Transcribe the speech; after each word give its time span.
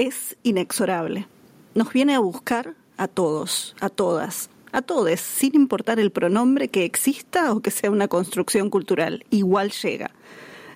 es 0.00 0.38
inexorable. 0.42 1.26
Nos 1.74 1.92
viene 1.92 2.14
a 2.14 2.20
buscar 2.20 2.74
a 2.96 3.06
todos, 3.06 3.76
a 3.80 3.90
todas, 3.90 4.48
a 4.72 4.80
todos, 4.80 5.20
sin 5.20 5.54
importar 5.54 6.00
el 6.00 6.10
pronombre 6.10 6.68
que 6.68 6.86
exista 6.86 7.52
o 7.52 7.60
que 7.60 7.70
sea 7.70 7.90
una 7.90 8.08
construcción 8.08 8.70
cultural, 8.70 9.26
igual 9.28 9.72
llega. 9.72 10.10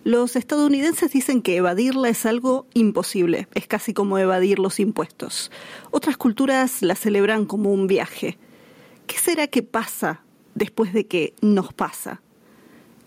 Los 0.05 0.37
estadounidenses 0.37 1.11
dicen 1.11 1.41
que 1.41 1.57
evadirla 1.57 2.11
es 2.11 2.27
algo 2.27 2.67
imposible, 2.75 3.49
es 3.55 3.67
casi 3.67 3.95
como 3.95 4.19
evadir 4.19 4.59
los 4.59 4.79
impuestos. 4.79 5.51
Otras 5.91 6.19
culturas 6.19 6.83
la 6.83 6.95
celebran 6.95 7.47
como 7.47 7.73
un 7.73 7.87
viaje. 7.87 8.37
¿Qué 9.07 9.17
será 9.17 9.47
que 9.47 9.63
pasa 9.63 10.21
después 10.55 10.93
de 10.93 11.07
que 11.07 11.33
nos 11.41 11.73
pasa? 11.73 12.21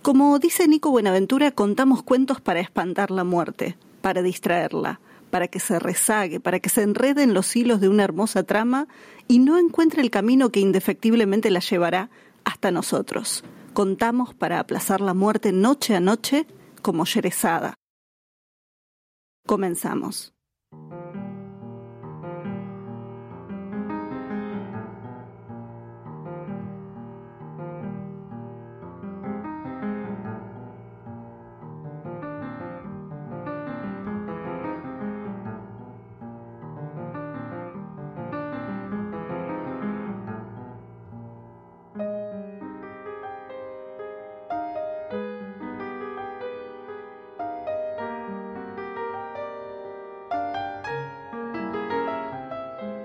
Como 0.01 0.39
dice 0.39 0.67
Nico 0.67 0.89
Buenaventura, 0.89 1.51
contamos 1.51 2.01
cuentos 2.01 2.41
para 2.41 2.59
espantar 2.59 3.11
la 3.11 3.23
muerte, 3.23 3.77
para 4.01 4.23
distraerla, 4.23 4.99
para 5.29 5.47
que 5.47 5.59
se 5.59 5.79
rezague, 5.79 6.39
para 6.39 6.59
que 6.59 6.69
se 6.69 6.81
enrede 6.83 7.23
en 7.23 7.33
los 7.33 7.55
hilos 7.55 7.81
de 7.81 7.89
una 7.89 8.03
hermosa 8.03 8.43
trama 8.43 8.87
y 9.27 9.39
no 9.39 9.57
encuentre 9.57 10.01
el 10.01 10.09
camino 10.09 10.49
que 10.49 10.59
indefectiblemente 10.59 11.51
la 11.51 11.59
llevará 11.59 12.09
hasta 12.43 12.71
nosotros. 12.71 13.43
Contamos 13.73 14.33
para 14.33 14.59
aplazar 14.59 15.01
la 15.01 15.13
muerte 15.13 15.51
noche 15.51 15.95
a 15.95 15.99
noche 15.99 16.47
como 16.81 17.05
Yerezada. 17.05 17.73
Comenzamos. 19.45 20.36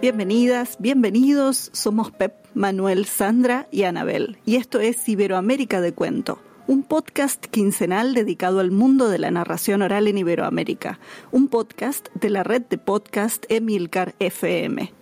Bienvenidas, 0.02 0.78
bienvenidos. 0.80 1.70
Somos 1.72 2.10
Pep, 2.10 2.34
Manuel, 2.54 3.04
Sandra 3.04 3.68
y 3.70 3.84
Anabel. 3.84 4.36
Y 4.44 4.56
esto 4.56 4.80
es 4.80 5.08
Iberoamérica 5.08 5.80
de 5.80 5.92
Cuento, 5.92 6.40
un 6.66 6.82
podcast 6.82 7.46
quincenal 7.46 8.12
dedicado 8.12 8.58
al 8.58 8.72
mundo 8.72 9.08
de 9.08 9.20
la 9.20 9.30
narración 9.30 9.80
oral 9.80 10.08
en 10.08 10.18
Iberoamérica. 10.18 10.98
Un 11.30 11.46
podcast 11.46 12.08
de 12.14 12.30
la 12.30 12.42
red 12.42 12.62
de 12.62 12.78
podcast 12.78 13.46
Emilcar 13.48 14.16
FM. 14.18 14.92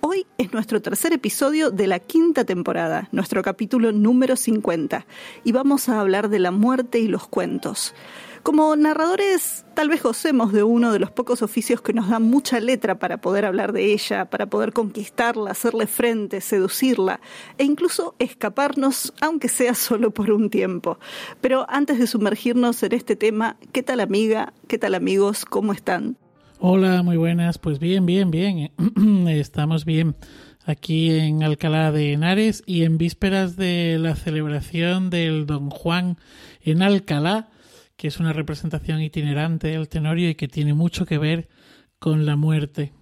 Hoy 0.00 0.26
es 0.36 0.52
nuestro 0.52 0.82
tercer 0.82 1.12
episodio 1.12 1.70
de 1.70 1.86
la 1.86 2.00
quinta 2.00 2.44
temporada, 2.44 3.08
nuestro 3.12 3.44
capítulo 3.44 3.92
número 3.92 4.34
50, 4.34 5.06
y 5.44 5.52
vamos 5.52 5.88
a 5.88 6.00
hablar 6.00 6.28
de 6.28 6.40
la 6.40 6.50
muerte 6.50 6.98
y 6.98 7.06
los 7.06 7.28
cuentos. 7.28 7.94
Como 8.42 8.74
narradores, 8.74 9.66
tal 9.74 9.90
vez 9.90 10.02
gocemos 10.02 10.50
de 10.52 10.62
uno 10.62 10.92
de 10.92 10.98
los 10.98 11.10
pocos 11.10 11.42
oficios 11.42 11.82
que 11.82 11.92
nos 11.92 12.08
dan 12.08 12.22
mucha 12.22 12.58
letra 12.58 12.98
para 12.98 13.20
poder 13.20 13.44
hablar 13.44 13.74
de 13.74 13.92
ella, 13.92 14.30
para 14.30 14.46
poder 14.46 14.72
conquistarla, 14.72 15.50
hacerle 15.50 15.86
frente, 15.86 16.40
seducirla 16.40 17.20
e 17.58 17.64
incluso 17.64 18.14
escaparnos, 18.18 19.12
aunque 19.20 19.48
sea 19.48 19.74
solo 19.74 20.10
por 20.12 20.30
un 20.30 20.48
tiempo. 20.48 20.98
Pero 21.42 21.66
antes 21.68 21.98
de 21.98 22.06
sumergirnos 22.06 22.82
en 22.82 22.94
este 22.94 23.14
tema, 23.14 23.58
¿qué 23.72 23.82
tal 23.82 24.00
amiga? 24.00 24.54
¿Qué 24.68 24.78
tal 24.78 24.94
amigos? 24.94 25.44
¿Cómo 25.44 25.74
están? 25.74 26.16
Hola, 26.60 27.02
muy 27.02 27.18
buenas. 27.18 27.58
Pues 27.58 27.78
bien, 27.78 28.06
bien, 28.06 28.30
bien. 28.30 28.72
Estamos 29.28 29.84
bien 29.84 30.16
aquí 30.64 31.10
en 31.10 31.42
Alcalá 31.42 31.92
de 31.92 32.14
Henares 32.14 32.62
y 32.64 32.84
en 32.84 32.96
vísperas 32.96 33.56
de 33.56 33.98
la 33.98 34.16
celebración 34.16 35.10
del 35.10 35.44
Don 35.44 35.68
Juan 35.68 36.16
en 36.62 36.80
Alcalá 36.80 37.50
que 38.00 38.08
es 38.08 38.18
una 38.18 38.32
representación 38.32 39.02
itinerante 39.02 39.68
del 39.68 39.90
Tenorio 39.90 40.30
y 40.30 40.34
que 40.34 40.48
tiene 40.48 40.72
mucho 40.72 41.04
que 41.04 41.18
ver 41.18 41.50
con 41.98 42.24
la 42.24 42.34
muerte. 42.34 42.94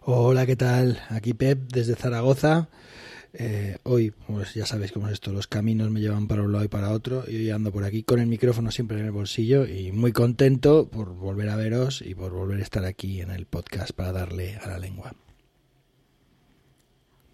Hola, 0.00 0.46
¿qué 0.46 0.56
tal? 0.56 0.98
Aquí 1.10 1.34
Pep 1.34 1.70
desde 1.70 1.94
Zaragoza. 1.94 2.70
Eh, 3.34 3.76
hoy, 3.82 4.14
pues 4.26 4.54
ya 4.54 4.64
sabéis 4.64 4.92
cómo 4.92 5.08
es 5.08 5.12
esto, 5.12 5.30
los 5.34 5.46
caminos 5.46 5.90
me 5.90 6.00
llevan 6.00 6.26
para 6.26 6.42
un 6.42 6.52
lado 6.52 6.64
y 6.64 6.68
para 6.68 6.90
otro 6.92 7.24
y 7.28 7.36
hoy 7.36 7.50
ando 7.50 7.70
por 7.70 7.84
aquí 7.84 8.02
con 8.02 8.18
el 8.18 8.28
micrófono 8.28 8.70
siempre 8.70 8.98
en 8.98 9.04
el 9.04 9.12
bolsillo 9.12 9.66
y 9.66 9.92
muy 9.92 10.12
contento 10.12 10.88
por 10.88 11.14
volver 11.14 11.50
a 11.50 11.56
veros 11.56 12.00
y 12.00 12.14
por 12.14 12.32
volver 12.32 12.60
a 12.60 12.62
estar 12.62 12.86
aquí 12.86 13.20
en 13.20 13.30
el 13.30 13.44
podcast 13.44 13.90
para 13.90 14.12
darle 14.12 14.56
a 14.56 14.68
la 14.68 14.78
lengua. 14.78 15.12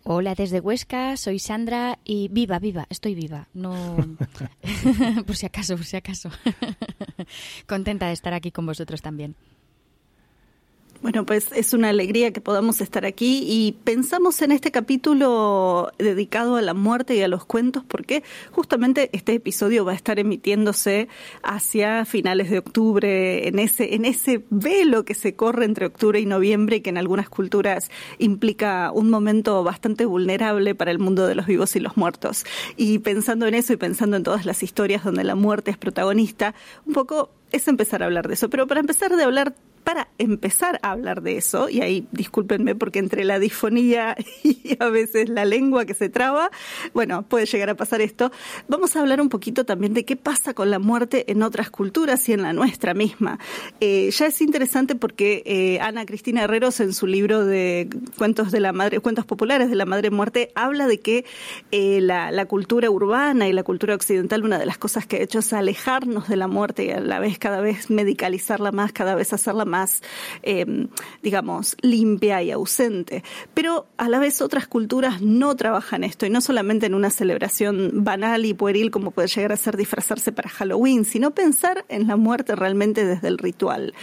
Hola 0.06 0.34
desde 0.34 0.60
Huesca, 0.60 1.16
soy 1.16 1.38
Sandra 1.38 1.98
y 2.04 2.28
viva, 2.28 2.58
viva, 2.58 2.86
estoy 2.90 3.14
viva. 3.14 3.48
No 3.54 3.96
por 5.26 5.34
si 5.34 5.46
acaso, 5.46 5.76
por 5.76 5.86
si 5.86 5.96
acaso. 5.96 6.28
Contenta 7.66 8.08
de 8.08 8.12
estar 8.12 8.34
aquí 8.34 8.52
con 8.52 8.66
vosotros 8.66 9.00
también. 9.00 9.34
Bueno, 11.04 11.26
pues 11.26 11.52
es 11.52 11.74
una 11.74 11.90
alegría 11.90 12.32
que 12.32 12.40
podamos 12.40 12.80
estar 12.80 13.04
aquí 13.04 13.44
y 13.46 13.72
pensamos 13.84 14.40
en 14.40 14.52
este 14.52 14.70
capítulo 14.70 15.92
dedicado 15.98 16.56
a 16.56 16.62
la 16.62 16.72
muerte 16.72 17.14
y 17.14 17.20
a 17.20 17.28
los 17.28 17.44
cuentos 17.44 17.84
porque 17.86 18.22
justamente 18.52 19.10
este 19.12 19.34
episodio 19.34 19.84
va 19.84 19.92
a 19.92 19.96
estar 19.96 20.18
emitiéndose 20.18 21.08
hacia 21.42 22.06
finales 22.06 22.48
de 22.48 22.56
octubre, 22.56 23.46
en 23.46 23.58
ese, 23.58 23.94
en 23.94 24.06
ese 24.06 24.46
velo 24.48 25.04
que 25.04 25.12
se 25.12 25.36
corre 25.36 25.66
entre 25.66 25.84
octubre 25.84 26.18
y 26.18 26.24
noviembre 26.24 26.76
y 26.76 26.80
que 26.80 26.88
en 26.88 26.96
algunas 26.96 27.28
culturas 27.28 27.90
implica 28.18 28.90
un 28.90 29.10
momento 29.10 29.62
bastante 29.62 30.06
vulnerable 30.06 30.74
para 30.74 30.90
el 30.90 31.00
mundo 31.00 31.26
de 31.26 31.34
los 31.34 31.44
vivos 31.44 31.76
y 31.76 31.80
los 31.80 31.98
muertos. 31.98 32.46
Y 32.78 33.00
pensando 33.00 33.46
en 33.46 33.52
eso 33.52 33.74
y 33.74 33.76
pensando 33.76 34.16
en 34.16 34.22
todas 34.22 34.46
las 34.46 34.62
historias 34.62 35.04
donde 35.04 35.24
la 35.24 35.34
muerte 35.34 35.70
es 35.70 35.76
protagonista, 35.76 36.54
un 36.86 36.94
poco 36.94 37.28
es 37.52 37.68
empezar 37.68 38.02
a 38.02 38.06
hablar 38.06 38.28
de 38.28 38.34
eso. 38.34 38.50
Pero 38.50 38.66
para 38.66 38.80
empezar 38.80 39.16
de 39.16 39.24
hablar 39.24 39.54
para 39.84 40.08
empezar 40.18 40.80
a 40.82 40.92
hablar 40.92 41.22
de 41.22 41.36
eso, 41.36 41.68
y 41.68 41.82
ahí 41.82 42.08
discúlpenme 42.10 42.74
porque 42.74 42.98
entre 42.98 43.22
la 43.24 43.38
disfonía 43.38 44.16
y 44.42 44.76
a 44.80 44.88
veces 44.88 45.28
la 45.28 45.44
lengua 45.44 45.84
que 45.84 45.94
se 45.94 46.08
traba, 46.08 46.50
bueno, 46.94 47.22
puede 47.22 47.44
llegar 47.46 47.68
a 47.70 47.74
pasar 47.74 48.00
esto, 48.00 48.32
vamos 48.66 48.96
a 48.96 49.00
hablar 49.00 49.20
un 49.20 49.28
poquito 49.28 49.64
también 49.64 49.92
de 49.92 50.04
qué 50.04 50.16
pasa 50.16 50.54
con 50.54 50.70
la 50.70 50.78
muerte 50.78 51.30
en 51.30 51.42
otras 51.42 51.70
culturas 51.70 52.28
y 52.28 52.32
en 52.32 52.42
la 52.42 52.54
nuestra 52.54 52.94
misma. 52.94 53.38
Eh, 53.80 54.10
ya 54.10 54.26
es 54.26 54.40
interesante 54.40 54.94
porque 54.94 55.42
eh, 55.44 55.78
Ana 55.80 56.06
Cristina 56.06 56.44
Herreros 56.44 56.80
en 56.80 56.94
su 56.94 57.06
libro 57.06 57.44
de 57.44 57.88
cuentos 58.16 58.50
de 58.50 58.60
la 58.60 58.72
madre, 58.72 59.00
cuentos 59.00 59.26
populares 59.26 59.68
de 59.68 59.76
la 59.76 59.84
madre 59.84 60.10
muerte, 60.10 60.50
habla 60.54 60.86
de 60.86 61.00
que 61.00 61.26
eh, 61.72 62.00
la, 62.00 62.30
la 62.30 62.46
cultura 62.46 62.88
urbana 62.90 63.48
y 63.48 63.52
la 63.52 63.62
cultura 63.62 63.94
occidental, 63.94 64.44
una 64.44 64.58
de 64.58 64.64
las 64.64 64.78
cosas 64.78 65.06
que 65.06 65.16
ha 65.16 65.20
hecho 65.20 65.40
es 65.40 65.52
alejarnos 65.52 66.28
de 66.28 66.36
la 66.36 66.48
muerte 66.48 66.86
y 66.86 66.90
a 66.90 67.00
la 67.00 67.18
vez 67.18 67.33
cada 67.38 67.60
vez 67.60 67.90
medicalizarla 67.90 68.72
más, 68.72 68.92
cada 68.92 69.14
vez 69.14 69.32
hacerla 69.32 69.64
más 69.64 70.02
em, 70.42 70.88
digamos, 71.22 71.76
limpia 71.80 72.42
y 72.42 72.50
ausente. 72.50 73.24
Pero 73.54 73.86
a 73.96 74.08
la 74.08 74.18
vez 74.18 74.40
otras 74.40 74.66
culturas 74.66 75.22
no 75.22 75.54
trabajan 75.56 76.04
esto, 76.04 76.26
y 76.26 76.30
no 76.30 76.40
solamente 76.40 76.86
en 76.86 76.94
una 76.94 77.10
celebración 77.10 78.04
banal 78.04 78.44
y 78.44 78.54
pueril 78.54 78.90
como 78.90 79.10
puede 79.10 79.28
llegar 79.28 79.52
a 79.52 79.56
ser 79.56 79.76
disfrazarse 79.76 80.32
para 80.32 80.50
Halloween, 80.50 81.04
sino 81.04 81.32
pensar 81.32 81.84
en 81.88 82.06
la 82.06 82.16
muerte 82.16 82.54
realmente 82.56 83.04
desde 83.04 83.28
el 83.28 83.38
ritual. 83.38 83.94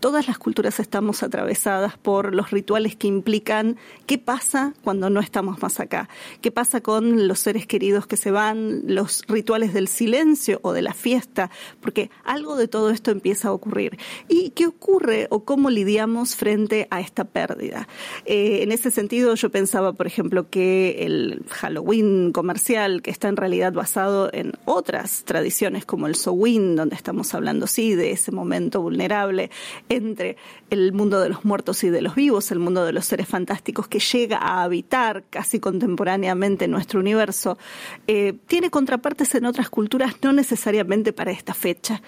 Todas 0.00 0.28
las 0.28 0.38
culturas 0.38 0.80
estamos 0.80 1.22
atravesadas 1.22 1.98
por 1.98 2.34
los 2.34 2.50
rituales 2.50 2.96
que 2.96 3.06
implican 3.06 3.76
qué 4.06 4.18
pasa 4.18 4.72
cuando 4.82 5.10
no 5.10 5.20
estamos 5.20 5.60
más 5.60 5.80
acá, 5.80 6.08
qué 6.40 6.50
pasa 6.50 6.80
con 6.80 7.28
los 7.28 7.40
seres 7.40 7.66
queridos 7.66 8.06
que 8.06 8.16
se 8.16 8.30
van, 8.30 8.82
los 8.86 9.22
rituales 9.28 9.74
del 9.74 9.88
silencio 9.88 10.60
o 10.62 10.72
de 10.72 10.82
la 10.82 10.94
fiesta, 10.94 11.50
porque 11.80 12.10
algo 12.24 12.56
de 12.56 12.68
todo 12.68 12.79
esto 12.88 13.10
empieza 13.10 13.48
a 13.48 13.52
ocurrir. 13.52 13.98
¿Y 14.26 14.50
qué 14.50 14.66
ocurre 14.66 15.26
o 15.28 15.44
cómo 15.44 15.68
lidiamos 15.68 16.36
frente 16.36 16.86
a 16.90 17.00
esta 17.00 17.24
pérdida. 17.24 17.88
Eh, 18.24 18.60
en 18.62 18.72
ese 18.72 18.90
sentido, 18.90 19.34
yo 19.34 19.50
pensaba, 19.50 19.92
por 19.92 20.06
ejemplo, 20.06 20.48
que 20.48 21.04
el 21.04 21.42
Halloween 21.50 22.32
comercial, 22.32 23.02
que 23.02 23.10
está 23.10 23.28
en 23.28 23.36
realidad 23.36 23.72
basado 23.72 24.30
en 24.32 24.52
otras 24.64 25.24
tradiciones 25.24 25.84
como 25.84 26.06
el 26.06 26.14
Sowin, 26.14 26.76
donde 26.76 26.96
estamos 26.96 27.34
hablando, 27.34 27.66
sí, 27.66 27.94
de 27.94 28.12
ese 28.12 28.32
momento 28.32 28.80
vulnerable 28.80 29.50
entre 29.88 30.36
el 30.70 30.92
mundo 30.92 31.20
de 31.20 31.28
los 31.28 31.44
muertos 31.44 31.82
y 31.84 31.90
de 31.90 32.00
los 32.00 32.14
vivos, 32.14 32.50
el 32.50 32.58
mundo 32.58 32.84
de 32.84 32.92
los 32.92 33.04
seres 33.04 33.28
fantásticos 33.28 33.88
que 33.88 33.98
llega 33.98 34.38
a 34.38 34.62
habitar 34.62 35.24
casi 35.30 35.58
contemporáneamente 35.58 36.68
nuestro 36.68 37.00
universo, 37.00 37.58
eh, 38.06 38.34
tiene 38.46 38.70
contrapartes 38.70 39.34
en 39.34 39.46
otras 39.46 39.68
culturas, 39.68 40.14
no 40.22 40.32
necesariamente 40.32 41.12
para 41.12 41.32
esta 41.32 41.54
fecha. 41.54 42.02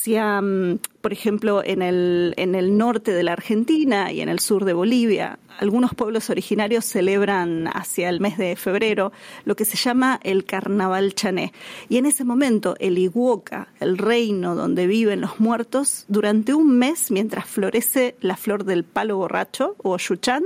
Hacia 0.00 0.40
mm, 0.40 0.78
por 1.00 1.12
ejemplo, 1.12 1.62
en 1.64 1.82
el, 1.82 2.34
en 2.36 2.54
el 2.54 2.76
norte 2.76 3.12
de 3.12 3.22
la 3.22 3.32
Argentina 3.32 4.12
y 4.12 4.20
en 4.20 4.28
el 4.28 4.38
sur 4.38 4.64
de 4.64 4.72
Bolivia, 4.72 5.38
algunos 5.58 5.94
pueblos 5.94 6.30
originarios 6.30 6.84
celebran 6.84 7.68
hacia 7.68 8.08
el 8.08 8.20
mes 8.20 8.38
de 8.38 8.56
febrero 8.56 9.12
lo 9.44 9.56
que 9.56 9.64
se 9.64 9.76
llama 9.76 10.20
el 10.22 10.44
Carnaval 10.44 11.14
Chané. 11.14 11.52
Y 11.88 11.98
en 11.98 12.06
ese 12.06 12.24
momento, 12.24 12.76
el 12.80 12.98
Iguoca, 12.98 13.68
el 13.80 13.98
reino 13.98 14.54
donde 14.54 14.86
viven 14.86 15.20
los 15.20 15.40
muertos, 15.40 16.04
durante 16.08 16.54
un 16.54 16.78
mes, 16.78 17.10
mientras 17.10 17.46
florece 17.46 18.16
la 18.20 18.36
flor 18.36 18.64
del 18.64 18.84
palo 18.84 19.16
borracho 19.16 19.74
o 19.82 19.96
yuchán, 19.96 20.44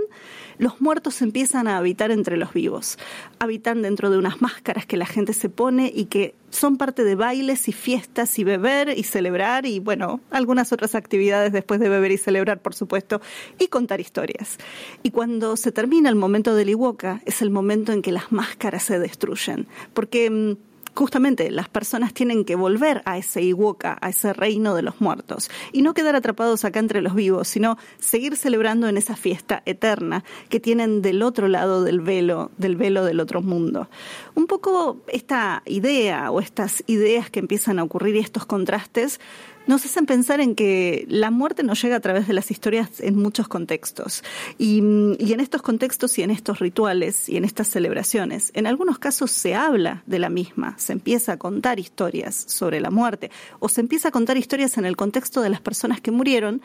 los 0.58 0.80
muertos 0.80 1.22
empiezan 1.22 1.68
a 1.68 1.78
habitar 1.78 2.10
entre 2.10 2.36
los 2.36 2.52
vivos. 2.52 2.98
Habitan 3.38 3.82
dentro 3.82 4.10
de 4.10 4.18
unas 4.18 4.40
máscaras 4.40 4.86
que 4.86 4.96
la 4.96 5.06
gente 5.06 5.32
se 5.32 5.48
pone 5.48 5.92
y 5.94 6.06
que 6.06 6.34
son 6.50 6.76
parte 6.76 7.04
de 7.04 7.14
bailes 7.16 7.68
y 7.68 7.72
fiestas 7.72 8.38
y 8.38 8.44
beber 8.44 8.96
y 8.96 9.02
celebrar 9.02 9.66
y 9.66 9.80
bueno, 9.80 10.20
algunas 10.30 10.72
otras 10.72 10.94
actividades 10.94 11.52
después 11.52 11.80
de 11.80 11.88
beber 11.88 12.12
y 12.12 12.18
celebrar, 12.18 12.60
por 12.60 12.74
supuesto, 12.74 13.20
y 13.58 13.66
contar 13.66 14.00
historias. 14.00 14.58
Y 15.02 15.10
cuando 15.10 15.56
se 15.56 15.72
termina 15.72 16.08
el 16.08 16.14
momento 16.14 16.54
del 16.54 16.70
Iwoka, 16.70 17.20
es 17.24 17.42
el 17.42 17.50
momento 17.50 17.92
en 17.92 18.02
que 18.02 18.12
las 18.12 18.30
máscaras 18.30 18.84
se 18.84 18.98
destruyen, 18.98 19.66
porque 19.92 20.30
mm, 20.30 20.73
justamente 20.94 21.50
las 21.50 21.68
personas 21.68 22.14
tienen 22.14 22.44
que 22.44 22.54
volver 22.56 23.02
a 23.04 23.18
ese 23.18 23.42
Iwoka, 23.42 23.98
a 24.00 24.10
ese 24.10 24.32
reino 24.32 24.74
de 24.74 24.82
los 24.82 25.00
muertos, 25.00 25.50
y 25.72 25.82
no 25.82 25.94
quedar 25.94 26.16
atrapados 26.16 26.64
acá 26.64 26.78
entre 26.78 27.02
los 27.02 27.14
vivos, 27.14 27.48
sino 27.48 27.78
seguir 27.98 28.36
celebrando 28.36 28.88
en 28.88 28.96
esa 28.96 29.16
fiesta 29.16 29.62
eterna 29.66 30.24
que 30.48 30.60
tienen 30.60 31.02
del 31.02 31.22
otro 31.22 31.48
lado 31.48 31.82
del 31.84 32.00
velo, 32.00 32.50
del 32.56 32.76
velo 32.76 33.04
del 33.04 33.20
otro 33.20 33.42
mundo. 33.42 33.88
Un 34.34 34.46
poco 34.46 34.98
esta 35.08 35.62
idea 35.66 36.30
o 36.30 36.40
estas 36.40 36.84
ideas 36.86 37.30
que 37.30 37.40
empiezan 37.40 37.78
a 37.78 37.82
ocurrir 37.82 38.16
y 38.16 38.20
estos 38.20 38.46
contrastes 38.46 39.20
nos 39.66 39.84
hacen 39.84 40.06
pensar 40.06 40.40
en 40.40 40.54
que 40.54 41.06
la 41.08 41.30
muerte 41.30 41.62
nos 41.62 41.80
llega 41.82 41.96
a 41.96 42.00
través 42.00 42.26
de 42.26 42.34
las 42.34 42.50
historias 42.50 43.00
en 43.00 43.16
muchos 43.16 43.48
contextos. 43.48 44.22
Y, 44.58 44.82
y, 45.18 45.32
en 45.32 45.40
estos 45.40 45.62
contextos 45.62 46.18
y 46.18 46.22
en 46.22 46.30
estos 46.30 46.58
rituales 46.58 47.28
y 47.28 47.36
en 47.36 47.44
estas 47.44 47.68
celebraciones, 47.68 48.50
en 48.54 48.66
algunos 48.66 48.98
casos 48.98 49.30
se 49.30 49.54
habla 49.54 50.02
de 50.06 50.18
la 50.18 50.28
misma, 50.28 50.74
se 50.78 50.92
empieza 50.92 51.32
a 51.32 51.36
contar 51.38 51.78
historias 51.78 52.44
sobre 52.48 52.80
la 52.80 52.90
muerte 52.90 53.30
o 53.58 53.68
se 53.68 53.80
empieza 53.80 54.08
a 54.08 54.12
contar 54.12 54.36
historias 54.36 54.76
en 54.78 54.84
el 54.84 54.96
contexto 54.96 55.40
de 55.40 55.50
las 55.50 55.60
personas 55.60 56.00
que 56.00 56.10
murieron 56.10 56.62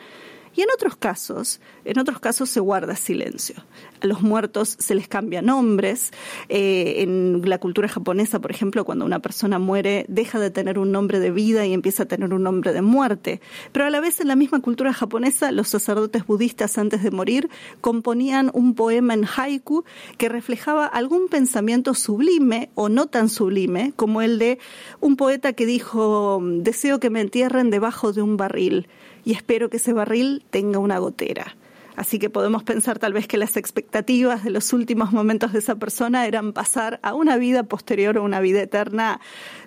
y 0.54 0.62
en 0.62 0.68
otros 0.74 0.96
casos, 0.96 1.60
en 1.84 1.98
otros 1.98 2.18
casos 2.18 2.50
se 2.50 2.60
guarda 2.60 2.96
silencio. 2.96 3.56
A 4.02 4.06
los 4.06 4.22
muertos 4.22 4.76
se 4.78 4.94
les 4.94 5.06
cambia 5.06 5.42
nombres. 5.42 6.10
Eh, 6.48 7.02
en 7.02 7.42
la 7.44 7.58
cultura 7.58 7.88
japonesa, 7.88 8.40
por 8.40 8.50
ejemplo, 8.50 8.84
cuando 8.84 9.04
una 9.04 9.20
persona 9.20 9.58
muere, 9.58 10.06
deja 10.08 10.40
de 10.40 10.50
tener 10.50 10.78
un 10.78 10.90
nombre 10.90 11.20
de 11.20 11.30
vida 11.30 11.66
y 11.66 11.72
empieza 11.72 12.02
a 12.04 12.06
tener 12.06 12.34
un 12.34 12.42
nombre 12.42 12.72
de 12.72 12.82
muerte. 12.82 13.40
Pero 13.72 13.86
a 13.86 13.90
la 13.90 14.00
vez, 14.00 14.20
en 14.20 14.28
la 14.28 14.36
misma 14.36 14.60
cultura 14.60 14.92
japonesa, 14.92 15.52
los 15.52 15.68
sacerdotes 15.68 16.26
budistas 16.26 16.78
antes 16.78 17.02
de 17.02 17.10
morir 17.10 17.48
componían 17.80 18.50
un 18.52 18.74
poema 18.74 19.14
en 19.14 19.24
haiku 19.24 19.84
que 20.18 20.28
reflejaba 20.28 20.86
algún 20.86 21.28
pensamiento 21.28 21.94
sublime 21.94 22.70
o 22.74 22.88
no 22.88 23.06
tan 23.06 23.28
sublime, 23.28 23.92
como 23.96 24.22
el 24.22 24.38
de 24.38 24.58
un 25.00 25.16
poeta 25.16 25.52
que 25.52 25.66
dijo, 25.66 26.40
deseo 26.42 26.98
que 26.98 27.10
me 27.10 27.20
entierren 27.20 27.70
debajo 27.70 28.12
de 28.12 28.22
un 28.22 28.36
barril 28.36 28.88
y 29.24 29.32
espero 29.32 29.70
que 29.70 29.78
ese 29.78 29.92
barril 29.92 30.44
tenga 30.50 30.78
una 30.78 30.98
gotera. 30.98 31.56
Así 31.96 32.18
que 32.18 32.30
podemos 32.30 32.62
pensar 32.62 32.98
tal 32.98 33.12
vez 33.12 33.26
que 33.26 33.36
las 33.36 33.56
expectativas 33.56 34.44
de 34.44 34.50
los 34.50 34.72
últimos 34.72 35.12
momentos 35.12 35.52
de 35.52 35.58
esa 35.58 35.74
persona 35.74 36.26
eran 36.26 36.52
pasar 36.52 36.98
a 37.02 37.14
una 37.14 37.36
vida 37.36 37.64
posterior 37.64 38.16
o 38.16 38.24
una 38.24 38.40
vida 38.40 38.62
eterna 38.62 39.20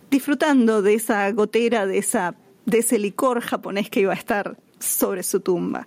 disfrutando 0.09 0.81
de 0.81 0.95
esa 0.95 1.31
gotera, 1.31 1.85
de, 1.85 1.97
esa, 1.97 2.35
de 2.65 2.79
ese 2.79 2.97
licor 2.97 3.41
japonés 3.41 3.89
que 3.89 3.99
iba 3.99 4.13
a 4.13 4.15
estar 4.15 4.57
sobre 4.79 5.23
su 5.23 5.41
tumba. 5.41 5.85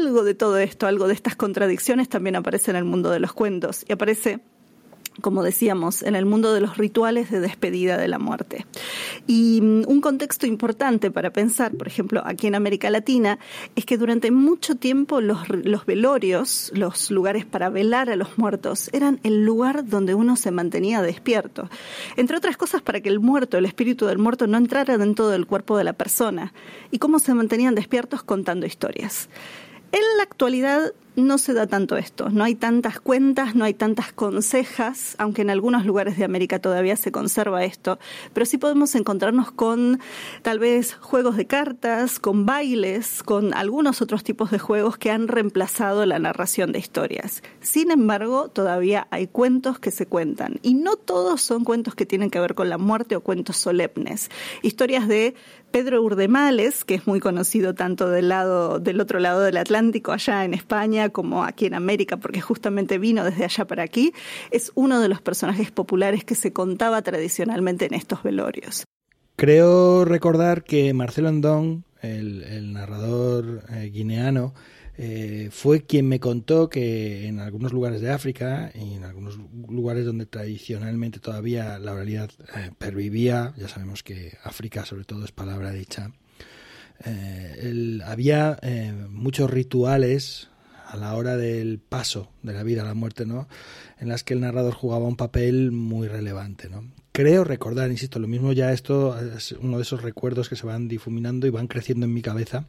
Algo 0.00 0.24
de 0.24 0.34
todo 0.34 0.58
esto, 0.58 0.86
algo 0.86 1.08
de 1.08 1.14
estas 1.14 1.36
contradicciones 1.36 2.08
también 2.08 2.36
aparece 2.36 2.70
en 2.70 2.76
el 2.76 2.84
mundo 2.84 3.10
de 3.10 3.20
los 3.20 3.32
cuentos 3.32 3.84
y 3.88 3.92
aparece 3.92 4.40
como 5.20 5.42
decíamos, 5.42 6.02
en 6.02 6.16
el 6.16 6.24
mundo 6.24 6.54
de 6.54 6.60
los 6.60 6.78
rituales 6.78 7.30
de 7.30 7.40
despedida 7.40 7.98
de 7.98 8.08
la 8.08 8.18
muerte. 8.18 8.66
Y 9.26 9.60
mm, 9.60 9.84
un 9.86 10.00
contexto 10.00 10.46
importante 10.46 11.10
para 11.10 11.32
pensar, 11.32 11.72
por 11.72 11.86
ejemplo, 11.86 12.22
aquí 12.24 12.46
en 12.46 12.54
América 12.54 12.90
Latina, 12.90 13.38
es 13.76 13.84
que 13.84 13.98
durante 13.98 14.30
mucho 14.30 14.76
tiempo 14.76 15.20
los, 15.20 15.48
los 15.48 15.86
velorios, 15.86 16.72
los 16.74 17.10
lugares 17.10 17.44
para 17.44 17.68
velar 17.68 18.10
a 18.10 18.16
los 18.16 18.38
muertos, 18.38 18.88
eran 18.92 19.20
el 19.22 19.44
lugar 19.44 19.86
donde 19.86 20.14
uno 20.14 20.36
se 20.36 20.50
mantenía 20.50 21.02
despierto. 21.02 21.68
Entre 22.16 22.36
otras 22.36 22.56
cosas, 22.56 22.82
para 22.82 23.00
que 23.00 23.08
el 23.08 23.20
muerto, 23.20 23.58
el 23.58 23.66
espíritu 23.66 24.06
del 24.06 24.18
muerto, 24.18 24.46
no 24.46 24.56
entrara 24.56 24.98
dentro 24.98 25.28
del 25.28 25.46
cuerpo 25.46 25.76
de 25.76 25.84
la 25.84 25.92
persona. 25.92 26.52
¿Y 26.90 26.98
cómo 26.98 27.18
se 27.18 27.34
mantenían 27.34 27.74
despiertos? 27.74 28.22
Contando 28.22 28.66
historias. 28.66 29.28
En 29.92 30.00
la 30.16 30.22
actualidad 30.22 30.94
no 31.16 31.36
se 31.36 31.52
da 31.52 31.66
tanto 31.66 31.96
esto, 31.96 32.30
no 32.30 32.44
hay 32.44 32.54
tantas 32.54 32.98
cuentas, 32.98 33.54
no 33.54 33.64
hay 33.64 33.74
tantas 33.74 34.12
consejas, 34.12 35.14
aunque 35.18 35.42
en 35.42 35.50
algunos 35.50 35.84
lugares 35.84 36.16
de 36.16 36.24
América 36.24 36.58
todavía 36.58 36.96
se 36.96 37.12
conserva 37.12 37.64
esto, 37.64 37.98
pero 38.32 38.46
sí 38.46 38.56
podemos 38.56 38.94
encontrarnos 38.94 39.52
con 39.52 40.00
tal 40.40 40.58
vez 40.58 40.94
juegos 40.94 41.36
de 41.36 41.46
cartas, 41.46 42.18
con 42.18 42.46
bailes, 42.46 43.22
con 43.22 43.52
algunos 43.52 44.00
otros 44.00 44.24
tipos 44.24 44.50
de 44.50 44.58
juegos 44.58 44.96
que 44.96 45.10
han 45.10 45.28
reemplazado 45.28 46.06
la 46.06 46.18
narración 46.18 46.72
de 46.72 46.78
historias. 46.78 47.42
Sin 47.60 47.90
embargo, 47.90 48.48
todavía 48.48 49.06
hay 49.10 49.26
cuentos 49.26 49.78
que 49.78 49.90
se 49.90 50.06
cuentan 50.06 50.58
y 50.62 50.74
no 50.74 50.96
todos 50.96 51.42
son 51.42 51.64
cuentos 51.64 51.94
que 51.94 52.06
tienen 52.06 52.30
que 52.30 52.40
ver 52.40 52.54
con 52.54 52.70
la 52.70 52.78
muerte 52.78 53.16
o 53.16 53.20
cuentos 53.20 53.58
solemnes. 53.58 54.30
Historias 54.62 55.08
de 55.08 55.34
Pedro 55.72 56.02
Urdemales, 56.02 56.84
que 56.84 56.94
es 56.94 57.06
muy 57.06 57.18
conocido 57.18 57.74
tanto 57.74 58.08
del 58.08 58.28
lado 58.28 58.78
del 58.78 59.00
otro 59.00 59.18
lado 59.18 59.40
del 59.40 59.56
Atlántico 59.56 60.12
allá 60.12 60.44
en 60.44 60.54
España 60.54 61.08
como 61.08 61.44
aquí 61.44 61.66
en 61.66 61.74
América, 61.74 62.18
porque 62.18 62.40
justamente 62.40 62.98
vino 62.98 63.24
desde 63.24 63.44
allá 63.44 63.64
para 63.66 63.82
aquí, 63.82 64.12
es 64.50 64.70
uno 64.74 65.00
de 65.00 65.08
los 65.08 65.20
personajes 65.20 65.70
populares 65.70 66.24
que 66.24 66.34
se 66.34 66.52
contaba 66.52 67.02
tradicionalmente 67.02 67.86
en 67.86 67.94
estos 67.94 68.22
velorios. 68.22 68.84
Creo 69.36 70.04
recordar 70.04 70.62
que 70.62 70.92
Marcelo 70.92 71.28
Andón, 71.28 71.84
el, 72.02 72.72
narrador 72.72 73.64
eh, 73.70 73.90
guineano, 73.92 74.54
eh, 74.98 75.48
fue 75.50 75.82
quien 75.82 76.08
me 76.08 76.20
contó 76.20 76.68
que 76.68 77.26
en 77.26 77.40
algunos 77.40 77.72
lugares 77.72 78.00
de 78.00 78.10
África 78.10 78.70
y 78.74 78.94
en 78.94 79.04
algunos 79.04 79.38
lugares 79.68 80.04
donde 80.04 80.26
tradicionalmente 80.26 81.18
todavía 81.18 81.78
la 81.78 81.92
oralidad 81.92 82.30
eh, 82.56 82.70
pervivía, 82.78 83.54
ya 83.56 83.68
sabemos 83.68 84.02
que 84.02 84.36
África 84.44 84.84
sobre 84.84 85.04
todo 85.04 85.24
es 85.24 85.32
palabra 85.32 85.72
dicha, 85.72 86.12
había 88.04 88.60
muchos 89.10 89.50
rituales 89.50 90.48
a 90.92 90.96
la 90.96 91.14
hora 91.14 91.38
del 91.38 91.78
paso 91.78 92.28
de 92.42 92.52
la 92.52 92.62
vida 92.62 92.82
a 92.82 92.84
la 92.84 92.94
muerte, 92.94 93.24
¿no? 93.24 93.48
En 93.98 94.08
las 94.08 94.24
que 94.24 94.34
el 94.34 94.40
narrador 94.40 94.74
jugaba 94.74 95.08
un 95.08 95.16
papel 95.16 95.72
muy 95.72 96.06
relevante, 96.06 96.68
¿no? 96.68 96.84
Creo 97.12 97.44
recordar, 97.44 97.90
insisto, 97.90 98.18
lo 98.18 98.28
mismo 98.28 98.52
ya 98.52 98.72
esto 98.72 99.18
es 99.18 99.52
uno 99.52 99.78
de 99.78 99.82
esos 99.82 100.02
recuerdos 100.02 100.50
que 100.50 100.56
se 100.56 100.66
van 100.66 100.88
difuminando 100.88 101.46
y 101.46 101.50
van 101.50 101.66
creciendo 101.66 102.04
en 102.04 102.12
mi 102.12 102.20
cabeza. 102.20 102.66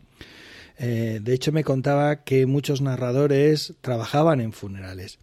Eh, 0.85 1.21
de 1.23 1.33
hecho, 1.33 1.53
me 1.53 1.63
contaba 1.63 2.25
que 2.25 2.45
muchos 2.45 2.81
narradores 2.81 3.75
trabajaban 3.79 4.41
en 4.41 4.51
funerales. 4.51 5.17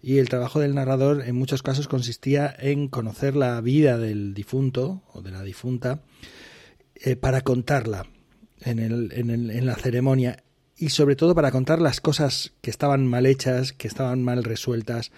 Y 0.00 0.16
el 0.16 0.30
trabajo 0.30 0.60
del 0.60 0.74
narrador 0.74 1.24
en 1.26 1.36
muchos 1.36 1.62
casos 1.62 1.88
consistía 1.88 2.54
en 2.58 2.88
conocer 2.88 3.36
la 3.36 3.60
vida 3.60 3.98
del 3.98 4.32
difunto 4.32 5.02
o 5.12 5.20
de 5.20 5.30
la 5.30 5.42
difunta 5.42 6.00
eh, 6.94 7.16
para 7.16 7.42
contarla 7.42 8.06
en, 8.62 9.66
la 9.66 9.74
ceremonia 9.74 10.42
y 10.76 10.88
sobre 10.88 11.14
todo 11.14 11.34
para 11.34 11.52
contar 11.52 11.80
las 11.80 12.00
cosas 12.00 12.52
que 12.60 12.70
estaban 12.70 13.06
mal 13.06 13.26
hechas, 13.26 13.72
que 13.72 13.86
estaban 13.86 14.22
mal 14.22 14.42
resueltas, 14.42 15.12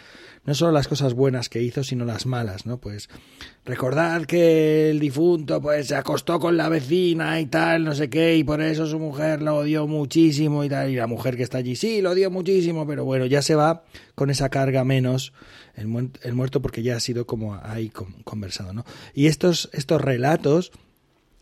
no 0.45 0.55
solo 0.55 0.73
las 0.73 0.87
cosas 0.87 1.15
buenas 1.15 1.49
que 1.49 1.63
hizo, 1.63 1.83
sino 1.83 2.05
las 2.05 2.27
malas, 2.27 2.67
¿no? 2.67 2.79
Pues 2.79 3.09
recordar 3.65 4.27
que 4.27 4.91
el 4.91 5.01
difunto 5.01 5.61
pues 5.61 5.89
se 5.89 5.97
acostó 5.97 6.39
con 6.39 6.57
la 6.57 6.69
vecina 6.69 7.41
y 7.41 7.47
tal, 7.47 7.85
no 7.85 7.95
sé 7.95 8.09
qué, 8.09 8.37
y 8.37 8.45
por 8.45 8.61
eso 8.61 8.87
su 8.87 8.99
mujer 8.99 9.43
lo 9.43 9.57
odió 9.57 9.87
muchísimo 9.87 10.63
y 10.63 10.69
tal, 10.69 10.91
y 10.91 10.97
la 10.97 11.07
mujer 11.07 11.37
que 11.37 11.43
está 11.43 11.59
allí 11.59 11.75
sí, 11.75 12.01
lo 12.01 12.11
odió 12.11 12.31
muchísimo, 12.31 12.87
pero 12.87 13.05
bueno, 13.05 13.27
ya 13.27 13.43
se 13.43 13.55
va 13.55 13.85
con 14.15 14.31
esa 14.31 14.51
carga 14.51 14.85
menos 14.85 15.33
el, 15.75 15.89
muerto 15.89 16.63
porque 16.63 16.83
ya 16.83 16.97
ha 16.97 17.01
sido 17.01 17.27
como 17.27 17.59
ahí 17.63 17.91
conversado, 18.25 18.73
¿no? 18.73 18.85
Y 19.15 19.27
estos, 19.27 19.69
estos 19.73 20.01
relatos 20.01 20.71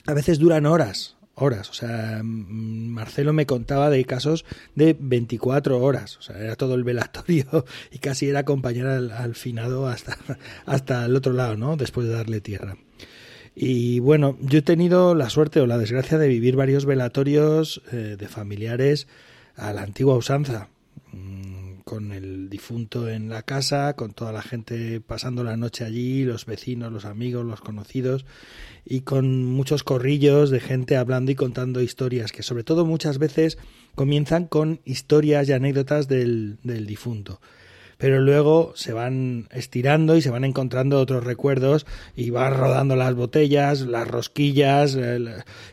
a 0.06 0.14
veces 0.14 0.38
duran 0.38 0.66
horas, 0.66 1.16
horas. 1.36 1.70
O 1.70 1.74
sea, 1.74 2.20
Marcelo 2.22 3.32
me 3.32 3.46
contaba 3.46 3.90
de 3.90 4.04
casos 4.04 4.44
de 4.74 4.96
24 4.98 5.80
horas. 5.80 6.16
O 6.18 6.22
sea, 6.22 6.38
era 6.38 6.56
todo 6.56 6.74
el 6.74 6.84
velatorio 6.84 7.64
y 7.90 7.98
casi 7.98 8.28
era 8.28 8.40
acompañar 8.40 8.86
al, 8.86 9.34
finado 9.34 9.86
hasta, 9.86 10.16
hasta 10.66 11.04
el 11.04 11.16
otro 11.16 11.32
lado, 11.32 11.56
¿no? 11.56 11.76
Después 11.76 12.06
de 12.06 12.14
darle 12.14 12.40
tierra. 12.40 12.76
Y 13.56 14.00
bueno, 14.00 14.36
yo 14.40 14.58
he 14.58 14.62
tenido 14.62 15.14
la 15.14 15.30
suerte 15.30 15.60
o 15.60 15.66
la 15.66 15.78
desgracia 15.78 16.18
de 16.18 16.26
vivir 16.26 16.56
varios 16.56 16.86
velatorios 16.86 17.82
eh, 17.92 18.16
de 18.18 18.28
familiares 18.28 19.06
a 19.56 19.72
la 19.72 19.82
antigua 19.82 20.16
usanza. 20.16 20.68
Con 21.84 22.12
el 22.12 22.48
difunto 22.48 23.08
en 23.08 23.28
la 23.28 23.42
casa, 23.42 23.94
con 23.94 24.14
toda 24.14 24.32
la 24.32 24.42
gente 24.42 25.00
pasando 25.00 25.44
la 25.44 25.56
noche 25.56 25.84
allí, 25.84 26.24
los 26.24 26.46
vecinos, 26.46 26.90
los 26.90 27.04
amigos, 27.04 27.44
los 27.44 27.60
conocidos, 27.60 28.24
y 28.84 29.02
con 29.02 29.44
muchos 29.44 29.84
corrillos 29.84 30.50
de 30.50 30.60
gente 30.60 30.96
hablando 30.96 31.30
y 31.30 31.34
contando 31.34 31.82
historias, 31.82 32.32
que 32.32 32.42
sobre 32.42 32.64
todo 32.64 32.86
muchas 32.86 33.18
veces 33.18 33.58
comienzan 33.94 34.46
con 34.46 34.80
historias 34.84 35.48
y 35.48 35.52
anécdotas 35.52 36.08
del, 36.08 36.58
del 36.62 36.86
difunto 36.86 37.40
pero 37.98 38.20
luego 38.20 38.72
se 38.74 38.92
van 38.92 39.48
estirando 39.50 40.16
y 40.16 40.22
se 40.22 40.30
van 40.30 40.44
encontrando 40.44 41.00
otros 41.00 41.24
recuerdos 41.24 41.86
y 42.16 42.30
van 42.30 42.54
rodando 42.54 42.96
las 42.96 43.14
botellas, 43.14 43.82
las 43.82 44.08
rosquillas 44.08 44.98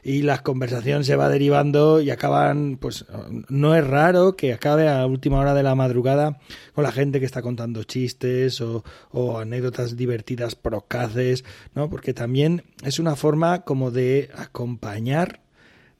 y 0.03 0.21
la 0.21 0.43
conversación 0.43 1.03
se 1.03 1.15
va 1.15 1.29
derivando 1.29 2.01
y 2.01 2.09
acaban, 2.09 2.77
pues 2.79 3.05
no 3.49 3.75
es 3.75 3.85
raro 3.85 4.35
que 4.35 4.53
acabe 4.53 4.89
a 4.89 5.05
última 5.05 5.39
hora 5.39 5.53
de 5.53 5.63
la 5.63 5.75
madrugada 5.75 6.39
con 6.73 6.83
la 6.83 6.91
gente 6.91 7.19
que 7.19 7.25
está 7.25 7.41
contando 7.41 7.83
chistes 7.83 8.61
o, 8.61 8.83
o 9.11 9.39
anécdotas 9.39 9.95
divertidas 9.95 10.55
procaces, 10.55 11.43
¿no? 11.75 11.89
Porque 11.89 12.13
también 12.13 12.63
es 12.83 12.99
una 12.99 13.15
forma 13.15 13.61
como 13.61 13.91
de 13.91 14.29
acompañar 14.35 15.41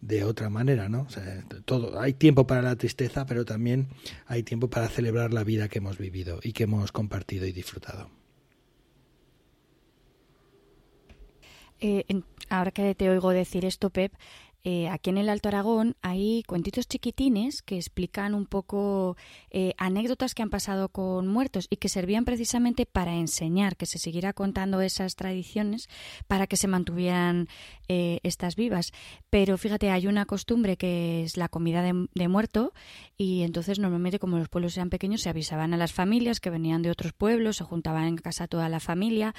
de 0.01 0.23
otra 0.23 0.49
manera, 0.49 0.89
¿no? 0.89 1.07
Todo, 1.65 1.99
hay 1.99 2.13
tiempo 2.13 2.47
para 2.47 2.61
la 2.61 2.75
tristeza, 2.75 3.25
pero 3.25 3.45
también 3.45 3.87
hay 4.25 4.43
tiempo 4.43 4.69
para 4.69 4.89
celebrar 4.89 5.31
la 5.31 5.43
vida 5.43 5.69
que 5.69 5.77
hemos 5.77 5.97
vivido 5.97 6.39
y 6.43 6.53
que 6.53 6.63
hemos 6.63 6.91
compartido 6.91 7.45
y 7.45 7.51
disfrutado. 7.51 8.09
Eh, 11.79 12.05
ahora 12.49 12.71
que 12.71 12.93
te 12.95 13.09
oigo 13.09 13.31
decir 13.31 13.65
esto, 13.65 13.89
Pep, 13.89 14.13
eh, 14.63 14.89
aquí 14.89 15.09
en 15.09 15.17
el 15.17 15.29
Alto 15.29 15.49
Aragón 15.49 15.95
hay 16.01 16.43
cuentitos 16.43 16.87
chiquitines 16.87 17.63
que 17.63 17.77
explican 17.77 18.35
un 18.35 18.45
poco 18.45 19.17
eh, 19.49 19.73
anécdotas 19.77 20.35
que 20.35 20.43
han 20.43 20.51
pasado 20.51 20.89
con 20.89 21.27
muertos 21.27 21.67
y 21.69 21.77
que 21.77 21.89
servían 21.89 22.25
precisamente 22.25 22.85
para 22.85 23.15
enseñar, 23.15 23.75
que 23.75 23.87
se 23.87 23.97
siguiera 23.97 24.33
contando 24.33 24.81
esas 24.81 25.15
tradiciones 25.15 25.89
para 26.27 26.45
que 26.45 26.57
se 26.57 26.67
mantuvieran 26.67 27.47
eh, 27.87 28.19
estas 28.21 28.55
vivas. 28.55 28.91
Pero 29.31 29.57
fíjate, 29.57 29.89
hay 29.89 30.05
una 30.05 30.25
costumbre 30.25 30.77
que 30.77 31.23
es 31.23 31.37
la 31.37 31.49
comida 31.49 31.81
de, 31.81 32.07
de, 32.13 32.27
muerto 32.27 32.73
y 33.17 33.41
entonces 33.41 33.79
normalmente 33.79 34.19
como 34.19 34.37
los 34.37 34.47
pueblos 34.47 34.77
eran 34.77 34.89
pequeños 34.89 35.21
se 35.21 35.29
avisaban 35.29 35.73
a 35.73 35.77
las 35.77 35.91
familias 35.91 36.39
que 36.39 36.51
venían 36.51 36.83
de 36.83 36.91
otros 36.91 37.13
pueblos, 37.13 37.57
se 37.57 37.63
juntaban 37.63 38.05
en 38.05 38.17
casa 38.17 38.47
toda 38.47 38.69
la 38.69 38.79
familia, 38.79 39.33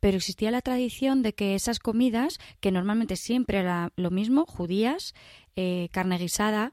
pero 0.00 0.16
existía 0.16 0.50
la 0.50 0.62
tradición 0.62 1.22
de 1.22 1.32
que 1.32 1.54
esas 1.54 1.78
comidas, 1.78 2.38
que 2.60 2.72
normalmente 2.72 3.16
siempre 3.16 3.58
era 3.60 3.92
lo 3.96 4.10
mismo, 4.10 4.46
judías, 4.64 5.14
eh, 5.56 5.88
carne 5.92 6.16
guisada, 6.16 6.72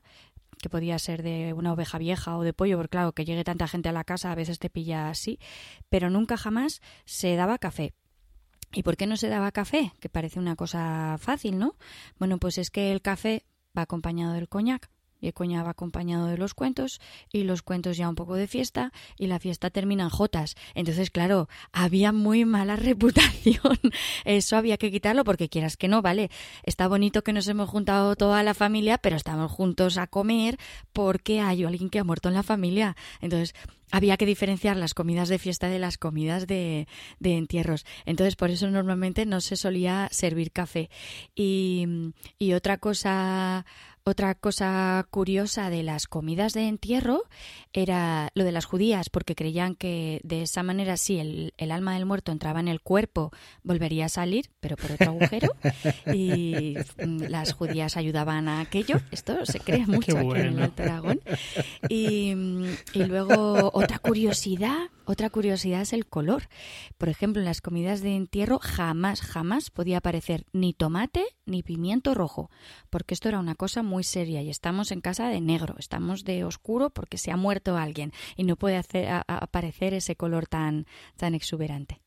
que 0.62 0.70
podía 0.70 0.98
ser 0.98 1.24
de 1.24 1.52
una 1.54 1.74
oveja 1.74 1.98
vieja 1.98 2.38
o 2.38 2.44
de 2.44 2.54
pollo, 2.54 2.78
porque 2.78 2.92
claro, 2.92 3.12
que 3.12 3.26
llegue 3.26 3.44
tanta 3.44 3.68
gente 3.68 3.90
a 3.90 3.92
la 3.92 4.06
casa 4.06 4.32
a 4.32 4.36
veces 4.36 4.60
te 4.60 4.70
pilla 4.70 5.10
así, 5.10 5.40
pero 5.90 6.10
nunca 6.10 6.38
jamás 6.38 6.82
se 7.04 7.36
daba 7.36 7.58
café. 7.58 7.94
¿Y 8.72 8.84
por 8.84 8.96
qué 8.96 9.08
no 9.08 9.18
se 9.18 9.28
daba 9.28 9.52
café? 9.52 9.92
Que 10.00 10.08
parece 10.08 10.40
una 10.40 10.56
cosa 10.56 11.18
fácil, 11.20 11.60
¿no? 11.60 11.76
Bueno, 12.18 12.38
pues 12.38 12.58
es 12.58 12.70
que 12.70 12.94
el 12.94 13.02
café 13.02 13.44
va 13.78 13.82
acompañado 13.82 14.34
del 14.34 14.48
coñac 14.48 14.90
y 15.22 15.28
el 15.28 15.34
coñac 15.34 15.66
va 15.66 15.70
acompañado 15.72 16.28
de 16.28 16.38
los 16.38 16.54
cuentos 16.54 17.00
y 17.32 17.44
los 17.44 17.62
cuentos 17.62 17.96
ya 17.96 18.10
un 18.10 18.16
poco 18.16 18.36
de 18.36 18.48
fiesta 18.48 18.92
y 19.18 19.28
la 19.28 19.40
fiesta 19.40 19.70
termina 19.70 20.04
en 20.04 20.10
jotas. 20.10 20.56
Entonces, 20.74 21.12
claro, 21.12 21.48
había 21.72 22.12
muy 22.12 22.44
mala 22.44 22.76
reputación. 22.78 23.80
Eso 24.26 24.58
había 24.58 24.78
que 24.78 24.92
quitarlo 24.92 25.24
porque 25.24 25.50
quieras 25.50 25.78
que 25.78 25.88
no, 25.88 26.02
vale. 26.02 26.30
Está 26.64 26.88
bonito 26.88 27.24
que 27.24 27.34
nos 27.34 27.48
hemos 27.48 27.70
juntado 27.70 28.16
toda 28.16 28.44
la 28.44 28.54
familia, 28.54 28.98
pero 28.98 29.16
estamos 29.16 29.52
juntos 29.52 29.98
a 29.98 30.08
comer 30.08 30.58
porque 30.92 31.40
hay 31.40 31.64
alguien 31.64 31.90
que 31.90 32.00
ha 32.00 32.04
muerto 32.04 32.30
en 32.30 32.36
la 32.36 32.44
familia. 32.44 32.96
Entonces, 33.22 33.54
había 33.92 34.18
que 34.18 34.26
diferenciar 34.26 34.78
las 34.78 34.94
comidas 34.94 35.30
de 35.30 35.38
fiesta 35.38 35.68
de 35.68 35.80
las 35.80 35.98
comidas 35.98 36.48
de, 36.48 36.88
de, 37.20 37.36
entierros. 37.36 37.86
Entonces, 38.06 38.36
por 38.36 38.50
eso 38.50 38.70
normalmente 38.72 39.26
no 39.26 39.42
se 39.42 39.58
solía 39.58 40.08
servir 40.12 40.52
café. 40.52 40.90
Y, 41.36 41.86
y 42.40 42.54
otra 42.54 42.78
cosa 42.78 43.66
otra 44.04 44.36
cosa 44.36 45.06
curiosa 45.10 45.70
de 45.70 45.84
las 45.84 46.08
comidas 46.08 46.54
de 46.54 46.68
entierro 46.68 47.24
era 47.74 48.30
lo 48.34 48.44
de 48.44 48.52
las 48.52 48.66
judías, 48.66 49.10
porque 49.10 49.36
creían 49.36 49.76
que 49.76 50.20
de 50.24 50.44
esa 50.44 50.64
manera 50.64 50.98
sí 50.98 51.20
el, 51.20 51.54
el, 51.58 51.72
alma 51.72 51.94
del 51.94 52.06
muerto 52.06 52.32
entraba 52.32 52.60
en 52.60 52.68
el 52.68 52.82
cuerpo, 52.82 53.32
volvería 53.64 54.06
a 54.06 54.10
salir, 54.10 54.50
pero 54.60 54.76
por 54.76 54.92
otro 54.92 55.12
agujero, 55.12 55.56
y 56.14 56.76
mm, 57.06 57.24
las 57.30 57.54
judías 57.54 57.98
ayudaban 57.98 58.48
a 58.48 58.62
aquello. 58.62 59.00
Esto 59.12 59.46
se 59.46 59.60
cree 59.60 59.86
mucho 59.88 60.18
aquí 60.18 60.32
en 60.32 60.48
el 60.48 60.62
Alto 60.62 60.84
Aragón. 60.84 61.22
Y, 61.90 62.34
y 62.94 63.04
luego 63.06 63.72
otra 63.74 64.00
curiosidad 64.00 64.90
otra 65.12 65.30
curiosidad 65.30 65.82
es 65.82 65.94
el 65.94 66.06
color. 66.06 66.48
Por 66.98 67.10
ejemplo, 67.10 67.42
en 67.42 67.46
las 67.46 67.62
comidas 67.62 68.02
de 68.02 68.16
entierro 68.16 68.60
jamás, 68.60 69.22
jamás 69.22 69.70
podía 69.70 69.98
aparecer 69.98 70.46
ni 70.54 70.74
tomate 70.74 71.26
ni 71.46 71.64
pimiento 71.64 72.14
rojo, 72.14 72.50
porque 72.90 73.14
esto 73.14 73.30
era 73.30 73.40
una 73.40 73.56
cosa 73.56 73.84
muy 73.84 74.04
seria 74.04 74.42
y 74.42 74.50
estamos 74.50 74.92
en 74.92 75.02
casa 75.02 75.28
de 75.28 75.42
negro, 75.42 75.76
estamos 75.78 76.24
de 76.24 76.44
oscuro 76.44 76.90
porque 76.90 77.18
se 77.18 77.32
ha 77.32 77.38
muerto 77.38 77.78
alguien 77.78 78.14
y 78.36 78.44
no 78.44 78.56
puede 78.56 78.78
hacer, 78.78 79.08
aparecer 79.28 79.94
ese 79.94 80.16
color 80.16 80.48
tan, 80.48 80.86
tan 81.18 81.36
exuberante. 81.36 82.01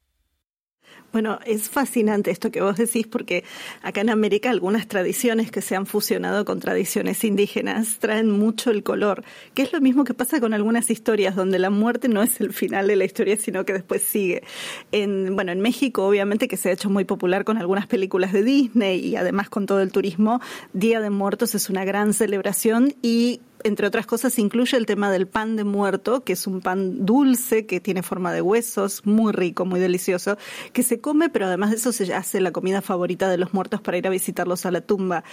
Bueno, 1.15 1.39
es 1.47 1.71
fascinante 1.71 2.33
esto 2.33 2.51
que 2.51 2.61
vos 2.61 2.77
decís 2.77 3.07
porque 3.07 3.45
acá 3.83 4.01
en 4.01 4.11
América 4.11 4.51
algunas 4.51 4.89
tradiciones 4.89 5.53
que 5.53 5.63
se 5.63 5.77
han 5.77 5.87
fusionado 5.87 6.45
con 6.45 6.59
tradiciones 6.59 7.23
indígenas 7.23 7.99
traen 8.01 8.31
mucho 8.31 8.73
el 8.73 8.83
color, 8.83 9.23
que 9.55 9.63
es 9.63 9.73
lo 9.73 9.81
mismo 9.81 10.03
que 10.03 10.13
pasa 10.13 10.41
con 10.41 10.55
algunas 10.55 10.91
historias 10.91 11.37
donde 11.37 11.61
la 11.61 11.71
muerte 11.71 12.09
no 12.09 12.21
es 12.21 12.41
el 12.41 12.53
final 12.53 12.89
de 12.89 12.97
la 12.97 13.05
historia, 13.05 13.37
sino 13.37 13.65
que 13.65 13.73
después 13.73 14.03
sigue. 14.03 14.43
En, 14.91 15.37
bueno, 15.37 15.53
en 15.53 15.61
México 15.61 16.05
obviamente 16.05 16.49
que 16.49 16.57
se 16.57 16.71
ha 16.71 16.73
hecho 16.73 16.91
muy 16.91 17.05
popular 17.05 17.45
con 17.45 17.59
algunas 17.59 17.87
películas 17.87 18.33
de 18.33 18.43
Disney 18.43 18.99
y 18.99 19.15
además 19.15 19.49
con 19.49 19.67
todo 19.67 19.83
el 19.83 19.93
turismo, 19.93 20.41
Día 20.73 21.01
de 21.01 21.11
Muertos 21.11 21.55
es 21.55 21.71
una 21.71 21.85
gran 21.85 22.13
celebración 22.13 22.93
y 23.03 23.41
entre 23.65 23.87
otras 23.87 24.07
cosas, 24.07 24.39
incluye 24.39 24.77
el 24.77 24.85
tema 24.85 25.11
del 25.11 25.27
pan 25.27 25.57
de 25.57 25.65
muerto, 25.65 26.23
que 26.23 26.35
es 26.35 26.47
un 26.47 26.61
pan 26.61 27.07
dulce 27.07 27.65
que 27.65 27.81
tiene 27.81 28.03
forma 28.03 28.33
de 28.33 28.43
huesos, 28.43 29.05
muy 29.07 29.33
rico, 29.33 29.65
muy 29.65 29.81
delicioso, 29.81 30.37
que 30.75 30.83
se 30.83 31.01
come, 31.01 31.31
pero 31.31 31.47
además 31.47 31.71
de 31.71 31.77
eso 31.77 31.91
se 31.91 32.13
hace 32.13 32.43
la 32.43 32.53
comida 32.53 32.83
favorita 32.83 33.29
de 33.31 33.39
los 33.39 33.55
muertos 33.55 33.81
para 33.81 33.97
ir 33.97 34.07
a 34.07 34.11
visitarlos 34.11 34.67
a 34.67 34.71
la 34.71 34.83
tumba. 34.83 35.25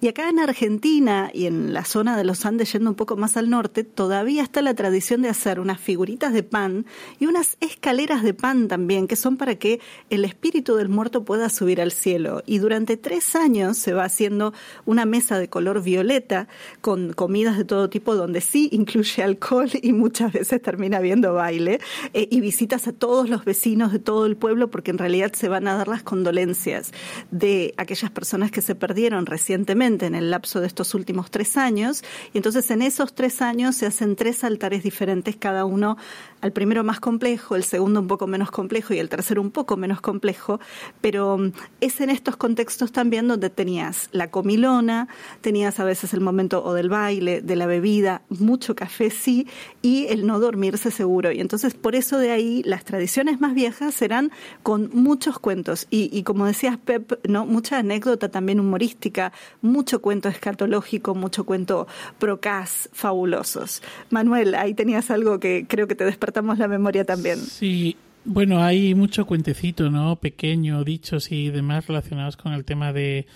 Y 0.00 0.06
acá 0.06 0.28
en 0.28 0.38
Argentina 0.38 1.30
y 1.34 1.46
en 1.46 1.72
la 1.72 1.84
zona 1.84 2.16
de 2.16 2.22
los 2.22 2.46
Andes, 2.46 2.72
yendo 2.72 2.90
un 2.90 2.96
poco 2.96 3.16
más 3.16 3.36
al 3.36 3.50
norte, 3.50 3.82
todavía 3.82 4.44
está 4.44 4.62
la 4.62 4.74
tradición 4.74 5.22
de 5.22 5.28
hacer 5.28 5.58
unas 5.58 5.80
figuritas 5.80 6.32
de 6.32 6.44
pan 6.44 6.86
y 7.18 7.26
unas 7.26 7.56
escaleras 7.60 8.22
de 8.22 8.34
pan 8.34 8.68
también, 8.68 9.08
que 9.08 9.16
son 9.16 9.36
para 9.36 9.56
que 9.56 9.80
el 10.10 10.24
espíritu 10.24 10.76
del 10.76 10.88
muerto 10.88 11.24
pueda 11.24 11.48
subir 11.48 11.80
al 11.80 11.90
cielo. 11.90 12.44
Y 12.46 12.58
durante 12.58 12.96
tres 12.96 13.34
años 13.34 13.78
se 13.78 13.92
va 13.92 14.04
haciendo 14.04 14.54
una 14.86 15.06
mesa 15.06 15.40
de 15.40 15.48
color 15.48 15.82
violeta 15.82 16.46
con 16.80 17.14
comidas 17.14 17.58
de 17.58 17.64
todo 17.64 17.79
tipo 17.88 18.14
donde 18.14 18.40
sí 18.40 18.68
incluye 18.72 19.22
alcohol 19.22 19.70
y 19.82 19.92
muchas 19.92 20.32
veces 20.32 20.60
termina 20.60 21.00
viendo 21.00 21.34
baile 21.34 21.80
eh, 22.12 22.28
y 22.30 22.40
visitas 22.40 22.88
a 22.88 22.92
todos 22.92 23.28
los 23.30 23.44
vecinos 23.44 23.92
de 23.92 23.98
todo 23.98 24.26
el 24.26 24.36
pueblo 24.36 24.70
porque 24.70 24.90
en 24.90 24.98
realidad 24.98 25.32
se 25.32 25.48
van 25.48 25.68
a 25.68 25.76
dar 25.76 25.88
las 25.88 26.02
condolencias 26.02 26.92
de 27.30 27.74
aquellas 27.76 28.10
personas 28.10 28.50
que 28.50 28.62
se 28.62 28.74
perdieron 28.74 29.26
recientemente 29.26 30.06
en 30.06 30.14
el 30.14 30.30
lapso 30.30 30.60
de 30.60 30.66
estos 30.66 30.94
últimos 30.94 31.30
tres 31.30 31.56
años. 31.56 32.02
Y 32.32 32.38
entonces 32.38 32.70
en 32.70 32.82
esos 32.82 33.14
tres 33.14 33.40
años 33.42 33.76
se 33.76 33.86
hacen 33.86 34.16
tres 34.16 34.44
altares 34.44 34.82
diferentes 34.82 35.36
cada 35.36 35.64
uno 35.64 35.96
al 36.40 36.52
primero 36.52 36.84
más 36.84 37.00
complejo, 37.00 37.54
el 37.54 37.64
segundo 37.64 38.00
un 38.00 38.06
poco 38.06 38.26
menos 38.26 38.50
complejo 38.50 38.94
y 38.94 38.98
el 38.98 39.08
tercero 39.08 39.42
un 39.42 39.50
poco 39.50 39.76
menos 39.76 40.00
complejo, 40.00 40.60
pero 41.00 41.38
mm, 41.38 41.52
es 41.80 42.00
en 42.00 42.10
estos 42.10 42.36
contextos 42.36 42.92
también 42.92 43.28
donde 43.28 43.50
tenías 43.50 44.08
la 44.12 44.30
comilona, 44.30 45.08
tenías 45.40 45.80
a 45.80 45.84
veces 45.84 46.14
el 46.14 46.20
momento 46.20 46.64
o 46.64 46.72
del 46.72 46.88
baile, 46.88 47.42
de 47.42 47.56
la 47.56 47.66
bebida, 47.70 48.22
mucho 48.28 48.74
café 48.74 49.08
sí, 49.10 49.46
y 49.80 50.06
el 50.08 50.26
no 50.26 50.40
dormirse 50.40 50.90
seguro. 50.90 51.32
Y 51.32 51.40
entonces 51.40 51.74
por 51.74 51.94
eso 51.94 52.18
de 52.18 52.32
ahí 52.32 52.62
las 52.64 52.84
tradiciones 52.84 53.40
más 53.40 53.54
viejas 53.54 53.94
serán 53.94 54.30
con 54.62 54.90
muchos 54.92 55.38
cuentos 55.38 55.86
y, 55.88 56.10
y 56.12 56.24
como 56.24 56.46
decías 56.46 56.76
Pep, 56.76 57.26
no 57.26 57.46
mucha 57.46 57.78
anécdota 57.78 58.28
también 58.28 58.60
humorística, 58.60 59.32
mucho 59.62 60.02
cuento 60.02 60.28
escatológico, 60.28 61.14
mucho 61.14 61.44
cuento 61.44 61.86
procas 62.18 62.90
fabulosos. 62.92 63.82
Manuel, 64.10 64.54
ahí 64.56 64.74
tenías 64.74 65.10
algo 65.10 65.38
que 65.40 65.64
creo 65.68 65.86
que 65.86 65.94
te 65.94 66.04
despertó 66.04 66.40
la 66.42 66.68
memoria 66.68 67.04
también. 67.04 67.38
Sí, 67.38 67.96
bueno, 68.24 68.62
hay 68.62 68.94
mucho 68.94 69.26
cuentecito, 69.26 69.90
¿no? 69.90 70.16
Pequeño, 70.16 70.84
dichos 70.84 71.30
y 71.32 71.50
demás 71.50 71.86
relacionados 71.86 72.36
con 72.36 72.52
el 72.52 72.64
tema 72.64 72.92
de, 72.92 73.26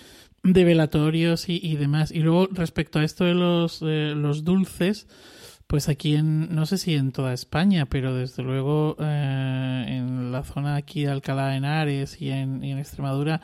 de 0.44 0.64
velatorios 0.64 1.48
y, 1.48 1.58
y, 1.60 1.76
demás. 1.76 2.12
Y 2.12 2.20
luego, 2.20 2.48
respecto 2.52 3.00
a 3.00 3.04
esto 3.04 3.24
de 3.24 3.34
los, 3.34 3.82
los 3.82 4.44
dulces, 4.44 5.08
pues 5.66 5.88
aquí 5.88 6.14
en, 6.14 6.54
no 6.54 6.66
sé 6.66 6.78
si 6.78 6.94
en 6.94 7.10
toda 7.10 7.32
España, 7.32 7.86
pero 7.86 8.14
desde 8.14 8.42
luego 8.42 8.96
eh, 9.00 9.84
en 9.88 10.30
la 10.30 10.44
zona 10.44 10.76
aquí 10.76 11.04
de 11.04 11.10
Alcalá 11.10 11.48
de 11.48 11.56
Henares 11.56 12.20
y 12.20 12.30
en, 12.30 12.62
y 12.62 12.72
en 12.72 12.78
Extremadura, 12.78 13.40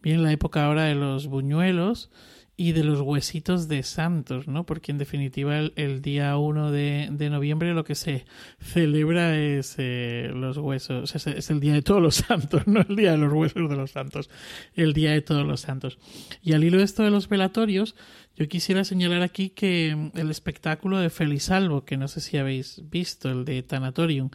viene 0.00 0.22
la 0.22 0.32
época 0.32 0.64
ahora 0.64 0.84
de 0.84 0.94
los 0.94 1.26
buñuelos 1.26 2.10
y 2.56 2.72
de 2.72 2.84
los 2.84 3.00
huesitos 3.00 3.66
de 3.66 3.82
santos, 3.82 4.46
¿no? 4.46 4.64
Porque 4.64 4.92
en 4.92 4.98
definitiva 4.98 5.58
el, 5.58 6.02
día 6.02 6.36
1 6.36 6.70
de, 6.70 7.08
de, 7.10 7.30
noviembre 7.30 7.74
lo 7.74 7.84
que 7.84 7.96
se 7.96 8.26
celebra 8.60 9.36
es 9.36 9.74
eh, 9.78 10.30
los 10.32 10.58
huesos, 10.58 11.14
es, 11.16 11.26
es, 11.26 11.50
el 11.50 11.58
día 11.58 11.72
de 11.72 11.82
todos 11.82 12.00
los 12.00 12.14
santos, 12.14 12.62
no 12.66 12.80
el 12.88 12.94
día 12.94 13.12
de 13.12 13.18
los 13.18 13.32
huesos 13.32 13.68
de 13.68 13.76
los 13.76 13.90
santos, 13.90 14.30
el 14.74 14.92
día 14.92 15.10
de 15.12 15.22
todos 15.22 15.44
los 15.44 15.62
santos. 15.62 15.98
Y 16.42 16.52
al 16.52 16.62
hilo 16.62 16.78
de 16.78 16.84
esto 16.84 17.02
de 17.02 17.10
los 17.10 17.28
velatorios, 17.28 17.96
yo 18.36 18.48
quisiera 18.48 18.84
señalar 18.84 19.22
aquí 19.22 19.50
que 19.50 19.94
mm, 19.96 20.18
el 20.18 20.30
espectáculo 20.30 20.98
de 20.98 21.10
Felisalvo, 21.10 21.84
que 21.84 21.96
no 21.96 22.08
sé 22.08 22.20
si 22.20 22.36
habéis 22.36 22.82
visto, 22.88 23.30
el 23.30 23.44
de 23.44 23.62
Tanatorium, 23.62 24.30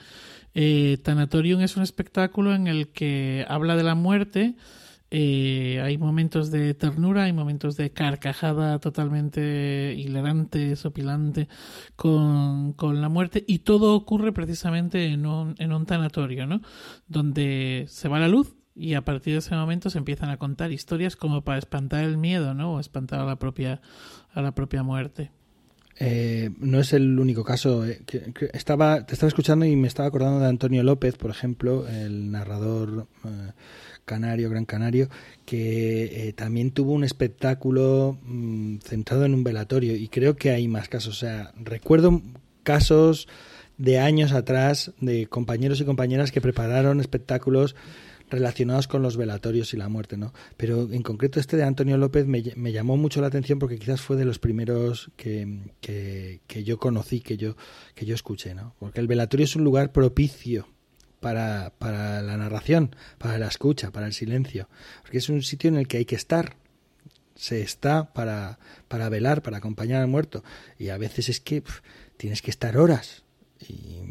eh, 0.53 0.97
es 1.03 1.77
un 1.77 1.83
espectáculo 1.83 2.55
en 2.55 2.67
el 2.67 2.89
que 2.89 3.45
habla 3.47 3.75
de 3.75 3.83
la 3.83 3.95
muerte, 3.95 4.55
eh, 5.11 5.81
hay 5.83 5.97
momentos 5.97 6.51
de 6.51 6.73
ternura, 6.73 7.23
hay 7.23 7.33
momentos 7.33 7.75
de 7.75 7.91
carcajada 7.91 8.79
totalmente 8.79 9.95
hilarante, 9.97 10.75
sopilante 10.75 11.47
con, 11.95 12.73
con 12.73 13.01
la 13.01 13.09
muerte 13.09 13.43
y 13.47 13.59
todo 13.59 13.95
ocurre 13.95 14.31
precisamente 14.33 15.07
en 15.07 15.25
un, 15.25 15.55
en 15.57 15.73
un 15.73 15.85
tanatorio, 15.85 16.45
¿no? 16.45 16.61
Donde 17.07 17.85
se 17.87 18.07
va 18.07 18.19
la 18.19 18.27
luz 18.27 18.55
y 18.75 18.93
a 18.93 19.01
partir 19.01 19.33
de 19.33 19.39
ese 19.39 19.55
momento 19.55 19.89
se 19.89 19.97
empiezan 19.97 20.29
a 20.29 20.37
contar 20.37 20.71
historias 20.71 21.15
como 21.15 21.43
para 21.43 21.57
espantar 21.57 22.03
el 22.03 22.17
miedo, 22.17 22.53
¿no? 22.53 22.75
O 22.75 22.79
espantar 22.79 23.19
a 23.19 23.25
la 23.25 23.37
propia, 23.37 23.81
a 24.33 24.41
la 24.41 24.53
propia 24.53 24.83
muerte. 24.83 25.31
Eh, 26.01 26.51
no 26.59 26.79
es 26.79 26.93
el 26.93 27.19
único 27.19 27.43
caso. 27.43 27.85
Eh, 27.85 28.01
estaba, 28.53 29.05
te 29.05 29.13
estaba 29.13 29.27
escuchando 29.27 29.65
y 29.65 29.75
me 29.75 29.87
estaba 29.87 30.07
acordando 30.07 30.39
de 30.39 30.47
Antonio 30.47 30.81
López, 30.81 31.17
por 31.17 31.29
ejemplo, 31.29 31.87
el 31.89 32.31
narrador 32.31 33.07
eh, 33.25 33.51
canario, 34.09 34.49
gran 34.49 34.65
canario, 34.65 35.07
que 35.45 36.33
también 36.35 36.71
tuvo 36.71 36.93
un 36.93 37.03
espectáculo 37.03 38.17
mm, 38.23 38.77
centrado 38.79 39.25
en 39.25 39.35
un 39.35 39.43
velatorio 39.43 39.95
y 39.95 40.07
creo 40.07 40.35
que 40.35 40.49
hay 40.49 40.67
más 40.67 40.89
casos. 40.89 41.15
O 41.15 41.19
sea, 41.19 41.53
recuerdo 41.55 42.23
casos 42.63 43.27
de 43.77 43.99
años 43.99 44.31
atrás 44.31 44.93
de 44.99 45.27
compañeros 45.27 45.79
y 45.79 45.85
compañeras 45.85 46.31
que 46.31 46.41
prepararon 46.41 46.99
espectáculos 46.99 47.75
relacionados 48.31 48.87
con 48.87 49.01
los 49.01 49.15
velatorios 49.15 49.73
y 49.73 49.77
la 49.77 49.89
muerte, 49.89 50.17
¿no? 50.17 50.33
Pero 50.57 50.91
en 50.91 51.03
concreto 51.03 51.39
este 51.39 51.55
de 51.57 51.63
Antonio 51.63 51.97
López 51.97 52.25
me, 52.25 52.43
me 52.55 52.71
llamó 52.71 52.97
mucho 52.97 53.21
la 53.21 53.27
atención 53.27 53.59
porque 53.59 53.77
quizás 53.77 54.01
fue 54.01 54.17
de 54.17 54.25
los 54.25 54.39
primeros 54.39 55.11
que, 55.17 55.71
que, 55.81 56.41
que, 56.47 56.63
yo 56.63 56.77
conocí, 56.77 57.21
que 57.21 57.37
yo, 57.37 57.55
que 57.95 58.05
yo 58.05 58.15
escuché, 58.15 58.53
¿no? 58.55 58.75
Porque 58.79 58.99
el 58.99 59.07
velatorio 59.07 59.45
es 59.45 59.55
un 59.55 59.63
lugar 59.63 59.91
propicio 59.91 60.67
para, 61.19 61.73
para 61.77 62.21
la 62.21 62.37
narración, 62.37 62.95
para 63.17 63.37
la 63.37 63.47
escucha, 63.47 63.91
para 63.91 64.07
el 64.07 64.13
silencio, 64.13 64.69
porque 65.01 65.17
es 65.17 65.29
un 65.29 65.41
sitio 65.43 65.69
en 65.69 65.77
el 65.77 65.87
que 65.87 65.97
hay 65.97 66.05
que 66.05 66.15
estar, 66.15 66.55
se 67.35 67.61
está 67.61 68.13
para, 68.13 68.59
para 68.87 69.09
velar, 69.09 69.41
para 69.41 69.57
acompañar 69.57 70.01
al 70.01 70.07
muerto. 70.07 70.43
Y 70.77 70.89
a 70.89 70.97
veces 70.97 71.29
es 71.29 71.39
que 71.39 71.63
tienes 72.17 72.41
que 72.41 72.51
estar 72.51 72.77
horas. 72.77 73.23
Y 73.67 74.01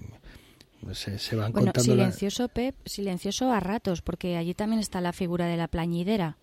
se, 0.95 1.37
van 1.37 1.53
bueno, 1.53 1.73
silencioso, 1.77 2.49
Pep, 2.49 2.75
silencioso 2.87 3.53
a 3.53 3.61
ratos, 3.61 4.01
porque 4.01 4.37
allí 4.37 4.55
también 4.55 4.81
está 4.81 5.01
la 5.01 5.13
figura 5.13 5.47
de 5.47 5.57
la 5.57 5.69
plañidera. 5.69 6.39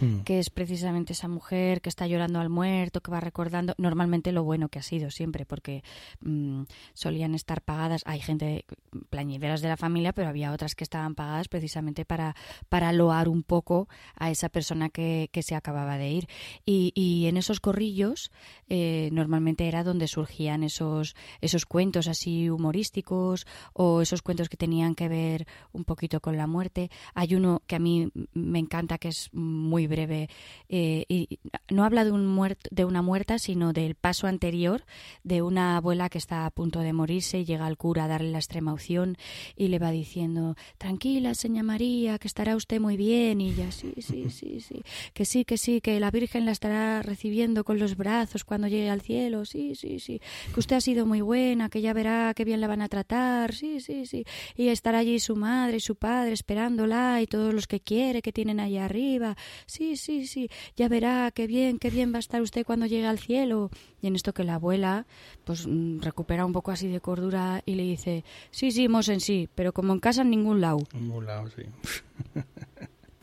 Hmm. 0.00 0.20
que 0.20 0.38
es 0.38 0.50
precisamente 0.50 1.12
esa 1.12 1.28
mujer 1.28 1.80
que 1.80 1.88
está 1.88 2.06
llorando 2.06 2.40
al 2.40 2.48
muerto, 2.48 3.00
que 3.00 3.10
va 3.10 3.20
recordando 3.20 3.74
normalmente 3.76 4.32
lo 4.32 4.44
bueno 4.44 4.68
que 4.68 4.78
ha 4.78 4.82
sido 4.82 5.10
siempre, 5.10 5.44
porque 5.44 5.82
mm, 6.20 6.62
solían 6.94 7.34
estar 7.34 7.62
pagadas. 7.62 8.02
Hay 8.06 8.20
gente 8.20 8.64
plañideras 9.10 9.60
de 9.60 9.68
la 9.68 9.76
familia, 9.76 10.12
pero 10.12 10.28
había 10.28 10.52
otras 10.52 10.74
que 10.74 10.84
estaban 10.84 11.14
pagadas 11.14 11.48
precisamente 11.48 12.04
para, 12.04 12.34
para 12.68 12.92
loar 12.92 13.28
un 13.28 13.42
poco 13.42 13.88
a 14.16 14.30
esa 14.30 14.48
persona 14.48 14.88
que, 14.88 15.28
que 15.32 15.42
se 15.42 15.54
acababa 15.54 15.98
de 15.98 16.10
ir. 16.10 16.28
Y, 16.64 16.92
y 16.94 17.26
en 17.26 17.36
esos 17.36 17.60
corrillos 17.60 18.30
eh, 18.68 19.10
normalmente 19.12 19.68
era 19.68 19.84
donde 19.84 20.08
surgían 20.08 20.62
esos, 20.62 21.14
esos 21.40 21.66
cuentos 21.66 22.08
así 22.08 22.48
humorísticos 22.48 23.46
o 23.72 24.00
esos 24.00 24.22
cuentos 24.22 24.48
que 24.48 24.56
tenían 24.56 24.94
que 24.94 25.08
ver 25.08 25.46
un 25.72 25.84
poquito 25.84 26.20
con 26.20 26.36
la 26.36 26.46
muerte. 26.46 26.90
Hay 27.14 27.34
uno 27.34 27.62
que 27.66 27.76
a 27.76 27.78
mí 27.78 28.10
me 28.32 28.58
encanta, 28.58 28.98
que 28.98 29.08
es 29.08 29.28
muy 29.32 29.86
breve. 29.90 30.30
Eh, 30.70 31.04
y 31.08 31.38
no 31.68 31.84
habla 31.84 32.04
de, 32.04 32.12
un 32.12 32.26
muerto, 32.26 32.68
de 32.72 32.86
una 32.86 33.02
muerta, 33.02 33.38
sino 33.38 33.74
del 33.74 33.94
paso 33.94 34.26
anterior 34.26 34.84
de 35.22 35.42
una 35.42 35.76
abuela 35.76 36.08
que 36.08 36.18
está 36.18 36.46
a 36.46 36.50
punto 36.50 36.80
de 36.80 36.92
morirse 36.92 37.40
y 37.40 37.44
llega 37.44 37.66
al 37.66 37.76
cura 37.76 38.04
a 38.04 38.08
darle 38.08 38.30
la 38.30 38.38
extrema 38.38 38.72
opción 38.72 39.16
y 39.56 39.68
le 39.68 39.78
va 39.78 39.90
diciendo, 39.90 40.56
tranquila, 40.78 41.34
señora 41.34 41.62
María, 41.64 42.18
que 42.18 42.28
estará 42.28 42.56
usted 42.56 42.80
muy 42.80 42.96
bien. 42.96 43.40
Y 43.40 43.50
ella, 43.50 43.70
sí, 43.72 43.92
sí, 43.98 44.30
sí, 44.30 44.60
sí, 44.60 44.82
que 45.12 45.24
sí, 45.24 45.44
que 45.44 45.58
sí, 45.58 45.80
que 45.80 45.98
la 46.00 46.10
Virgen 46.10 46.46
la 46.46 46.52
estará 46.52 47.02
recibiendo 47.02 47.64
con 47.64 47.78
los 47.78 47.96
brazos 47.96 48.44
cuando 48.44 48.68
llegue 48.68 48.90
al 48.90 49.00
cielo. 49.00 49.44
Sí, 49.44 49.74
sí, 49.74 49.98
sí, 49.98 50.20
que 50.52 50.60
usted 50.60 50.76
ha 50.76 50.80
sido 50.80 51.06
muy 51.06 51.20
buena, 51.20 51.68
que 51.68 51.80
ya 51.80 51.92
verá 51.92 52.32
qué 52.34 52.44
bien 52.44 52.60
la 52.60 52.68
van 52.68 52.82
a 52.82 52.88
tratar. 52.88 53.54
Sí, 53.54 53.80
sí, 53.80 54.06
sí. 54.06 54.24
Y 54.56 54.68
estará 54.68 54.98
allí 54.98 55.18
su 55.20 55.36
madre 55.36 55.78
y 55.78 55.80
su 55.80 55.96
padre 55.96 56.32
esperándola 56.32 57.20
y 57.20 57.26
todos 57.26 57.52
los 57.52 57.66
que 57.66 57.80
quiere 57.80 58.22
que 58.22 58.32
tienen 58.32 58.60
allá 58.60 58.84
arriba. 58.84 59.36
Sí, 59.66 59.79
sí, 59.80 59.96
sí, 59.96 60.26
sí, 60.26 60.50
ya 60.76 60.88
verá 60.88 61.30
qué 61.30 61.46
bien, 61.46 61.78
qué 61.78 61.88
bien 61.88 62.12
va 62.12 62.16
a 62.16 62.20
estar 62.20 62.42
usted 62.42 62.66
cuando 62.66 62.84
llegue 62.84 63.06
al 63.06 63.18
cielo. 63.18 63.70
Y 64.02 64.08
en 64.08 64.14
esto 64.14 64.34
que 64.34 64.44
la 64.44 64.56
abuela, 64.56 65.06
pues 65.44 65.66
mm, 65.66 66.00
recupera 66.00 66.44
un 66.44 66.52
poco 66.52 66.70
así 66.70 66.88
de 66.88 67.00
cordura 67.00 67.62
y 67.64 67.76
le 67.76 67.84
dice, 67.84 68.22
sí, 68.50 68.72
sí, 68.72 68.84
en 68.84 69.20
sí, 69.20 69.48
pero 69.54 69.72
como 69.72 69.94
en 69.94 70.00
casa 70.00 70.20
en 70.20 70.30
ningún 70.30 70.60
lado. 70.60 70.80
En 70.92 71.04
ningún 71.04 71.24
lado, 71.24 71.48
sí. 71.48 71.62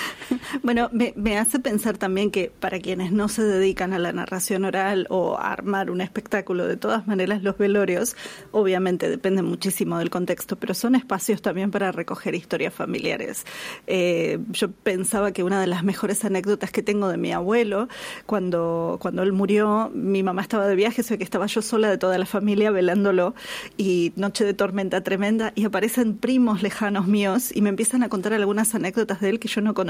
Bueno, 0.62 0.90
me, 0.92 1.38
hace 1.38 1.58
pensar 1.58 1.98
también 1.98 2.30
que 2.30 2.50
para 2.60 2.78
quienes 2.78 3.12
no 3.12 3.28
se 3.28 3.42
dedican 3.42 3.92
a 3.92 3.98
la 3.98 4.12
narración 4.12 4.64
oral 4.64 5.06
o 5.10 5.36
a 5.38 5.52
armar 5.52 5.90
un 5.90 6.00
espectáculo, 6.00 6.66
de 6.66 6.76
todas 6.76 7.06
maneras 7.06 7.42
los 7.42 7.58
velorios, 7.58 8.16
obviamente 8.50 9.08
dependen 9.08 9.44
muchísimo 9.44 9.98
del 9.98 10.10
contexto, 10.10 10.56
pero 10.56 10.74
son 10.74 10.94
espacios 10.94 11.42
también 11.42 11.70
para 11.70 11.92
recoger 11.92 12.34
historias 12.34 12.74
familiares. 12.74 13.44
Eh, 13.86 14.38
yo 14.50 14.70
pensaba 14.70 15.32
que 15.32 15.42
una 15.42 15.60
de 15.60 15.66
las 15.66 15.84
mejores 15.84 16.24
anécdotas 16.24 16.70
que 16.70 16.82
tengo 16.82 17.08
de 17.08 17.16
mi 17.16 17.32
abuelo, 17.32 17.88
cuando, 18.26 18.98
cuando 19.00 19.22
él 19.22 19.32
murió, 19.32 19.90
mi 19.94 20.22
mamá 20.22 20.42
estaba 20.42 20.66
de 20.66 20.76
viaje, 20.76 21.02
sé 21.02 21.18
que 21.18 21.24
estaba 21.24 21.46
yo 21.46 21.62
sola 21.62 21.90
de 21.90 21.98
toda 21.98 22.18
la 22.18 22.26
familia 22.26 22.70
velándolo 22.70 23.34
y 23.76 24.12
noche 24.16 24.44
de 24.44 24.54
tormenta 24.54 25.02
tremenda 25.02 25.52
y 25.54 25.64
aparecen 25.64 26.16
primos 26.16 26.62
lejanos 26.62 27.06
míos 27.06 27.50
y 27.54 27.62
me 27.62 27.68
empiezan 27.68 28.02
a 28.02 28.08
contar 28.08 28.32
algunas 28.32 28.74
anécdotas 28.74 29.20
de 29.20 29.30
él 29.30 29.40
que 29.40 29.48
yo 29.48 29.60
no 29.60 29.74
conocía. 29.74 29.81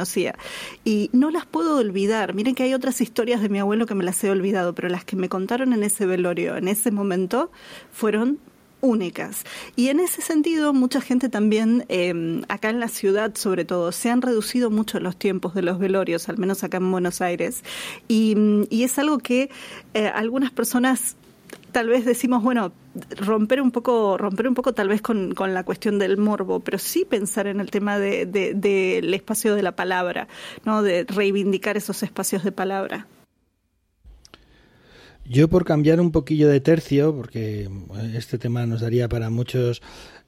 Y 0.85 1.11
no 1.13 1.31
las 1.31 1.47
puedo 1.47 1.79
olvidar. 1.79 2.35
Miren 2.35 2.55
que 2.55 2.63
hay 2.65 2.75
otras 2.75 3.01
historias 3.01 3.41
de 3.41 3.49
mi 3.49 3.59
abuelo 3.59 3.87
que 3.87 3.95
me 3.95 4.05
las 4.05 4.23
he 4.25 4.31
olvidado, 4.31 4.75
pero 4.75 4.89
las 4.89 5.05
que 5.05 5.17
me 5.17 5.29
contaron 5.29 5.73
en 5.73 5.83
ese 5.83 6.07
velorio, 6.07 6.57
en 6.57 6.69
ese 6.69 6.91
momento, 6.91 7.51
fueron 7.93 8.39
únicas. 8.83 9.45
Y 9.77 9.89
en 9.89 10.01
ese 10.01 10.21
sentido, 10.21 10.75
mucha 10.75 11.01
gente 11.01 11.29
también, 11.29 11.87
eh, 11.89 12.43
acá 12.49 12.69
en 12.69 12.81
la 12.81 12.89
ciudad 12.89 13.35
sobre 13.35 13.65
todo, 13.65 13.93
se 13.93 14.11
han 14.11 14.21
reducido 14.21 14.71
mucho 14.71 15.01
los 15.01 15.17
tiempos 15.17 15.55
de 15.55 15.63
los 15.63 15.79
velorios, 15.79 16.29
al 16.29 16.37
menos 16.37 16.63
acá 16.65 16.77
en 16.77 16.91
Buenos 16.91 17.23
Aires. 17.23 17.63
Y, 18.09 18.37
y 18.69 18.83
es 18.83 18.99
algo 18.99 19.19
que 19.19 19.51
eh, 19.95 20.09
algunas 20.09 20.51
personas 20.51 21.17
tal 21.73 21.89
vez 21.89 22.05
decimos, 22.05 22.43
bueno, 22.43 22.73
romper 23.17 23.61
un 23.61 23.71
poco, 23.71 24.19
romper 24.19 24.49
un 24.49 24.55
poco 24.55 24.75
tal 24.75 24.89
vez 24.89 25.01
con, 25.03 25.35
con 25.35 25.55
la 25.55 25.65
cuestión 25.65 25.99
del 25.99 26.19
morbo, 26.19 26.61
pero 26.61 26.79
sí 26.79 27.05
pensar 27.09 27.47
en 27.47 27.61
el 27.61 27.71
tema 27.71 27.99
del 27.99 28.31
de, 28.31 28.55
de, 28.55 29.15
espacio 29.15 29.55
de 29.55 29.63
la 29.63 29.73
palabra, 29.75 30.29
¿no? 30.65 30.83
De 30.83 31.05
reivindicar 31.05 31.77
esos 31.77 32.03
espacios 32.03 32.45
de 32.45 32.53
palabra. 32.53 33.07
Yo 35.25 35.49
por 35.49 35.65
cambiar 35.65 36.01
un 36.01 36.11
poquillo 36.11 36.49
de 36.49 36.61
tercio, 36.61 37.15
porque 37.15 37.69
este 38.15 38.39
tema 38.39 38.67
nos 38.67 38.81
daría 38.81 39.09
para 39.09 39.31
muchos, 39.31 39.81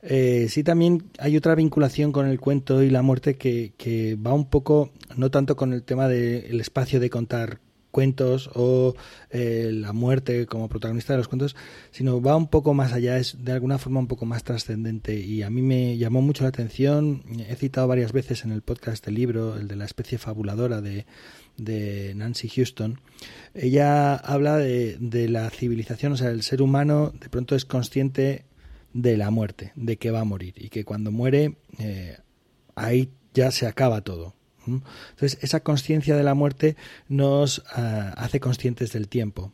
eh, 0.03 0.47
sí 0.49 0.63
también 0.63 1.03
hay 1.19 1.37
otra 1.37 1.55
vinculación 1.55 2.13
con 2.13 2.27
el 2.27 2.39
cuento 2.39 2.83
y 2.83 2.91
la 2.91 3.03
muerte 3.03 3.35
que, 3.37 3.73
que 3.77 4.17
va 4.17 4.33
un 4.33 4.49
poco, 4.49 4.93
no 5.17 5.31
tanto 5.31 5.57
con 5.57 5.73
el 5.73 5.83
tema 5.83 6.09
del 6.09 6.61
espacio 6.61 7.01
de 7.01 7.11
contar 7.11 7.59
cuentos 7.95 8.51
o 8.55 8.97
eh, 9.31 9.71
la 9.73 9.93
muerte 9.93 10.47
como 10.47 10.69
protagonista 10.69 11.13
de 11.13 11.19
los 11.19 11.29
cuentos, 11.29 11.55
sino 11.93 12.21
va 12.21 12.35
un 12.35 12.49
poco 12.49 12.75
más 12.75 12.93
allá, 12.93 13.19
es 13.19 13.45
de 13.45 13.53
alguna 13.53 13.79
forma 13.79 14.01
un 14.01 14.09
poco 14.09 14.27
más 14.27 14.43
trascendente 14.43 15.15
y 15.15 15.43
a 15.43 15.49
mí 15.49 15.63
me 15.63 15.97
llamó 15.97 16.21
mucho 16.21 16.43
la 16.43 16.49
atención, 16.49 17.23
he 17.49 17.55
citado 17.55 17.87
varias 17.87 18.13
veces 18.13 18.45
en 18.45 18.51
el 18.51 18.63
podcast 18.63 19.07
el 19.07 19.15
libro, 19.15 19.57
el 19.57 19.69
de 19.69 19.77
la 19.77 19.85
especie 19.85 20.19
fabuladora 20.19 20.81
de, 20.81 21.07
de 21.57 22.13
Nancy 22.17 22.49
Houston, 22.49 23.01
ella 23.55 24.17
habla 24.17 24.59
de, 24.59 24.97
de 24.99 25.29
la 25.29 25.49
civilización, 25.51 26.15
o 26.15 26.17
sea, 26.17 26.31
el 26.31 26.43
ser 26.43 26.63
humano 26.63 27.13
de 27.21 27.29
pronto 27.29 27.55
es 27.55 27.65
consciente 27.65 28.45
de 28.93 29.17
la 29.17 29.31
muerte, 29.31 29.73
de 29.77 29.99
que 29.99 30.11
va 30.11 30.21
a 30.21 30.25
morir 30.25 30.55
y 30.57 30.69
que 30.69 30.85
cuando 30.85 31.13
muere 31.13 31.59
eh, 31.79 32.19
ahí 32.75 33.11
ya 33.35 33.53
se 33.53 33.69
acaba 33.69 34.01
todo. 34.01 34.35
Entonces, 34.67 35.39
esa 35.43 35.61
conciencia 35.61 36.17
de 36.17 36.23
la 36.23 36.35
muerte 36.35 36.77
nos 37.09 37.65
ah, 37.75 38.15
hace 38.17 38.41
conscientes 38.41 38.93
del 38.93 39.09
tiempo. 39.09 39.53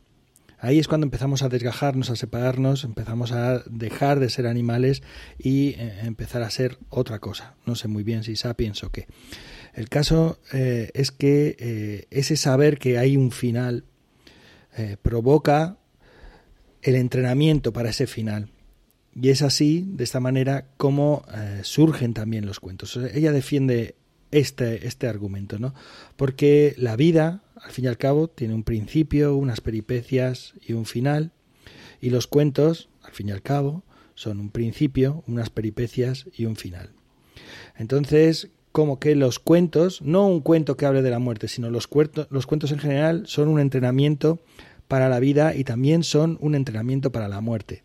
Ahí 0.63 0.79
es 0.79 0.89
cuando 0.89 1.07
empezamos 1.07 1.43
a 1.43 1.49
desgajarnos, 1.49 2.11
a 2.11 2.17
separarnos, 2.17 2.85
empezamos 2.85 3.33
a 3.33 3.63
dejar 3.65 4.21
de 4.21 4.29
ser 4.29 4.47
animales 4.47 5.03
y 5.39 5.71
eh, 5.71 6.01
empezar 6.03 6.43
a 6.43 6.51
ser 6.51 6.77
otra 6.91 7.19
cosa. 7.19 7.55
No 7.65 7.75
sé 7.75 7.89
muy 7.89 8.03
bien 8.03 8.25
si 8.25 8.37
sapiens 8.37 8.85
o 8.85 8.91
qué. 8.91 9.07
El 9.75 9.89
caso 9.89 10.39
eh, 10.53 10.91
es 10.95 11.11
que 11.13 11.57
eh, 11.59 12.07
ese 12.11 12.37
saber 12.37 12.79
que 12.79 12.99
hay 12.99 13.17
un 13.17 13.31
final 13.31 13.85
eh, 14.77 14.97
provoca 15.01 15.79
el 16.83 16.97
entrenamiento 16.97 17.73
para 17.73 17.91
ese 17.91 18.07
final. 18.07 18.51
Y 19.15 19.31
es 19.31 19.43
así, 19.43 19.85
de 19.89 20.05
esta 20.05 20.21
manera, 20.21 20.69
como 20.77 21.25
surgen 21.63 22.15
también 22.15 22.47
los 22.47 22.61
cuentos. 22.61 22.97
Ella 23.13 23.33
defiende 23.33 23.97
este, 24.31 24.87
este 24.87 25.09
argumento, 25.09 25.59
¿no? 25.59 25.75
Porque 26.17 26.75
la 26.79 26.97
vida, 26.97 27.43
al 27.57 27.71
fin 27.71 27.85
y 27.85 27.89
al 27.89 27.99
cabo, 27.99 28.29
tiene 28.29 28.55
un 28.55 28.65
principio, 28.65 29.37
unas 29.37 29.61
peripecias 29.61 30.55
y 30.67 30.73
un 30.73 30.87
final. 30.87 31.33
Y 32.01 32.11
los 32.11 32.27
cuentos, 32.27 32.89
al 33.03 33.13
fin 33.13 33.29
y 33.29 33.33
al 33.33 33.43
cabo, 33.43 33.85
son 34.15 34.39
un 34.41 34.51
principio, 34.51 35.25
unas 35.27 35.51
peripecias 35.51 36.27
y 36.37 36.45
un 36.45 36.57
final. 36.57 36.91
Entonces, 37.77 38.51
como 38.73 39.01
que 39.01 39.15
los 39.15 39.39
cuentos, 39.39 40.03
no 40.03 40.27
un 40.27 40.41
cuento 40.41 40.77
que 40.77 40.87
hable 40.87 41.03
de 41.03 41.11
la 41.11 41.19
muerte, 41.19 41.49
sino 41.49 41.71
los, 41.71 41.87
cuentos, 41.87 42.29
los 42.31 42.47
cuentos 42.47 42.71
en 42.73 42.79
general 42.79 43.25
son 43.27 43.49
un 43.49 43.61
entrenamiento 43.61 44.41
para 44.89 45.09
la 45.09 45.21
vida 45.21 45.55
y 45.55 45.65
también 45.65 46.03
son 46.03 46.37
un 46.41 46.55
entrenamiento 46.55 47.13
para 47.13 47.29
la 47.29 47.41
muerte. 47.41 47.85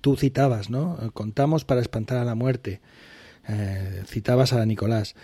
Tú 0.00 0.16
citabas, 0.16 0.70
¿no? 0.70 0.98
Contamos 1.12 1.64
para 1.64 1.80
espantar 1.80 2.18
a 2.18 2.24
la 2.24 2.34
muerte. 2.34 2.80
Eh, 3.46 4.02
citabas 4.06 4.52
a 4.52 4.64
Nicolás. 4.64 5.14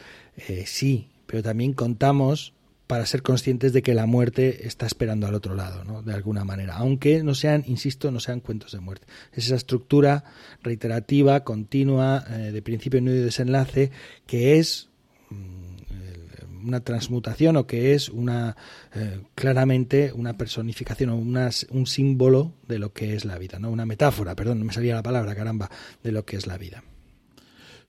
Eh, 0.49 0.65
sí, 0.67 1.09
pero 1.27 1.43
también 1.43 1.73
contamos 1.73 2.55
para 2.87 3.07
ser 3.07 3.23
conscientes 3.23 3.73
de 3.73 3.83
que 3.83 3.95
la 3.95 4.07
muerte 4.07 4.67
está 4.67 4.85
esperando 4.85 5.29
al 5.29 5.35
otro 5.35 5.55
lado, 5.55 5.85
¿no? 5.85 6.03
de 6.03 6.13
alguna 6.13 6.45
manera, 6.45 6.77
aunque 6.77 7.23
no 7.23 7.37
sean, 7.37 7.63
insisto, 7.69 8.11
no 8.11 8.19
sean 8.19 8.41
cuentos 8.41 8.73
de 8.73 8.81
muerte. 8.81 9.07
Es 9.33 9.47
esa 9.47 9.55
estructura 9.55 10.25
reiterativa, 10.61 11.45
continua, 11.45 12.25
eh, 12.29 12.51
de 12.51 12.63
principio, 12.63 13.01
nudo 13.01 13.15
y 13.15 13.21
desenlace, 13.21 13.93
que 14.27 14.59
es 14.59 14.89
mm, 15.29 16.67
una 16.67 16.81
transmutación 16.81 17.57
o 17.57 17.67
que 17.67 17.95
es 17.95 18.09
una 18.09 18.57
eh, 18.95 19.21
claramente 19.35 20.13
una 20.13 20.37
personificación 20.37 21.11
o 21.11 21.17
un 21.17 21.87
símbolo 21.87 22.55
de 22.67 22.79
lo 22.79 22.93
que 22.93 23.15
es 23.15 23.25
la 23.25 23.39
vida, 23.39 23.59
¿no? 23.59 23.71
Una 23.71 23.87
metáfora, 23.87 24.35
perdón, 24.35 24.59
no 24.59 24.65
me 24.65 24.73
salía 24.73 24.95
la 24.95 25.03
palabra, 25.03 25.35
caramba, 25.35 25.71
de 26.03 26.13
lo 26.13 26.25
que 26.25 26.37
es 26.37 26.47
la 26.47 26.59
vida. 26.59 26.83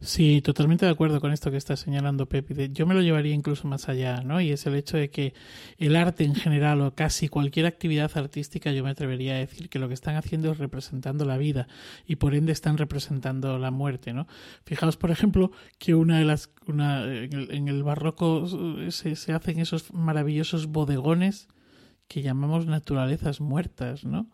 Sí, 0.03 0.41
totalmente 0.41 0.83
de 0.87 0.91
acuerdo 0.91 1.21
con 1.21 1.31
esto 1.31 1.51
que 1.51 1.57
está 1.57 1.75
señalando 1.77 2.27
Pepe. 2.27 2.69
Yo 2.73 2.87
me 2.87 2.95
lo 2.95 3.03
llevaría 3.03 3.35
incluso 3.35 3.67
más 3.67 3.87
allá, 3.87 4.21
¿no? 4.21 4.41
Y 4.41 4.49
es 4.51 4.65
el 4.65 4.73
hecho 4.73 4.97
de 4.97 5.11
que 5.11 5.35
el 5.77 5.95
arte 5.95 6.23
en 6.23 6.33
general 6.33 6.81
o 6.81 6.95
casi 6.95 7.27
cualquier 7.27 7.67
actividad 7.67 8.09
artística, 8.15 8.71
yo 8.71 8.83
me 8.83 8.89
atrevería 8.89 9.35
a 9.35 9.37
decir 9.37 9.69
que 9.69 9.77
lo 9.77 9.87
que 9.87 9.93
están 9.93 10.15
haciendo 10.15 10.51
es 10.51 10.57
representando 10.57 11.23
la 11.23 11.37
vida 11.37 11.67
y 12.07 12.15
por 12.15 12.33
ende 12.33 12.51
están 12.51 12.79
representando 12.79 13.59
la 13.59 13.69
muerte, 13.69 14.11
¿no? 14.11 14.25
Fijaos, 14.65 14.97
por 14.97 15.11
ejemplo, 15.11 15.51
que 15.77 15.93
una 15.93 16.17
de 16.17 16.25
las, 16.25 16.49
una, 16.65 17.05
en, 17.05 17.67
el, 17.67 17.83
barroco 17.83 18.47
se, 18.89 19.15
se 19.15 19.33
hacen 19.33 19.59
esos 19.59 19.93
maravillosos 19.93 20.65
bodegones 20.65 21.47
que 22.11 22.21
llamamos 22.21 22.65
naturalezas 22.65 23.39
muertas, 23.39 24.03
¿no? 24.03 24.29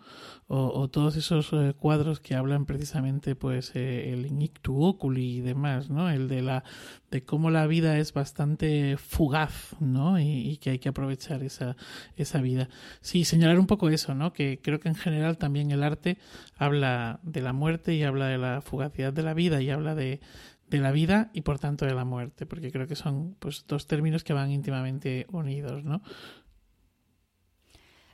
O, 0.47 0.87
todos 0.87 1.15
esos 1.15 1.53
eh, 1.53 1.75
cuadros 1.77 2.19
que 2.19 2.33
hablan 2.33 2.65
precisamente, 2.65 3.35
pues, 3.35 3.75
eh, 3.75 4.13
el 4.13 4.25
Inictu 4.25 4.81
Oculi 4.81 5.37
y 5.37 5.41
demás, 5.41 5.91
¿no? 5.91 6.09
El 6.09 6.27
de 6.27 6.41
la 6.41 6.63
de 7.11 7.23
cómo 7.23 7.51
la 7.51 7.67
vida 7.67 7.99
es 7.99 8.13
bastante 8.13 8.97
fugaz, 8.97 9.75
¿no? 9.79 10.19
Y, 10.19 10.57
que 10.57 10.71
hay 10.71 10.79
que 10.79 10.89
aprovechar 10.89 11.43
esa, 11.43 11.77
esa 12.15 12.41
vida. 12.41 12.67
Sí, 13.01 13.25
señalar 13.25 13.59
un 13.59 13.67
poco 13.67 13.89
eso, 13.89 14.15
¿no? 14.15 14.33
Que 14.33 14.59
creo 14.59 14.79
que 14.79 14.89
en 14.89 14.95
general 14.95 15.37
también 15.37 15.69
el 15.69 15.83
arte 15.83 16.17
habla 16.57 17.19
de 17.21 17.41
la 17.41 17.53
muerte 17.53 17.93
y 17.93 18.01
habla 18.01 18.25
de 18.25 18.39
la 18.39 18.61
fugacidad 18.61 19.13
de 19.13 19.21
la 19.21 19.35
vida 19.35 19.61
y 19.61 19.69
habla 19.69 19.93
de, 19.93 20.19
de 20.67 20.79
la 20.79 20.91
vida 20.91 21.29
y 21.31 21.41
por 21.41 21.59
tanto 21.59 21.85
de 21.85 21.93
la 21.93 22.05
muerte, 22.05 22.47
porque 22.47 22.71
creo 22.71 22.87
que 22.87 22.95
son 22.95 23.35
pues 23.37 23.65
dos 23.67 23.85
términos 23.85 24.23
que 24.23 24.33
van 24.33 24.49
íntimamente 24.49 25.27
unidos, 25.29 25.83
¿no? 25.83 26.01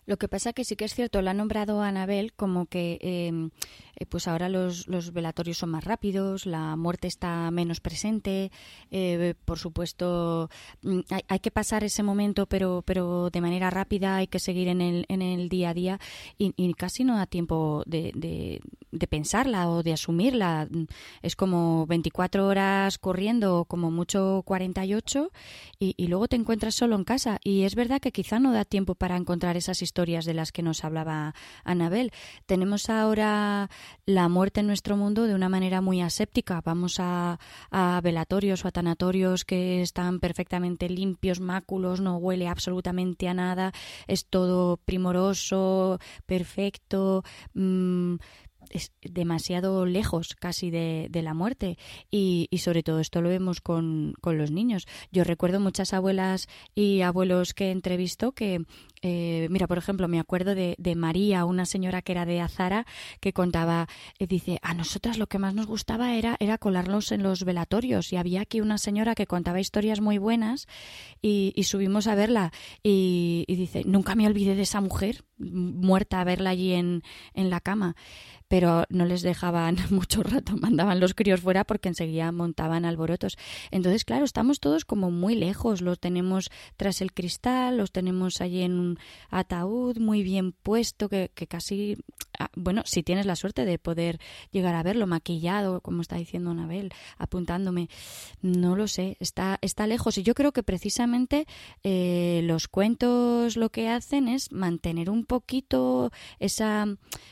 Lo 0.06 0.18
que 0.18 0.28
pasa 0.28 0.52
que 0.52 0.66
sí 0.66 0.76
que 0.76 0.86
es 0.86 0.94
cierto, 0.94 1.22
la 1.22 1.32
ha 1.32 1.34
nombrado 1.34 1.82
Anabel 1.82 2.34
como 2.34 2.66
que 2.66 3.00
em, 3.02 3.52
eh, 3.96 4.06
pues 4.06 4.28
ahora 4.28 4.50
los, 4.50 4.86
velatorios 5.14 5.58
son 5.58 5.70
más 5.70 5.86
rápidos, 5.86 6.46
la 6.46 6.76
muerte 6.76 7.08
está 7.08 7.50
menos 7.52 7.80
presente, 7.80 8.52
eh, 8.92 9.34
por 9.46 9.60
supuesto 9.60 10.50
mm, 10.82 11.00
hay, 11.28 11.40
que 11.40 11.52
pasar 11.52 11.84
ese 11.84 12.04
momento 12.04 12.46
pero, 12.48 12.84
pero 12.86 13.30
de 13.30 13.40
manera 13.40 13.70
rápida, 13.70 14.18
hay 14.18 14.28
que 14.28 14.40
seguir 14.40 14.68
en 14.68 14.82
el, 14.82 15.06
en 15.08 15.22
el 15.22 15.48
día 15.48 15.70
a 15.70 15.74
día 15.74 16.00
y, 16.38 16.74
casi 16.74 17.04
no 17.04 17.16
da 17.16 17.28
tiempo 17.28 17.84
de, 17.86 18.12
de, 18.16 19.08
pensarla 19.08 19.70
o 19.70 19.84
de 19.84 19.94
asumirla. 19.94 20.68
Es 21.22 21.36
como 21.36 21.86
24 21.86 22.48
horas 22.48 22.98
corriendo, 22.98 23.66
como 23.66 23.92
mucho 23.92 24.42
48 24.46 25.32
y, 25.78 25.94
y 25.98 26.08
luego 26.08 26.28
te 26.28 26.36
encuentras 26.36 26.74
solo 26.74 26.96
en 26.96 27.04
casa 27.04 27.40
y 27.44 27.64
es 27.64 27.76
verdad 27.76 28.02
que 28.02 28.12
quizá 28.12 28.40
no 28.40 28.52
da 28.54 28.66
tiempo 28.66 28.96
para 28.96 29.16
encontrar 29.16 29.56
esas 29.56 29.82
historias 29.82 29.93
de 29.94 30.34
las 30.34 30.52
que 30.52 30.64
nos 30.64 30.84
hablaba 30.84 31.36
Anabel. 31.64 32.12
Tenemos 32.48 32.90
ahora 32.90 33.70
la 34.08 34.28
muerte 34.28 34.62
en 34.62 34.68
nuestro 34.68 34.98
mundo 34.98 35.26
de 35.28 35.36
una 35.36 35.50
manera 35.50 35.82
muy 35.82 36.02
aséptica. 36.02 36.62
Vamos 36.66 36.98
a, 37.00 37.38
velatorios 38.02 38.66
o 38.66 38.68
a 38.68 38.72
tanatorios 38.72 39.46
que 39.46 39.84
están 39.84 40.20
perfectamente 40.20 40.90
limpios, 40.90 41.40
máculos, 41.40 42.02
no 42.02 42.18
huele 42.18 42.48
absolutamente 42.48 43.28
a 43.28 43.36
nada, 43.36 43.72
es 44.08 44.26
todo 44.26 44.78
primoroso, 44.78 46.00
perfecto. 46.26 47.24
Mm, 47.54 48.16
es 48.74 48.92
demasiado 49.02 49.86
lejos 49.86 50.36
casi 50.36 50.72
de, 50.72 51.10
la 51.24 51.34
muerte. 51.34 51.78
Y, 52.12 52.50
sobre 52.58 52.84
todo 52.84 53.00
esto 53.00 53.22
lo 53.22 53.30
vemos 53.30 53.62
con, 53.62 54.14
con, 54.20 54.38
los 54.38 54.52
niños. 54.52 54.88
Yo 55.12 55.24
recuerdo 55.24 55.60
muchas 55.60 55.94
abuelas 55.94 56.48
y 56.76 57.02
abuelos 57.02 57.54
que 57.54 57.72
entrevisto 57.72 58.32
que 58.32 58.66
eh, 59.04 59.48
mira, 59.52 59.68
por 59.68 59.78
ejemplo, 59.78 60.08
me 60.08 60.20
acuerdo 60.20 60.56
de, 60.56 60.96
María, 60.96 61.44
una 61.44 61.66
señora 61.66 62.02
que 62.02 62.14
era 62.14 62.26
de 62.26 62.40
Azara, 62.40 62.86
que 63.20 63.34
contaba, 63.34 63.90
eh, 64.18 64.28
dice, 64.28 64.60
a 64.62 64.74
nosotras 64.74 65.18
lo 65.18 65.28
que 65.28 65.40
más 65.40 65.54
nos 65.54 65.68
gustaba 65.68 66.16
era, 66.16 66.38
era 66.40 66.58
colarnos 66.58 67.12
en 67.12 67.22
los 67.22 67.44
velatorios 67.44 68.14
y 68.14 68.16
había 68.16 68.42
aquí 68.42 68.62
una 68.62 68.78
señora 68.78 69.14
que 69.14 69.28
contaba 69.28 69.60
historias 69.60 70.00
muy 70.00 70.18
buenas 70.20 70.68
y, 71.22 71.52
subimos 71.64 72.08
a 72.08 72.16
verla 72.16 72.52
y, 72.82 73.46
dice, 73.48 73.84
nunca 73.86 74.16
me 74.16 74.28
olvidé 74.28 74.56
de 74.56 74.62
esa 74.62 74.80
mujer 74.80 75.26
muerta 75.38 76.22
a 76.22 76.24
verla 76.24 76.52
allí 76.52 76.74
en, 76.74 77.04
en 77.34 77.50
la 77.50 77.60
cama 77.60 77.96
pero 78.54 78.86
no 78.90 79.06
les 79.06 79.24
dejaban 79.24 79.78
mucho 79.90 80.22
rato, 80.22 80.56
mandaban 80.56 81.00
los 81.00 81.16
críos 81.16 81.42
fuera 81.42 81.64
porque 81.64 81.90
enseguida 81.90 82.32
montaban 82.32 82.86
alborotos. 82.86 83.36
Entonces, 83.72 84.06
claro, 84.06 84.26
estamos 84.26 84.60
todos 84.60 84.86
como 84.86 85.10
muy 85.10 85.34
lejos, 85.34 85.82
los 85.82 86.00
tenemos 86.00 86.52
tras 86.78 87.02
el 87.02 87.14
cristal, 87.14 87.78
los 87.78 87.92
tenemos 87.92 88.42
allí 88.42 88.62
en 88.62 88.78
un 88.78 89.00
ataúd 89.32 89.98
muy 89.98 90.22
bien 90.22 90.52
puesto, 90.52 91.10
que, 91.10 91.32
que 91.34 91.48
casi, 91.48 91.98
bueno, 92.56 92.84
si 92.86 93.04
tienes 93.04 93.26
la 93.26 93.36
suerte 93.36 93.66
de 93.66 93.80
poder 93.80 94.20
llegar 94.52 94.76
a 94.76 94.84
verlo 94.84 95.08
maquillado, 95.08 95.82
como 95.82 96.02
está 96.02 96.18
diciendo 96.18 96.52
Anabel, 96.52 96.92
apuntándome, 97.18 97.90
no 98.42 98.76
lo 98.76 98.88
sé, 98.88 99.18
está, 99.20 99.58
está 99.62 99.88
lejos. 99.88 100.18
Y 100.18 100.24
yo 100.24 100.36
creo 100.36 100.52
que 100.52 100.64
precisamente 100.64 101.46
eh, 101.84 102.42
los 102.44 102.68
cuentos 102.68 103.58
lo 103.58 103.70
que 103.70 103.90
hacen 103.90 104.28
es 104.28 104.52
mantener 104.52 105.10
un 105.10 105.26
poquito 105.26 106.12
esa, 106.40 106.88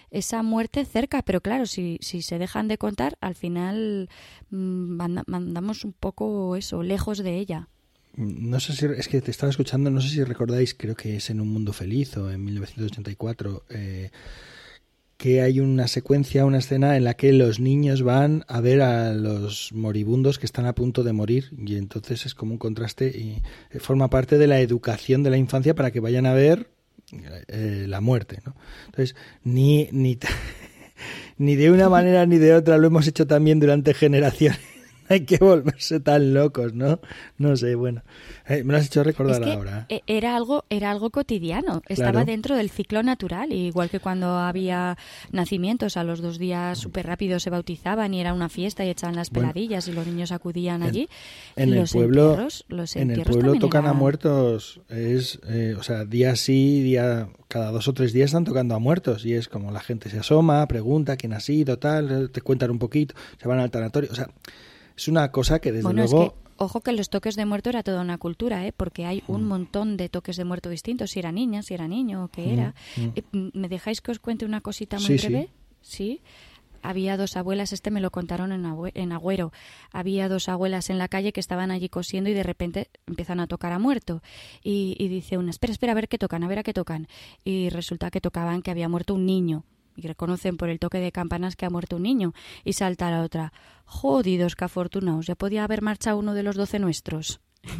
esa 0.09 0.43
muerte 0.43 0.85
cerca 0.85 1.21
pero 1.21 1.41
claro, 1.41 1.65
si, 1.65 1.97
si 2.01 2.21
se 2.21 2.37
dejan 2.37 2.67
de 2.67 2.77
contar, 2.77 3.17
al 3.21 3.35
final 3.35 4.09
mandamos 4.49 5.27
mm, 5.27 5.31
mandamos 5.31 5.83
un 5.83 5.93
poco 5.93 6.55
eso, 6.55 6.83
lejos 6.83 7.17
de 7.19 7.37
ella. 7.37 7.67
No 8.15 8.59
sé 8.59 8.73
si 8.73 8.85
es 8.85 9.07
que 9.07 9.21
te 9.21 9.31
estaba 9.31 9.49
escuchando, 9.49 9.89
no 9.89 10.01
sé 10.01 10.09
si 10.09 10.23
recordáis, 10.23 10.73
creo 10.73 10.95
que 10.95 11.15
es 11.15 11.29
en 11.29 11.39
Un 11.39 11.49
Mundo 11.49 11.71
Feliz 11.71 12.17
o 12.17 12.29
en 12.29 12.43
1984, 12.43 13.65
eh, 13.69 14.11
que 15.21 15.43
hay 15.43 15.59
una 15.59 15.87
secuencia, 15.87 16.47
una 16.47 16.57
escena 16.57 16.97
en 16.97 17.03
la 17.03 17.13
que 17.13 17.31
los 17.31 17.59
niños 17.59 18.01
van 18.01 18.43
a 18.47 18.59
ver 18.59 18.81
a 18.81 19.13
los 19.13 19.71
moribundos 19.71 20.39
que 20.39 20.47
están 20.47 20.65
a 20.65 20.73
punto 20.73 21.03
de 21.03 21.13
morir 21.13 21.51
y 21.63 21.75
entonces 21.75 22.25
es 22.25 22.33
como 22.33 22.53
un 22.53 22.57
contraste 22.57 23.05
y 23.05 23.39
forma 23.77 24.09
parte 24.09 24.39
de 24.39 24.47
la 24.47 24.61
educación 24.61 25.21
de 25.21 25.29
la 25.29 25.37
infancia 25.37 25.75
para 25.75 25.91
que 25.91 25.99
vayan 25.99 26.25
a 26.25 26.33
ver 26.33 26.71
eh, 27.47 27.85
la 27.87 28.01
muerte. 28.01 28.39
¿no? 28.47 28.55
Entonces, 28.87 29.15
ni, 29.43 29.89
ni, 29.91 30.17
ni 31.37 31.55
de 31.55 31.69
una 31.69 31.87
manera 31.87 32.25
ni 32.25 32.39
de 32.39 32.55
otra 32.55 32.79
lo 32.79 32.87
hemos 32.87 33.05
hecho 33.05 33.27
también 33.27 33.59
durante 33.59 33.93
generaciones. 33.93 34.70
Hay 35.11 35.25
que 35.25 35.37
volverse 35.37 35.99
tan 35.99 36.33
locos, 36.33 36.73
¿no? 36.73 37.01
No 37.37 37.57
sé, 37.57 37.75
bueno. 37.75 38.01
Eh, 38.47 38.63
me 38.63 38.71
lo 38.71 38.77
has 38.77 38.85
hecho 38.85 39.03
recordar 39.03 39.43
ahora. 39.43 39.85
E-, 39.89 40.03
era 40.07 40.37
algo, 40.37 40.63
era 40.69 40.89
algo 40.89 41.09
cotidiano. 41.09 41.81
Estaba 41.89 42.23
dentro 42.23 42.55
del 42.55 42.69
ciclo 42.69 43.03
natural, 43.03 43.51
igual 43.51 43.89
que 43.89 43.99
cuando 43.99 44.37
había 44.37 44.97
nacimientos 45.31 45.97
a 45.97 46.05
los 46.05 46.21
dos 46.21 46.39
días 46.39 46.77
súper 46.77 47.07
rápido 47.07 47.41
se 47.41 47.49
bautizaban 47.49 48.13
y 48.13 48.21
era 48.21 48.33
una 48.33 48.47
fiesta 48.47 48.85
y 48.85 48.89
echaban 48.89 49.17
las 49.17 49.29
peladillas 49.29 49.87
y 49.89 49.91
los 49.91 50.07
niños 50.07 50.31
acudían 50.31 50.81
allí. 50.81 51.09
En, 51.57 51.73
el 51.73 51.89
pueblo, 51.89 52.47
en 52.95 53.11
el 53.11 53.23
pueblo 53.23 53.55
tocan 53.55 53.87
a 53.87 53.93
muertos, 53.93 54.79
es, 54.87 55.39
eh, 55.49 55.75
o 55.77 55.83
sea, 55.83 56.05
día 56.05 56.37
sí, 56.37 56.81
día 56.81 57.27
cada 57.49 57.71
dos 57.71 57.89
o 57.89 57.93
tres 57.93 58.13
días 58.13 58.27
están 58.27 58.45
tocando 58.45 58.75
a 58.75 58.79
muertos 58.79 59.25
y 59.25 59.33
es 59.33 59.49
como 59.49 59.71
la 59.71 59.81
gente 59.81 60.09
se 60.09 60.19
asoma, 60.19 60.65
pregunta 60.67 61.17
quién 61.17 61.33
ha 61.33 61.41
sido, 61.41 61.77
tal, 61.77 62.29
te 62.31 62.41
cuentan 62.41 62.71
un 62.71 62.79
poquito, 62.79 63.13
se 63.41 63.47
van 63.47 63.59
al 63.59 63.69
tanatorio, 63.69 64.09
o 64.09 64.15
sea, 64.15 64.29
es 65.01 65.07
una 65.07 65.31
cosa 65.31 65.59
que 65.59 65.71
desde 65.71 65.91
luego 65.93 66.35
Ojo 66.57 66.81
que 66.81 66.91
los 66.91 67.09
toques 67.09 67.35
de 67.35 67.43
muerto 67.45 67.69
era 67.71 67.81
toda 67.81 68.01
una 68.01 68.19
cultura, 68.19 68.67
¿eh? 68.67 68.71
porque 68.71 69.07
hay 69.07 69.23
un 69.25 69.45
mm. 69.45 69.47
montón 69.47 69.97
de 69.97 70.09
toques 70.09 70.37
de 70.37 70.45
muerto 70.45 70.69
distintos, 70.69 71.09
si 71.09 71.17
era 71.17 71.31
niña, 71.31 71.63
si 71.63 71.73
era 71.73 71.87
niño, 71.87 72.25
o 72.25 72.27
qué 72.27 72.45
mm, 72.45 72.49
era. 72.49 72.75
Eh, 73.15 73.23
¿Me 73.31 73.67
dejáis 73.67 73.99
que 73.99 74.11
os 74.11 74.19
cuente 74.19 74.45
una 74.45 74.61
cosita 74.61 74.99
muy 74.99 75.17
breve? 75.17 75.49
sí. 75.81 76.21
Había 76.83 77.17
dos 77.17 77.35
abuelas, 77.35 77.73
este 77.73 77.91
me 77.91 78.01
lo 78.01 78.11
contaron 78.11 78.51
en, 78.51 78.65
en 78.93 79.11
Agüero. 79.11 79.51
Había 79.91 80.29
dos 80.29 80.49
abuelas 80.49 80.89
en 80.89 80.97
la 80.97 81.07
calle 81.07 81.31
que 81.31 81.39
estaban 81.39 81.69
allí 81.69 81.89
cosiendo 81.89 82.29
y 82.29 82.33
de 82.33 82.41
repente 82.41 82.89
empiezan 83.05 83.39
a 83.39 83.45
tocar 83.45 83.71
a 83.71 83.79
muerto. 83.79 84.21
Y, 84.63 84.95
y 84.99 85.07
dice 85.07 85.37
una, 85.37 85.51
espera, 85.51 85.73
espera, 85.73 85.91
a 85.91 85.95
ver 85.95 86.07
qué 86.07 86.17
tocan, 86.17 86.43
a 86.43 86.47
ver 86.47 86.59
a 86.59 86.63
qué 86.63 86.73
tocan. 86.73 87.07
Y 87.43 87.69
resulta 87.69 88.09
que 88.09 88.19
tocaban 88.19 88.63
que 88.63 88.71
había 88.71 88.89
muerto 88.89 89.13
un 89.15 89.27
niño 89.27 89.63
y 89.95 90.07
reconocen 90.07 90.57
por 90.57 90.69
el 90.69 90.79
toque 90.79 90.99
de 90.99 91.11
campanas 91.11 91.55
que 91.55 91.65
ha 91.65 91.69
muerto 91.69 91.97
un 91.97 92.03
niño, 92.03 92.33
y 92.63 92.73
salta 92.73 93.11
la 93.11 93.21
otra. 93.23 93.53
Jodidos, 93.85 94.55
que 94.55 94.65
afortunados, 94.65 95.27
ya 95.27 95.35
podía 95.35 95.63
haber 95.63 95.81
marchado 95.81 96.17
uno 96.17 96.33
de 96.33 96.43
los 96.43 96.55
doce 96.55 96.79
nuestros. 96.79 97.39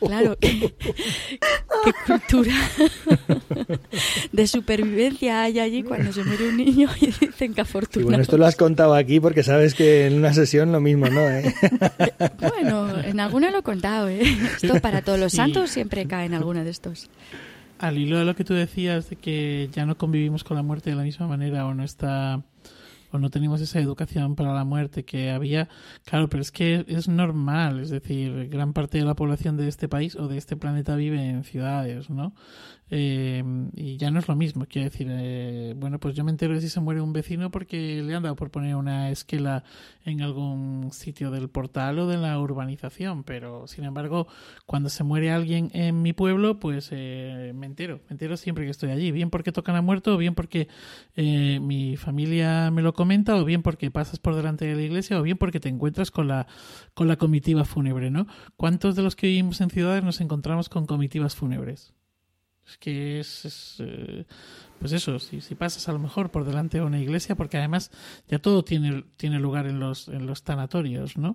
claro, 0.00 0.36
qué, 0.40 0.72
cultura 2.06 2.54
de 4.32 4.46
supervivencia 4.46 5.42
hay 5.42 5.58
allí 5.58 5.82
cuando 5.82 6.12
se 6.12 6.22
muere 6.22 6.48
un 6.48 6.58
niño 6.58 6.88
y 7.00 7.06
dicen 7.06 7.54
que 7.54 7.62
afortunados. 7.62 8.04
bueno, 8.04 8.22
esto 8.22 8.38
lo 8.38 8.46
has 8.46 8.54
contado 8.56 8.94
aquí 8.94 9.18
porque 9.20 9.42
sabes 9.42 9.74
que 9.74 10.06
en 10.06 10.14
una 10.14 10.32
sesión 10.32 10.70
lo 10.70 10.80
mismo, 10.80 11.08
¿no? 11.08 11.28
¿Eh? 11.28 11.52
bueno, 12.40 13.00
en 13.00 13.18
alguna 13.18 13.50
lo 13.50 13.58
he 13.58 13.62
contado, 13.62 14.08
¿eh? 14.08 14.22
Esto 14.62 14.80
para 14.80 15.02
todos 15.02 15.18
los 15.18 15.32
santos 15.32 15.70
siempre 15.70 16.06
cae 16.06 16.26
en 16.26 16.34
alguno 16.34 16.62
de 16.62 16.70
estos 16.70 17.10
al 17.80 17.96
hilo 17.96 18.18
de 18.18 18.26
lo 18.26 18.36
que 18.36 18.44
tú 18.44 18.52
decías 18.52 19.08
de 19.08 19.16
que 19.16 19.70
ya 19.72 19.86
no 19.86 19.96
convivimos 19.96 20.44
con 20.44 20.56
la 20.56 20.62
muerte 20.62 20.90
de 20.90 20.96
la 20.96 21.02
misma 21.02 21.26
manera 21.26 21.66
o 21.66 21.74
no 21.74 21.82
está 21.82 22.42
o 23.12 23.18
no 23.18 23.30
tenemos 23.30 23.60
esa 23.60 23.80
educación 23.80 24.36
para 24.36 24.54
la 24.54 24.64
muerte 24.64 25.04
que 25.04 25.30
había, 25.30 25.68
claro, 26.04 26.28
pero 26.28 26.42
es 26.42 26.52
que 26.52 26.84
es 26.86 27.08
normal, 27.08 27.80
es 27.80 27.90
decir, 27.90 28.48
gran 28.48 28.72
parte 28.72 28.98
de 28.98 29.04
la 29.04 29.14
población 29.14 29.56
de 29.56 29.66
este 29.66 29.88
país 29.88 30.14
o 30.14 30.28
de 30.28 30.38
este 30.38 30.56
planeta 30.56 30.94
vive 30.94 31.28
en 31.28 31.42
ciudades, 31.42 32.08
¿no? 32.08 32.34
Eh, 32.92 33.42
y 33.76 33.96
ya 33.98 34.10
no 34.10 34.18
es 34.18 34.26
lo 34.26 34.34
mismo, 34.34 34.66
quiero 34.68 34.90
decir, 34.90 35.06
eh, 35.08 35.74
bueno, 35.76 36.00
pues 36.00 36.14
yo 36.16 36.24
me 36.24 36.32
entero 36.32 36.54
de 36.54 36.60
si 36.60 36.68
se 36.68 36.80
muere 36.80 37.00
un 37.00 37.12
vecino 37.12 37.50
porque 37.50 38.02
le 38.02 38.14
han 38.14 38.24
dado 38.24 38.34
por 38.34 38.50
poner 38.50 38.74
una 38.74 39.10
esquela 39.10 39.62
en 40.04 40.22
algún 40.22 40.90
sitio 40.92 41.30
del 41.30 41.48
portal 41.48 42.00
o 42.00 42.08
de 42.08 42.16
la 42.16 42.38
urbanización, 42.40 43.22
pero 43.22 43.68
sin 43.68 43.84
embargo, 43.84 44.26
cuando 44.66 44.88
se 44.88 45.04
muere 45.04 45.30
alguien 45.30 45.70
en 45.72 46.02
mi 46.02 46.12
pueblo, 46.12 46.58
pues 46.58 46.88
eh, 46.90 47.52
me 47.54 47.66
entero, 47.66 48.00
me 48.08 48.14
entero 48.14 48.36
siempre 48.36 48.64
que 48.64 48.72
estoy 48.72 48.90
allí, 48.90 49.12
bien 49.12 49.30
porque 49.30 49.52
tocan 49.52 49.76
a 49.76 49.82
muerto, 49.82 50.14
o 50.14 50.16
bien 50.16 50.34
porque 50.34 50.68
mi 51.16 51.96
familia 51.96 52.70
me 52.70 52.82
lo 52.82 52.92
comenta, 52.94 53.36
o 53.36 53.44
bien 53.44 53.62
porque 53.62 53.90
pasas 53.90 54.18
por 54.18 54.34
delante 54.34 54.64
de 54.64 54.74
la 54.74 54.82
iglesia, 54.82 55.20
o 55.20 55.22
bien 55.22 55.38
porque 55.38 55.60
te 55.60 55.68
encuentras 55.68 56.10
con 56.10 56.26
la, 56.26 56.46
con 56.94 57.06
la 57.08 57.16
comitiva 57.16 57.64
fúnebre, 57.64 58.10
¿no? 58.10 58.26
¿Cuántos 58.56 58.96
de 58.96 59.02
los 59.02 59.14
que 59.16 59.28
vivimos 59.28 59.60
en 59.60 59.70
ciudades 59.70 60.02
nos 60.02 60.20
encontramos 60.20 60.68
con 60.68 60.86
comitivas 60.86 61.36
fúnebres? 61.36 61.94
Es 62.66 62.78
que 62.78 63.20
es, 63.20 63.76
eh, 63.80 64.24
pues 64.78 64.92
eso, 64.92 65.18
si, 65.18 65.40
si 65.40 65.54
pasas 65.54 65.88
a 65.88 65.92
lo 65.92 65.98
mejor 65.98 66.30
por 66.30 66.44
delante 66.44 66.78
de 66.78 66.84
una 66.84 67.00
iglesia, 67.00 67.34
porque 67.34 67.58
además 67.58 67.90
ya 68.28 68.38
todo 68.38 68.64
tiene, 68.64 69.04
tiene 69.16 69.40
lugar 69.40 69.66
en 69.66 69.80
los, 69.80 70.08
en 70.08 70.26
los 70.26 70.42
tanatorios, 70.42 71.16
¿no? 71.16 71.30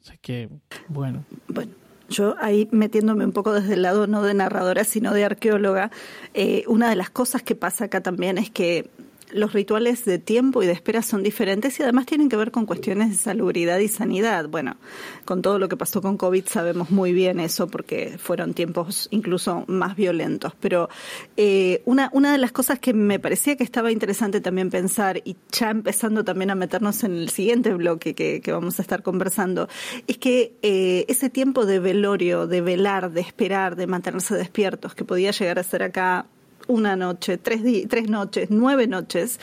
O 0.00 0.04
sea 0.04 0.16
que, 0.16 0.48
bueno. 0.88 1.24
Bueno, 1.48 1.72
yo 2.08 2.34
ahí 2.40 2.68
metiéndome 2.72 3.24
un 3.24 3.32
poco 3.32 3.52
desde 3.52 3.74
el 3.74 3.82
lado 3.82 4.06
no 4.06 4.22
de 4.22 4.34
narradora, 4.34 4.84
sino 4.84 5.12
de 5.12 5.24
arqueóloga, 5.24 5.90
eh, 6.34 6.64
una 6.66 6.90
de 6.90 6.96
las 6.96 7.10
cosas 7.10 7.42
que 7.42 7.54
pasa 7.54 7.84
acá 7.84 8.00
también 8.00 8.38
es 8.38 8.50
que 8.50 8.90
los 9.32 9.52
rituales 9.52 10.04
de 10.04 10.18
tiempo 10.18 10.62
y 10.62 10.66
de 10.66 10.72
espera 10.72 11.02
son 11.02 11.22
diferentes 11.22 11.78
y 11.78 11.82
además 11.82 12.06
tienen 12.06 12.28
que 12.28 12.36
ver 12.36 12.50
con 12.50 12.66
cuestiones 12.66 13.10
de 13.10 13.16
salubridad 13.16 13.78
y 13.78 13.88
sanidad. 13.88 14.48
Bueno, 14.48 14.76
con 15.24 15.42
todo 15.42 15.58
lo 15.58 15.68
que 15.68 15.76
pasó 15.76 16.02
con 16.02 16.16
COVID 16.16 16.46
sabemos 16.46 16.90
muy 16.90 17.12
bien 17.12 17.40
eso 17.40 17.66
porque 17.68 18.18
fueron 18.18 18.54
tiempos 18.54 19.08
incluso 19.10 19.64
más 19.66 19.96
violentos. 19.96 20.52
Pero 20.60 20.88
eh, 21.36 21.82
una, 21.84 22.10
una 22.12 22.32
de 22.32 22.38
las 22.38 22.52
cosas 22.52 22.78
que 22.78 22.92
me 22.92 23.18
parecía 23.18 23.56
que 23.56 23.64
estaba 23.64 23.90
interesante 23.90 24.40
también 24.40 24.70
pensar 24.70 25.20
y 25.24 25.36
ya 25.50 25.70
empezando 25.70 26.24
también 26.24 26.50
a 26.50 26.54
meternos 26.54 27.04
en 27.04 27.16
el 27.16 27.28
siguiente 27.28 27.72
bloque 27.74 28.14
que, 28.14 28.52
vamos 28.52 28.78
a 28.78 28.82
estar 28.82 29.02
conversando, 29.02 29.68
es 30.06 30.18
que 30.18 30.54
eh, 30.62 31.04
ese 31.08 31.30
tiempo 31.30 31.64
de 31.64 31.78
velorio, 31.78 32.46
de 32.46 32.60
velar, 32.60 33.10
de 33.12 33.20
esperar, 33.22 33.76
de 33.76 33.86
mantenerse 33.86 34.34
despiertos, 34.34 34.94
que 34.94 35.04
podía 35.04 35.30
llegar 35.30 35.58
a 35.58 35.62
ser 35.62 35.82
acá 35.82 36.26
una 36.68 36.96
noche, 36.96 37.38
tres, 37.38 37.62
tres 37.88 38.08
noches, 38.08 38.48
nueve 38.50 38.86
noches, 38.86 39.38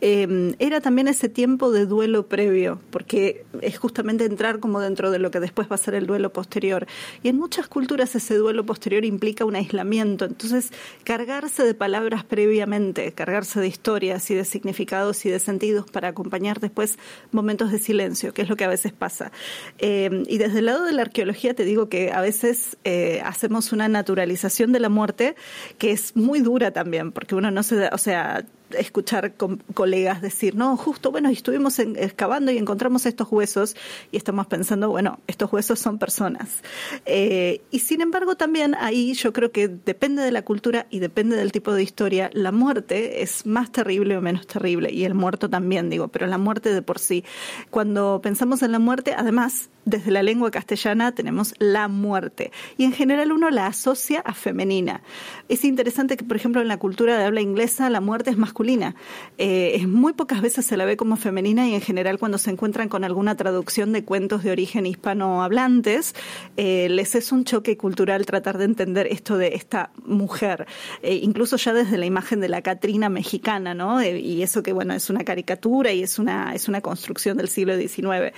em, 0.00 0.54
era 0.58 0.80
también 0.80 1.08
ese 1.08 1.28
tiempo 1.28 1.70
de 1.70 1.86
duelo 1.86 2.26
previo, 2.26 2.80
porque 2.90 3.44
es 3.60 3.78
justamente 3.78 4.24
entrar 4.24 4.60
como 4.60 4.80
dentro 4.80 5.10
de 5.10 5.18
lo 5.18 5.30
que 5.30 5.40
después 5.40 5.68
va 5.70 5.74
a 5.74 5.78
ser 5.78 5.94
el 5.94 6.06
duelo 6.06 6.32
posterior. 6.32 6.86
Y 7.22 7.28
en 7.28 7.36
muchas 7.36 7.68
culturas 7.68 8.14
ese 8.14 8.36
duelo 8.36 8.64
posterior 8.64 9.04
implica 9.04 9.44
un 9.44 9.56
aislamiento, 9.56 10.24
entonces 10.24 10.70
cargarse 11.04 11.64
de 11.64 11.74
palabras 11.74 12.24
previamente, 12.24 13.12
cargarse 13.12 13.60
de 13.60 13.68
historias 13.68 14.30
y 14.30 14.34
de 14.34 14.44
significados 14.44 15.24
y 15.26 15.30
de 15.30 15.38
sentidos 15.38 15.90
para 15.90 16.08
acompañar 16.08 16.60
después 16.60 16.98
momentos 17.32 17.72
de 17.72 17.78
silencio, 17.78 18.32
que 18.34 18.42
es 18.42 18.48
lo 18.48 18.56
que 18.56 18.64
a 18.64 18.68
veces 18.68 18.92
pasa. 18.92 19.32
Em, 19.78 20.24
y 20.28 20.38
desde 20.38 20.60
el 20.60 20.66
lado 20.66 20.84
de 20.84 20.92
la 20.92 21.02
arqueología 21.02 21.54
te 21.54 21.64
digo 21.64 21.88
que 21.88 22.12
a 22.12 22.20
veces 22.20 22.76
eh, 22.84 23.20
hacemos 23.24 23.72
una 23.72 23.88
naturalización 23.88 24.72
de 24.72 24.80
la 24.80 24.88
muerte 24.88 25.36
que 25.78 25.90
es 25.92 26.16
muy 26.16 26.40
dura 26.40 26.72
también, 26.72 27.12
porque 27.12 27.34
uno 27.34 27.50
no 27.50 27.62
se 27.62 27.76
da, 27.76 27.90
o 27.92 27.98
sea, 27.98 28.44
escuchar 28.76 29.34
con 29.34 29.58
colegas 29.74 30.20
decir, 30.20 30.54
no, 30.54 30.76
justo, 30.76 31.10
bueno, 31.10 31.28
estuvimos 31.28 31.78
excavando 31.78 32.52
y 32.52 32.58
encontramos 32.58 33.06
estos 33.06 33.30
huesos 33.30 33.76
y 34.12 34.16
estamos 34.16 34.46
pensando, 34.46 34.90
bueno, 34.90 35.20
estos 35.26 35.52
huesos 35.52 35.78
son 35.78 35.98
personas. 35.98 36.62
Eh, 37.06 37.62
y 37.70 37.80
sin 37.80 38.00
embargo, 38.00 38.36
también 38.36 38.74
ahí 38.74 39.14
yo 39.14 39.32
creo 39.32 39.52
que 39.52 39.68
depende 39.68 40.22
de 40.22 40.32
la 40.32 40.42
cultura 40.42 40.86
y 40.90 40.98
depende 40.98 41.36
del 41.36 41.52
tipo 41.52 41.72
de 41.72 41.82
historia, 41.82 42.30
la 42.32 42.52
muerte 42.52 43.22
es 43.22 43.46
más 43.46 43.72
terrible 43.72 44.16
o 44.16 44.20
menos 44.20 44.46
terrible, 44.46 44.92
y 44.92 45.04
el 45.04 45.14
muerto 45.14 45.48
también, 45.48 45.90
digo, 45.90 46.08
pero 46.08 46.26
la 46.26 46.38
muerte 46.38 46.72
de 46.72 46.82
por 46.82 46.98
sí. 46.98 47.24
Cuando 47.70 48.20
pensamos 48.22 48.62
en 48.62 48.72
la 48.72 48.78
muerte, 48.78 49.14
además, 49.16 49.70
desde 49.84 50.10
la 50.10 50.22
lengua 50.22 50.50
castellana 50.50 51.12
tenemos 51.12 51.54
la 51.58 51.88
muerte, 51.88 52.52
y 52.76 52.84
en 52.84 52.92
general 52.92 53.32
uno 53.32 53.50
la 53.50 53.66
asocia 53.66 54.20
a 54.20 54.34
femenina. 54.34 55.02
Es 55.48 55.64
interesante 55.64 56.16
que, 56.16 56.24
por 56.24 56.36
ejemplo, 56.36 56.60
en 56.60 56.68
la 56.68 56.78
cultura 56.78 57.18
de 57.18 57.24
habla 57.24 57.40
inglesa, 57.40 57.88
la 57.90 58.00
muerte 58.00 58.30
es 58.30 58.36
más 58.36 58.52
masculina. 58.58 58.96
Eh, 59.38 59.86
muy 59.86 60.14
pocas 60.14 60.42
veces 60.42 60.66
se 60.66 60.76
la 60.76 60.84
ve 60.84 60.96
como 60.96 61.16
femenina 61.16 61.68
y 61.68 61.74
en 61.74 61.80
general 61.80 62.18
cuando 62.18 62.38
se 62.38 62.50
encuentran 62.50 62.88
con 62.88 63.04
alguna 63.04 63.36
traducción 63.36 63.92
de 63.92 64.04
cuentos 64.04 64.42
de 64.42 64.50
origen 64.50 64.84
hispanohablantes, 64.84 66.16
eh, 66.56 66.88
les 66.90 67.14
es 67.14 67.30
un 67.30 67.44
choque 67.44 67.76
cultural 67.76 68.26
tratar 68.26 68.58
de 68.58 68.64
entender 68.64 69.06
esto 69.06 69.38
de 69.38 69.54
esta 69.54 69.90
mujer, 70.04 70.66
eh, 71.02 71.20
incluso 71.22 71.56
ya 71.56 71.72
desde 71.72 71.98
la 71.98 72.06
imagen 72.06 72.40
de 72.40 72.48
la 72.48 72.62
Catrina 72.62 73.08
mexicana, 73.08 73.74
¿no? 73.74 74.02
y 74.02 74.42
eso 74.42 74.62
que, 74.64 74.72
bueno, 74.72 74.92
es 74.92 75.08
una 75.08 75.22
caricatura 75.22 75.92
y 75.92 76.02
es 76.02 76.18
una, 76.18 76.52
es 76.52 76.68
una 76.68 76.80
construcción 76.80 77.36
del 77.36 77.48
siglo 77.48 77.76
XIX. 77.76 78.34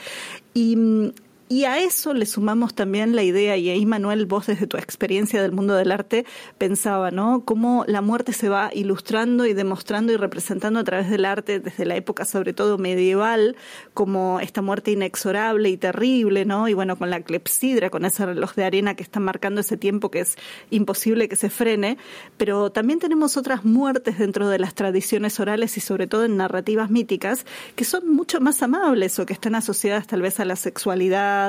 Y 0.52 0.76
mm, 0.76 1.12
y 1.52 1.64
a 1.64 1.80
eso 1.80 2.14
le 2.14 2.26
sumamos 2.26 2.76
también 2.76 3.16
la 3.16 3.24
idea, 3.24 3.56
y 3.56 3.70
ahí 3.70 3.84
Manuel, 3.84 4.24
vos 4.26 4.46
desde 4.46 4.68
tu 4.68 4.76
experiencia 4.76 5.42
del 5.42 5.50
mundo 5.50 5.74
del 5.74 5.90
arte 5.90 6.24
pensaba, 6.58 7.10
¿no? 7.10 7.44
Cómo 7.44 7.82
la 7.88 8.02
muerte 8.02 8.32
se 8.32 8.48
va 8.48 8.70
ilustrando 8.72 9.44
y 9.46 9.52
demostrando 9.52 10.12
y 10.12 10.16
representando 10.16 10.78
a 10.78 10.84
través 10.84 11.10
del 11.10 11.24
arte 11.24 11.58
desde 11.58 11.86
la 11.86 11.96
época 11.96 12.24
sobre 12.24 12.52
todo 12.52 12.78
medieval, 12.78 13.56
como 13.94 14.38
esta 14.38 14.62
muerte 14.62 14.92
inexorable 14.92 15.70
y 15.70 15.76
terrible, 15.76 16.44
¿no? 16.44 16.68
Y 16.68 16.74
bueno, 16.74 16.96
con 16.96 17.10
la 17.10 17.20
clepsidra, 17.22 17.90
con 17.90 18.04
ese 18.04 18.26
reloj 18.26 18.54
de 18.54 18.62
arena 18.62 18.94
que 18.94 19.02
está 19.02 19.18
marcando 19.18 19.60
ese 19.60 19.76
tiempo 19.76 20.08
que 20.08 20.20
es 20.20 20.36
imposible 20.70 21.28
que 21.28 21.34
se 21.34 21.50
frene, 21.50 21.98
pero 22.36 22.70
también 22.70 23.00
tenemos 23.00 23.36
otras 23.36 23.64
muertes 23.64 24.20
dentro 24.20 24.48
de 24.48 24.60
las 24.60 24.76
tradiciones 24.76 25.40
orales 25.40 25.76
y 25.76 25.80
sobre 25.80 26.06
todo 26.06 26.26
en 26.26 26.36
narrativas 26.36 26.90
míticas 26.90 27.44
que 27.74 27.84
son 27.84 28.08
mucho 28.08 28.40
más 28.40 28.62
amables 28.62 29.18
o 29.18 29.26
que 29.26 29.32
están 29.32 29.56
asociadas 29.56 30.06
tal 30.06 30.22
vez 30.22 30.38
a 30.38 30.44
la 30.44 30.54
sexualidad, 30.54 31.39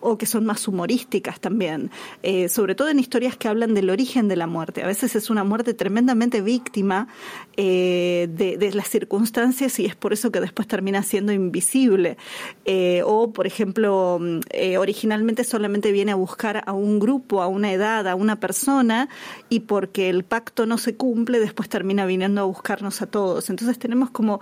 o 0.00 0.18
que 0.18 0.26
son 0.26 0.44
más 0.44 0.66
humorísticas 0.68 1.40
también, 1.40 1.90
eh, 2.22 2.48
sobre 2.48 2.74
todo 2.74 2.88
en 2.88 2.98
historias 2.98 3.36
que 3.36 3.48
hablan 3.48 3.74
del 3.74 3.90
origen 3.90 4.28
de 4.28 4.36
la 4.36 4.46
muerte. 4.46 4.82
A 4.82 4.86
veces 4.86 5.16
es 5.16 5.30
una 5.30 5.44
muerte 5.44 5.74
tremendamente 5.74 6.40
víctima 6.40 7.08
eh, 7.56 8.28
de, 8.30 8.56
las 8.72 8.88
circunstancias 8.88 9.78
y 9.78 9.86
es 9.86 9.94
por 9.94 10.12
eso 10.12 10.30
que 10.30 10.40
después 10.40 10.66
termina 10.66 11.02
siendo 11.02 11.32
invisible. 11.32 12.16
Eh, 12.64 13.02
o, 13.04 13.32
por 13.32 13.46
ejemplo, 13.46 14.20
originalmente 14.78 15.44
solamente 15.44 15.92
viene 15.92 16.12
a 16.12 16.16
buscar 16.16 16.64
a 16.66 16.72
un 16.72 16.98
grupo, 16.98 17.42
a 17.42 17.46
una 17.46 17.72
edad, 17.72 18.08
a 18.08 18.14
una 18.14 18.36
persona 18.40 19.08
y 19.48 19.60
porque 19.60 20.08
el 20.08 20.24
pacto 20.24 20.66
no 20.66 20.78
se 20.78 20.96
cumple, 20.96 21.38
después 21.38 21.68
termina 21.68 22.06
viniendo 22.06 22.40
a 22.40 22.44
buscarnos 22.44 23.02
a 23.02 23.06
todos. 23.06 23.50
Entonces 23.50 23.78
tenemos 23.78 24.10
como, 24.10 24.40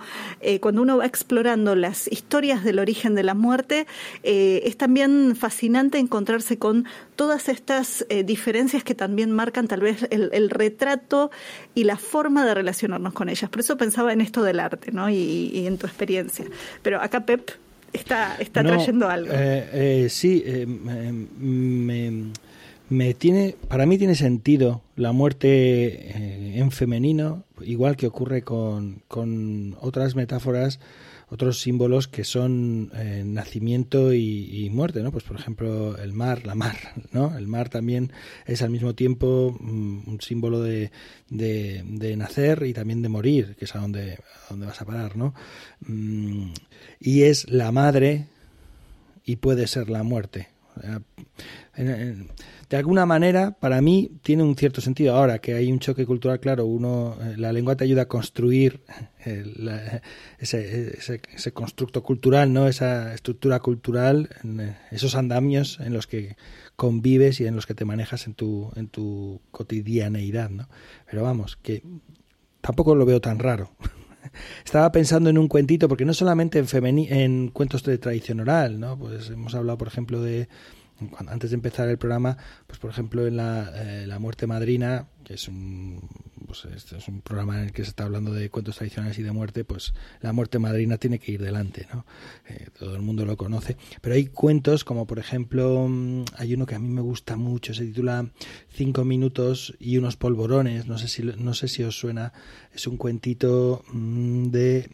cuando 0.59 0.81
uno 0.81 0.97
va 0.97 1.05
explorando 1.05 1.75
las 1.75 2.11
historias 2.11 2.63
del 2.63 2.79
origen 2.79 3.15
de 3.15 3.23
la 3.23 3.35
muerte, 3.35 3.85
es 4.23 4.77
también 4.77 4.94
también 4.95 5.35
fascinante 5.35 5.99
encontrarse 5.99 6.57
con 6.57 6.85
todas 7.17 7.49
estas 7.49 8.05
eh, 8.07 8.23
diferencias 8.23 8.81
que 8.85 8.95
también 8.95 9.29
marcan 9.29 9.67
tal 9.67 9.81
vez 9.81 10.07
el, 10.09 10.49
retrato 10.49 11.31
y 11.73 11.83
la 11.83 11.97
forma 11.97 12.45
de 12.45 12.53
relacionarnos 12.53 13.11
con 13.11 13.27
ellas. 13.27 13.49
Por 13.49 13.59
eso 13.59 13.75
pensaba 13.75 14.13
en 14.13 14.21
esto 14.21 14.41
del 14.41 14.57
arte, 14.57 14.93
¿no? 14.93 15.09
Y, 15.09 15.67
en 15.67 15.77
tu 15.77 15.85
experiencia. 15.85 16.45
Pero 16.81 17.01
acá, 17.01 17.25
Pep, 17.25 17.51
está, 17.91 18.37
está 18.37 18.63
trayendo 18.63 19.09
algo. 19.09 19.33
Eh, 19.33 20.07
sí, 20.09 20.45
me, 20.65 22.31
me, 22.87 23.13
tiene, 23.15 23.57
para 23.67 23.85
mí 23.85 23.97
tiene 23.97 24.15
sentido 24.15 24.81
la 24.95 25.11
muerte 25.11 26.57
en 26.57 26.71
femenino, 26.71 27.43
igual 27.59 27.97
que 27.97 28.07
ocurre 28.07 28.43
con, 28.43 29.01
con 29.09 29.75
otras 29.81 30.15
metáforas 30.15 30.79
otros 31.27 31.59
símbolos 31.59 32.07
que 32.07 32.23
son 32.23 32.91
eh, 32.93 33.23
nacimiento 33.25 34.13
y, 34.13 34.69
muerte, 34.71 35.01
¿no? 35.01 35.11
Pues 35.11 35.23
por 35.23 35.37
ejemplo 35.37 35.97
el 35.97 36.13
mar, 36.13 36.45
la 36.45 36.55
mar, 36.55 36.77
¿no? 37.11 37.37
El 37.37 37.47
mar 37.47 37.69
también 37.69 38.11
es 38.45 38.61
al 38.61 38.69
mismo 38.69 38.93
tiempo 38.93 39.55
mm, 39.59 40.09
un 40.09 40.21
símbolo 40.21 40.61
de, 40.61 40.91
de, 41.29 42.15
nacer 42.17 42.63
y 42.65 42.73
también 42.73 43.01
de 43.01 43.09
morir, 43.09 43.55
que 43.57 43.65
es 43.65 43.75
a 43.75 43.79
donde, 43.79 44.13
a 44.13 44.49
donde 44.49 44.65
vas 44.67 44.81
a 44.81 44.85
parar, 44.85 45.15
¿no? 45.15 45.33
Mm, 45.81 46.51
y 46.99 47.23
es 47.23 47.49
la 47.49 47.71
madre 47.71 48.27
y 49.23 49.37
puede 49.37 49.67
ser 49.67 49.89
la 49.89 50.03
muerte. 50.03 50.49
De 52.69 52.77
alguna 52.77 53.05
manera, 53.05 53.51
para 53.59 53.81
mí, 53.81 54.11
tiene 54.23 54.43
un 54.43 54.55
cierto 54.55 54.81
sentido. 54.81 55.15
Ahora 55.15 55.39
que 55.39 55.53
hay 55.53 55.71
un 55.71 55.79
choque 55.79 56.05
cultural, 56.05 56.39
claro, 56.39 56.65
uno, 56.65 57.15
eh, 57.21 57.35
la 57.37 57.53
lengua 57.53 57.75
te 57.75 57.83
ayuda 57.83 58.03
a 58.03 58.07
construir 58.07 58.81
eh, 59.25 60.01
ese, 60.39 60.97
ese, 60.97 61.51
constructo 61.51 62.01
cultural, 62.01 62.51
no 62.51 62.67
esa 62.67 63.13
estructura 63.13 63.59
cultural, 63.59 64.29
eh, 64.43 64.75
esos 64.91 65.15
andamios 65.15 65.79
en 65.79 65.93
los 65.93 66.07
que 66.07 66.37
convives 66.75 67.39
y 67.39 67.45
en 67.45 67.55
los 67.55 67.65
que 67.65 67.75
te 67.75 67.85
manejas 67.85 68.25
en 68.25 68.33
tu, 68.33 68.71
en 68.75 68.87
tu 68.87 69.41
cotidianeidad. 69.51 70.49
¿no? 70.49 70.67
Pero 71.09 71.23
vamos, 71.23 71.57
que 71.61 71.83
tampoco 72.61 72.95
lo 72.95 73.05
veo 73.05 73.21
tan 73.21 73.37
raro. 73.37 73.71
Estaba 74.65 74.91
pensando 74.91 75.29
en 75.29 75.37
un 75.37 75.47
cuentito, 75.47 75.87
porque 75.87 76.05
no 76.05 76.13
solamente 76.13 76.59
en, 76.59 76.97
en 76.97 77.49
cuentos 77.49 77.83
de 77.83 77.99
tradición 77.99 78.39
oral, 78.39 78.79
¿no? 78.79 78.97
Pues 78.97 79.29
hemos 79.29 79.53
hablado, 79.53 79.77
por 79.77 79.87
ejemplo, 79.87 80.19
de 80.21 80.49
antes 81.27 81.51
de 81.51 81.55
empezar 81.55 81.89
el 81.89 81.97
programa, 81.97 82.37
pues 82.67 82.79
por 82.79 82.89
ejemplo 82.89 83.27
en 83.27 83.37
la, 83.37 83.71
eh, 83.75 84.07
la 84.07 84.19
muerte 84.19 84.47
madrina, 84.47 85.07
que 85.23 85.33
es 85.33 85.47
un, 85.47 86.01
pues 86.45 86.65
este 86.65 86.97
es 86.97 87.07
un 87.07 87.21
programa 87.21 87.57
en 87.57 87.65
el 87.65 87.73
que 87.73 87.83
se 87.83 87.89
está 87.89 88.05
hablando 88.05 88.31
de 88.31 88.49
cuentos 88.49 88.77
tradicionales 88.77 89.17
y 89.19 89.23
de 89.23 89.31
muerte, 89.31 89.65
pues 89.65 89.93
la 90.21 90.31
muerte 90.31 90.59
madrina 90.59 90.97
tiene 90.97 91.19
que 91.19 91.33
ir 91.33 91.41
delante, 91.41 91.87
¿no? 91.93 92.05
Eh, 92.47 92.67
todo 92.77 92.95
el 92.95 93.01
mundo 93.01 93.25
lo 93.25 93.35
conoce. 93.35 93.77
Pero 94.01 94.15
hay 94.15 94.27
cuentos 94.27 94.83
como 94.83 95.05
por 95.05 95.19
ejemplo, 95.19 95.87
mm, 95.89 96.25
hay 96.37 96.53
uno 96.53 96.65
que 96.65 96.75
a 96.75 96.79
mí 96.79 96.87
me 96.87 97.01
gusta 97.01 97.35
mucho, 97.35 97.73
se 97.73 97.85
titula 97.85 98.29
Cinco 98.69 99.03
minutos 99.03 99.75
y 99.79 99.97
unos 99.97 100.15
polvorones, 100.15 100.85
no 100.85 100.97
sé 100.97 101.07
si, 101.07 101.23
no 101.23 101.53
sé 101.53 101.67
si 101.67 101.83
os 101.83 101.97
suena, 101.97 102.33
es 102.73 102.87
un 102.87 102.97
cuentito 102.97 103.83
mm, 103.91 104.45
de... 104.45 104.89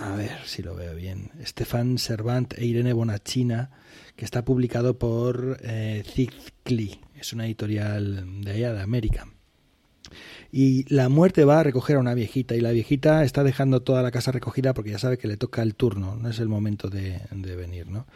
A 0.00 0.16
ver 0.16 0.38
si 0.46 0.62
lo 0.62 0.74
veo 0.74 0.94
bien. 0.94 1.30
Estefan 1.40 1.98
Servant 1.98 2.54
e 2.56 2.64
Irene 2.64 2.94
Bonachina 2.94 3.70
que 4.16 4.24
está 4.24 4.44
publicado 4.46 4.98
por 4.98 5.58
eh, 5.62 6.02
es 7.18 7.32
una 7.34 7.44
editorial 7.44 8.42
de 8.42 8.50
allá, 8.50 8.72
de 8.72 8.80
América. 8.80 9.28
Y 10.50 10.92
la 10.92 11.10
muerte 11.10 11.44
va 11.44 11.60
a 11.60 11.62
recoger 11.62 11.96
a 11.96 12.00
una 12.00 12.14
viejita 12.14 12.56
y 12.56 12.60
la 12.60 12.70
viejita 12.70 13.24
está 13.24 13.44
dejando 13.44 13.82
toda 13.82 14.02
la 14.02 14.10
casa 14.10 14.32
recogida 14.32 14.72
porque 14.72 14.90
ya 14.90 14.98
sabe 14.98 15.18
que 15.18 15.28
le 15.28 15.36
toca 15.36 15.62
el 15.62 15.74
turno, 15.74 16.16
no 16.16 16.30
es 16.30 16.38
el 16.38 16.48
momento 16.48 16.88
de, 16.88 17.20
venir, 17.30 17.88
¿no? 17.88 18.06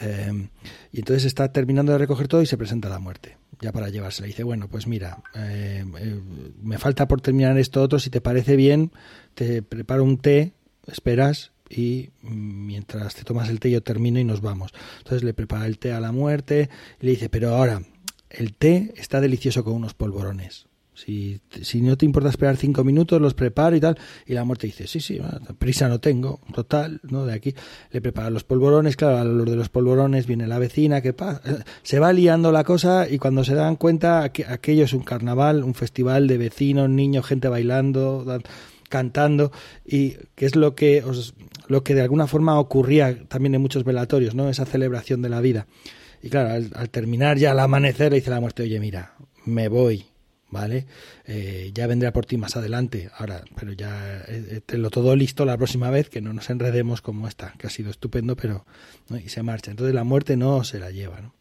Eh, 0.00 0.48
y 0.92 0.98
entonces 1.00 1.24
está 1.24 1.52
terminando 1.52 1.90
de 1.90 1.98
recoger 1.98 2.28
todo 2.28 2.42
y 2.42 2.46
se 2.46 2.56
presenta 2.56 2.88
la 2.88 3.00
muerte, 3.00 3.36
ya 3.60 3.72
para 3.72 3.88
llevársela. 3.88 4.28
Dice, 4.28 4.44
bueno, 4.44 4.68
pues 4.68 4.86
mira, 4.86 5.22
eh, 5.34 5.84
eh, 5.98 6.20
me 6.62 6.78
falta 6.78 7.08
por 7.08 7.20
terminar 7.20 7.58
esto 7.58 7.82
otro, 7.82 7.98
si 7.98 8.08
te 8.08 8.20
parece 8.20 8.54
bien, 8.54 8.92
te 9.34 9.62
preparo 9.62 10.04
un 10.04 10.18
té, 10.18 10.54
esperas 10.88 11.52
y 11.70 12.10
mientras 12.22 13.14
te 13.14 13.24
tomas 13.24 13.48
el 13.48 13.60
té 13.60 13.70
yo 13.70 13.82
termino 13.82 14.18
y 14.18 14.24
nos 14.24 14.40
vamos. 14.40 14.72
Entonces 14.98 15.22
le 15.22 15.34
prepara 15.34 15.66
el 15.66 15.78
té 15.78 15.92
a 15.92 16.00
la 16.00 16.12
muerte 16.12 16.68
y 17.00 17.06
le 17.06 17.12
dice, 17.12 17.28
pero 17.28 17.54
ahora, 17.54 17.82
el 18.30 18.54
té 18.54 18.92
está 18.96 19.20
delicioso 19.20 19.64
con 19.64 19.74
unos 19.74 19.94
polvorones. 19.94 20.66
Si, 20.94 21.40
si 21.62 21.80
no 21.80 21.96
te 21.96 22.06
importa 22.06 22.28
esperar 22.28 22.56
cinco 22.56 22.82
minutos, 22.82 23.20
los 23.20 23.34
preparo 23.34 23.76
y 23.76 23.80
tal. 23.80 23.96
Y 24.26 24.32
la 24.32 24.42
muerte 24.42 24.66
dice, 24.66 24.88
sí, 24.88 24.98
sí, 24.98 25.20
prisa 25.56 25.88
no 25.88 26.00
tengo, 26.00 26.40
total, 26.52 27.00
¿no? 27.04 27.24
De 27.24 27.34
aquí 27.34 27.54
le 27.92 28.00
prepara 28.00 28.30
los 28.30 28.42
polvorones, 28.42 28.96
claro, 28.96 29.18
a 29.18 29.24
los 29.24 29.48
de 29.48 29.54
los 29.54 29.68
polvorones 29.68 30.26
viene 30.26 30.48
la 30.48 30.58
vecina, 30.58 31.00
que 31.00 31.12
pasa? 31.12 31.40
Se 31.84 32.00
va 32.00 32.12
liando 32.12 32.50
la 32.50 32.64
cosa 32.64 33.08
y 33.08 33.18
cuando 33.18 33.44
se 33.44 33.54
dan 33.54 33.76
cuenta, 33.76 34.24
aquello 34.24 34.84
es 34.84 34.92
un 34.92 35.04
carnaval, 35.04 35.62
un 35.62 35.74
festival 35.74 36.26
de 36.26 36.36
vecinos, 36.36 36.90
niños, 36.90 37.26
gente 37.26 37.46
bailando, 37.46 38.24
cantando 38.88 39.52
y 39.84 40.16
que 40.34 40.46
es 40.46 40.56
lo 40.56 40.74
que 40.74 41.02
os, 41.02 41.34
lo 41.68 41.84
que 41.84 41.94
de 41.94 42.02
alguna 42.02 42.26
forma 42.26 42.58
ocurría 42.58 43.24
también 43.28 43.54
en 43.54 43.60
muchos 43.60 43.84
velatorios, 43.84 44.34
¿no? 44.34 44.48
Esa 44.48 44.64
celebración 44.64 45.22
de 45.22 45.28
la 45.28 45.40
vida. 45.40 45.66
Y 46.22 46.30
claro, 46.30 46.66
al, 46.74 46.90
terminar 46.90 47.38
ya 47.38 47.52
el 47.52 47.58
amanecer 47.60 48.10
le 48.10 48.16
dice 48.16 48.30
la 48.30 48.40
muerte, 48.40 48.64
oye, 48.64 48.80
mira, 48.80 49.14
me 49.44 49.68
voy, 49.68 50.06
¿vale? 50.50 50.86
Eh, 51.26 51.70
ya 51.72 51.86
vendré 51.86 52.10
por 52.10 52.26
ti 52.26 52.36
más 52.36 52.56
adelante, 52.56 53.10
ahora, 53.16 53.44
pero 53.54 53.72
ya 53.72 54.24
eh, 54.26 54.60
te 54.64 54.78
lo 54.78 54.90
todo 54.90 55.14
listo 55.14 55.44
la 55.44 55.56
próxima 55.56 55.90
vez, 55.90 56.08
que 56.08 56.20
no 56.20 56.32
nos 56.32 56.50
enredemos 56.50 57.02
como 57.02 57.28
esta, 57.28 57.54
que 57.58 57.68
ha 57.68 57.70
sido 57.70 57.90
estupendo, 57.90 58.34
pero, 58.34 58.66
y 59.24 59.28
se 59.28 59.42
marcha. 59.42 59.70
Entonces 59.70 59.94
la 59.94 60.04
muerte 60.04 60.36
no 60.36 60.64
se 60.64 60.80
la 60.80 60.90
lleva, 60.90 61.20
¿no? 61.20 61.34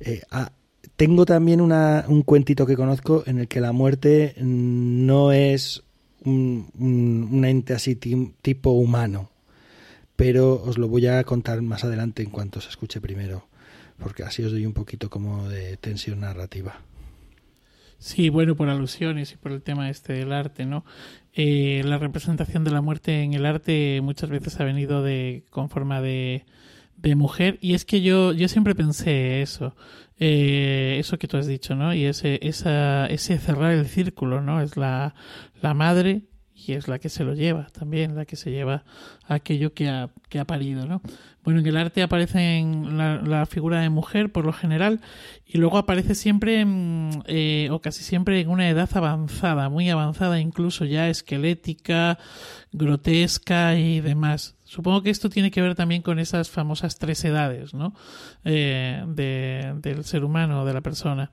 Eh, 0.00 0.22
ah, 0.32 0.50
tengo 0.96 1.24
también 1.24 1.60
una, 1.60 2.04
un 2.08 2.22
cuentito 2.22 2.66
que 2.66 2.76
conozco 2.76 3.22
en 3.26 3.38
el 3.38 3.46
que 3.46 3.60
la 3.60 3.70
muerte 3.70 4.34
no 4.38 5.32
es 5.32 5.84
un, 6.24 7.44
ente 7.44 7.74
así 7.74 7.96
tipo 7.96 8.70
humano. 8.70 9.30
Pero 10.16 10.62
os 10.62 10.78
lo 10.78 10.88
voy 10.88 11.06
a 11.06 11.22
contar 11.24 11.62
más 11.62 11.84
adelante 11.84 12.22
en 12.22 12.30
cuanto 12.30 12.60
se 12.60 12.68
escuche 12.68 13.00
primero, 13.00 13.46
porque 13.98 14.22
así 14.22 14.42
os 14.42 14.52
doy 14.52 14.66
un 14.66 14.72
poquito 14.72 15.10
como 15.10 15.48
de 15.48 15.76
tensión 15.78 16.20
narrativa. 16.20 16.80
Sí, 17.98 18.28
bueno, 18.28 18.56
por 18.56 18.68
alusiones 18.68 19.32
y 19.32 19.36
por 19.36 19.52
el 19.52 19.62
tema 19.62 19.88
este 19.88 20.12
del 20.12 20.32
arte, 20.32 20.66
¿no? 20.66 20.84
Eh, 21.34 21.82
la 21.84 21.98
representación 21.98 22.64
de 22.64 22.72
la 22.72 22.80
muerte 22.80 23.22
en 23.22 23.32
el 23.32 23.46
arte 23.46 24.00
muchas 24.02 24.28
veces 24.28 24.58
ha 24.60 24.64
venido 24.64 25.02
de 25.02 25.44
con 25.50 25.70
forma 25.70 26.00
de, 26.00 26.44
de 26.96 27.14
mujer 27.14 27.58
y 27.60 27.74
es 27.74 27.84
que 27.84 28.02
yo 28.02 28.32
yo 28.32 28.48
siempre 28.48 28.74
pensé 28.74 29.42
eso 29.42 29.74
eh, 30.24 30.98
eso 31.00 31.18
que 31.18 31.26
tú 31.26 31.36
has 31.36 31.48
dicho, 31.48 31.74
¿no? 31.74 31.92
Y 31.92 32.04
ese, 32.04 32.38
esa, 32.42 33.06
ese 33.06 33.38
cerrar 33.38 33.72
el 33.72 33.86
círculo, 33.86 34.40
¿no? 34.40 34.60
Es 34.60 34.76
la, 34.76 35.16
la 35.60 35.74
madre 35.74 36.22
y 36.54 36.74
es 36.74 36.86
la 36.86 37.00
que 37.00 37.08
se 37.08 37.24
lo 37.24 37.34
lleva 37.34 37.66
también, 37.72 38.14
la 38.14 38.24
que 38.24 38.36
se 38.36 38.52
lleva 38.52 38.84
aquello 39.26 39.74
que 39.74 39.88
ha, 39.88 40.10
que 40.28 40.38
ha 40.38 40.44
parido, 40.44 40.86
¿no? 40.86 41.02
Bueno, 41.42 41.58
en 41.58 41.66
el 41.66 41.76
arte 41.76 42.04
aparece 42.04 42.58
en 42.58 42.96
la, 42.96 43.46
figura 43.46 43.80
de 43.80 43.90
mujer 43.90 44.30
por 44.30 44.44
lo 44.44 44.52
general 44.52 45.00
y 45.44 45.58
luego 45.58 45.76
aparece 45.76 46.14
siempre 46.14 46.64
eh, 47.26 47.68
o 47.72 47.80
casi 47.80 48.04
siempre 48.04 48.38
en 48.38 48.48
una 48.48 48.68
edad 48.68 48.88
avanzada, 48.94 49.68
muy 49.70 49.90
avanzada, 49.90 50.38
incluso 50.38 50.84
ya 50.84 51.08
esquelética, 51.08 52.16
grotesca 52.70 53.74
y 53.74 54.00
demás. 54.00 54.54
Supongo 54.72 55.02
que 55.02 55.10
esto 55.10 55.28
tiene 55.28 55.50
que 55.50 55.60
ver 55.60 55.74
también 55.74 56.00
con 56.00 56.18
esas 56.18 56.48
famosas 56.48 56.96
tres 56.96 57.22
edades, 57.26 57.74
¿no? 57.74 57.92
Eh, 58.42 59.04
del 59.82 60.02
ser 60.04 60.24
humano, 60.24 60.64
de 60.64 60.72
la 60.72 60.80
persona. 60.80 61.30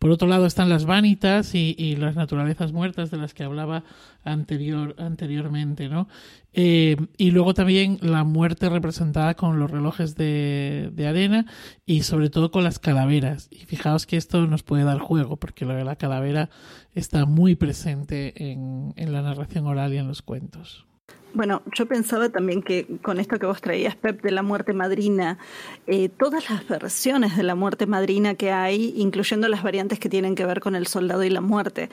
Por 0.00 0.10
otro 0.10 0.26
lado 0.26 0.46
están 0.46 0.68
las 0.68 0.84
vanitas 0.84 1.54
y, 1.54 1.94
las 1.94 2.16
naturalezas 2.16 2.72
muertas 2.72 3.12
de 3.12 3.18
las 3.18 3.34
que 3.34 3.44
hablaba 3.44 3.84
anterior, 4.24 4.96
anteriormente, 4.98 5.88
¿no? 5.88 6.08
Eh, 6.54 6.96
y 7.18 7.30
luego 7.30 7.54
también 7.54 7.98
la 8.00 8.24
muerte 8.24 8.68
representada 8.68 9.34
con 9.34 9.60
los 9.60 9.70
relojes 9.70 10.16
de, 10.16 11.06
arena 11.08 11.46
y 11.86 12.02
sobre 12.02 12.30
todo 12.30 12.50
con 12.50 12.64
las 12.64 12.80
calaveras. 12.80 13.46
Y 13.52 13.58
fijaos 13.58 14.06
que 14.06 14.16
esto 14.16 14.44
nos 14.48 14.64
puede 14.64 14.82
dar 14.82 14.98
juego, 14.98 15.36
porque 15.36 15.66
lo 15.66 15.74
de 15.74 15.84
la 15.84 15.94
calavera 15.94 16.50
está 16.96 17.26
muy 17.26 17.54
presente 17.54 18.50
en 18.50 19.12
la 19.12 19.22
narración 19.22 19.68
oral 19.68 19.94
y 19.94 19.98
en 19.98 20.08
los 20.08 20.20
cuentos. 20.20 20.88
Bueno, 21.34 21.62
yo 21.74 21.86
pensaba 21.86 22.28
también 22.28 22.62
que 22.62 22.86
con 23.00 23.18
esto 23.18 23.38
que 23.38 23.46
vos 23.46 23.62
traías, 23.62 23.96
Pep, 23.96 24.20
de 24.20 24.30
la 24.30 24.42
muerte 24.42 24.74
madrina, 24.74 25.38
eh, 25.86 26.10
todas 26.10 26.50
las 26.50 26.68
versiones 26.68 27.38
de 27.38 27.42
la 27.42 27.54
muerte 27.54 27.86
madrina 27.86 28.34
que 28.34 28.52
hay, 28.52 28.92
incluyendo 28.98 29.48
las 29.48 29.62
variantes 29.62 29.98
que 29.98 30.10
tienen 30.10 30.34
que 30.34 30.44
ver 30.44 30.60
con 30.60 30.74
el 30.74 30.86
soldado 30.86 31.24
y 31.24 31.30
la 31.30 31.40
muerte, 31.40 31.88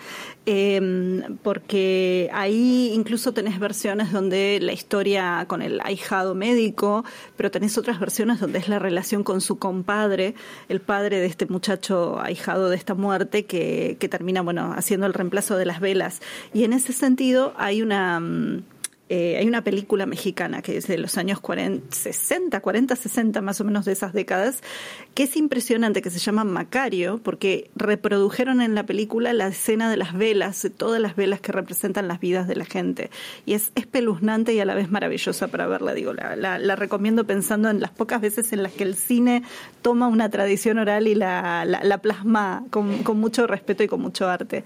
em, 0.45 1.38
porque 1.41 2.29
ahí 2.34 2.91
incluso 2.93 3.32
tenés 3.34 3.60
versiones 3.60 4.12
donde 4.12 4.60
la 4.62 4.73
historia 4.73 5.45
con 5.47 5.62
el 5.62 5.79
ahijado 5.86 6.36
médico, 6.36 7.05
pero 7.38 7.49
tenés 7.49 7.77
otras 7.77 7.97
versiones 7.97 8.41
donde 8.41 8.60
es 8.60 8.67
la 8.67 8.79
relación 8.79 9.23
con 9.23 9.39
su 9.39 9.58
compadre, 9.58 10.36
el 10.67 10.82
padre 10.82 11.19
de 11.19 11.27
este 11.27 11.45
muchacho 11.45 12.19
ahijado 12.19 12.69
de 12.69 12.75
esta 12.75 12.93
muerte, 12.93 13.45
que, 13.45 13.95
que 14.01 14.10
termina, 14.10 14.41
bueno, 14.41 14.73
haciendo 14.75 15.05
el 15.05 15.13
reemplazo 15.13 15.55
de 15.55 15.65
las 15.65 15.79
velas. 15.79 16.21
Y 16.53 16.65
en 16.65 16.73
ese 16.73 16.91
sentido 16.91 17.53
hay 17.58 17.82
una 17.82 18.19
mm, 18.19 18.63
Eh, 19.09 19.37
hay 19.37 19.47
una 19.47 19.63
película 19.63 20.05
mexicana 20.05 20.61
que 20.61 20.77
es 20.77 20.87
de 20.87 20.99
los 20.99 21.17
años 21.17 21.39
40, 21.39 21.95
60, 21.95 22.60
40, 22.60 22.95
60 22.95 23.41
más 23.41 23.60
o 23.60 23.63
menos 23.63 23.85
de 23.85 23.91
esas 23.91 24.13
décadas, 24.13 24.62
que 25.15 25.23
es 25.23 25.35
impresionante, 25.35 26.03
que 26.03 26.12
se 26.12 26.19
llama 26.19 26.43
Macario, 26.43 27.19
porque 27.23 27.71
reprodujeron 27.75 28.62
en 28.62 28.75
la 28.75 28.85
película 28.85 29.33
la 29.33 29.47
escena 29.47 29.89
de 29.89 29.97
las 29.97 30.13
velas, 30.13 30.67
todas 30.77 31.01
las 31.01 31.15
velas 31.15 31.41
que 31.41 31.51
representan 31.51 32.07
las 32.07 32.19
vidas 32.19 32.47
de 32.47 32.55
la 32.55 32.65
gente. 32.65 33.10
Y 33.47 33.53
es 33.53 33.71
espeluznante 33.73 34.53
y 34.53 34.60
a 34.60 34.65
la 34.65 34.75
vez 34.75 34.91
maravillosa 34.91 35.47
para 35.47 35.65
verla. 35.65 35.93
Digo, 35.95 36.13
la, 36.13 36.35
la, 36.35 36.75
recomiendo 36.75 37.25
pensando 37.25 37.69
en 37.69 37.81
las 37.81 37.89
pocas 37.89 38.21
veces 38.21 38.53
en 38.53 38.62
las 38.62 38.71
que 38.73 38.83
el 38.83 38.95
cine 38.95 39.43
toma 39.81 40.07
una 40.07 40.29
tradición 40.29 40.77
oral 40.77 41.07
y 41.07 41.15
la, 41.15 41.65
la 41.65 41.97
plasma 41.97 42.63
con, 42.69 43.03
con, 43.03 43.19
mucho 43.19 43.47
respeto 43.47 43.83
y 43.83 43.87
con 43.87 44.01
mucho 44.01 44.29
arte. 44.29 44.63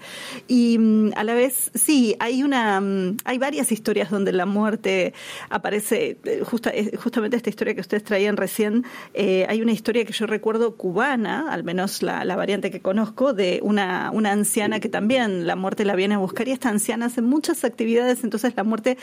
Y 0.48 0.76
mm, 0.78 1.12
a 1.16 1.24
la 1.24 1.34
vez, 1.34 1.70
sí, 1.74 2.14
hay 2.20 2.42
una, 2.42 2.80
mm, 2.80 3.16
hay 3.24 3.38
varias 3.38 3.72
historias 3.72 4.10
donde 4.10 4.33
la 4.34 4.46
muerte 4.46 5.14
aparece, 5.48 6.18
eh, 6.24 6.42
eh, 6.72 6.96
justamente 6.96 7.36
esta 7.36 7.50
historia 7.50 7.74
que 7.74 7.80
ustedes 7.80 8.04
traían 8.04 8.36
recién, 8.36 8.84
eh, 9.14 9.46
hay 9.48 9.62
una 9.62 9.72
historia 9.72 10.04
que 10.04 10.12
yo 10.12 10.26
recuerdo 10.26 10.76
cubana, 10.76 11.52
al 11.52 11.64
menos 11.64 12.02
la, 12.02 12.24
la 12.24 12.36
variante 12.36 12.70
que 12.70 12.80
conozco, 12.80 13.32
de 13.32 13.60
una, 13.62 14.10
una 14.12 14.32
anciana 14.32 14.80
que 14.80 14.88
también 14.88 15.46
la 15.46 15.56
muerte 15.56 15.84
la 15.84 15.94
viene 15.94 16.14
a 16.14 16.18
buscar 16.18 16.48
y 16.48 16.52
esta 16.52 16.68
anciana 16.68 17.06
hace 17.06 17.22
muchas 17.22 17.64
actividades, 17.64 18.24
entonces 18.24 18.54
la 18.56 18.64
muerte 18.64 18.98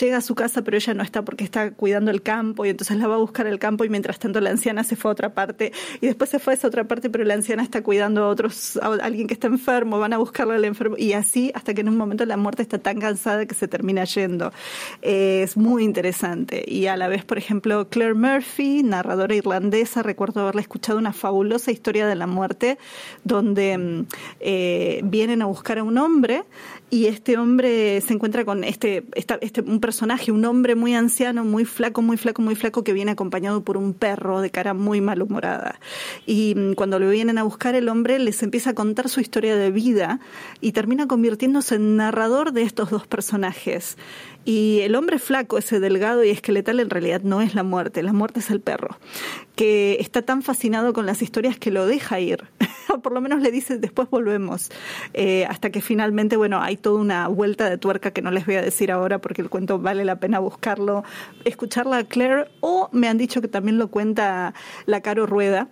llega 0.00 0.18
a 0.18 0.20
su 0.20 0.34
casa, 0.34 0.62
pero 0.62 0.76
ella 0.76 0.94
no 0.94 1.02
está 1.02 1.22
porque 1.22 1.44
está 1.44 1.72
cuidando 1.72 2.10
el 2.10 2.22
campo 2.22 2.64
y 2.64 2.70
entonces 2.70 2.96
la 2.96 3.06
va 3.06 3.14
a 3.14 3.18
buscar 3.18 3.46
el 3.46 3.58
campo 3.58 3.84
y 3.84 3.88
mientras 3.88 4.18
tanto 4.18 4.40
la 4.40 4.50
anciana 4.50 4.84
se 4.84 4.96
fue 4.96 5.10
a 5.10 5.12
otra 5.12 5.34
parte 5.34 5.72
y 6.00 6.06
después 6.06 6.30
se 6.30 6.38
fue 6.38 6.54
a 6.54 6.56
esa 6.56 6.68
otra 6.68 6.84
parte, 6.84 7.10
pero 7.10 7.24
la 7.24 7.34
anciana 7.34 7.62
está 7.62 7.82
cuidando 7.82 8.24
a 8.24 8.28
otros, 8.28 8.76
a 8.78 8.94
alguien 9.02 9.26
que 9.26 9.34
está 9.34 9.46
enfermo, 9.46 9.98
van 9.98 10.12
a 10.12 10.18
buscarle 10.18 10.54
al 10.54 10.64
enfermo 10.64 10.96
y 10.98 11.12
así 11.12 11.52
hasta 11.54 11.74
que 11.74 11.80
en 11.80 11.88
un 11.88 11.96
momento 11.96 12.24
la 12.24 12.36
muerte 12.36 12.62
está 12.62 12.78
tan 12.78 13.00
cansada 13.00 13.46
que 13.46 13.54
se 13.54 13.68
termina 13.68 14.04
yendo. 14.04 14.52
Es 15.02 15.56
muy 15.56 15.84
interesante 15.84 16.64
y 16.66 16.86
a 16.86 16.96
la 16.96 17.08
vez, 17.08 17.24
por 17.24 17.38
ejemplo, 17.38 17.88
Claire 17.88 18.14
Murphy, 18.14 18.82
narradora 18.82 19.34
irlandesa, 19.34 20.02
recuerdo 20.02 20.42
haberla 20.42 20.60
escuchado 20.60 20.98
una 20.98 21.12
fabulosa 21.12 21.70
historia 21.70 22.06
de 22.06 22.14
la 22.14 22.26
muerte 22.26 22.78
donde 23.24 23.78
mm, 23.78 24.06
eh, 24.40 25.00
vienen 25.04 25.42
a 25.42 25.46
buscar 25.46 25.78
a 25.78 25.82
un 25.82 25.98
hombre 25.98 26.44
y 26.90 27.06
este 27.06 27.38
hombre 27.38 28.00
se 28.00 28.12
encuentra 28.12 28.44
con 28.44 28.64
este, 28.64 29.04
este, 29.14 29.60
un 29.60 29.78
personaje, 29.78 30.32
un 30.32 30.44
hombre 30.44 30.74
muy 30.74 30.94
anciano, 30.94 31.44
muy 31.44 31.64
flaco, 31.64 32.02
muy 32.02 32.16
flaco, 32.16 32.42
muy 32.42 32.56
flaco, 32.56 32.82
que 32.82 32.92
viene 32.92 33.12
acompañado 33.12 33.62
por 33.62 33.76
un 33.76 33.94
perro 33.94 34.40
de 34.40 34.50
cara 34.50 34.74
muy 34.74 35.00
malhumorada. 35.00 35.78
Y 36.26 36.54
mm, 36.56 36.72
cuando 36.74 36.98
lo 36.98 37.08
vienen 37.08 37.38
a 37.38 37.44
buscar, 37.44 37.76
el 37.76 37.88
hombre 37.88 38.18
les 38.18 38.42
empieza 38.42 38.70
a 38.70 38.74
contar 38.74 39.08
su 39.08 39.20
historia 39.20 39.54
de 39.54 39.70
vida 39.70 40.18
y 40.60 40.72
termina 40.72 41.06
convirtiéndose 41.06 41.76
en 41.76 41.96
narrador 41.96 42.52
de 42.52 42.62
estos 42.62 42.90
dos 42.90 43.06
personajes. 43.06 43.96
Y 44.44 44.80
el 44.80 44.94
hombre 44.94 45.18
flaco, 45.18 45.58
ese 45.58 45.80
delgado 45.80 46.24
y 46.24 46.30
esqueletal, 46.30 46.80
en 46.80 46.88
realidad 46.88 47.20
no 47.22 47.42
es 47.42 47.54
la 47.54 47.62
muerte, 47.62 48.02
la 48.02 48.12
muerte 48.12 48.40
es 48.40 48.50
el 48.50 48.60
perro, 48.60 48.98
que 49.54 49.98
está 50.00 50.22
tan 50.22 50.42
fascinado 50.42 50.92
con 50.92 51.04
las 51.04 51.20
historias 51.20 51.58
que 51.58 51.70
lo 51.70 51.86
deja 51.86 52.20
ir, 52.20 52.44
o 52.88 53.00
por 53.00 53.12
lo 53.12 53.20
menos 53.20 53.42
le 53.42 53.50
dice 53.50 53.76
después 53.76 54.08
volvemos, 54.08 54.70
eh, 55.12 55.44
hasta 55.46 55.70
que 55.70 55.82
finalmente, 55.82 56.36
bueno, 56.36 56.62
hay 56.62 56.78
toda 56.78 57.00
una 57.00 57.28
vuelta 57.28 57.68
de 57.68 57.76
tuerca 57.76 58.12
que 58.12 58.22
no 58.22 58.30
les 58.30 58.46
voy 58.46 58.54
a 58.54 58.62
decir 58.62 58.90
ahora 58.90 59.20
porque 59.20 59.42
el 59.42 59.50
cuento 59.50 59.78
vale 59.78 60.04
la 60.06 60.16
pena 60.16 60.38
buscarlo, 60.38 61.04
escucharla 61.44 61.98
a 61.98 62.04
Claire, 62.04 62.46
o 62.60 62.88
me 62.92 63.08
han 63.08 63.18
dicho 63.18 63.42
que 63.42 63.48
también 63.48 63.78
lo 63.78 63.88
cuenta 63.88 64.54
la 64.86 65.02
Caro 65.02 65.26
Rueda 65.26 65.68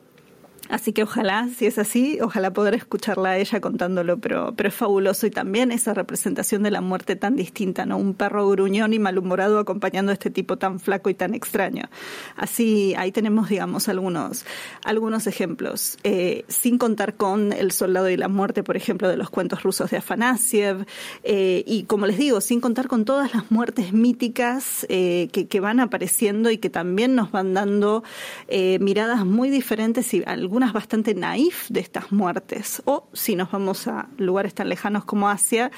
Así 0.69 0.93
que 0.93 1.03
ojalá, 1.03 1.49
si 1.57 1.67
es 1.67 1.79
así, 1.79 2.19
ojalá 2.21 2.53
poder 2.53 2.75
escucharla 2.75 3.31
a 3.31 3.39
ella 3.39 3.61
contándolo, 3.61 4.19
pero, 4.19 4.53
pero 4.55 4.69
es 4.69 4.75
fabuloso 4.75 5.27
y 5.27 5.31
también 5.31 5.73
esa 5.73 5.95
representación 5.95 6.63
de 6.63 6.71
la 6.71 6.83
muerte 6.83 7.17
tan 7.17 7.37
distinta, 7.37 7.87
¿no? 7.87 7.97
Un 7.97 8.15
perro 8.15 8.49
gruñón 8.51 8.93
y 8.93 8.99
malhumorado 8.99 9.59
acompañando 9.59 10.11
a 10.11 10.13
este 10.13 10.31
tipo 10.31 10.59
tan 10.59 10.79
flaco 10.79 11.09
y 11.09 11.15
tan 11.15 11.35
extraño. 11.35 11.89
Así, 12.37 12.95
ahí 12.99 13.13
tenemos, 13.13 13.49
digamos, 13.49 13.89
algunos, 13.89 14.45
algunos 14.85 15.27
ejemplos. 15.27 15.97
Eh, 16.05 16.45
sin 16.49 16.77
contar 16.77 17.15
con 17.15 17.53
El 17.53 17.73
soldado 17.73 18.11
y 18.11 18.17
la 18.17 18.29
muerte, 18.29 18.63
por 18.63 18.77
ejemplo, 18.77 19.09
de 19.09 19.17
los 19.17 19.31
cuentos 19.31 19.63
rusos 19.63 19.91
de 19.91 19.97
Afanasiev, 19.97 20.87
eh, 21.25 21.65
y 21.67 21.85
como 21.85 22.07
les 22.07 22.19
digo, 22.19 22.41
sin 22.41 22.61
contar 22.61 22.89
con 22.89 23.05
todas 23.05 23.35
las 23.35 23.51
muertes 23.51 23.93
míticas 23.93 24.85
eh, 24.89 25.29
que, 25.33 25.47
que, 25.47 25.61
van 25.61 25.81
apareciendo 25.81 26.51
y 26.51 26.59
que 26.59 26.71
también 26.71 27.17
nos 27.17 27.33
van 27.33 27.53
dando 27.53 28.05
miradas 28.49 29.27
muy 29.27 29.51
diferentes 29.51 30.15
y 30.15 30.23
algunas 30.25 30.58
bastante 30.67 31.15
naif 31.15 31.69
de 31.71 31.81
estas 31.81 32.13
muertes. 32.13 32.83
O 32.85 33.09
si 33.13 33.37
nos 33.37 33.51
vamos 33.51 33.87
a 33.87 34.09
lugares 34.17 34.55
tan 34.55 34.69
lejanos 34.69 35.05
como 35.05 35.29
Asia, 35.29 35.71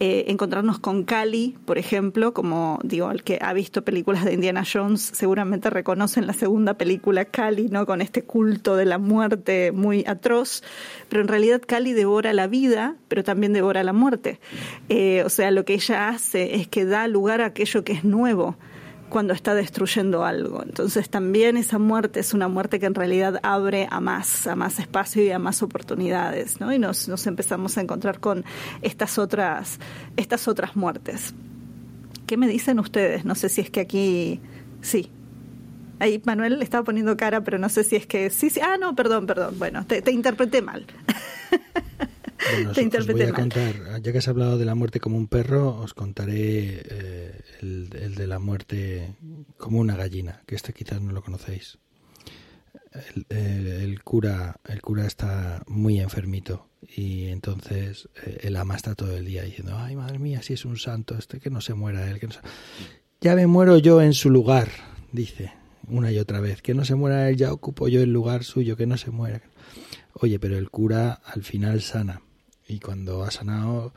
eh, 0.00 0.26
encontrarnos 0.28 0.78
con 0.78 1.04
Cali, 1.04 1.56
por 1.64 1.78
ejemplo, 1.78 2.34
como 2.34 2.78
digo, 2.84 3.10
el 3.10 3.22
que 3.22 3.38
ha 3.40 3.52
visto 3.52 3.84
películas 3.84 4.24
de 4.24 4.34
Indiana 4.34 4.64
Jones 4.70 5.00
seguramente 5.14 5.70
reconocen 5.70 6.26
la 6.26 6.32
segunda 6.32 6.74
película 6.74 7.24
Cali, 7.24 7.68
¿no? 7.68 7.86
Con 7.86 8.00
este 8.00 8.22
culto 8.22 8.76
de 8.76 8.84
la 8.84 8.98
muerte 8.98 9.72
muy 9.72 10.04
atroz, 10.06 10.62
pero 11.08 11.22
en 11.22 11.28
realidad 11.28 11.62
Cali 11.66 11.92
devora 11.92 12.32
la 12.32 12.46
vida, 12.46 12.96
pero 13.08 13.24
también 13.24 13.52
devora 13.52 13.82
la 13.82 13.92
muerte. 13.92 14.40
Eh, 14.88 15.22
o 15.24 15.28
sea, 15.30 15.50
lo 15.50 15.64
que 15.64 15.74
ella 15.74 16.08
hace 16.08 16.56
es 16.56 16.68
que 16.68 16.84
da 16.84 17.08
lugar 17.08 17.40
a 17.40 17.46
aquello 17.46 17.84
que 17.84 17.92
es 17.92 18.04
nuevo 18.04 18.56
cuando 19.08 19.32
está 19.32 19.54
destruyendo 19.54 20.24
algo. 20.24 20.62
Entonces 20.62 21.10
también 21.10 21.56
esa 21.56 21.78
muerte 21.78 22.20
es 22.20 22.34
una 22.34 22.48
muerte 22.48 22.78
que 22.78 22.86
en 22.86 22.94
realidad 22.94 23.40
abre 23.42 23.88
a 23.90 24.00
más, 24.00 24.46
a 24.46 24.56
más 24.56 24.78
espacio 24.78 25.22
y 25.22 25.30
a 25.30 25.38
más 25.38 25.62
oportunidades, 25.62 26.60
¿no? 26.60 26.72
Y 26.72 26.78
nos, 26.78 27.08
empezamos 27.26 27.78
a 27.78 27.80
encontrar 27.80 28.20
con 28.20 28.44
estas 28.82 29.18
otras, 29.18 29.78
estas 30.16 30.48
otras 30.48 30.76
muertes. 30.76 31.34
¿Qué 32.26 32.36
me 32.36 32.48
dicen 32.48 32.78
ustedes? 32.78 33.24
No 33.24 33.34
sé 33.34 33.48
si 33.48 33.60
es 33.60 33.70
que 33.70 33.80
aquí 33.80 34.40
sí. 34.82 35.10
Ahí 36.00 36.22
Manuel 36.24 36.58
le 36.58 36.64
estaba 36.64 36.84
poniendo 36.84 37.16
cara, 37.16 37.42
pero 37.42 37.58
no 37.58 37.68
sé 37.68 37.82
si 37.84 37.96
es 37.96 38.06
que 38.06 38.30
sí, 38.30 38.50
sí. 38.50 38.60
Ah, 38.60 38.76
no, 38.78 38.94
perdón, 38.94 39.26
perdón. 39.26 39.58
Bueno, 39.58 39.84
te, 39.86 40.02
te 40.02 40.12
interpreté 40.12 40.62
mal. 40.62 40.86
Bueno, 42.52 42.70
os, 42.98 43.06
voy 43.06 43.22
a 43.22 43.32
contar, 43.32 44.00
ya 44.02 44.12
que 44.12 44.18
has 44.18 44.28
hablado 44.28 44.58
de 44.58 44.64
la 44.64 44.74
muerte 44.74 45.00
como 45.00 45.16
un 45.16 45.28
perro, 45.28 45.76
os 45.80 45.94
contaré 45.94 46.82
eh, 46.88 47.40
el, 47.60 47.88
de 47.90 48.26
la 48.26 48.38
muerte 48.38 49.14
como 49.56 49.78
una 49.80 49.96
gallina, 49.96 50.42
que 50.46 50.54
este 50.54 50.72
quizás 50.72 51.00
no 51.00 51.12
lo 51.12 51.22
conocéis. 51.22 51.78
El, 53.28 54.02
cura 54.02 54.60
el 54.66 54.80
cura 54.80 55.06
está 55.06 55.62
muy 55.66 56.00
enfermito 56.00 56.68
y 56.96 57.26
entonces 57.26 58.08
eh, 58.24 58.38
el 58.42 58.56
ama 58.56 58.76
está 58.76 58.94
todo 58.94 59.14
el 59.14 59.26
día 59.26 59.42
diciendo 59.42 59.76
ay 59.76 59.94
madre 59.94 60.18
mía 60.18 60.42
si 60.42 60.54
es 60.54 60.64
un 60.64 60.78
santo 60.78 61.16
este 61.18 61.38
que 61.38 61.50
no 61.50 61.60
se 61.60 61.74
muera 61.74 62.08
él 62.10 62.18
que 62.18 62.28
no 62.28 62.34
ya 63.20 63.34
me 63.34 63.46
muero 63.46 63.76
yo 63.76 64.00
en 64.00 64.14
su 64.14 64.30
lugar 64.30 64.68
dice 65.12 65.52
una 65.88 66.12
y 66.12 66.18
otra 66.18 66.40
vez. 66.40 66.62
Que 66.62 66.74
no 66.74 66.84
se 66.84 66.94
muera 66.94 67.28
él 67.28 67.36
ya 67.36 67.52
ocupo 67.52 67.88
yo 67.88 68.00
el 68.02 68.12
lugar 68.12 68.44
suyo 68.44 68.76
que 68.76 68.86
no 68.86 68.96
se 68.96 69.10
muera 69.10 69.42
oye 70.14 70.38
pero 70.38 70.56
el 70.56 70.70
cura 70.70 71.20
al 71.24 71.44
final 71.44 71.82
sana 71.82 72.22
y 72.68 72.78
cuando 72.80 73.24
ha 73.24 73.30
sanado, 73.30 73.94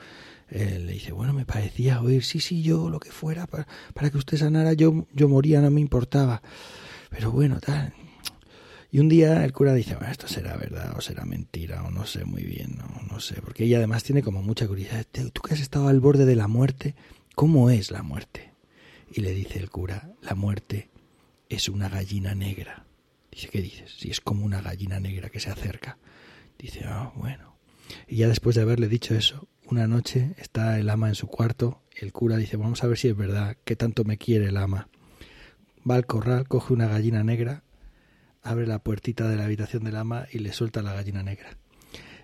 eh, 0.49 0.79
le 0.79 0.93
dice, 0.93 1.11
bueno, 1.11 1.33
me 1.33 1.45
parecía 1.45 2.01
oír, 2.01 2.23
sí, 2.23 2.39
sí, 2.39 2.63
yo 2.63 2.89
lo 2.89 2.99
que 2.99 3.11
fuera, 3.11 3.45
para, 3.47 3.67
para 3.93 4.09
que 4.09 4.17
usted 4.17 4.37
sanara, 4.37 4.73
yo, 4.73 5.07
yo 5.13 5.29
moría, 5.29 5.61
no 5.61 5.69
me 5.69 5.81
importaba. 5.81 6.41
Pero 7.09 7.31
bueno, 7.31 7.59
tal. 7.59 7.93
Y 8.89 8.99
un 8.99 9.07
día 9.07 9.45
el 9.45 9.53
cura 9.53 9.73
dice, 9.73 9.95
bueno, 9.95 10.11
esto 10.11 10.27
será 10.27 10.57
verdad 10.57 10.93
o 10.97 11.01
será 11.01 11.25
mentira, 11.25 11.83
o 11.83 11.91
no 11.91 12.05
sé 12.05 12.25
muy 12.25 12.43
bien, 12.43 12.77
no, 12.77 13.01
no 13.09 13.19
sé, 13.19 13.41
porque 13.41 13.65
ella 13.65 13.77
además 13.77 14.03
tiene 14.03 14.23
como 14.23 14.41
mucha 14.41 14.67
curiosidad. 14.67 15.05
Tú 15.31 15.41
que 15.41 15.53
has 15.53 15.61
estado 15.61 15.87
al 15.87 15.99
borde 15.99 16.25
de 16.25 16.35
la 16.35 16.47
muerte, 16.47 16.95
¿cómo 17.35 17.69
es 17.69 17.91
la 17.91 18.03
muerte? 18.03 18.53
Y 19.13 19.21
le 19.21 19.33
dice 19.33 19.59
el 19.59 19.69
cura, 19.69 20.13
la 20.21 20.35
muerte 20.35 20.89
es 21.49 21.69
una 21.69 21.89
gallina 21.89 22.35
negra. 22.35 22.85
Dice, 23.31 23.47
¿qué 23.47 23.61
dices? 23.61 23.93
Si 23.97 24.09
es 24.09 24.19
como 24.19 24.45
una 24.45 24.61
gallina 24.61 24.99
negra 24.99 25.29
que 25.29 25.39
se 25.39 25.49
acerca. 25.49 25.97
Dice, 26.57 26.81
ah, 26.85 27.13
bueno. 27.15 27.50
Y 28.07 28.17
ya 28.17 28.27
después 28.27 28.55
de 28.55 28.61
haberle 28.61 28.87
dicho 28.87 29.15
eso, 29.15 29.47
una 29.65 29.87
noche 29.87 30.33
está 30.37 30.79
el 30.79 30.89
ama 30.89 31.09
en 31.09 31.15
su 31.15 31.27
cuarto 31.27 31.81
el 32.01 32.11
cura 32.11 32.37
dice, 32.37 32.57
vamos 32.57 32.83
a 32.83 32.87
ver 32.87 32.97
si 32.97 33.09
es 33.09 33.15
verdad, 33.15 33.57
que 33.63 33.75
tanto 33.75 34.03
me 34.03 34.17
quiere 34.17 34.47
el 34.47 34.57
ama. 34.57 34.89
Va 35.89 35.95
al 35.95 36.05
corral, 36.05 36.47
coge 36.47 36.73
una 36.73 36.87
gallina 36.87 37.23
negra, 37.23 37.63
abre 38.41 38.67
la 38.67 38.79
puertita 38.79 39.29
de 39.29 39.35
la 39.35 39.45
habitación 39.45 39.83
del 39.83 39.95
ama 39.95 40.25
y 40.31 40.39
le 40.39 40.53
suelta 40.53 40.81
la 40.81 40.93
gallina 40.93 41.23
negra. 41.23 41.57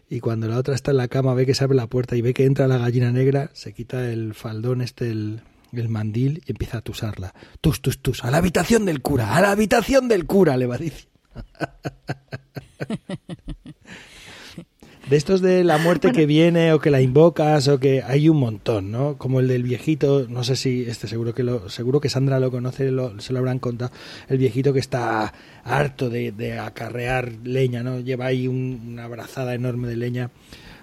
Y 0.10 0.20
cuando 0.20 0.48
la 0.48 0.58
otra 0.58 0.74
está 0.74 0.92
en 0.92 0.98
la 0.98 1.10
cama, 1.10 1.34
ve 1.34 1.46
que 1.46 1.54
se 1.54 1.64
abre 1.64 1.76
la 1.76 1.88
puerta 1.88 2.16
y 2.16 2.22
ve 2.22 2.34
que 2.34 2.46
entra 2.46 2.68
la 2.68 2.78
gallina 2.78 3.12
negra, 3.12 3.52
se 3.54 3.74
quita 3.74 4.10
el 4.10 4.34
faldón 4.34 4.82
este, 4.82 5.10
el, 5.10 5.42
mandil 5.90 6.42
y 6.46 6.52
empieza 6.52 6.78
a 6.78 6.82
tusarla. 6.82 7.34
Tus, 7.62 7.82
tus, 7.82 8.02
tus, 8.02 8.24
a 8.24 8.32
la 8.32 8.38
habitación 8.38 8.86
del 8.86 9.02
cura, 9.02 9.36
a 9.36 9.42
la 9.42 9.52
habitación 9.52 10.08
del 10.08 10.26
cura, 10.26 10.56
le 10.56 10.66
va 10.66 10.78
decir. 10.78 11.10
De 15.10 15.16
estos 15.16 15.40
de 15.40 15.64
la 15.64 15.78
muerte 15.78 16.12
que 16.12 16.26
viene 16.26 16.74
o 16.74 16.80
que 16.80 16.92
la 16.92 17.00
invocas 17.00 17.70
o 17.70 17.80
que 17.80 18.04
hay 18.04 18.28
un 18.28 18.38
montón, 18.38 18.92
¿no? 18.92 19.18
Como 19.18 19.40
el 19.40 19.48
del 19.48 19.64
viejito, 19.64 20.28
no 20.28 20.44
sé 20.44 20.58
si 20.58 20.84
este 20.84 21.08
seguro 21.08 21.34
que 21.34 21.44
lo 21.44 21.70
seguro 21.70 22.02
que 22.02 22.10
Sandra 22.10 22.42
lo 22.42 22.52
conoce, 22.52 22.92
se 23.20 23.34
lo 23.34 23.40
habrán 23.40 23.60
contado, 23.60 23.92
el 24.28 24.38
viejito 24.38 24.74
que 24.74 24.80
está 24.80 25.34
harto 25.64 26.10
de, 26.10 26.60
acarrear 26.60 27.32
leña, 27.46 27.84
¿no? 27.84 28.02
Lleva 28.02 28.26
ahí 28.26 28.50
una 28.50 29.08
brazada 29.08 29.54
enorme 29.54 29.88
de 29.88 29.96
leña 29.96 30.30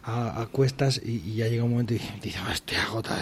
a, 0.03 0.49
cuestas 0.51 1.03
y, 1.05 1.35
ya 1.35 1.49
llega 1.49 1.65
un 1.65 1.73
momento 1.73 1.93
y 1.93 2.01
dice, 2.23 2.39
oh, 2.49 2.51
estoy 2.51 2.79
agotado, 2.79 3.21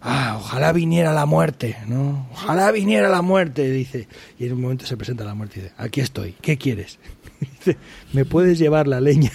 ah, 0.00 0.36
ojalá 0.38 0.72
viniera 0.72 1.12
la 1.12 1.26
muerte, 1.26 1.76
¿no? 1.88 2.26
Ojalá 2.32 2.70
viniera 2.70 3.10
la 3.10 3.20
muerte, 3.20 3.70
dice. 3.70 4.08
Y 4.38 4.46
en 4.46 4.54
un 4.54 4.62
momento 4.62 4.86
se 4.86 4.96
presenta 4.96 5.24
la 5.24 5.34
muerte 5.34 5.58
y 5.58 5.62
dice, 5.64 5.74
aquí 5.76 6.00
estoy, 6.00 6.34
¿qué 6.40 6.56
quieres? 6.56 6.98
Dice, 7.40 7.76
¿me 8.12 8.24
puedes 8.24 8.58
llevar 8.58 8.86
la 8.86 9.00
leña? 9.00 9.32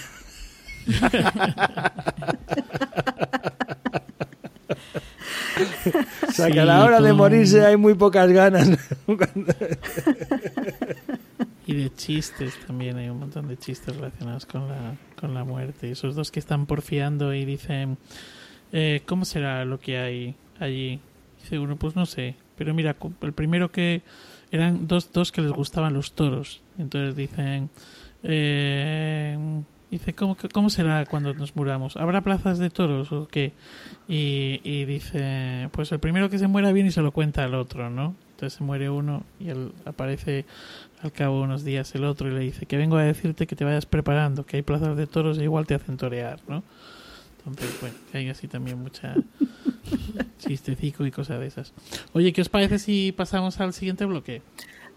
o 6.28 6.32
sea 6.32 6.50
que 6.50 6.60
a 6.60 6.64
la 6.64 6.84
hora 6.84 7.00
de 7.00 7.12
morirse 7.12 7.64
hay 7.64 7.76
muy 7.76 7.94
pocas 7.94 8.30
ganas. 8.30 8.70
y 11.66 11.74
de 11.74 11.94
chistes 11.94 12.54
también, 12.66 12.96
hay 12.96 13.10
un 13.10 13.18
montón 13.18 13.48
de 13.48 13.58
chistes 13.58 13.94
relacionados 13.94 14.46
con 14.46 14.68
la, 14.68 14.94
con 15.20 15.34
la 15.34 15.44
muerte. 15.44 15.90
Esos 15.90 16.14
dos 16.14 16.30
que 16.30 16.40
están 16.40 16.66
porfiando 16.66 17.34
y 17.34 17.44
dicen, 17.44 17.98
eh, 18.72 19.02
¿cómo 19.06 19.24
será 19.24 19.64
lo 19.64 19.78
que 19.78 19.98
hay 19.98 20.34
allí? 20.58 21.00
Dice 21.42 21.58
uno, 21.58 21.76
pues 21.76 21.96
no 21.96 22.06
sé, 22.06 22.36
pero 22.56 22.74
mira, 22.74 22.96
el 23.20 23.32
primero 23.32 23.70
que 23.70 24.02
eran 24.50 24.88
dos, 24.88 25.12
dos 25.12 25.30
que 25.30 25.42
les 25.42 25.52
gustaban 25.52 25.92
los 25.92 26.12
toros. 26.12 26.62
Entonces 26.78 27.16
dicen, 27.16 27.68
eh, 28.22 29.36
Dice, 29.90 30.14
¿cómo, 30.14 30.36
¿cómo 30.52 30.68
será 30.68 31.06
cuando 31.06 31.32
nos 31.32 31.56
muramos? 31.56 31.96
¿Habrá 31.96 32.20
plazas 32.20 32.58
de 32.58 32.68
toros 32.68 33.10
o 33.12 33.26
qué? 33.26 33.52
Y, 34.06 34.60
y 34.62 34.84
dice, 34.84 35.70
pues 35.72 35.90
el 35.92 35.98
primero 35.98 36.28
que 36.28 36.38
se 36.38 36.46
muera 36.46 36.72
viene 36.72 36.90
y 36.90 36.92
se 36.92 37.00
lo 37.00 37.12
cuenta 37.12 37.44
al 37.44 37.54
otro, 37.54 37.88
¿no? 37.88 38.14
Entonces 38.32 38.58
se 38.58 38.64
muere 38.64 38.90
uno 38.90 39.24
y 39.40 39.48
él 39.48 39.72
aparece 39.84 40.44
al 41.02 41.10
cabo 41.12 41.38
de 41.38 41.44
unos 41.44 41.64
días 41.64 41.94
el 41.94 42.04
otro 42.04 42.28
y 42.28 42.34
le 42.34 42.40
dice 42.40 42.66
que 42.66 42.76
vengo 42.76 42.96
a 42.96 43.02
decirte 43.02 43.46
que 43.46 43.56
te 43.56 43.64
vayas 43.64 43.86
preparando, 43.86 44.44
que 44.44 44.58
hay 44.58 44.62
plazas 44.62 44.96
de 44.96 45.06
toros 45.06 45.38
e 45.38 45.44
igual 45.44 45.66
te 45.66 45.74
hacen 45.74 45.96
torear, 45.96 46.38
¿no? 46.46 46.62
Entonces, 47.46 47.80
bueno, 47.80 47.96
hay 48.12 48.28
así 48.28 48.46
también 48.46 48.78
mucha 48.78 49.16
chistecico 50.38 51.06
y 51.06 51.10
cosas 51.10 51.40
de 51.40 51.46
esas. 51.46 51.72
Oye, 52.12 52.32
¿qué 52.32 52.42
os 52.42 52.48
parece 52.48 52.78
si 52.78 53.12
pasamos 53.12 53.58
al 53.60 53.72
siguiente 53.72 54.04
bloque? 54.04 54.42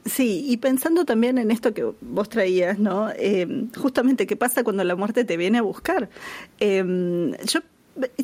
Sí, 0.06 0.46
y 0.48 0.58
pensando 0.58 1.06
también 1.06 1.38
en 1.38 1.52
esto 1.52 1.74
que 1.76 1.84
vos 2.02 2.28
traías, 2.28 2.80
¿no? 2.80 3.12
Eh, 3.12 3.68
justamente, 3.78 4.26
¿qué 4.26 4.36
pasa 4.36 4.64
cuando 4.64 4.84
la 4.84 4.96
muerte 4.96 5.26
te 5.26 5.38
viene 5.38 5.60
a 5.60 5.62
buscar? 5.62 6.10
Eh, 6.60 6.84
yo 7.46 7.60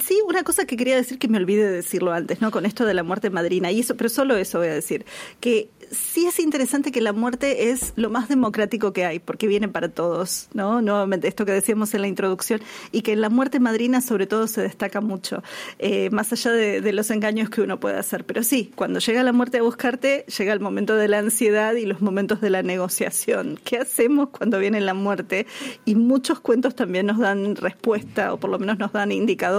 Sí, 0.01 0.21
una 0.25 0.43
cosa 0.43 0.65
que 0.65 0.77
quería 0.77 0.95
decir 0.95 1.19
que 1.19 1.27
me 1.27 1.37
olvidé 1.37 1.65
de 1.65 1.71
decirlo 1.71 2.13
antes, 2.13 2.39
¿no? 2.39 2.51
Con 2.51 2.65
esto 2.65 2.85
de 2.85 2.93
la 2.93 3.03
muerte 3.03 3.29
madrina, 3.29 3.69
y 3.69 3.81
eso, 3.81 3.97
pero 3.97 4.09
solo 4.09 4.37
eso 4.37 4.59
voy 4.59 4.69
a 4.69 4.73
decir, 4.73 5.05
que 5.41 5.69
sí 5.91 6.25
es 6.25 6.39
interesante 6.39 6.91
que 6.91 7.01
la 7.01 7.11
muerte 7.11 7.69
es 7.69 7.91
lo 7.97 8.09
más 8.09 8.29
democrático 8.29 8.93
que 8.93 9.03
hay, 9.03 9.19
porque 9.19 9.45
viene 9.45 9.67
para 9.67 9.89
todos, 9.89 10.47
¿no? 10.53 10.81
Nuevamente, 10.81 11.27
esto 11.27 11.45
que 11.45 11.51
decíamos 11.51 11.93
en 11.93 12.01
la 12.01 12.07
introducción, 12.07 12.61
y 12.93 13.01
que 13.01 13.17
la 13.17 13.29
muerte 13.29 13.59
madrina 13.59 13.99
sobre 13.99 14.25
todo 14.25 14.47
se 14.47 14.61
destaca 14.61 15.01
mucho, 15.01 15.43
eh, 15.79 16.09
más 16.11 16.31
allá 16.31 16.51
de, 16.51 16.93
los 16.93 17.11
engaños 17.11 17.49
que 17.49 17.61
uno 17.61 17.79
puede 17.79 17.97
hacer. 17.97 18.23
Pero 18.25 18.43
sí, 18.43 18.71
cuando 18.73 18.99
llega 18.99 19.21
la 19.23 19.33
muerte 19.33 19.57
a 19.57 19.61
buscarte, 19.61 20.25
llega 20.37 20.53
el 20.53 20.61
momento 20.61 20.95
de 20.95 21.09
la 21.09 21.19
ansiedad 21.19 21.73
y 21.75 21.85
los 21.85 22.01
momentos 22.01 22.39
de 22.39 22.49
la 22.49 22.63
negociación. 22.63 23.59
¿Qué 23.65 23.77
hacemos 23.77 24.29
cuando 24.29 24.59
viene 24.59 24.79
la 24.79 24.93
muerte? 24.93 25.45
Y 25.83 25.95
muchos 25.95 26.39
cuentos 26.39 26.73
también 26.73 27.05
nos 27.05 27.19
dan 27.19 27.57
respuesta, 27.57 28.33
o 28.33 28.39
por 28.39 28.49
lo 28.49 28.57
menos 28.57 28.79
nos 28.79 28.93
dan 28.93 29.11
indicadores 29.11 29.56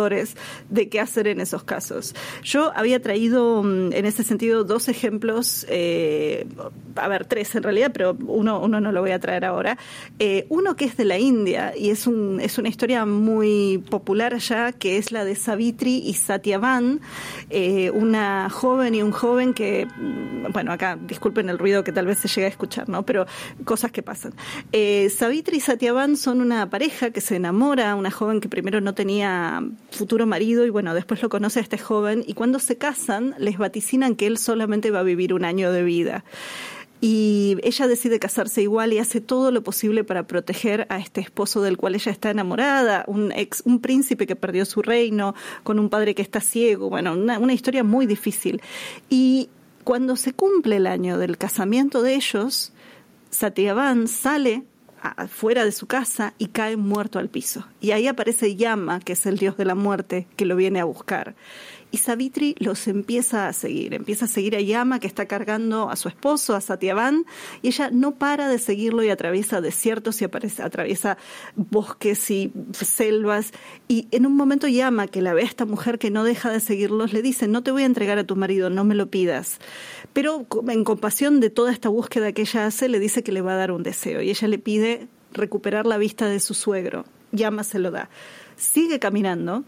de 0.68 0.88
qué 0.88 1.00
hacer 1.00 1.26
en 1.26 1.40
esos 1.40 1.64
casos. 1.64 2.14
Yo 2.42 2.72
había 2.74 3.00
traído 3.00 3.62
mm, 3.62 3.92
en 3.92 4.04
ese 4.04 4.22
sentido 4.22 4.64
dos 4.64 4.88
ejemplos. 4.88 5.66
Eh, 5.68 6.46
a 6.96 7.08
ver, 7.08 7.26
tres 7.26 7.54
en 7.54 7.62
realidad, 7.62 7.90
pero 7.92 8.16
uno, 8.26 8.60
uno 8.60 8.80
no 8.80 8.92
lo 8.92 9.00
voy 9.00 9.10
a 9.10 9.18
traer 9.18 9.44
ahora. 9.44 9.78
Eh, 10.18 10.46
uno 10.48 10.76
que 10.76 10.84
es 10.84 10.96
de 10.96 11.04
la 11.04 11.18
India 11.18 11.72
y 11.76 11.90
es, 11.90 12.06
un, 12.06 12.40
es 12.40 12.58
una 12.58 12.68
historia 12.68 13.06
muy 13.06 13.82
popular 13.90 14.34
allá, 14.34 14.72
que 14.72 14.98
es 14.98 15.12
la 15.12 15.24
de 15.24 15.34
Savitri 15.34 15.98
y 15.98 16.14
Satyavan, 16.14 17.00
eh, 17.50 17.90
una 17.90 18.50
joven 18.50 18.94
y 18.94 19.02
un 19.02 19.12
joven 19.12 19.54
que, 19.54 19.86
mm, 19.86 20.52
bueno, 20.52 20.72
acá 20.72 20.98
disculpen 21.00 21.48
el 21.48 21.58
ruido 21.58 21.84
que 21.84 21.92
tal 21.92 22.06
vez 22.06 22.18
se 22.18 22.28
llega 22.28 22.46
a 22.46 22.50
escuchar, 22.50 22.88
¿no? 22.88 23.04
Pero 23.04 23.26
cosas 23.64 23.92
que 23.92 24.02
pasan. 24.02 24.34
Savitri 25.10 25.58
y 25.58 25.60
Satyavan 25.60 26.16
son 26.16 26.40
una 26.40 26.70
pareja 26.70 27.10
que 27.10 27.20
se 27.20 27.36
enamora, 27.36 27.94
una 27.94 28.10
joven 28.10 28.40
que 28.40 28.48
primero 28.48 28.80
no 28.80 28.94
tenía 28.94 29.62
futuro 29.90 30.26
marido 30.26 30.66
y 30.66 30.70
bueno, 30.70 30.94
después 30.94 31.22
lo 31.22 31.28
conoce 31.28 31.60
a 31.60 31.62
este 31.62 31.78
joven 31.78 32.22
y 32.26 32.34
cuando 32.34 32.58
se 32.58 32.76
casan 32.76 33.34
les 33.38 33.58
vaticinan 33.58 34.16
que 34.16 34.26
él 34.26 34.38
solamente 34.38 34.90
va 34.90 35.00
a 35.00 35.04
vivir 35.04 35.32
un 35.32 35.44
año 35.44 35.72
de 35.72 35.82
vida 35.82 36.24
y 37.00 37.56
ella 37.62 37.86
decide 37.86 38.18
casarse 38.18 38.62
igual 38.62 38.92
y 38.92 38.98
hace 38.98 39.20
todo 39.20 39.50
lo 39.50 39.62
posible 39.62 40.02
para 40.02 40.26
proteger 40.26 40.86
a 40.88 40.98
este 40.98 41.20
esposo 41.20 41.62
del 41.62 41.76
cual 41.76 41.94
ella 41.94 42.10
está 42.10 42.30
enamorada, 42.30 43.04
un 43.06 43.30
ex, 43.32 43.62
un 43.64 43.80
príncipe 43.80 44.26
que 44.26 44.34
perdió 44.34 44.64
su 44.64 44.82
reino, 44.82 45.34
con 45.62 45.78
un 45.78 45.90
padre 45.90 46.14
que 46.14 46.22
está 46.22 46.40
ciego, 46.40 46.90
bueno, 46.90 47.12
una, 47.12 47.38
una 47.38 47.52
historia 47.52 47.84
muy 47.84 48.06
difícil. 48.06 48.60
Y 49.08 49.48
cuando 49.84 50.16
se 50.16 50.32
cumple 50.32 50.76
el 50.76 50.86
año 50.86 51.18
del 51.18 51.38
casamiento 51.38 52.02
de 52.02 52.14
ellos, 52.14 52.72
Satyavan 53.30 54.08
sale 54.08 54.64
fuera 55.28 55.64
de 55.64 55.72
su 55.72 55.86
casa 55.86 56.34
y 56.38 56.46
cae 56.48 56.76
muerto 56.76 57.18
al 57.18 57.28
piso. 57.28 57.66
Y 57.80 57.92
ahí 57.92 58.06
aparece 58.06 58.56
Yama, 58.56 59.00
que 59.00 59.12
es 59.12 59.26
el 59.26 59.38
dios 59.38 59.56
de 59.56 59.64
la 59.64 59.74
muerte, 59.74 60.26
que 60.36 60.44
lo 60.44 60.56
viene 60.56 60.80
a 60.80 60.84
buscar 60.84 61.34
y 61.90 61.98
Savitri 61.98 62.54
los 62.58 62.86
empieza 62.86 63.48
a 63.48 63.52
seguir, 63.52 63.94
empieza 63.94 64.26
a 64.26 64.28
seguir 64.28 64.56
a 64.56 64.60
Yama 64.60 65.00
que 65.00 65.06
está 65.06 65.26
cargando 65.26 65.90
a 65.90 65.96
su 65.96 66.08
esposo, 66.08 66.54
a 66.54 66.60
Satyavan, 66.60 67.24
y 67.62 67.68
ella 67.68 67.90
no 67.90 68.16
para 68.16 68.48
de 68.48 68.58
seguirlo 68.58 69.02
y 69.02 69.10
atraviesa 69.10 69.60
desiertos 69.60 70.20
y 70.20 70.24
aparece, 70.24 70.62
atraviesa 70.62 71.16
bosques 71.56 72.30
y 72.30 72.52
selvas, 72.72 73.52
y 73.88 74.06
en 74.10 74.26
un 74.26 74.36
momento 74.36 74.68
Yama, 74.68 75.06
que 75.06 75.22
la 75.22 75.32
ve 75.34 75.42
a 75.42 75.46
esta 75.46 75.64
mujer 75.64 75.98
que 75.98 76.10
no 76.10 76.24
deja 76.24 76.50
de 76.50 76.60
seguirlos, 76.60 77.12
le 77.12 77.22
dice, 77.22 77.48
no 77.48 77.62
te 77.62 77.70
voy 77.70 77.84
a 77.84 77.86
entregar 77.86 78.18
a 78.18 78.24
tu 78.24 78.36
marido, 78.36 78.70
no 78.70 78.84
me 78.84 78.94
lo 78.94 79.10
pidas. 79.10 79.58
Pero 80.12 80.46
en 80.68 80.84
compasión 80.84 81.40
de 81.40 81.50
toda 81.50 81.72
esta 81.72 81.88
búsqueda 81.88 82.32
que 82.32 82.42
ella 82.42 82.66
hace, 82.66 82.88
le 82.88 83.00
dice 83.00 83.22
que 83.22 83.32
le 83.32 83.40
va 83.40 83.52
a 83.52 83.56
dar 83.56 83.72
un 83.72 83.82
deseo, 83.82 84.20
y 84.20 84.30
ella 84.30 84.48
le 84.48 84.58
pide 84.58 85.08
recuperar 85.32 85.86
la 85.86 85.98
vista 85.98 86.26
de 86.26 86.40
su 86.40 86.54
suegro. 86.54 87.04
Yama 87.32 87.64
se 87.64 87.78
lo 87.78 87.90
da. 87.90 88.08
Sigue 88.56 88.98
caminando, 88.98 89.64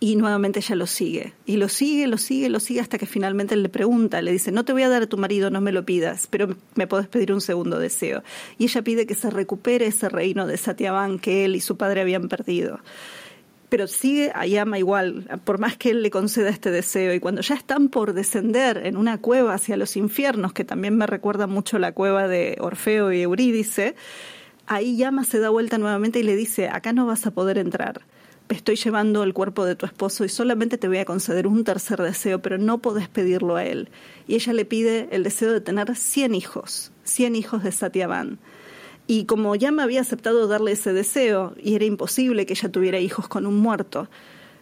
y 0.00 0.16
nuevamente 0.16 0.60
ella 0.60 0.76
lo 0.76 0.86
sigue, 0.86 1.32
y 1.44 1.56
lo 1.56 1.68
sigue, 1.68 2.06
lo 2.06 2.18
sigue, 2.18 2.48
lo 2.48 2.60
sigue 2.60 2.80
hasta 2.80 2.98
que 2.98 3.06
finalmente 3.06 3.56
le 3.56 3.68
pregunta, 3.68 4.22
le 4.22 4.30
dice, 4.30 4.52
no 4.52 4.64
te 4.64 4.72
voy 4.72 4.82
a 4.82 4.88
dar 4.88 5.02
a 5.02 5.06
tu 5.06 5.18
marido, 5.18 5.50
no 5.50 5.60
me 5.60 5.72
lo 5.72 5.84
pidas, 5.84 6.28
pero 6.28 6.56
me 6.76 6.86
puedes 6.86 7.08
pedir 7.08 7.32
un 7.32 7.40
segundo 7.40 7.78
deseo. 7.78 8.22
Y 8.58 8.64
ella 8.64 8.82
pide 8.82 9.06
que 9.06 9.14
se 9.14 9.30
recupere 9.30 9.86
ese 9.86 10.08
reino 10.08 10.46
de 10.46 10.56
Satyavan 10.56 11.18
que 11.18 11.44
él 11.44 11.56
y 11.56 11.60
su 11.60 11.76
padre 11.76 12.00
habían 12.00 12.28
perdido. 12.28 12.78
Pero 13.68 13.86
sigue 13.86 14.30
a 14.34 14.46
Yama 14.46 14.78
igual, 14.78 15.28
por 15.44 15.58
más 15.58 15.76
que 15.76 15.90
él 15.90 16.02
le 16.02 16.10
conceda 16.10 16.48
este 16.48 16.70
deseo. 16.70 17.12
Y 17.12 17.20
cuando 17.20 17.42
ya 17.42 17.54
están 17.54 17.88
por 17.88 18.14
descender 18.14 18.86
en 18.86 18.96
una 18.96 19.18
cueva 19.18 19.54
hacia 19.54 19.76
los 19.76 19.96
infiernos, 19.96 20.52
que 20.52 20.64
también 20.64 20.96
me 20.96 21.06
recuerda 21.06 21.46
mucho 21.46 21.78
la 21.78 21.92
cueva 21.92 22.28
de 22.28 22.56
Orfeo 22.60 23.12
y 23.12 23.22
Eurídice, 23.22 23.94
ahí 24.66 24.96
Yama 24.96 25.24
se 25.24 25.38
da 25.38 25.50
vuelta 25.50 25.76
nuevamente 25.76 26.20
y 26.20 26.22
le 26.22 26.36
dice, 26.36 26.68
acá 26.68 26.92
no 26.92 27.04
vas 27.04 27.26
a 27.26 27.32
poder 27.32 27.58
entrar 27.58 28.02
estoy 28.56 28.76
llevando 28.76 29.22
el 29.22 29.34
cuerpo 29.34 29.64
de 29.64 29.76
tu 29.76 29.86
esposo 29.86 30.24
y 30.24 30.28
solamente 30.28 30.78
te 30.78 30.88
voy 30.88 30.98
a 30.98 31.04
conceder 31.04 31.46
un 31.46 31.64
tercer 31.64 32.00
deseo, 32.02 32.40
pero 32.40 32.58
no 32.58 32.78
podés 32.78 33.08
pedirlo 33.08 33.56
a 33.56 33.64
él. 33.64 33.88
Y 34.26 34.34
ella 34.34 34.52
le 34.52 34.64
pide 34.64 35.08
el 35.10 35.22
deseo 35.22 35.52
de 35.52 35.60
tener 35.60 35.94
100 35.94 36.34
hijos, 36.34 36.92
100 37.04 37.36
hijos 37.36 37.62
de 37.62 37.72
Satyavan. 37.72 38.38
Y 39.06 39.24
como 39.24 39.54
ya 39.54 39.72
me 39.72 39.82
había 39.82 40.02
aceptado 40.02 40.46
darle 40.48 40.72
ese 40.72 40.92
deseo, 40.92 41.54
y 41.62 41.74
era 41.74 41.84
imposible 41.84 42.44
que 42.44 42.52
ella 42.52 42.70
tuviera 42.70 42.98
hijos 42.98 43.26
con 43.28 43.46
un 43.46 43.58
muerto, 43.58 44.08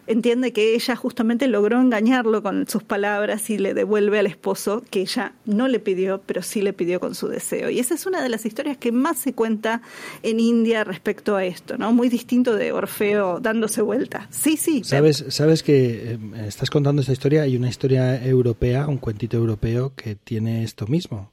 entiende 0.07 0.53
que 0.53 0.73
ella 0.75 0.95
justamente 0.95 1.47
logró 1.47 1.79
engañarlo 1.79 2.41
con 2.41 2.67
sus 2.67 2.83
palabras 2.83 3.49
y 3.49 3.57
le 3.57 3.73
devuelve 3.73 4.19
al 4.19 4.27
esposo 4.27 4.83
que 4.89 5.01
ella 5.01 5.33
no 5.45 5.67
le 5.67 5.79
pidió, 5.79 6.21
pero 6.25 6.41
sí 6.41 6.61
le 6.61 6.73
pidió 6.73 6.99
con 6.99 7.15
su 7.15 7.27
deseo. 7.27 7.69
Y 7.69 7.79
esa 7.79 7.93
es 7.93 8.05
una 8.05 8.23
de 8.23 8.29
las 8.29 8.45
historias 8.45 8.77
que 8.77 8.91
más 8.91 9.19
se 9.19 9.33
cuenta 9.33 9.81
en 10.23 10.39
India 10.39 10.83
respecto 10.83 11.35
a 11.35 11.45
esto, 11.45 11.77
¿no? 11.77 11.91
Muy 11.93 12.09
distinto 12.09 12.55
de 12.55 12.71
Orfeo 12.71 13.39
dándose 13.39 13.81
vuelta. 13.81 14.27
Sí, 14.31 14.57
sí. 14.57 14.83
Sabes, 14.83 15.25
sabes 15.29 15.63
que 15.63 16.13
eh, 16.13 16.19
estás 16.47 16.69
contando 16.69 17.01
esta 17.01 17.13
historia 17.13 17.45
y 17.47 17.55
una 17.55 17.69
historia 17.69 18.23
europea, 18.25 18.87
un 18.87 18.97
cuentito 18.97 19.37
europeo 19.37 19.93
que 19.95 20.15
tiene 20.15 20.63
esto 20.63 20.87
mismo. 20.87 21.31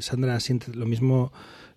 Sandra 0.00 0.38
siente 0.40 0.72
lo 0.74 0.86
mismo, 0.86 1.32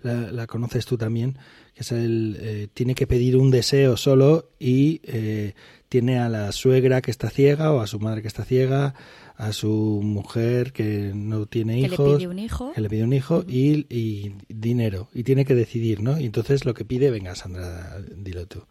la, 0.06 0.48
conoces 0.48 0.86
tú 0.86 0.98
también, 0.98 1.38
que 1.74 1.82
es 1.82 1.92
el 1.92 2.38
eh, 2.40 2.68
tiene 2.74 2.96
que 2.96 3.08
pedir 3.08 3.38
un 3.38 3.52
deseo 3.52 3.98
solo 3.98 4.52
y 4.60 5.02
eh, 5.04 5.54
tiene 5.90 6.20
a 6.20 6.30
la 6.30 6.52
suegra 6.52 7.02
que 7.02 7.12
está 7.12 7.30
ciega 7.30 7.72
o 7.72 7.82
a 7.82 7.88
su 7.88 8.00
madre 8.00 8.22
que 8.22 8.28
está 8.28 8.46
ciega, 8.46 8.94
a 9.36 9.52
su 9.52 10.02
mujer 10.04 10.72
que 10.72 11.12
no 11.14 11.46
tiene 11.46 11.80
hijos, 11.80 11.98
que 11.98 12.04
le 12.04 12.18
pide 12.18 12.28
un 12.28 12.40
hijo, 12.40 12.72
que 12.74 12.82
le 12.82 12.90
pide 12.90 13.04
un 13.04 13.14
hijo 13.14 13.44
y, 13.48 14.34
dinero 14.48 15.10
y 15.14 15.24
tiene 15.24 15.46
que 15.46 15.56
decidir, 15.56 16.02
¿no? 16.02 16.20
Y 16.20 16.26
entonces 16.26 16.66
lo 16.66 16.74
que 16.74 16.86
pide, 16.86 17.12
venga 17.12 17.36
Sandra, 17.36 17.98
dilo 18.16 18.46
tú. 18.46 18.64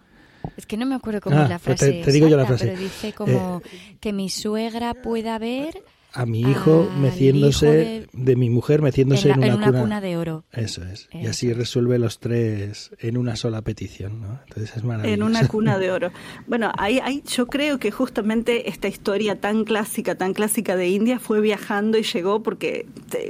Es 0.56 0.66
que 0.66 0.76
no 0.76 0.86
me 0.86 0.94
acuerdo 0.94 1.20
cómo 1.20 1.36
es 1.36 1.42
ah, 1.42 1.48
la 1.48 1.58
frase. 1.58 2.02
Te, 2.04 2.12
digo 2.12 2.28
yo 2.28 2.36
la 2.36 2.46
frase. 2.46 2.66
Pero 2.66 2.78
dice 2.78 3.12
como 3.12 3.62
eh, 3.64 3.96
que 4.00 4.12
mi 4.12 4.28
suegra 4.28 4.94
pueda 4.94 5.38
ver 5.38 5.82
a 6.14 6.26
mi 6.26 6.40
hijo 6.42 6.88
meciéndose, 6.96 8.06
de... 8.12 8.36
mi 8.36 8.48
mujer 8.48 8.82
meciéndose 8.82 9.30
en, 9.30 9.52
una, 9.52 9.72
cuna, 9.72 10.00
de 10.00 10.16
oro. 10.16 10.44
Eso 10.52 10.84
es. 10.84 11.08
Y 11.12 11.26
así 11.26 11.52
resuelve 11.52 11.98
los 11.98 12.20
tres 12.20 12.92
en 13.00 13.16
una 13.16 13.34
sola 13.34 13.62
petición, 13.62 14.20
¿no? 14.20 14.40
Entonces 14.46 14.76
es 14.76 14.84
maravilloso. 14.84 15.14
En 15.14 15.22
una 15.24 15.48
cuna 15.48 15.78
de 15.78 15.90
oro. 15.92 16.12
Bueno, 16.46 16.70
ahí, 16.78 17.00
ahí 17.02 17.24
yo 17.26 17.48
creo 17.48 17.80
que 17.80 17.90
justamente 17.90 18.68
esta 18.68 18.86
historia 18.86 19.40
tan 19.40 19.64
clásica, 19.64 20.14
tan 20.14 20.34
clásica 20.34 20.76
de 20.76 20.88
India 20.88 21.18
fue 21.18 21.40
viajando 21.40 21.98
y 21.98 22.04
llegó 22.04 22.44
porque, 22.44 22.86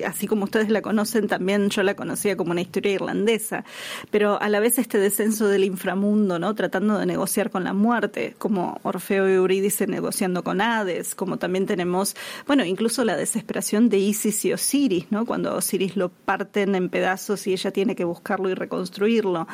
así 0.06 0.26
como 0.26 0.44
ustedes 0.44 0.68
la 0.68 0.82
conocen, 0.82 1.26
también 1.26 1.70
yo 1.70 1.82
la 1.82 1.96
conocía 1.96 2.36
como 2.36 2.50
una 2.50 2.60
historia 2.60 2.92
irlandesa. 2.92 3.64
Pero 4.10 4.40
a 4.40 4.48
la 4.50 4.60
vez 4.60 4.78
este 4.78 4.98
descenso 4.98 5.48
del 5.48 5.64
inframundo, 5.64 6.38
¿no? 6.38 6.54
Tratando 6.54 6.98
de 6.98 7.06
negociar 7.06 7.50
con 7.50 7.64
la 7.64 7.72
muerte, 7.72 8.34
como 8.36 8.78
Orfeo 8.82 9.26
y 9.26 9.32
Eurídice 9.32 9.86
negociando 9.86 10.44
con 10.44 10.60
Hades, 10.60 11.14
como 11.14 11.38
también 11.38 11.64
tenemos, 11.64 12.14
bueno, 12.46 12.64
incluso 12.74 13.04
la 13.04 13.16
desesperación 13.16 13.88
de 13.88 13.98
Isis 13.98 14.44
y 14.44 14.52
Osiris, 14.52 15.06
¿no? 15.10 15.24
Cuando 15.24 15.54
Osiris 15.54 15.96
lo 15.96 16.08
parten 16.08 16.74
en 16.74 16.88
pedazos 16.88 17.46
y 17.46 17.52
ella 17.52 17.70
tiene 17.70 17.94
que 17.94 18.02
buscarlo 18.02 18.50
y 18.50 18.54
reconstruirlo 18.54 19.46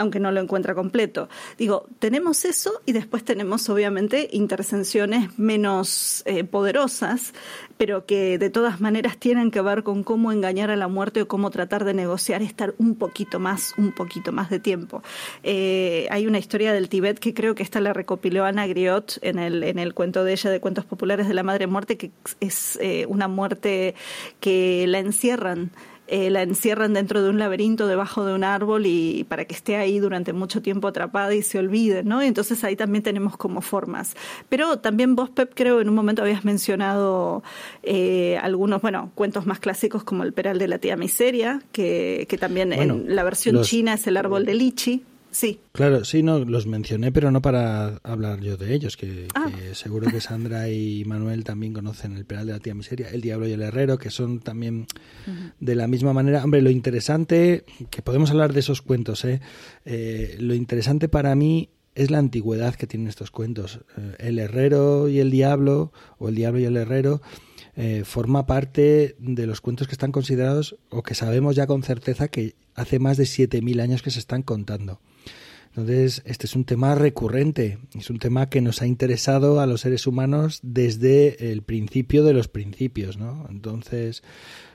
aunque 0.00 0.18
no 0.18 0.32
lo 0.32 0.40
encuentra 0.40 0.74
completo. 0.74 1.28
Digo, 1.58 1.86
tenemos 1.98 2.44
eso 2.44 2.80
y 2.86 2.92
después 2.92 3.22
tenemos 3.22 3.68
obviamente 3.68 4.30
intercensiones 4.32 5.38
menos 5.38 6.22
eh, 6.24 6.42
poderosas, 6.44 7.34
pero 7.76 8.06
que 8.06 8.38
de 8.38 8.50
todas 8.50 8.80
maneras 8.80 9.18
tienen 9.18 9.50
que 9.50 9.60
ver 9.60 9.82
con 9.82 10.02
cómo 10.02 10.32
engañar 10.32 10.70
a 10.70 10.76
la 10.76 10.88
muerte 10.88 11.22
o 11.22 11.28
cómo 11.28 11.50
tratar 11.50 11.84
de 11.84 11.94
negociar 11.94 12.40
estar 12.42 12.74
un 12.78 12.94
poquito 12.94 13.38
más, 13.38 13.74
un 13.76 13.92
poquito 13.92 14.32
más 14.32 14.48
de 14.48 14.58
tiempo. 14.58 15.02
Eh, 15.42 16.08
hay 16.10 16.26
una 16.26 16.38
historia 16.38 16.72
del 16.72 16.88
Tibet 16.88 17.18
que 17.18 17.34
creo 17.34 17.54
que 17.54 17.62
esta 17.62 17.80
la 17.80 17.92
recopiló 17.92 18.44
Ana 18.44 18.66
Griot 18.66 19.18
en 19.22 19.38
el, 19.38 19.62
en 19.62 19.78
el 19.78 19.92
cuento 19.92 20.24
de 20.24 20.32
ella 20.32 20.50
de 20.50 20.60
cuentos 20.60 20.86
populares 20.86 21.28
de 21.28 21.34
la 21.34 21.42
madre 21.42 21.66
muerte, 21.66 21.98
que 21.98 22.10
es 22.40 22.78
eh, 22.80 23.04
una 23.06 23.28
muerte 23.28 23.94
que 24.40 24.86
la 24.88 24.98
encierran 24.98 25.70
eh, 26.12 26.28
la 26.28 26.42
encierran 26.42 26.92
dentro 26.92 27.22
de 27.22 27.30
un 27.30 27.38
laberinto 27.38 27.86
debajo 27.86 28.24
de 28.24 28.34
un 28.34 28.42
árbol 28.42 28.84
y 28.84 29.24
para 29.28 29.44
que 29.44 29.54
esté 29.54 29.76
ahí 29.76 30.00
durante 30.00 30.32
mucho 30.32 30.60
tiempo 30.60 30.88
atrapada 30.88 31.32
y 31.34 31.42
se 31.42 31.60
olvide, 31.60 32.02
¿no? 32.02 32.20
entonces 32.20 32.64
ahí 32.64 32.74
también 32.74 33.04
tenemos 33.04 33.36
como 33.36 33.60
formas. 33.60 34.16
Pero 34.48 34.80
también 34.80 35.14
vos, 35.14 35.30
Pep, 35.30 35.52
creo 35.54 35.80
en 35.80 35.88
un 35.88 35.94
momento 35.94 36.22
habías 36.22 36.44
mencionado 36.44 37.44
eh, 37.84 38.38
algunos, 38.42 38.82
bueno, 38.82 39.12
cuentos 39.14 39.46
más 39.46 39.60
clásicos 39.60 40.02
como 40.02 40.24
El 40.24 40.32
Peral 40.32 40.58
de 40.58 40.66
la 40.66 40.78
Tía 40.78 40.96
Miseria, 40.96 41.62
que, 41.70 42.26
que 42.28 42.36
también 42.38 42.72
en 42.72 43.14
la 43.14 43.22
versión 43.22 43.62
china 43.62 43.94
es 43.94 44.04
el 44.08 44.16
árbol 44.16 44.44
de 44.44 44.54
lichi. 44.54 45.04
Sí. 45.30 45.60
Claro, 45.72 46.04
sí, 46.04 46.22
no, 46.22 46.40
los 46.40 46.66
mencioné, 46.66 47.12
pero 47.12 47.30
no 47.30 47.40
para 47.40 47.98
hablar 48.02 48.40
yo 48.40 48.56
de 48.56 48.74
ellos, 48.74 48.96
que, 48.96 49.28
ah. 49.34 49.50
seguro 49.72 50.10
que 50.10 50.20
Sandra 50.20 50.68
y 50.68 51.04
Manuel 51.04 51.44
también 51.44 51.72
conocen 51.72 52.16
el 52.16 52.24
Peral 52.24 52.46
de 52.46 52.52
la 52.52 52.58
Tía 52.58 52.74
Miseria, 52.74 53.08
El 53.10 53.20
Diablo 53.20 53.46
y 53.46 53.52
el 53.52 53.62
Herrero, 53.62 53.98
que 53.98 54.10
son 54.10 54.40
también 54.40 54.86
de 55.60 55.74
la 55.74 55.86
misma 55.86 56.12
manera. 56.12 56.42
Hombre, 56.42 56.62
lo 56.62 56.70
interesante, 56.70 57.64
que 57.90 58.02
podemos 58.02 58.30
hablar 58.30 58.52
de 58.52 58.60
esos 58.60 58.82
cuentos, 58.82 59.24
¿eh? 59.24 59.40
eh 59.84 60.36
lo 60.40 60.54
interesante 60.54 61.08
para 61.08 61.34
mí 61.34 61.70
es 61.94 62.10
la 62.10 62.18
antigüedad 62.18 62.74
que 62.74 62.86
tienen 62.86 63.08
estos 63.08 63.30
cuentos. 63.30 63.80
Eh, 63.96 64.16
el 64.18 64.38
Herrero 64.38 65.08
y 65.08 65.20
el 65.20 65.30
Diablo, 65.30 65.92
o 66.18 66.28
El 66.28 66.34
Diablo 66.34 66.60
y 66.60 66.64
el 66.64 66.76
Herrero, 66.76 67.20
eh, 67.76 68.02
forma 68.04 68.46
parte 68.46 69.16
de 69.18 69.46
los 69.46 69.60
cuentos 69.60 69.86
que 69.86 69.92
están 69.92 70.12
considerados 70.12 70.76
o 70.88 71.02
que 71.02 71.14
sabemos 71.14 71.56
ya 71.56 71.66
con 71.66 71.82
certeza 71.82 72.28
que 72.28 72.54
hace 72.74 72.98
más 72.98 73.16
de 73.16 73.24
7.000 73.24 73.80
años 73.80 74.02
que 74.02 74.10
se 74.10 74.18
están 74.18 74.42
contando. 74.42 75.00
Entonces, 75.70 76.22
este 76.24 76.46
es 76.46 76.56
un 76.56 76.64
tema 76.64 76.96
recurrente, 76.96 77.78
es 77.96 78.10
un 78.10 78.18
tema 78.18 78.48
que 78.48 78.60
nos 78.60 78.82
ha 78.82 78.86
interesado 78.86 79.60
a 79.60 79.66
los 79.66 79.82
seres 79.82 80.08
humanos 80.08 80.58
desde 80.64 81.52
el 81.52 81.62
principio 81.62 82.24
de 82.24 82.34
los 82.34 82.48
principios, 82.48 83.18
¿no? 83.18 83.46
Entonces, 83.48 84.24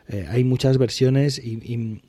eh, 0.07 0.25
hay 0.29 0.45
muchas 0.45 0.77
versiones 0.77 1.37
y, 1.43 1.99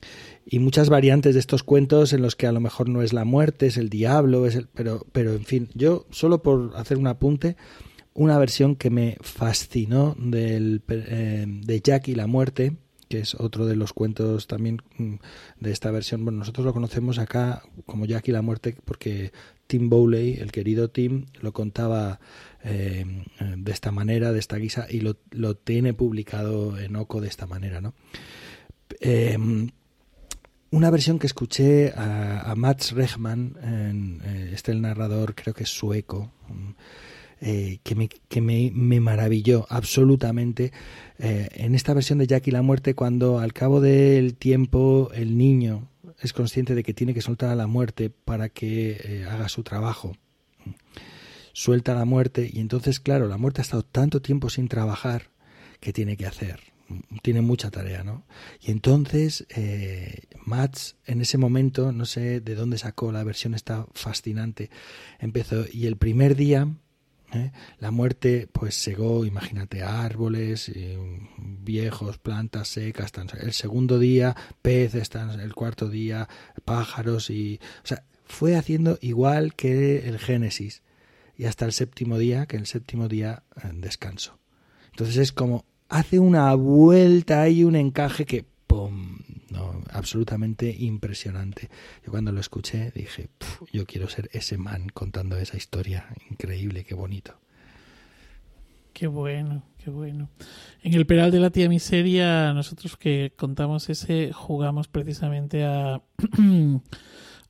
muchas 0.61 0.89
variantes 0.89 1.35
de 1.35 1.41
estos 1.41 1.65
cuentos 1.65 2.13
en 2.13 2.23
los 2.23 2.37
que 2.37 2.47
a 2.47 2.53
lo 2.53 2.61
mejor 2.61 2.89
no 2.89 3.03
es 3.03 3.13
la 3.13 3.25
muerte, 3.25 3.67
es 3.67 3.77
el 3.77 3.89
diablo, 3.89 4.47
es 4.47 4.55
el, 4.55 4.69
pero, 4.69 5.05
pero 5.11 5.35
en 5.35 5.45
fin, 5.45 5.69
yo 5.75 6.07
solo 6.11 6.43
por 6.43 6.73
hacer 6.77 6.97
un 6.97 7.09
apunte, 7.09 7.57
una 8.15 8.39
versión 8.39 8.77
que 8.77 8.91
me 8.91 9.17
fascinó 9.21 10.15
del, 10.17 10.83
eh, 10.89 11.45
de 11.47 11.81
Jack 11.81 12.09
y 12.09 12.15
la 12.15 12.29
muerte, 12.29 12.77
que 13.09 13.21
es 13.21 13.35
otro 13.35 13.67
de 13.67 13.77
los 13.77 13.93
cuentos 13.93 14.47
también 14.47 14.83
mm, 14.99 15.15
de 15.61 15.73
esta 15.73 15.91
versión. 15.91 16.25
Bueno, 16.25 16.41
nosotros 16.41 16.67
lo 16.67 16.73
conocemos 16.73 17.19
acá 17.19 17.63
como 17.85 18.05
Jack 18.05 18.29
la 18.29 18.43
muerte 18.43 18.77
porque 18.85 19.33
Tim 19.67 19.89
Bowley, 19.89 20.35
el 20.35 20.53
querido 20.53 20.91
Tim, 20.91 21.27
lo 21.41 21.53
contaba 21.53 22.21
eh, 22.65 23.05
de 23.57 23.73
esta 23.73 23.91
manera, 23.91 24.33
de 24.33 24.39
esta 24.39 24.57
guisa, 24.57 24.87
y 24.89 25.01
lo, 25.01 25.57
tiene 25.57 25.95
publicado 25.95 26.79
en 26.79 26.97
Oco 26.97 27.21
de 27.21 27.29
esta 27.29 27.47
manera, 27.47 27.81
¿no? 27.81 27.95
Em, 29.01 29.71
una 30.71 30.91
versión 30.91 31.19
que 31.19 31.27
escuché 31.27 31.93
a, 31.97 32.55
Mats 32.57 32.93
Rechman, 32.93 33.57
en, 33.63 34.21
eh, 34.25 34.51
este 34.53 34.73
el 34.73 34.83
narrador 34.83 35.35
creo 35.35 35.55
que 35.55 35.65
es 35.65 35.71
sueco, 35.71 36.33
eh, 37.39 37.81
que, 37.83 37.95
me, 37.95 38.09
que 38.09 38.41
me, 38.41 38.71
me, 38.75 38.99
maravilló 38.99 39.67
absolutamente 39.69 40.73
eh, 41.19 41.49
en 41.53 41.75
esta 41.75 41.93
versión 41.93 42.19
de 42.19 42.27
Jack 42.27 42.47
y 42.47 42.51
la 42.51 42.63
muerte 42.63 42.95
cuando 42.95 43.41
al 43.41 43.53
cabo 43.53 43.83
del 43.83 44.35
tiempo 44.37 45.11
el 45.15 45.37
niño 45.37 45.87
es 46.21 46.33
consciente 46.33 46.75
de 46.75 46.83
que 46.83 46.95
tiene 46.95 47.13
que 47.13 47.21
soltar 47.21 47.51
a 47.51 47.55
la 47.55 47.67
muerte 47.67 48.09
para 48.09 48.49
que 48.49 48.99
eh, 49.05 49.27
haga 49.29 49.51
su 49.51 49.63
trabajo. 49.63 50.17
Suelta 51.53 51.95
la 51.95 52.07
muerte 52.07 52.51
y 52.51 52.61
entonces, 52.61 53.01
claro, 53.01 53.29
la 53.29 53.37
muerte 53.37 53.61
ha 53.61 53.65
estado 53.65 53.83
tanto 53.83 54.23
tiempo 54.23 54.49
sin 54.49 54.69
trabajar 54.69 55.31
que 55.79 55.93
tiene 55.93 56.17
que 56.17 56.27
hacer. 56.27 56.61
Tiene 57.23 57.43
mucha 57.43 57.71
tarea, 57.71 58.03
¿no? 58.03 58.25
Y 58.63 58.71
entonces 58.71 59.47
Mats 60.45 60.97
en 61.05 61.21
ese 61.21 61.37
momento, 61.37 61.93
no 61.93 62.07
sé 62.07 62.41
de 62.41 62.55
dónde 62.55 62.79
sacó 62.79 63.13
la 63.13 63.25
versión, 63.25 63.55
está 63.55 63.87
fascinante. 63.93 64.71
Empezó 65.19 65.65
y 65.71 65.87
el 65.87 65.97
primer 65.97 66.37
día 66.37 66.69
¿eh? 67.33 67.53
La 67.79 67.91
muerte 67.91 68.49
pues 68.53 68.75
segó, 68.75 69.25
imagínate, 69.25 69.83
árboles, 69.83 70.69
eh, 70.69 70.99
viejos, 71.39 72.19
plantas 72.19 72.69
secas. 72.69 73.13
El 73.41 73.53
segundo 73.53 73.99
día, 73.99 74.37
peces, 74.63 75.11
el 75.15 75.55
cuarto 75.55 75.89
día, 75.89 76.29
pájaros 76.65 77.31
y... 77.31 77.61
O 77.85 77.87
sea, 77.87 78.03
fue 78.25 78.57
haciendo 78.57 78.99
igual 79.01 79.55
que 79.55 80.09
el 80.09 80.19
Génesis. 80.19 80.83
Y 81.39 81.45
hasta 81.45 81.65
el 81.67 81.73
séptimo 81.73 82.19
día, 82.19 82.47
que 82.47 82.57
el 82.57 82.67
séptimo 82.67 83.09
día 83.09 83.43
eh, 83.57 83.71
descanso. 83.75 84.39
Entonces 84.91 85.17
es 85.19 85.33
como 85.33 85.65
hace 85.89 86.19
una 86.19 86.55
vuelta 86.55 87.49
y 87.49 87.65
un 87.65 87.77
encaje 87.77 88.25
que. 88.25 88.47
Absolutamente 89.93 90.75
impresionante. 90.79 91.69
Yo 92.05 92.11
cuando 92.11 92.33
lo 92.33 92.41
escuché 92.41 92.91
dije, 92.95 93.29
yo 93.73 93.87
quiero 93.87 94.09
ser 94.09 94.29
ese 94.33 94.59
man 94.59 94.89
contando 94.89 95.37
esa 95.37 95.57
historia. 95.57 96.09
Increíble, 96.31 96.85
qué 96.85 96.95
bonito. 96.95 97.39
Qué 98.93 99.07
bueno, 99.07 99.63
qué 99.77 99.91
bueno. 99.91 100.31
En 100.83 100.95
el 100.95 101.07
Peral 101.07 101.31
de 101.31 101.39
la 101.39 101.51
Tía 101.51 101.69
Miseria, 101.69 102.55
nosotros 102.55 102.97
que 102.97 103.35
contamos 103.37 103.91
ese, 103.91 104.33
jugamos 104.33 104.89
precisamente 104.89 105.65
a 105.65 106.01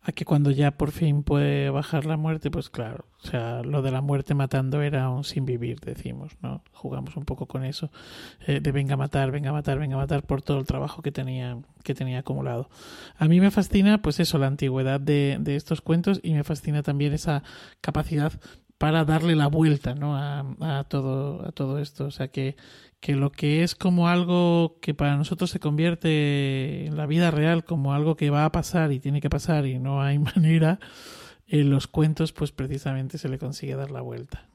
a 0.07 0.13
que 0.13 0.25
cuando 0.25 0.53
ya 0.53 0.71
por 0.71 0.93
fin 0.93 1.25
puede 1.25 1.69
bajar 1.69 2.07
la 2.07 2.17
muerte, 2.17 2.49
pues 2.49 2.71
claro, 2.71 3.07
o 3.25 3.27
sea, 3.27 3.63
lo 3.65 3.83
de 3.83 3.91
la 3.91 4.03
muerte 4.03 4.35
matando 4.35 4.81
era 4.81 5.11
un 5.11 5.25
sin 5.25 5.45
vivir, 5.45 5.81
decimos, 5.81 6.33
¿no? 6.43 6.63
Jugamos 6.73 7.17
un 7.17 7.25
poco 7.25 7.47
con 7.47 7.65
eso, 7.65 7.91
eh, 8.47 8.61
de 8.61 8.71
venga 8.71 8.95
a 8.95 8.97
matar, 8.97 9.33
venga 9.33 9.51
a 9.51 9.53
matar, 9.53 9.81
venga 9.81 9.97
a 9.97 9.99
matar 9.99 10.23
por 10.23 10.43
todo 10.43 10.61
el 10.61 10.65
trabajo 10.65 11.03
que 11.03 11.11
tenía, 11.11 11.59
que 11.83 11.93
tenía 11.93 12.21
acumulado. 12.21 12.71
A 13.19 13.27
mí 13.27 13.41
me 13.41 13.51
fascina, 13.51 14.01
pues 14.01 14.21
eso, 14.21 14.39
la 14.39 14.47
antigüedad 14.47 15.01
de, 15.01 15.39
de 15.41 15.57
estos 15.57 15.81
cuentos 15.81 16.21
y 16.23 16.35
me 16.35 16.45
fascina 16.45 16.85
también 16.85 17.13
esa 17.13 17.43
capacidad 17.81 18.33
para 18.79 19.05
darle 19.05 19.35
la 19.37 19.47
vuelta 19.47 19.95
¿no? 19.95 20.17
a, 20.17 20.85
todo, 20.89 21.47
a 21.47 21.53
todo 21.53 21.79
esto. 21.79 22.05
O 22.05 22.11
sea, 22.11 22.29
que, 22.29 22.57
que 23.01 23.15
lo 23.15 23.33
que 23.33 23.63
es 23.63 23.75
como 23.75 24.09
algo 24.09 24.79
que 24.81 24.95
para 24.95 25.17
nosotros 25.17 25.51
se 25.51 25.61
convierte 25.61 26.87
en 26.87 26.97
la 26.97 27.07
vida 27.07 27.31
real 27.31 27.65
como 27.65 27.95
algo 27.95 28.17
que 28.17 28.31
va 28.31 28.45
a 28.45 28.53
pasar 28.53 28.93
y 28.93 29.01
tiene 29.01 29.21
que 29.21 29.31
pasar 29.31 29.67
y 29.67 29.79
no 29.79 30.03
hay 30.03 30.19
manera, 30.19 30.79
en 31.47 31.71
los 31.71 31.87
cuentos 31.87 32.33
pues 32.33 32.53
precisamente 32.53 33.19
se 33.19 33.29
le 33.29 33.39
consigue 33.39 33.77
dar 33.77 33.91
la 33.91 34.03
vuelta. 34.03 34.49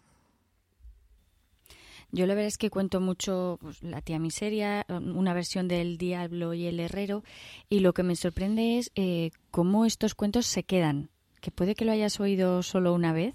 Yo 2.14 2.26
la 2.26 2.34
verdad 2.34 2.48
es 2.48 2.58
que 2.58 2.70
cuento 2.70 3.00
mucho 3.00 3.58
pues, 3.62 3.82
La 3.84 4.02
tía 4.02 4.20
miseria, 4.20 4.86
una 4.90 5.34
versión 5.34 5.70
del 5.70 5.98
Diablo 5.98 6.54
y 6.54 6.66
el 6.66 6.80
Herrero, 6.80 7.24
y 7.70 7.80
lo 7.80 7.94
que 7.94 8.04
me 8.04 8.18
sorprende 8.18 8.78
es 8.78 8.92
eh, 8.96 9.32
cómo 9.50 9.86
estos 9.86 10.14
cuentos 10.14 10.46
se 10.46 10.64
quedan, 10.64 11.10
que 11.40 11.52
puede 11.52 11.74
que 11.74 11.86
lo 11.86 11.94
hayas 11.94 12.20
oído 12.20 12.64
solo 12.64 12.94
una 12.94 13.14
vez, 13.14 13.34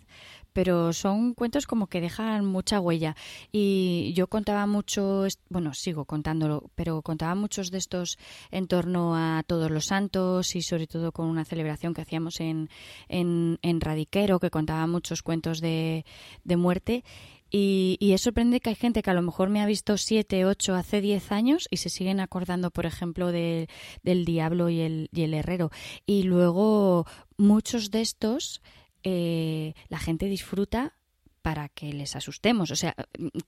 pero 0.57 0.95
son 0.95 1.35
cuentos 1.35 1.67
como 1.67 1.87
que 1.87 2.01
dejan 2.01 2.47
mucha 2.47 2.81
huella. 2.81 3.15
Y 3.53 4.15
yo 4.15 4.27
contaba 4.27 4.65
mucho, 4.67 5.27
bueno, 5.51 5.75
sigo 5.75 6.07
contándolo, 6.07 6.71
pero 6.75 7.03
contaba 7.03 7.35
muchos 7.35 7.71
de 7.71 7.77
estos 7.77 8.17
en 8.51 8.67
torno 8.67 9.15
a 9.15 9.43
todos 9.47 9.71
los 9.71 9.85
santos 9.85 10.57
y 10.57 10.63
sobre 10.63 10.87
todo 10.87 11.13
con 11.13 11.27
una 11.27 11.45
celebración 11.45 11.93
que 11.93 12.01
hacíamos 12.01 12.41
en, 12.41 12.71
en, 13.11 13.81
Radiquero, 13.83 14.41
que 14.41 14.49
contaba 14.49 14.87
muchos 14.87 15.23
cuentos 15.23 15.61
de, 15.61 16.07
de 16.45 16.57
muerte 16.57 17.05
Y, 17.51 17.99
es 18.01 18.23
sorprendente 18.23 18.61
que 18.61 18.71
hay 18.71 18.77
gente 18.77 19.03
que 19.03 19.11
a 19.11 19.15
lo 19.15 19.21
mejor 19.21 19.51
me 19.51 19.61
ha 19.61 19.67
visto 19.67 19.99
siete, 19.99 20.47
ocho, 20.47 20.75
hace 20.75 21.03
diez 21.03 21.33
años 21.33 21.69
y 21.71 21.77
se 21.77 21.91
siguen 21.91 22.19
acordando, 22.21 22.71
por 22.71 22.87
ejemplo, 22.87 23.31
de, 23.31 23.69
del 24.03 24.25
diablo 24.25 24.71
y 24.71 24.81
el, 24.81 25.11
y 25.13 25.21
el 25.21 25.35
herrero. 25.35 25.71
Y 26.07 26.23
luego 26.23 27.05
muchos 27.37 27.91
de 27.91 28.01
estos 28.01 28.63
eh, 29.09 29.75
la 29.89 30.01
gente 30.01 30.27
disfruta 30.27 30.95
para 31.41 31.69
que 31.69 31.93
les 31.93 32.17
asustemos. 32.17 32.73
O 32.73 32.77
sea, 32.77 32.97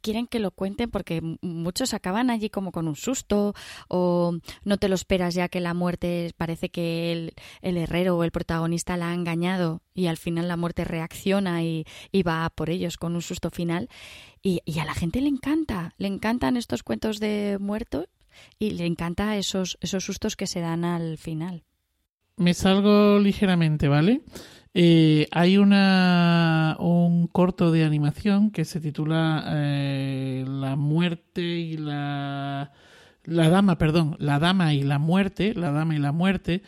quieren 0.02 0.28
que 0.28 0.38
lo 0.38 0.52
cuenten 0.52 0.88
porque 0.88 1.20
muchos 1.40 1.94
acaban 1.94 2.30
allí 2.30 2.48
como 2.48 2.70
con 2.70 2.86
un 2.86 2.94
susto 2.94 3.54
o 3.88 4.38
no 4.62 4.76
te 4.76 4.88
lo 4.88 4.94
esperas 4.94 5.34
ya 5.34 5.48
que 5.48 5.58
la 5.58 5.74
muerte 5.74 6.32
parece 6.36 6.68
que 6.68 7.32
el, 7.60 7.76
herrero 7.76 8.16
o 8.16 8.22
el 8.22 8.30
protagonista 8.30 8.96
la 8.96 9.10
ha 9.10 9.14
engañado 9.14 9.82
y 9.94 10.06
al 10.06 10.16
final 10.16 10.46
la 10.46 10.56
muerte 10.56 10.84
reacciona 10.84 11.64
y, 11.64 11.86
y 12.12 12.22
va 12.22 12.48
por 12.50 12.70
ellos 12.70 12.96
con 12.96 13.16
un 13.16 13.22
susto 13.22 13.50
final. 13.50 13.88
Y, 14.44 14.60
y, 14.64 14.78
a 14.78 14.84
la 14.84 14.94
gente 14.94 15.20
le 15.20 15.28
encanta, 15.28 15.92
le 15.98 16.06
encantan 16.06 16.56
estos 16.56 16.84
cuentos 16.84 17.18
de 17.18 17.56
muertos 17.58 18.06
y 18.60 18.70
le 18.70 18.86
encanta 18.86 19.36
esos, 19.36 19.76
esos 19.80 20.04
sustos 20.04 20.36
que 20.36 20.46
se 20.46 20.60
dan 20.60 20.84
al 20.84 21.18
final. 21.18 21.64
Me 22.36 22.54
salgo 22.54 23.18
ligeramente, 23.18 23.88
¿vale? 23.88 24.22
Eh, 24.80 25.26
hay 25.32 25.58
una, 25.58 26.76
un 26.78 27.26
corto 27.26 27.72
de 27.72 27.82
animación 27.82 28.52
que 28.52 28.64
se 28.64 28.80
titula 28.80 29.44
eh, 29.48 30.44
La 30.46 30.76
muerte 30.76 31.42
y 31.42 31.76
la... 31.76 32.70
La 33.24 33.50
dama, 33.50 33.76
perdón, 33.76 34.14
La 34.20 34.38
dama 34.38 34.74
y 34.74 34.84
la 34.84 35.00
muerte, 35.00 35.52
La 35.52 35.72
dama 35.72 35.96
y 35.96 35.98
la 35.98 36.12
muerte, 36.12 36.62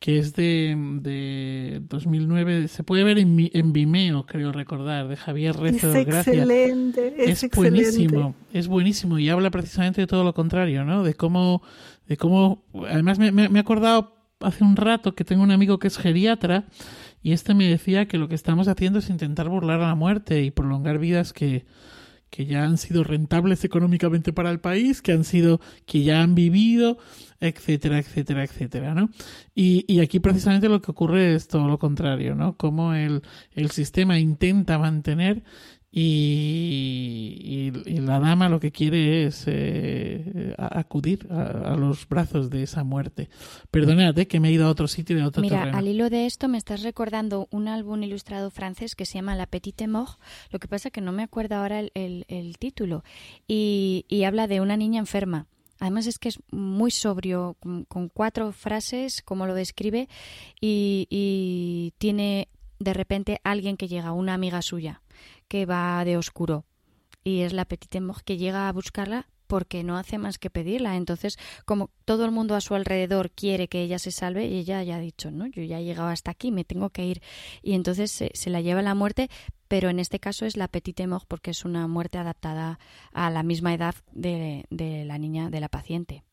que 0.00 0.18
es 0.18 0.34
de, 0.34 0.76
de 1.02 1.82
2009. 1.88 2.66
Se 2.66 2.82
puede 2.82 3.04
ver 3.04 3.20
en, 3.20 3.48
en 3.52 3.72
Vimeo, 3.72 4.26
creo 4.26 4.50
recordar, 4.50 5.06
de 5.06 5.16
Javier 5.16 5.56
Rezo. 5.56 5.94
Es 5.94 6.08
excelente, 6.08 7.14
es, 7.16 7.48
buenísimo, 7.54 8.34
es 8.52 8.66
buenísimo 8.66 9.20
y 9.20 9.28
habla 9.28 9.52
precisamente 9.52 10.00
de 10.00 10.08
todo 10.08 10.24
lo 10.24 10.34
contrario, 10.34 10.84
¿no? 10.84 11.04
De 11.04 11.14
cómo, 11.14 11.62
de 12.08 12.16
cómo, 12.16 12.64
además 12.88 13.20
me, 13.20 13.30
me, 13.30 13.48
me 13.48 13.60
he 13.60 13.62
acordado 13.62 14.16
hace 14.40 14.64
un 14.64 14.74
rato 14.74 15.14
que 15.14 15.24
tengo 15.24 15.44
un 15.44 15.52
amigo 15.52 15.78
que 15.78 15.86
es 15.86 15.96
geriatra 15.96 16.66
y 17.22 17.32
este 17.32 17.54
me 17.54 17.68
decía 17.68 18.06
que 18.06 18.18
lo 18.18 18.28
que 18.28 18.34
estamos 18.34 18.68
haciendo 18.68 18.98
es 18.98 19.10
intentar 19.10 19.48
burlar 19.48 19.80
a 19.80 19.88
la 19.88 19.94
muerte 19.94 20.42
y 20.42 20.50
prolongar 20.50 20.98
vidas 20.98 21.32
que, 21.32 21.64
que 22.30 22.46
ya 22.46 22.64
han 22.64 22.78
sido 22.78 23.04
rentables 23.04 23.62
económicamente 23.64 24.32
para 24.32 24.50
el 24.50 24.58
país, 24.58 25.02
que 25.02 25.12
han 25.12 25.24
sido, 25.24 25.60
que 25.86 26.02
ya 26.02 26.22
han 26.22 26.34
vivido, 26.34 26.98
etcétera, 27.40 27.98
etcétera, 27.98 28.42
etcétera, 28.42 28.94
¿no? 28.94 29.10
Y, 29.54 29.84
y 29.86 30.00
aquí 30.00 30.18
precisamente 30.18 30.68
lo 30.68 30.80
que 30.80 30.90
ocurre 30.90 31.34
es 31.34 31.46
todo 31.46 31.68
lo 31.68 31.78
contrario, 31.78 32.34
¿no? 32.34 32.56
Como 32.56 32.94
el, 32.94 33.22
el 33.52 33.70
sistema 33.70 34.18
intenta 34.18 34.78
mantener 34.78 35.44
y, 35.94 37.70
y, 37.84 37.98
la 38.00 38.18
dama 38.18 38.48
lo 38.48 38.58
que 38.60 38.72
quiere 38.72 39.26
es 39.26 39.44
eh, 39.46 40.54
acudir 40.56 41.28
a, 41.30 41.72
a, 41.72 41.76
los 41.76 42.08
brazos 42.08 42.48
de 42.48 42.62
esa 42.62 42.82
muerte. 42.82 43.28
Perdonad 43.70 44.14
que 44.14 44.40
me 44.40 44.48
he 44.48 44.52
ido 44.52 44.66
a 44.66 44.70
otro 44.70 44.88
sitio 44.88 45.16
de 45.16 45.24
otro 45.24 45.42
Mira, 45.42 45.58
terreno. 45.58 45.76
al 45.78 45.88
hilo 45.88 46.08
de 46.08 46.24
esto 46.24 46.48
me 46.48 46.56
estás 46.56 46.82
recordando 46.82 47.46
un 47.50 47.68
álbum 47.68 48.02
ilustrado 48.02 48.50
francés 48.50 48.94
que 48.94 49.04
se 49.04 49.18
llama 49.18 49.36
La 49.36 49.46
Petite 49.46 49.86
Mort, 49.86 50.18
lo 50.50 50.58
que 50.58 50.66
pasa 50.66 50.90
que 50.90 51.02
no 51.02 51.12
me 51.12 51.22
acuerdo 51.24 51.56
ahora 51.56 51.80
el, 51.80 51.92
el, 51.94 52.24
el 52.28 52.56
título, 52.56 53.04
y, 53.46 54.06
y 54.08 54.24
habla 54.24 54.46
de 54.46 54.62
una 54.62 54.78
niña 54.78 54.98
enferma. 54.98 55.46
Además 55.78 56.06
es 56.06 56.18
que 56.18 56.30
es 56.30 56.38
muy 56.50 56.90
sobrio, 56.90 57.56
con, 57.60 57.84
con 57.84 58.08
cuatro 58.08 58.52
frases, 58.52 59.20
como 59.20 59.46
lo 59.46 59.54
describe, 59.54 60.08
y, 60.58 61.06
y 61.10 61.92
tiene 61.98 62.48
de 62.78 62.94
repente 62.94 63.40
alguien 63.44 63.76
que 63.76 63.88
llega, 63.88 64.12
una 64.12 64.34
amiga 64.34 64.62
suya, 64.62 65.02
que 65.48 65.66
va 65.66 66.04
de 66.04 66.16
oscuro. 66.16 66.64
Y 67.24 67.40
es 67.40 67.52
la 67.52 67.64
Petite 67.64 68.00
Mort 68.00 68.24
que 68.24 68.36
llega 68.36 68.68
a 68.68 68.72
buscarla 68.72 69.28
porque 69.52 69.84
no 69.84 69.98
hace 69.98 70.16
más 70.16 70.38
que 70.38 70.48
pedirla. 70.48 70.96
Entonces, 70.96 71.38
como 71.66 71.90
todo 72.06 72.24
el 72.24 72.30
mundo 72.30 72.54
a 72.54 72.62
su 72.62 72.74
alrededor 72.74 73.30
quiere 73.30 73.68
que 73.68 73.82
ella 73.82 73.98
se 73.98 74.10
salve, 74.10 74.46
y 74.46 74.56
ella 74.56 74.82
ya 74.82 74.96
ha 74.96 74.98
dicho, 74.98 75.30
no, 75.30 75.46
yo 75.46 75.62
ya 75.62 75.78
he 75.78 75.84
llegado 75.84 76.08
hasta 76.08 76.30
aquí, 76.30 76.50
me 76.50 76.64
tengo 76.64 76.88
que 76.88 77.04
ir. 77.04 77.22
Y 77.62 77.74
entonces 77.74 78.10
se, 78.10 78.50
la 78.50 78.62
lleva 78.62 78.80
a 78.80 78.82
la 78.82 78.94
muerte, 78.94 79.28
pero 79.68 79.90
en 79.90 79.98
este 79.98 80.20
caso 80.20 80.46
es 80.46 80.56
la 80.56 80.68
Petite 80.68 81.06
Mort 81.06 81.26
porque 81.28 81.50
es 81.50 81.66
una 81.66 81.86
muerte 81.86 82.16
adaptada 82.16 82.78
a 83.12 83.28
la 83.28 83.42
misma 83.42 83.74
edad 83.74 83.94
de, 84.12 84.64
de 84.70 85.04
la 85.04 85.18
niña, 85.18 85.50
de 85.50 85.60
la 85.60 85.68
paciente. 85.68 86.24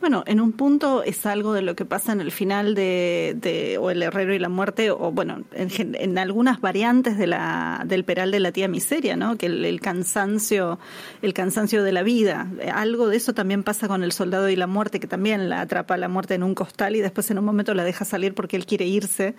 Bueno, 0.00 0.24
en 0.26 0.40
un 0.40 0.50
punto 0.50 1.04
es 1.04 1.26
algo 1.26 1.52
de 1.52 1.62
lo 1.62 1.76
que 1.76 1.84
pasa 1.84 2.10
en 2.10 2.20
el 2.20 2.32
final 2.32 2.74
de, 2.74 3.36
de 3.36 3.78
o 3.78 3.88
el 3.88 4.02
herrero 4.02 4.34
y 4.34 4.40
la 4.40 4.48
muerte, 4.48 4.90
o 4.90 5.12
bueno, 5.12 5.44
en, 5.52 5.94
en, 5.94 6.18
algunas 6.18 6.60
variantes 6.60 7.16
de 7.16 7.28
la, 7.28 7.84
del 7.86 8.04
peral 8.04 8.32
de 8.32 8.40
la 8.40 8.50
tía 8.50 8.66
miseria, 8.66 9.14
¿no? 9.14 9.36
Que 9.36 9.46
el, 9.46 9.64
el, 9.64 9.80
cansancio, 9.80 10.80
el 11.22 11.32
cansancio 11.32 11.84
de 11.84 11.92
la 11.92 12.02
vida. 12.02 12.48
Algo 12.74 13.06
de 13.06 13.16
eso 13.16 13.32
también 13.32 13.62
pasa 13.62 13.86
con 13.86 14.02
el 14.02 14.10
soldado 14.10 14.48
y 14.48 14.56
la 14.56 14.66
muerte, 14.66 14.98
que 14.98 15.06
también 15.06 15.48
la 15.48 15.60
atrapa 15.60 15.96
la 15.96 16.08
muerte 16.08 16.34
en 16.34 16.42
un 16.42 16.56
costal 16.56 16.96
y 16.96 17.00
después 17.00 17.30
en 17.30 17.38
un 17.38 17.44
momento 17.44 17.72
la 17.72 17.84
deja 17.84 18.04
salir 18.04 18.34
porque 18.34 18.56
él 18.56 18.66
quiere 18.66 18.86
irse 18.86 19.36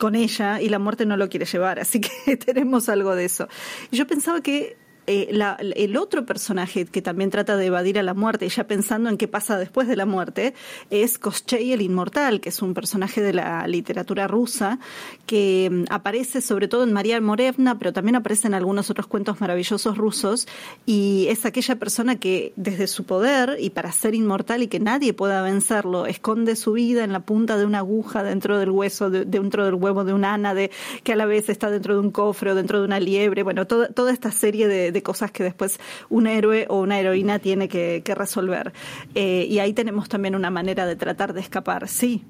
con 0.00 0.16
ella 0.16 0.60
y 0.60 0.70
la 0.70 0.80
muerte 0.80 1.06
no 1.06 1.16
lo 1.16 1.28
quiere 1.28 1.46
llevar. 1.46 1.78
Así 1.78 2.00
que 2.00 2.36
tenemos 2.44 2.88
algo 2.88 3.14
de 3.14 3.26
eso. 3.26 3.46
Yo 3.92 4.08
pensaba 4.08 4.40
que 4.40 4.76
eh, 5.10 5.28
el 5.76 5.96
otro 5.96 6.24
personaje 6.24 6.84
que 6.84 7.02
también 7.02 7.30
trata 7.30 7.56
de 7.56 7.66
evadir 7.66 7.98
a 7.98 8.02
la 8.04 8.14
muerte, 8.14 8.48
ya 8.48 8.68
pensando 8.68 9.10
en 9.10 9.16
qué 9.16 9.26
pasa 9.26 9.58
después 9.58 9.88
de 9.88 9.96
la 9.96 10.06
muerte, 10.06 10.54
es 10.90 11.18
Koschei 11.18 11.72
el 11.72 11.82
Inmortal, 11.82 12.40
que 12.40 12.50
es 12.50 12.62
un 12.62 12.74
personaje 12.74 13.20
de 13.20 13.32
la 13.32 13.66
literatura 13.66 14.28
rusa 14.28 14.78
que 15.26 15.68
um, 15.68 15.84
aparece 15.90 16.40
sobre 16.40 16.68
todo 16.68 16.84
en 16.84 16.92
María 16.92 17.20
Morevna, 17.20 17.76
pero 17.76 17.92
también 17.92 18.14
aparece 18.14 18.46
en 18.46 18.54
algunos 18.54 18.88
otros 18.88 19.08
cuentos 19.08 19.40
maravillosos 19.40 19.98
rusos, 19.98 20.46
y 20.86 21.26
es 21.28 21.44
aquella 21.44 21.74
persona 21.74 22.20
que 22.20 22.52
desde 22.54 22.86
su 22.86 23.02
poder 23.02 23.56
y 23.58 23.70
para 23.70 23.90
ser 23.90 24.14
inmortal 24.14 24.62
y 24.62 24.68
que 24.68 24.78
nadie 24.78 25.12
pueda 25.12 25.42
vencerlo, 25.42 26.06
esconde 26.06 26.54
su 26.54 26.74
vida 26.74 27.02
en 27.02 27.12
la 27.12 27.20
punta 27.20 27.58
de 27.58 27.64
una 27.64 27.78
aguja 27.78 28.22
dentro 28.22 28.58
del 28.60 28.70
hueso, 28.70 29.10
de, 29.10 29.24
dentro 29.24 29.64
del 29.64 29.74
huevo 29.74 30.04
de 30.04 30.12
un 30.12 30.24
ánade, 30.24 30.70
que 31.02 31.14
a 31.14 31.16
la 31.16 31.26
vez 31.26 31.48
está 31.48 31.68
dentro 31.68 31.94
de 31.94 32.00
un 32.00 32.12
cofre 32.12 32.52
o 32.52 32.54
dentro 32.54 32.78
de 32.78 32.84
una 32.84 33.00
liebre, 33.00 33.42
bueno, 33.42 33.66
toda, 33.66 33.88
toda 33.88 34.12
esta 34.12 34.30
serie 34.30 34.68
de 34.68 34.99
cosas 35.02 35.30
que 35.30 35.42
después 35.42 35.78
un 36.08 36.26
héroe 36.26 36.66
o 36.68 36.80
una 36.80 36.98
heroína 36.98 37.38
tiene 37.38 37.68
que, 37.68 38.02
que 38.04 38.14
resolver. 38.14 38.72
Eh, 39.14 39.46
y 39.48 39.58
ahí 39.58 39.72
tenemos 39.72 40.08
también 40.08 40.34
una 40.34 40.50
manera 40.50 40.86
de 40.86 40.96
tratar 40.96 41.32
de 41.32 41.40
escapar, 41.40 41.88
sí. 41.88 42.24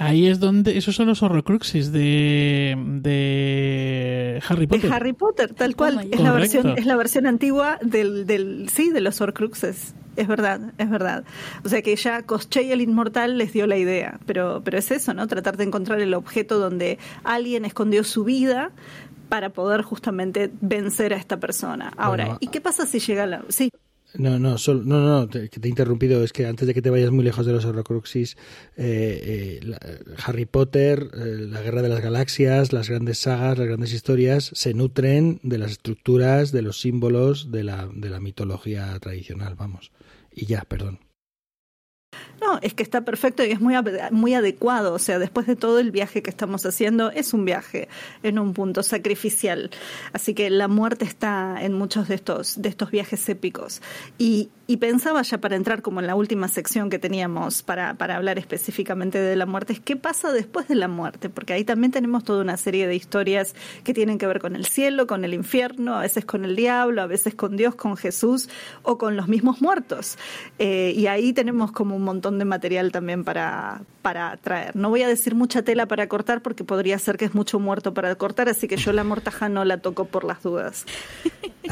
Ahí 0.00 0.28
es 0.28 0.38
donde, 0.38 0.78
esos 0.78 0.94
son 0.94 1.08
los 1.08 1.24
horrocruxes 1.24 1.90
de, 1.90 2.76
de 2.78 4.40
Harry 4.48 4.68
Potter. 4.68 4.88
De 4.88 4.94
Harry 4.96 5.12
Potter, 5.12 5.54
tal 5.54 5.74
cual. 5.74 5.98
Oh 5.98 6.08
es, 6.08 6.20
la 6.20 6.30
versión, 6.30 6.78
es 6.78 6.86
la 6.86 6.94
versión 6.94 7.26
antigua 7.26 7.80
del, 7.82 8.24
del, 8.24 8.68
sí, 8.72 8.90
de 8.90 9.00
los 9.00 9.20
horcruxes. 9.20 9.96
Es 10.14 10.28
verdad, 10.28 10.72
es 10.78 10.88
verdad. 10.88 11.24
O 11.64 11.68
sea 11.68 11.82
que 11.82 11.96
ya 11.96 12.22
Koschei 12.22 12.70
el 12.70 12.80
Inmortal 12.80 13.38
les 13.38 13.52
dio 13.52 13.66
la 13.66 13.76
idea, 13.76 14.20
pero, 14.24 14.62
pero 14.64 14.78
es 14.78 14.90
eso, 14.92 15.14
¿no? 15.14 15.26
Tratar 15.26 15.56
de 15.56 15.64
encontrar 15.64 16.00
el 16.00 16.14
objeto 16.14 16.60
donde 16.60 16.98
alguien 17.24 17.64
escondió 17.64 18.04
su 18.04 18.22
vida 18.22 18.70
para 19.28 19.50
poder 19.50 19.82
justamente 19.82 20.50
vencer 20.60 21.12
a 21.12 21.16
esta 21.16 21.38
persona. 21.38 21.92
Ahora, 21.96 22.24
bueno, 22.24 22.38
¿y 22.40 22.48
qué 22.48 22.60
pasa 22.60 22.86
si 22.86 23.00
llega 23.00 23.26
la... 23.26 23.44
Sí. 23.48 23.70
No, 24.14 24.38
no, 24.38 24.56
solo, 24.56 24.84
no, 24.84 25.00
no, 25.00 25.28
te, 25.28 25.48
te 25.48 25.68
he 25.68 25.70
interrumpido. 25.70 26.24
Es 26.24 26.32
que 26.32 26.46
antes 26.46 26.66
de 26.66 26.72
que 26.72 26.80
te 26.80 26.88
vayas 26.88 27.10
muy 27.10 27.24
lejos 27.24 27.44
de 27.44 27.52
los 27.52 27.64
Horrocruxes, 27.66 28.36
eh, 28.76 29.58
eh, 29.58 29.60
la, 29.62 29.78
Harry 30.24 30.46
Potter, 30.46 31.10
eh, 31.12 31.46
la 31.48 31.60
Guerra 31.60 31.82
de 31.82 31.90
las 31.90 32.00
Galaxias, 32.00 32.72
las 32.72 32.88
grandes 32.88 33.18
sagas, 33.18 33.58
las 33.58 33.66
grandes 33.66 33.92
historias 33.92 34.50
se 34.54 34.72
nutren 34.72 35.40
de 35.42 35.58
las 35.58 35.72
estructuras, 35.72 36.52
de 36.52 36.62
los 36.62 36.80
símbolos 36.80 37.52
de 37.52 37.64
la, 37.64 37.88
de 37.92 38.08
la 38.08 38.18
mitología 38.18 38.98
tradicional, 38.98 39.54
vamos. 39.56 39.92
Y 40.32 40.46
ya, 40.46 40.62
perdón. 40.62 41.00
No, 42.40 42.58
es 42.62 42.72
que 42.72 42.82
está 42.82 43.00
perfecto 43.00 43.44
y 43.44 43.50
es 43.50 43.60
muy, 43.60 43.74
muy 44.12 44.34
adecuado. 44.34 44.94
O 44.94 44.98
sea, 44.98 45.18
después 45.18 45.46
de 45.46 45.56
todo 45.56 45.80
el 45.80 45.90
viaje 45.90 46.22
que 46.22 46.30
estamos 46.30 46.64
haciendo, 46.64 47.10
es 47.10 47.34
un 47.34 47.44
viaje 47.44 47.88
en 48.22 48.38
un 48.38 48.54
punto 48.54 48.82
sacrificial. 48.82 49.70
Así 50.12 50.34
que 50.34 50.48
la 50.48 50.68
muerte 50.68 51.04
está 51.04 51.56
en 51.60 51.72
muchos 51.72 52.08
de 52.08 52.14
estos, 52.14 52.60
de 52.62 52.68
estos 52.68 52.90
viajes 52.90 53.28
épicos. 53.28 53.82
Y, 54.18 54.50
pensaba 54.78 55.22
ya 55.22 55.38
para 55.38 55.56
entrar 55.56 55.82
como 55.82 55.98
en 55.98 56.06
la 56.06 56.14
última 56.14 56.46
sección 56.46 56.88
que 56.88 56.98
teníamos 57.00 57.62
para, 57.62 57.94
para 57.94 58.16
hablar 58.16 58.38
específicamente 58.38 59.18
de 59.18 59.34
la 59.34 59.46
muerte, 59.46 59.72
es 59.72 59.80
qué 59.80 59.96
pasa 59.96 60.30
después 60.30 60.68
de 60.68 60.76
la 60.76 60.86
muerte, 60.86 61.30
porque 61.30 61.54
ahí 61.54 61.64
también 61.64 61.90
tenemos 61.90 62.22
toda 62.22 62.42
una 62.42 62.56
serie 62.56 62.86
de 62.86 62.94
historias 62.94 63.54
que 63.82 63.92
tienen 63.92 64.18
que 64.18 64.26
ver 64.26 64.40
con 64.40 64.54
el 64.54 64.66
cielo, 64.66 65.06
con 65.06 65.24
el 65.24 65.34
infierno, 65.34 65.96
a 65.96 66.02
veces 66.02 66.26
con 66.26 66.44
el 66.44 66.54
diablo, 66.54 67.02
a 67.02 67.06
veces 67.06 67.34
con 67.34 67.56
Dios, 67.56 67.74
con 67.74 67.96
Jesús 67.96 68.50
o 68.82 68.98
con 68.98 69.16
los 69.16 69.26
mismos 69.26 69.62
muertos. 69.62 70.16
Eh, 70.58 70.92
y 70.94 71.06
ahí 71.06 71.32
tenemos 71.32 71.72
como 71.72 71.97
un 71.98 72.04
montón 72.04 72.38
de 72.38 72.44
material 72.44 72.90
también 72.92 73.24
para, 73.24 73.82
para 74.02 74.36
traer. 74.38 74.74
No 74.74 74.88
voy 74.88 75.02
a 75.02 75.08
decir 75.08 75.34
mucha 75.34 75.62
tela 75.62 75.86
para 75.86 76.08
cortar 76.08 76.40
porque 76.40 76.64
podría 76.64 76.98
ser 76.98 77.18
que 77.18 77.26
es 77.26 77.34
mucho 77.34 77.58
muerto 77.60 77.92
para 77.92 78.14
cortar, 78.14 78.48
así 78.48 78.66
que 78.68 78.76
yo 78.76 78.92
la 78.92 79.04
mortaja 79.04 79.48
no 79.48 79.64
la 79.64 79.78
toco 79.78 80.06
por 80.06 80.24
las 80.24 80.42
dudas. 80.42 80.86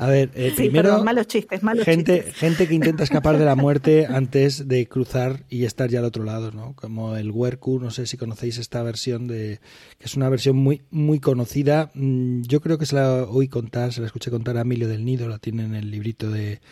A 0.00 0.06
ver, 0.06 0.30
eh, 0.34 0.54
primero, 0.56 1.04
malos 1.04 1.26
chistes, 1.26 1.62
malos 1.62 1.84
gente, 1.84 2.16
chistes. 2.22 2.34
gente 2.36 2.66
que 2.66 2.74
intenta 2.74 3.02
escapar 3.02 3.36
de 3.36 3.44
la 3.44 3.54
muerte 3.56 4.06
antes 4.06 4.66
de 4.66 4.86
cruzar 4.86 5.44
y 5.50 5.64
estar 5.66 5.90
ya 5.90 5.98
al 5.98 6.06
otro 6.06 6.24
lado, 6.24 6.52
¿no? 6.52 6.72
Como 6.74 7.16
el 7.16 7.30
Werku, 7.30 7.78
no 7.78 7.90
sé 7.90 8.06
si 8.06 8.16
conocéis 8.16 8.56
esta 8.56 8.82
versión 8.82 9.26
de 9.26 9.60
que 9.98 10.06
es 10.06 10.14
una 10.14 10.30
versión 10.30 10.56
muy 10.56 10.80
muy 10.90 11.20
conocida. 11.20 11.90
Mm, 11.92 12.42
Yo 12.42 12.62
creo 12.62 12.78
que 12.78 12.86
se 12.86 12.94
la 12.96 13.24
oí 13.24 13.48
contar, 13.48 13.92
se 13.92 14.00
la 14.00 14.06
escuché 14.06 14.30
contar 14.30 14.56
a 14.56 14.62
Emilio 14.62 14.88
del 14.88 15.04
Nido, 15.04 15.28
la 15.28 15.38
tiene 15.38 15.64
en 15.64 15.74
el 15.74 15.90
librito 15.90 16.30
de 16.30 16.62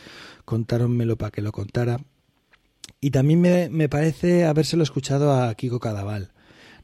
Contáronmelo 0.46 1.16
para 1.18 1.30
que 1.30 1.42
lo 1.42 1.52
contara. 1.52 2.00
Y 3.00 3.10
también 3.10 3.40
me, 3.40 3.68
me 3.68 3.88
parece 3.88 4.44
habérselo 4.44 4.82
escuchado 4.82 5.32
a 5.32 5.54
Kiko 5.54 5.78
Cadaval. 5.78 6.32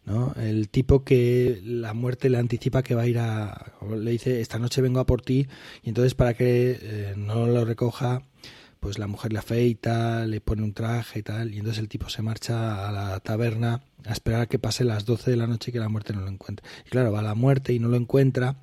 ¿no? 0.05 0.35
El 0.37 0.69
tipo 0.69 1.05
que 1.05 1.61
la 1.65 1.95
muerte 1.95 2.29
le 2.31 2.39
anticipa 2.39 2.83
que 2.83 2.95
va 2.95 3.03
a 3.03 3.07
ir 3.07 3.19
a... 3.19 3.73
le 3.97 4.11
dice, 4.11 4.41
esta 4.41 4.59
noche 4.59 4.83
vengo 4.83 5.01
a 5.01 5.07
por 5.07 5.23
ti, 5.23 5.49
y 5.83 5.89
entonces 5.89 6.15
para 6.15 6.35
que 6.35 6.79
eh, 6.81 7.15
no 7.17 7.47
lo 7.47 7.65
recoja, 7.65 8.23
pues 8.81 8.99
la 8.99 9.07
mujer 9.07 9.33
le 9.33 9.39
afeita, 9.39 10.27
le 10.27 10.41
pone 10.41 10.63
un 10.63 10.75
traje 10.75 11.21
y 11.21 11.23
tal, 11.23 11.55
y 11.55 11.59
entonces 11.59 11.81
el 11.81 11.89
tipo 11.89 12.11
se 12.11 12.21
marcha 12.21 12.87
a 12.87 12.93
la 12.93 13.21
taberna 13.21 13.83
a 14.05 14.13
esperar 14.13 14.43
a 14.43 14.47
que 14.47 14.59
pase 14.59 14.85
las 14.85 15.07
12 15.07 15.31
de 15.31 15.37
la 15.39 15.47
noche 15.47 15.71
y 15.71 15.73
que 15.73 15.79
la 15.79 15.89
muerte 15.89 16.13
no 16.13 16.21
lo 16.21 16.29
encuentre. 16.29 16.67
Y 16.87 16.91
claro, 16.91 17.11
va 17.11 17.21
a 17.21 17.23
la 17.23 17.35
muerte 17.35 17.73
y 17.73 17.79
no 17.79 17.89
lo 17.89 17.97
encuentra, 17.97 18.57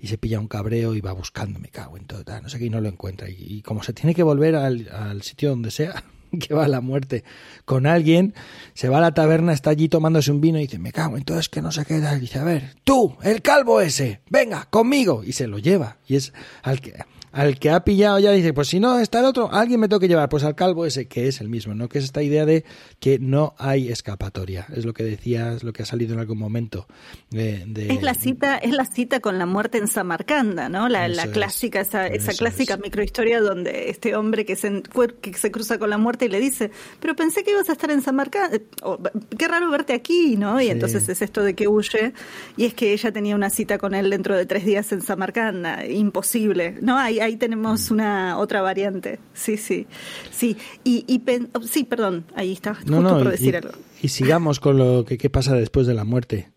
y 0.00 0.06
se 0.06 0.16
pilla 0.16 0.40
un 0.40 0.48
cabreo 0.48 0.94
y 0.94 1.02
va 1.02 1.12
buscando, 1.12 1.58
me 1.58 1.68
cago 1.68 1.98
en 1.98 2.06
todo, 2.06 2.24
tal, 2.24 2.42
no 2.42 2.48
sé 2.48 2.58
qué, 2.58 2.66
y 2.66 2.70
no 2.70 2.80
lo 2.80 2.88
encuentra. 2.88 3.28
Y, 3.28 3.36
y 3.38 3.62
como 3.62 3.82
se 3.82 3.92
tiene 3.92 4.14
que 4.14 4.22
volver 4.22 4.56
al, 4.56 4.88
al 4.88 5.20
sitio 5.20 5.50
donde 5.50 5.70
sea, 5.70 6.02
que 6.40 6.54
va 6.54 6.64
a 6.64 6.68
la 6.68 6.80
muerte 6.80 7.24
con 7.64 7.86
alguien, 7.86 8.34
se 8.74 8.88
va 8.88 8.98
a 8.98 9.00
la 9.00 9.14
taberna, 9.14 9.52
está 9.52 9.70
allí 9.70 9.88
tomándose 9.88 10.30
un 10.30 10.40
vino 10.40 10.58
y 10.58 10.62
dice, 10.62 10.78
me 10.78 10.92
cago, 10.92 11.16
entonces 11.16 11.48
que 11.48 11.62
no 11.62 11.72
se 11.72 11.84
queda. 11.84 12.16
Y 12.16 12.20
dice, 12.20 12.38
a 12.38 12.44
ver, 12.44 12.74
tú, 12.84 13.16
el 13.22 13.42
calvo 13.42 13.80
ese, 13.80 14.20
venga, 14.28 14.66
conmigo. 14.70 15.22
Y 15.24 15.32
se 15.32 15.46
lo 15.46 15.58
lleva. 15.58 15.98
Y 16.06 16.16
es 16.16 16.32
al 16.62 16.80
que, 16.80 16.94
al 17.36 17.58
que 17.58 17.70
ha 17.70 17.84
pillado 17.84 18.18
ya 18.18 18.32
dice, 18.32 18.52
pues 18.52 18.68
si 18.68 18.80
no 18.80 18.98
está 18.98 19.20
el 19.20 19.26
otro, 19.26 19.52
alguien 19.52 19.78
me 19.80 19.88
tengo 19.88 20.00
que 20.00 20.08
llevar, 20.08 20.28
pues 20.28 20.42
al 20.44 20.54
calvo 20.54 20.86
ese, 20.86 21.06
que 21.06 21.28
es 21.28 21.40
el 21.40 21.48
mismo, 21.48 21.74
¿no? 21.74 21.88
Que 21.88 21.98
es 21.98 22.04
esta 22.04 22.22
idea 22.22 22.46
de 22.46 22.64
que 22.98 23.18
no 23.18 23.54
hay 23.58 23.88
escapatoria. 23.90 24.66
Es 24.74 24.84
lo 24.84 24.94
que 24.94 25.04
decías, 25.04 25.62
lo 25.62 25.72
que 25.72 25.82
ha 25.82 25.86
salido 25.86 26.14
en 26.14 26.20
algún 26.20 26.38
momento. 26.38 26.86
De, 27.30 27.64
de- 27.66 27.92
Es 27.92 28.02
la 28.02 28.14
cita, 28.14 28.56
es 28.56 28.72
la 28.72 28.84
cita 28.86 29.20
con 29.20 29.38
la 29.38 29.46
muerte 29.46 29.78
en 29.78 29.88
Samarcanda, 29.88 30.68
¿no? 30.68 30.88
La, 30.88 31.08
la 31.08 31.14
Eso 31.22 31.26
es, 31.26 31.30
clásica, 31.30 31.80
esa, 31.80 32.06
esa 32.06 32.32
clásica 32.32 32.74
es. 32.74 32.80
microhistoria 32.80 33.40
donde 33.40 33.90
este 33.90 34.16
hombre 34.16 34.44
que 34.44 34.56
se, 34.56 34.82
que 35.20 35.34
se 35.34 35.50
cruza 35.50 35.78
con 35.78 35.90
la 35.90 35.98
muerte 35.98 36.24
y 36.24 36.28
le 36.28 36.40
dice, 36.40 36.70
pero 37.00 37.14
pensé 37.14 37.44
que 37.44 37.50
ibas 37.52 37.68
a 37.68 37.72
estar 37.72 37.90
en 37.90 38.00
Samarcanda, 38.02 38.58
o, 38.82 38.98
qué 39.36 39.46
raro 39.48 39.70
verte 39.70 39.92
aquí, 39.92 40.36
¿no? 40.36 40.60
Y 40.60 40.64
Sí. 40.66 40.70
entonces 40.70 41.08
es 41.08 41.22
esto 41.22 41.42
de 41.42 41.54
que 41.54 41.68
huye, 41.68 42.12
y 42.56 42.64
es 42.64 42.74
que 42.74 42.92
ella 42.92 43.12
tenía 43.12 43.34
una 43.36 43.50
cita 43.50 43.78
con 43.78 43.94
él 43.94 44.10
dentro 44.10 44.36
de 44.36 44.46
tres 44.46 44.64
días 44.64 44.90
en 44.92 45.02
Samarcanda, 45.02 45.84
imposible, 45.86 46.76
¿no? 46.80 46.96
Ahí, 46.98 47.20
ahí 47.26 47.36
Mm. 47.36 47.38
tenemos 47.38 47.90
una 47.90 48.38
otra 48.38 48.62
variante, 48.62 49.18
sí, 49.34 49.56
sí, 49.56 49.86
sí, 50.30 50.56
y, 50.84 51.04
y 51.06 51.18
pen- 51.20 51.48
oh, 51.52 51.62
sí, 51.62 51.84
perdón, 51.84 52.24
ahí 52.34 52.52
está, 52.52 52.74
justo 52.74 52.90
No, 52.90 53.02
no, 53.02 53.18
por 53.18 53.26
y- 53.28 53.30
decir 53.32 53.54
y, 53.54 53.56
algo. 53.58 53.70
y 54.02 54.08
sigamos 54.08 54.58
con 54.60 54.78
lo 54.78 55.04
que 55.04 55.18
qué 55.18 55.28
pasa 55.30 55.54
después 55.54 55.86
de 55.86 55.94
la 55.94 56.04
muerte. 56.04 56.50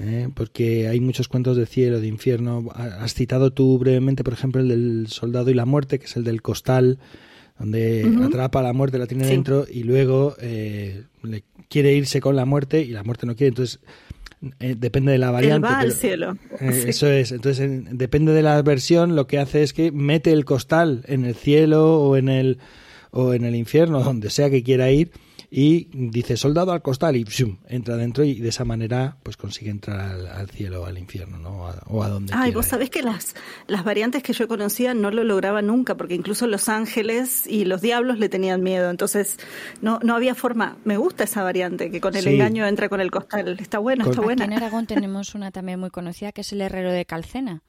¿eh? 0.00 0.28
Porque 0.32 0.86
hay 0.86 1.00
muchos 1.00 1.26
cuentos 1.26 1.56
de 1.56 1.66
cielo, 1.66 2.00
de 2.00 2.06
infierno. 2.06 2.68
Ha- 2.72 3.02
Has 3.02 3.14
citado 3.14 3.52
tú 3.52 3.78
brevemente, 3.80 4.22
por 4.22 4.32
ejemplo, 4.32 4.60
el 4.60 4.68
del 4.68 5.06
soldado 5.08 5.50
y 5.50 5.54
la 5.54 5.64
muerte, 5.66 5.98
que 5.98 6.06
es 6.06 6.16
el 6.16 6.22
del 6.22 6.40
costal, 6.40 7.00
donde 7.58 8.08
atrapa 8.22 8.60
a 8.60 8.62
la 8.62 8.72
muerte, 8.72 8.98
la 8.98 9.08
tiene 9.08 9.24
Sí. 9.24 9.30
dentro 9.30 9.66
y 9.68 9.82
luego 9.82 10.36
eh, 10.40 11.02
le 11.24 11.42
quiere 11.68 11.94
irse 11.94 12.20
con 12.20 12.36
la 12.36 12.44
muerte 12.44 12.80
y 12.82 12.88
la 12.90 13.02
muerte 13.02 13.26
no 13.26 13.34
quiere. 13.34 13.48
Entonces, 13.48 13.80
eh, 14.60 14.74
depende 14.78 15.12
de 15.12 15.18
la 15.18 15.26
Él 15.28 15.32
variante. 15.32 15.68
va 15.68 15.78
al 15.80 15.92
cielo. 15.92 16.36
eh, 16.60 16.72
Sí. 16.82 16.88
Eso 16.90 17.06
es. 17.08 17.32
Entonces, 17.32 17.64
en- 17.64 17.98
depende 17.98 18.32
de 18.32 18.42
la 18.42 18.60
versión, 18.62 19.16
lo 19.16 19.26
que 19.26 19.38
hace 19.38 19.62
es 19.62 19.72
que 19.72 19.90
mete 19.92 20.32
el 20.32 20.44
costal 20.44 21.02
en 21.06 21.24
el 21.24 21.34
cielo 21.34 22.00
o 22.00 22.16
en 22.16 22.28
el 22.28 22.58
o 23.10 23.32
en 23.34 23.44
el 23.44 23.54
infierno, 23.56 24.02
donde 24.02 24.28
sea 24.30 24.50
que 24.50 24.62
quiera 24.62 24.90
ir, 24.90 25.10
y 25.50 25.88
dice 25.92 26.36
soldado 26.36 26.72
al 26.72 26.82
costal 26.82 27.16
y 27.16 27.24
¡pshum! 27.24 27.56
entra 27.68 27.96
dentro 27.96 28.22
y 28.22 28.34
de 28.34 28.50
esa 28.50 28.66
manera 28.66 29.16
pues 29.22 29.38
consigue 29.38 29.70
entrar 29.70 29.98
al, 29.98 30.26
al 30.26 30.50
cielo 30.50 30.82
o 30.82 30.84
al 30.86 30.98
infierno, 30.98 31.38
¿no? 31.38 31.62
O 31.62 31.66
a, 31.66 31.82
o 31.86 32.02
a 32.02 32.08
donde 32.08 32.34
Ay, 32.36 32.52
vos 32.52 32.66
ir. 32.66 32.70
sabés 32.70 32.90
que 32.90 33.02
las, 33.02 33.34
las 33.66 33.82
variantes 33.82 34.22
que 34.22 34.34
yo 34.34 34.46
conocía 34.46 34.92
no 34.92 35.10
lo 35.10 35.24
lograba 35.24 35.62
nunca, 35.62 35.96
porque 35.96 36.14
incluso 36.14 36.46
los 36.46 36.68
ángeles 36.68 37.46
y 37.46 37.64
los 37.64 37.80
diablos 37.80 38.18
le 38.18 38.28
tenían 38.28 38.62
miedo. 38.62 38.90
Entonces, 38.90 39.38
no, 39.80 39.98
no 40.02 40.14
había 40.14 40.34
forma. 40.34 40.76
Me 40.84 40.98
gusta 40.98 41.24
esa 41.24 41.42
variante, 41.42 41.90
que 41.90 42.00
con 42.00 42.14
el 42.14 42.24
Sí. 42.24 42.30
engaño 42.34 42.66
entra 42.66 42.88
con 42.90 43.00
el 43.00 43.10
costal. 43.10 43.56
Está 43.58 43.78
buena, 43.78 44.04
Con- 44.04 44.12
está 44.12 44.20
Aquí 44.20 44.26
buena. 44.26 44.44
en 44.44 44.52
Aragón 44.52 44.86
tenemos 44.86 45.34
una 45.34 45.50
también 45.50 45.80
muy 45.80 45.88
conocida 45.90 46.32
que 46.32 46.42
es 46.42 46.52
el 46.52 46.60
herrero 46.60 46.92
de 46.92 47.06
Calcena. 47.06 47.62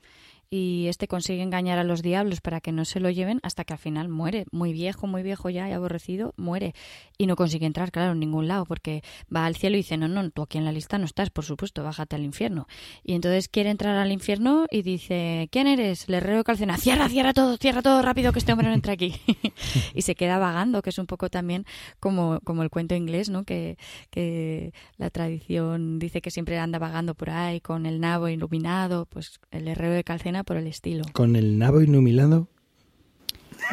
Y 0.52 0.88
este 0.88 1.08
consigue 1.08 1.44
engañar 1.44 1.78
a 1.78 1.84
los 1.84 2.02
diablos 2.02 2.42
para 2.42 2.60
que 2.60 2.72
no 2.72 2.84
se 2.84 3.00
lo 3.00 3.12
lleven 3.12 3.40
hasta 3.44 3.66
que 3.66 3.74
al 3.74 3.80
final 3.80 4.10
muere. 4.10 4.46
Muy 4.52 4.74
viejo, 4.74 5.06
muy 5.06 5.22
viejo 5.22 5.52
ya 5.52 5.70
y 5.70 5.74
aborrecido, 5.74 6.34
muere. 6.38 6.74
Y 7.20 7.28
no 7.28 7.36
consigue 7.36 7.68
entrar, 7.68 7.92
claro, 7.92 8.14
en 8.14 8.20
ningún 8.20 8.48
lado, 8.48 8.66
porque 8.66 9.04
va 9.34 9.46
al 9.46 9.56
cielo 9.56 9.76
y 9.76 9.82
dice, 9.82 9.98
no, 9.98 10.08
no, 10.08 10.28
tú 10.32 10.42
aquí 10.42 10.58
en 10.58 10.66
la 10.66 10.72
lista 10.72 10.98
no 10.98 11.06
estás, 11.06 11.30
por 11.30 11.46
supuesto, 11.46 11.84
bájate 11.84 12.16
al 12.16 12.24
infierno. 12.24 12.68
Y 13.04 13.14
entonces 13.14 13.48
quiere 13.48 13.70
entrar 13.70 13.96
al 13.96 14.12
infierno 14.12 14.66
y 14.72 14.82
dice, 14.82 15.50
¿quién 15.52 15.68
eres? 15.68 16.10
El 16.10 16.16
herrero 16.16 16.40
de 16.40 16.44
Calcena. 16.44 16.78
Cierra, 16.78 17.08
cierra 17.10 17.34
todo, 17.34 17.58
cierra 17.58 17.84
todo 17.84 18.02
rápido 18.02 18.34
que 18.34 18.40
este 18.40 18.52
hombre 18.52 18.70
no 18.70 18.74
entra 18.74 18.94
aquí. 18.94 19.14
y 19.94 20.02
se 20.02 20.16
queda 20.16 20.40
vagando, 20.40 20.82
que 20.82 20.90
es 20.90 20.98
un 20.98 21.06
poco 21.06 21.30
también 21.30 21.66
como, 22.00 22.40
como 22.44 22.64
el 22.64 22.72
cuento 22.72 22.96
inglés, 22.96 23.30
¿no? 23.30 23.44
Que, 23.44 23.78
que 24.10 24.74
la 24.98 25.12
tradición 25.12 26.00
dice 26.00 26.22
que 26.24 26.32
siempre 26.32 26.58
anda 26.58 26.80
vagando 26.80 27.14
por 27.14 27.30
ahí 27.30 27.62
con 27.62 27.86
el 27.86 28.00
nabo 28.00 28.30
iluminado, 28.30 29.06
pues 29.06 29.40
el 29.52 29.68
herrero 29.68 29.94
de 29.94 30.04
Calcena 30.04 30.39
por 30.44 30.58
el 30.58 30.68
estilo. 30.68 31.04
Con 31.14 31.36
el 31.36 31.58
nabo 31.58 31.82
iluminado. 31.82 32.48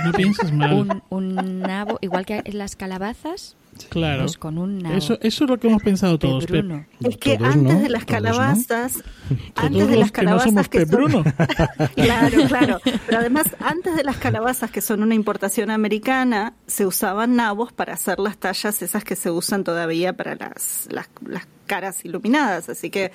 No 0.04 0.12
pienses 0.12 0.52
mal. 0.52 0.72
Un, 0.74 1.02
un 1.10 1.60
nabo, 1.60 1.98
igual 2.02 2.26
que 2.26 2.42
en 2.44 2.58
las 2.58 2.76
calabazas, 2.76 3.56
claro. 3.88 4.22
pues 4.24 4.36
con 4.36 4.58
un 4.58 4.78
nabo. 4.80 4.94
Eso, 4.96 5.16
eso 5.22 5.44
es 5.44 5.50
lo 5.50 5.58
que 5.58 5.68
hemos 5.68 5.82
pensado 5.82 6.18
todos, 6.18 6.44
Pep. 6.44 6.56
Bruno. 6.66 6.84
Es 7.02 7.16
que 7.16 7.34
antes 7.40 7.56
no, 7.74 7.80
de 7.80 7.88
las 7.88 8.04
todos 8.04 8.20
no. 8.22 8.28
calabazas, 8.28 8.94
antes 9.54 9.72
Todos 9.78 9.88
de 9.90 9.96
las 9.96 10.12
que 10.12 10.20
no 10.22 10.24
calabazas 10.26 10.48
somos 10.50 10.68
que 10.68 10.80
son- 10.80 10.90
Bruno. 10.90 11.24
Claro, 11.94 12.44
claro. 12.48 12.80
Pero 13.06 13.18
además, 13.18 13.46
antes 13.60 13.96
de 13.96 14.04
las 14.04 14.16
calabazas, 14.18 14.70
que 14.70 14.80
son 14.82 15.02
una 15.02 15.14
importación 15.14 15.70
americana, 15.70 16.52
se 16.66 16.84
usaban 16.84 17.36
nabos 17.36 17.72
para 17.72 17.94
hacer 17.94 18.18
las 18.18 18.36
tallas 18.36 18.82
esas 18.82 19.02
que 19.04 19.16
se 19.16 19.30
usan 19.30 19.64
todavía 19.64 20.12
para 20.14 20.34
las, 20.34 20.88
las, 20.90 21.08
las 21.26 21.46
caras 21.66 22.04
iluminadas. 22.04 22.68
Así 22.68 22.90
que 22.90 23.12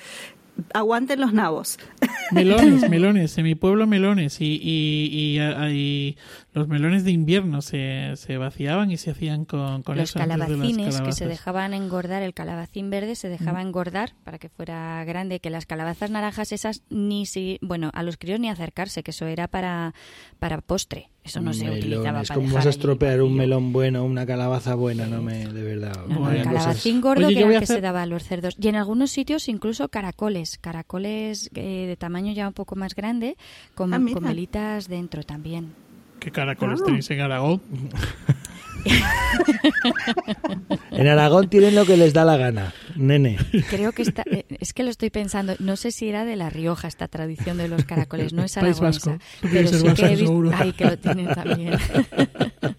aguanten 0.74 1.20
los 1.20 1.32
nabos. 1.32 1.78
Melones, 2.32 2.88
melones. 2.88 3.36
En 3.36 3.44
mi 3.44 3.54
pueblo 3.54 3.86
melones. 3.86 4.40
Y, 4.40 4.58
y, 4.62 5.08
y, 5.12 5.38
a- 5.38 5.70
y 5.70 6.16
los 6.54 6.66
melones 6.66 7.04
de 7.04 7.10
invierno 7.10 7.60
se, 7.60 8.12
se 8.16 8.38
vaciaban 8.38 8.90
y 8.90 8.96
se 8.96 9.10
hacían 9.10 9.44
con, 9.44 9.82
con 9.82 9.96
Los 9.98 10.10
eso. 10.10 10.18
de 10.18 10.26
calabacines 10.26 11.00
que 11.02 11.12
se 11.12 11.26
dejaban 11.26 11.74
engordar, 11.74 12.22
el 12.22 12.32
calabacín 12.32 12.88
verde 12.90 13.16
se 13.16 13.28
dejaba 13.28 13.60
engordar 13.60 14.14
para 14.24 14.38
que 14.38 14.48
fuera 14.48 15.04
grande, 15.04 15.40
que 15.40 15.50
las 15.50 15.66
calabazas 15.66 16.10
naranjas 16.10 16.52
esas 16.52 16.82
ni 16.88 17.26
si, 17.26 17.58
bueno, 17.60 17.90
a 17.92 18.02
los 18.02 18.16
críos 18.16 18.40
ni 18.40 18.48
acercarse, 18.48 19.02
que 19.02 19.10
eso 19.10 19.26
era 19.26 19.48
para, 19.48 19.92
para 20.38 20.60
postre, 20.62 21.10
eso 21.24 21.40
no 21.40 21.52
se 21.52 21.64
Melones. 21.64 21.84
utilizaba 21.84 22.22
para 22.22 22.34
¿Cómo 22.34 22.46
dejar 22.48 22.56
vas 22.58 22.66
a 22.66 22.70
estropear 22.70 23.22
un 23.22 23.34
melón 23.36 23.72
bueno, 23.72 24.04
una 24.04 24.26
calabaza 24.26 24.74
buena? 24.74 25.06
No 25.06 25.22
me, 25.22 25.46
de 25.46 25.62
verdad. 25.62 25.94
No, 26.08 26.20
no, 26.20 26.30
el 26.30 26.38
cosas. 26.42 26.52
calabacín 26.52 27.00
gordo 27.00 27.26
Oye, 27.28 27.36
que 27.36 27.42
era 27.44 27.60
que 27.60 27.66
se 27.66 27.80
daba 27.80 28.02
a 28.02 28.06
los 28.06 28.24
cerdos. 28.24 28.56
Y 28.60 28.68
en 28.68 28.76
algunos 28.76 29.10
sitios 29.10 29.48
incluso 29.48 29.88
caracoles, 29.88 30.58
caracoles 30.58 31.48
eh, 31.54 31.86
de 31.86 31.96
tamaño 31.96 32.32
ya 32.32 32.48
un 32.48 32.54
poco 32.54 32.74
más 32.76 32.94
grande, 32.94 33.36
con, 33.74 33.94
Ah, 33.94 34.00
con 34.12 34.24
velitas 34.24 34.88
dentro 34.88 35.22
también. 35.22 35.72
¿Qué 36.18 36.30
caracoles 36.30 36.80
Ah. 36.82 36.86
tenéis 36.86 37.10
en 37.10 37.20
Aragón? 37.20 37.60
En 40.90 41.08
Aragón 41.08 41.48
tienen 41.48 41.74
lo 41.74 41.86
que 41.86 41.96
les 41.96 42.12
da 42.12 42.24
la 42.24 42.36
gana, 42.36 42.74
nene. 42.96 43.38
Creo 43.70 43.92
que 43.92 44.02
está, 44.02 44.22
eh, 44.30 44.44
es 44.60 44.72
que 44.74 44.82
lo 44.82 44.90
estoy 44.90 45.10
pensando, 45.10 45.54
no 45.58 45.76
sé 45.76 45.90
si 45.90 46.08
era 46.08 46.24
de 46.24 46.36
La 46.36 46.50
Rioja 46.50 46.86
esta 46.86 47.08
tradición 47.08 47.56
de 47.58 47.68
los 47.68 47.84
caracoles, 47.84 48.32
no 48.32 48.44
es 48.44 48.54
País 48.56 48.76
aragonesa, 48.78 49.10
Vasco. 49.12 49.24
pero 49.40 49.68
sí 49.68 49.84
que 49.94 50.06
he 50.06 50.16
visto, 50.16 50.50
ay, 50.54 50.72
que 50.72 50.84
lo 50.84 50.98
tienen 50.98 51.28
también. 51.28 51.70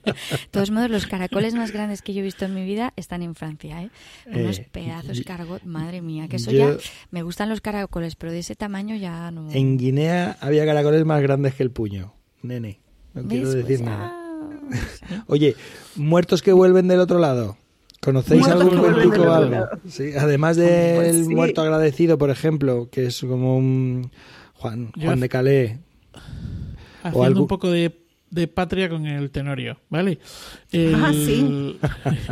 De 0.04 0.14
todos 0.52 0.70
modos, 0.70 0.90
los 0.92 1.08
caracoles 1.08 1.56
más 1.56 1.72
grandes 1.72 2.02
que 2.02 2.14
yo 2.14 2.20
he 2.20 2.24
visto 2.24 2.46
en 2.46 2.54
mi 2.54 2.64
vida 2.66 2.94
están 2.96 3.24
en 3.24 3.34
Francia, 3.36 3.82
¿eh? 3.82 3.90
Unos 4.28 4.60
Eh, 4.60 4.68
pedazos 4.72 5.22
cargot, 5.22 5.64
madre 5.64 6.02
mía, 6.02 6.28
que 6.28 6.36
eso 6.36 6.52
yo- 6.52 6.78
ya, 6.78 6.90
me 7.10 7.24
gustan 7.24 7.50
los 7.50 7.62
caracoles, 7.62 8.16
pero 8.16 8.32
de 8.32 8.40
ese 8.40 8.56
tamaño 8.56 8.96
ya 8.96 9.32
no... 9.32 9.50
En 9.52 9.78
Guinea 9.78 10.38
había 10.40 10.66
caracoles 10.66 11.04
más 11.06 11.22
grandes 11.22 11.56
que 11.56 11.64
el 11.64 11.72
puño, 11.72 12.14
nene. 12.44 12.80
No 13.16 13.24
quiero 13.28 13.48
¿Ves? 13.48 13.56
decir 13.56 13.78
Pues, 13.80 13.82
nada. 13.90 14.12
ah. 14.14 14.20
Oye, 15.28 15.56
muertos 15.96 16.42
que 16.42 16.54
vuelven 16.54 16.88
del 16.88 17.00
otro 17.00 17.20
lado. 17.20 17.58
¿Conocéis 18.02 18.46
algún 18.48 18.78
cuentico 18.80 19.12
del 19.12 19.28
o 19.28 19.34
algo? 19.34 19.66
Sí, 19.88 20.12
además 20.18 20.58
del 20.58 20.96
Pues 20.96 21.26
sí. 21.28 21.34
muerto 21.36 21.62
agradecido, 21.62 22.18
por 22.18 22.30
ejemplo, 22.30 22.90
que 22.92 23.06
es 23.06 23.22
como 23.22 23.58
un 23.58 24.12
Juan, 24.56 24.92
Juan 25.02 25.20
de 25.22 25.30
Calais. 25.30 25.78
Haciendo 27.02 27.24
algo- 27.24 27.42
un 27.44 27.48
poco 27.48 27.72
de, 27.72 27.98
de 28.30 28.48
patria 28.50 28.90
con 28.90 29.06
el 29.06 29.32
tenorio, 29.32 29.80
¿vale? 29.90 30.20
El- 30.72 30.96
Ah, 30.96 31.12
sí. 31.14 31.80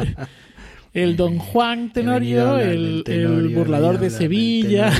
el 0.93 1.15
Don 1.15 1.37
Juan 1.39 1.93
Tenorio, 1.93 2.59
el, 2.59 3.51
burlador 3.55 3.97
de 3.97 4.09
Sevilla, 4.09 4.91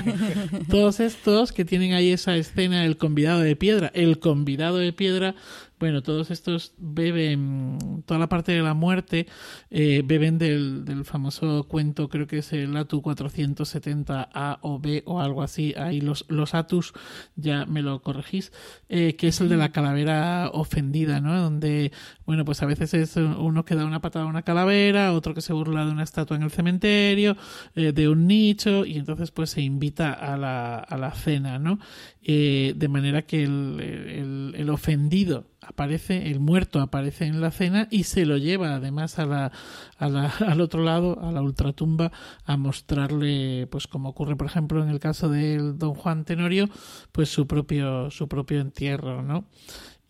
todos 0.68 1.00
estos 1.00 1.52
que 1.52 1.64
tienen 1.64 1.92
ahí 1.94 2.10
esa 2.12 2.36
escena, 2.36 2.84
el 2.84 2.96
convidado 2.98 3.40
de 3.40 3.56
piedra, 3.56 3.90
el 3.94 4.18
convidado 4.18 4.76
de 4.76 4.92
piedra 4.92 5.34
bueno, 5.80 6.02
todos 6.02 6.30
estos 6.30 6.74
beben, 6.76 8.02
toda 8.04 8.20
la 8.20 8.28
parte 8.28 8.52
de 8.52 8.60
la 8.60 8.74
muerte, 8.74 9.26
eh, 9.70 10.02
beben 10.04 10.36
del, 10.36 10.84
del, 10.84 11.06
famoso 11.06 11.64
cuento, 11.68 12.10
creo 12.10 12.26
que 12.26 12.38
es 12.38 12.52
el 12.52 12.76
Atu 12.76 13.00
470A 13.00 14.58
o 14.60 14.78
B 14.78 15.02
o 15.06 15.20
algo 15.22 15.42
así, 15.42 15.72
ahí 15.78 16.02
los, 16.02 16.26
los 16.28 16.54
Atus, 16.54 16.92
ya 17.34 17.64
me 17.64 17.80
lo 17.80 18.02
corregís, 18.02 18.52
eh, 18.90 19.16
que 19.16 19.28
es 19.28 19.40
el 19.40 19.48
de 19.48 19.56
la 19.56 19.72
calavera 19.72 20.50
ofendida, 20.52 21.20
¿no? 21.22 21.40
Donde, 21.40 21.92
bueno, 22.26 22.44
pues 22.44 22.62
a 22.62 22.66
veces 22.66 22.92
es 22.92 23.16
uno 23.16 23.64
que 23.64 23.74
da 23.74 23.86
una 23.86 24.02
patada 24.02 24.26
a 24.26 24.28
una 24.28 24.42
calavera, 24.42 25.14
otro 25.14 25.32
que 25.32 25.40
se 25.40 25.54
burla 25.54 25.86
de 25.86 25.92
una 25.92 26.02
estatua 26.02 26.36
en 26.36 26.42
el 26.42 26.50
cementerio, 26.50 27.38
eh, 27.74 27.92
de 27.92 28.06
un 28.06 28.26
nicho, 28.26 28.84
y 28.84 28.98
entonces 28.98 29.30
pues 29.30 29.48
se 29.48 29.62
invita 29.62 30.12
a 30.12 30.36
la, 30.36 30.76
a 30.76 30.98
la 30.98 31.12
cena, 31.12 31.58
¿no? 31.58 31.78
de 32.22 32.88
manera 32.88 33.22
que 33.22 33.42
el, 33.42 33.80
el, 33.80 34.54
el 34.56 34.70
ofendido 34.70 35.49
aparece, 35.62 36.30
el 36.30 36.40
muerto 36.40 36.80
aparece 36.80 37.26
en 37.26 37.40
la 37.40 37.50
cena 37.50 37.88
y 37.90 38.04
se 38.04 38.26
lo 38.26 38.36
lleva 38.36 38.74
además 38.74 39.18
a 39.18 39.26
la, 39.26 39.52
al 39.98 40.60
otro 40.60 40.82
lado, 40.82 41.18
a 41.22 41.32
la 41.32 41.42
ultratumba, 41.42 42.12
a 42.44 42.56
mostrarle, 42.56 43.66
pues 43.70 43.86
como 43.86 44.08
ocurre 44.10 44.36
por 44.36 44.46
ejemplo 44.46 44.82
en 44.82 44.88
el 44.88 45.00
caso 45.00 45.28
del 45.28 45.78
don 45.78 45.94
Juan 45.94 46.24
Tenorio, 46.24 46.68
pues 47.12 47.28
su 47.28 47.46
propio, 47.46 48.10
su 48.10 48.28
propio 48.28 48.60
entierro, 48.60 49.22
¿no? 49.22 49.44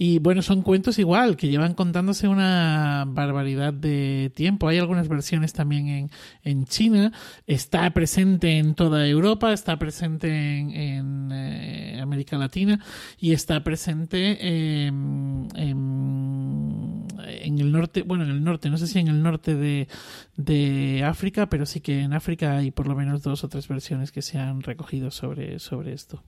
Y 0.03 0.19
bueno, 0.19 0.41
son 0.41 0.63
cuentos 0.63 0.99
igual, 0.99 1.37
que 1.37 1.49
llevan 1.49 1.75
contándose 1.75 2.27
una 2.27 3.05
barbaridad 3.07 3.75
de 3.75 4.33
tiempo. 4.35 4.67
Hay 4.67 4.79
algunas 4.79 5.09
versiones 5.09 5.53
también 5.53 5.89
en, 5.89 6.11
en 6.43 6.65
China. 6.65 7.13
Está 7.47 7.91
presente 7.91 8.57
en 8.57 8.75
toda 8.75 9.07
Europa, 9.07 9.53
está 9.53 9.79
presente 9.79 10.57
en, 10.57 11.29
eh, 11.31 12.01
América 12.01 12.39
Latina 12.39 12.83
y 13.19 13.33
está 13.33 13.63
presente 13.63 14.87
en, 14.87 15.49
en, 15.55 17.59
el 17.59 17.71
norte, 17.71 18.01
bueno, 18.01 18.25
en 18.25 18.31
el 18.31 18.43
norte, 18.43 18.71
no 18.71 18.79
sé 18.79 18.87
si 18.87 19.01
en 19.01 19.09
el 19.09 19.23
norte 19.23 19.55
de, 19.55 19.87
de 20.35 21.05
África, 21.05 21.51
pero 21.51 21.67
sí 21.67 21.83
que 21.83 22.01
en 22.01 22.15
África 22.15 22.57
hay 22.57 22.71
por 22.71 22.89
lo 22.89 22.97
menos 22.97 23.23
dos 23.23 23.45
o 23.45 23.51
tres 23.51 23.69
versiones 23.69 24.13
que 24.13 24.23
se 24.23 24.39
han 24.39 24.63
recogido 24.63 25.11
sobre, 25.11 25.59
sobre 25.59 25.93
esto. 25.93 26.25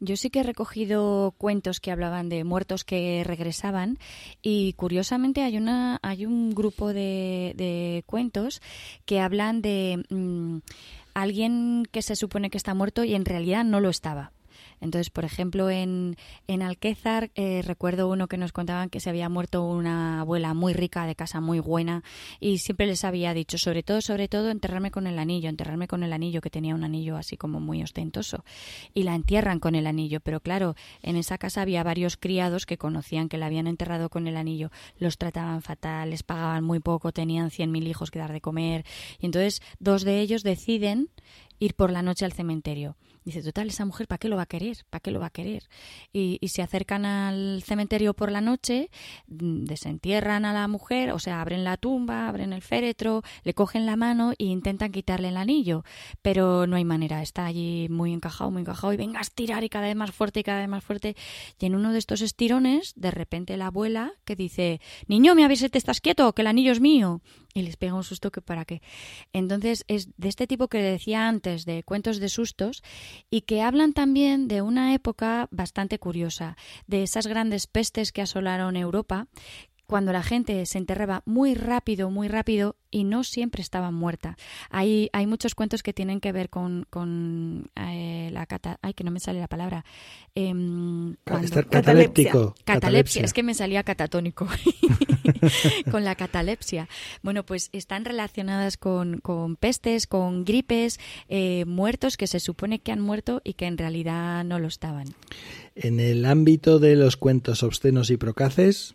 Yo 0.00 0.16
sí 0.16 0.30
que 0.30 0.40
he 0.40 0.42
recogido 0.42 1.34
cuentos 1.36 1.78
que 1.78 1.90
hablaban 1.90 2.30
de 2.30 2.42
muertos 2.42 2.84
que 2.84 3.22
regresaban 3.24 3.98
y 4.40 4.72
curiosamente 4.72 5.42
hay 5.42 5.58
una 5.58 5.98
hay 6.02 6.24
un 6.24 6.54
grupo 6.54 6.94
de, 6.94 8.02
cuentos 8.06 8.62
que 9.04 9.20
hablan 9.20 9.60
de 9.60 10.02
mm, 10.08 10.58
alguien 11.12 11.86
que 11.92 12.00
se 12.00 12.16
supone 12.16 12.48
que 12.48 12.56
está 12.56 12.72
muerto 12.72 13.04
y 13.04 13.14
en 13.14 13.26
realidad 13.26 13.64
no 13.64 13.80
lo 13.80 13.90
estaba. 13.90 14.32
Entonces, 14.80 15.10
por 15.10 15.24
ejemplo, 15.24 15.70
en, 15.70 16.16
en 16.46 16.62
Alquézar 16.62 17.30
eh, 17.34 17.62
recuerdo 17.62 18.08
uno 18.08 18.28
que 18.28 18.36
nos 18.36 18.52
contaban 18.52 18.90
que 18.90 19.00
se 19.00 19.10
había 19.10 19.28
muerto 19.28 19.64
una 19.64 20.20
abuela 20.20 20.54
muy 20.54 20.72
rica, 20.72 21.06
de 21.06 21.14
casa 21.14 21.40
muy 21.40 21.60
buena, 21.60 22.02
y 22.40 22.58
siempre 22.58 22.86
les 22.86 23.04
había 23.04 23.34
dicho, 23.34 23.58
sobre 23.58 23.82
todo, 23.82 24.00
sobre 24.00 24.28
todo, 24.28 24.50
enterrarme 24.50 24.90
con 24.90 25.06
el 25.06 25.18
anillo, 25.18 25.48
enterrarme 25.48 25.88
con 25.88 26.02
el 26.02 26.12
anillo, 26.12 26.40
que 26.40 26.50
tenía 26.50 26.74
un 26.74 26.84
anillo 26.84 27.16
así 27.16 27.36
como 27.36 27.60
muy 27.60 27.82
ostentoso. 27.82 28.44
Y 28.94 29.02
la 29.02 29.14
entierran 29.14 29.60
con 29.60 29.74
el 29.74 29.86
anillo, 29.86 30.20
pero 30.20 30.40
claro, 30.40 30.74
en 31.02 31.16
esa 31.16 31.38
casa 31.38 31.62
había 31.62 31.82
varios 31.82 32.16
criados 32.16 32.66
que 32.66 32.78
conocían 32.78 33.28
que 33.28 33.38
la 33.38 33.46
habían 33.46 33.66
enterrado 33.66 34.08
con 34.08 34.26
el 34.26 34.36
anillo, 34.36 34.70
los 34.98 35.18
trataban 35.18 35.62
fatal, 35.62 36.10
les 36.10 36.22
pagaban 36.22 36.64
muy 36.64 36.80
poco, 36.80 37.12
tenían 37.12 37.50
cien 37.50 37.70
mil 37.70 37.86
hijos 37.86 38.10
que 38.10 38.18
dar 38.18 38.32
de 38.32 38.40
comer, 38.40 38.84
y 39.18 39.26
entonces 39.26 39.62
dos 39.78 40.04
de 40.04 40.20
ellos 40.20 40.42
deciden 40.42 41.08
ir 41.58 41.74
por 41.74 41.90
la 41.90 42.02
noche 42.02 42.24
al 42.24 42.32
cementerio. 42.32 42.96
Dice, 43.30 43.44
total, 43.44 43.68
esa 43.68 43.84
mujer, 43.84 44.08
¿para 44.08 44.18
qué 44.18 44.28
lo 44.28 44.34
va 44.34 44.42
a 44.42 44.46
querer? 44.46 44.78
¿Para 44.90 45.00
qué 45.00 45.12
lo 45.12 45.20
va 45.20 45.26
a 45.26 45.30
querer? 45.30 45.68
Y, 46.12 46.38
y, 46.40 46.48
se 46.48 46.62
acercan 46.62 47.04
al 47.04 47.62
cementerio 47.64 48.12
por 48.12 48.32
la 48.32 48.40
noche, 48.40 48.90
mm, 49.28 49.66
desentierran 49.66 50.44
a 50.44 50.52
la 50.52 50.66
mujer, 50.66 51.12
o 51.12 51.20
sea, 51.20 51.40
abren 51.40 51.62
la 51.62 51.76
tumba, 51.76 52.26
abren 52.26 52.52
el 52.52 52.60
féretro, 52.60 53.22
le 53.44 53.54
cogen 53.54 53.86
la 53.86 53.94
mano 53.94 54.32
e 54.32 54.46
intentan 54.46 54.90
quitarle 54.90 55.28
el 55.28 55.36
anillo. 55.36 55.84
Pero 56.22 56.66
no 56.66 56.74
hay 56.74 56.84
manera, 56.84 57.22
está 57.22 57.46
allí 57.46 57.86
muy 57.88 58.12
encajado, 58.12 58.50
muy 58.50 58.62
encajado, 58.62 58.92
y 58.92 58.96
venga 58.96 59.20
a 59.20 59.22
estirar 59.22 59.62
y 59.62 59.68
cada 59.68 59.86
vez 59.86 59.94
más 59.94 60.10
fuerte 60.10 60.40
y 60.40 60.42
cada 60.42 60.58
vez 60.58 60.68
más 60.68 60.82
fuerte. 60.82 61.14
Y 61.60 61.66
en 61.66 61.76
uno 61.76 61.92
de 61.92 62.00
estos 62.00 62.22
estirones, 62.22 62.94
de 62.96 63.12
repente 63.12 63.56
la 63.56 63.68
abuela 63.68 64.12
que 64.24 64.34
dice, 64.34 64.80
niño, 65.06 65.36
me 65.36 65.44
habéis 65.44 65.60
te 65.70 65.78
estás 65.78 66.00
quieto, 66.00 66.32
que 66.32 66.42
el 66.42 66.48
anillo 66.48 66.72
es 66.72 66.80
mío 66.80 67.20
y 67.54 67.62
les 67.62 67.76
pega 67.76 67.94
un 67.94 68.04
susto 68.04 68.30
que 68.30 68.40
para 68.40 68.64
qué. 68.64 68.80
Entonces 69.32 69.84
es 69.88 70.08
de 70.16 70.28
este 70.28 70.46
tipo 70.46 70.68
que 70.68 70.78
decía 70.78 71.28
antes, 71.28 71.64
de 71.64 71.82
cuentos 71.82 72.18
de 72.18 72.28
sustos, 72.28 72.82
y 73.28 73.42
que 73.42 73.62
hablan 73.62 73.92
también 73.92 74.48
de 74.48 74.62
una 74.62 74.94
época 74.94 75.48
bastante 75.50 75.98
curiosa, 75.98 76.56
de 76.86 77.02
esas 77.02 77.26
grandes 77.26 77.66
pestes 77.66 78.12
que 78.12 78.22
asolaron 78.22 78.76
Europa, 78.76 79.26
cuando 79.90 80.12
la 80.12 80.22
gente 80.22 80.64
se 80.66 80.78
enterraba 80.78 81.22
muy 81.26 81.54
rápido, 81.54 82.10
muy 82.10 82.28
rápido 82.28 82.76
y 82.92 83.02
no 83.02 83.24
siempre 83.24 83.60
estaba 83.60 83.90
muerta. 83.90 84.36
Hay, 84.70 85.10
hay 85.12 85.26
muchos 85.26 85.56
cuentos 85.56 85.82
que 85.82 85.92
tienen 85.92 86.20
que 86.20 86.30
ver 86.30 86.48
con, 86.48 86.86
con 86.90 87.70
eh, 87.74 88.30
la 88.32 88.46
cata... 88.46 88.78
Ay, 88.82 88.94
que 88.94 89.02
no 89.02 89.10
me 89.10 89.18
sale 89.18 89.40
la 89.40 89.48
palabra. 89.48 89.84
Eh, 90.36 90.54
cataléptico. 91.68 92.54
Catalepsia. 92.64 93.24
Es 93.24 93.32
que 93.32 93.42
me 93.42 93.52
salía 93.54 93.82
catatónico. 93.82 94.46
con 95.90 96.04
la 96.04 96.14
catalepsia. 96.14 96.88
Bueno, 97.22 97.44
pues 97.44 97.68
están 97.72 98.04
relacionadas 98.04 98.76
con, 98.76 99.18
con 99.18 99.56
pestes, 99.56 100.06
con 100.06 100.44
gripes, 100.44 101.00
eh, 101.28 101.64
muertos 101.66 102.16
que 102.16 102.28
se 102.28 102.38
supone 102.38 102.78
que 102.78 102.92
han 102.92 103.00
muerto 103.00 103.42
y 103.42 103.54
que 103.54 103.66
en 103.66 103.76
realidad 103.76 104.44
no 104.44 104.60
lo 104.60 104.68
estaban. 104.68 105.08
En 105.74 105.98
el 105.98 106.26
ámbito 106.26 106.78
de 106.78 106.94
los 106.94 107.16
cuentos 107.16 107.64
obscenos 107.64 108.10
y 108.10 108.16
procaces, 108.16 108.94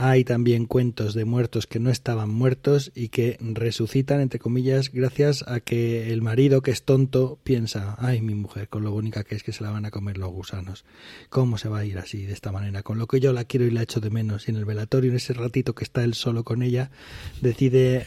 hay 0.00 0.22
también 0.22 0.66
cuentos 0.66 1.12
de 1.12 1.24
muertos 1.24 1.66
que 1.66 1.80
no 1.80 1.90
estaban 1.90 2.30
muertos 2.30 2.92
y 2.94 3.08
que 3.08 3.36
resucitan, 3.40 4.20
entre 4.20 4.38
comillas, 4.38 4.92
gracias 4.92 5.44
a 5.48 5.58
que 5.58 6.12
el 6.12 6.22
marido, 6.22 6.62
que 6.62 6.70
es 6.70 6.84
tonto, 6.84 7.40
piensa, 7.42 7.96
ay, 7.98 8.22
mi 8.22 8.36
mujer, 8.36 8.68
con 8.68 8.84
lo 8.84 8.92
bonita 8.92 9.24
que 9.24 9.34
es 9.34 9.42
que 9.42 9.52
se 9.52 9.64
la 9.64 9.72
van 9.72 9.86
a 9.86 9.90
comer 9.90 10.16
los 10.16 10.30
gusanos. 10.30 10.84
¿Cómo 11.30 11.58
se 11.58 11.68
va 11.68 11.78
a 11.78 11.84
ir 11.84 11.98
así, 11.98 12.24
de 12.26 12.32
esta 12.32 12.52
manera? 12.52 12.84
Con 12.84 12.98
lo 12.98 13.08
que 13.08 13.18
yo 13.18 13.32
la 13.32 13.44
quiero 13.44 13.66
y 13.66 13.72
la 13.72 13.82
echo 13.82 13.98
de 13.98 14.10
menos. 14.10 14.46
Y 14.46 14.52
en 14.52 14.58
el 14.58 14.64
velatorio, 14.64 15.10
en 15.10 15.16
ese 15.16 15.32
ratito 15.32 15.74
que 15.74 15.82
está 15.82 16.04
él 16.04 16.14
solo 16.14 16.44
con 16.44 16.62
ella, 16.62 16.92
decide 17.40 18.06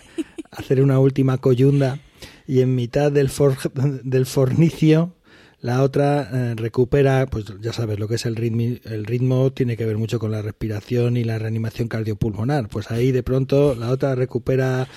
hacer 0.50 0.82
una 0.82 0.98
última 0.98 1.40
coyunda 1.40 2.00
y 2.48 2.62
en 2.62 2.74
mitad 2.74 3.12
del, 3.12 3.30
del 4.04 4.26
fornicio 4.26 5.14
la 5.62 5.84
otra 5.84 6.28
eh, 6.34 6.56
recupera, 6.56 7.28
pues 7.28 7.46
ya 7.62 7.72
sabes 7.72 8.00
lo 8.00 8.08
que 8.08 8.16
es 8.16 8.26
el 8.26 8.36
ritmo, 8.36 8.78
el 8.84 9.06
ritmo 9.06 9.52
tiene 9.52 9.78
que 9.78 9.86
ver 9.86 9.98
mucho 9.98 10.18
con 10.18 10.32
la 10.32 10.42
respiración 10.42 11.18
y 11.18 11.24
la 11.24 11.38
reanimación 11.38 11.88
cardiopulmonar. 11.88 12.68
Pues 12.68 12.90
ahí 12.90 13.12
de 13.12 13.22
pronto 13.22 13.76
la 13.76 13.90
otra 13.90 14.16
recupera 14.16 14.88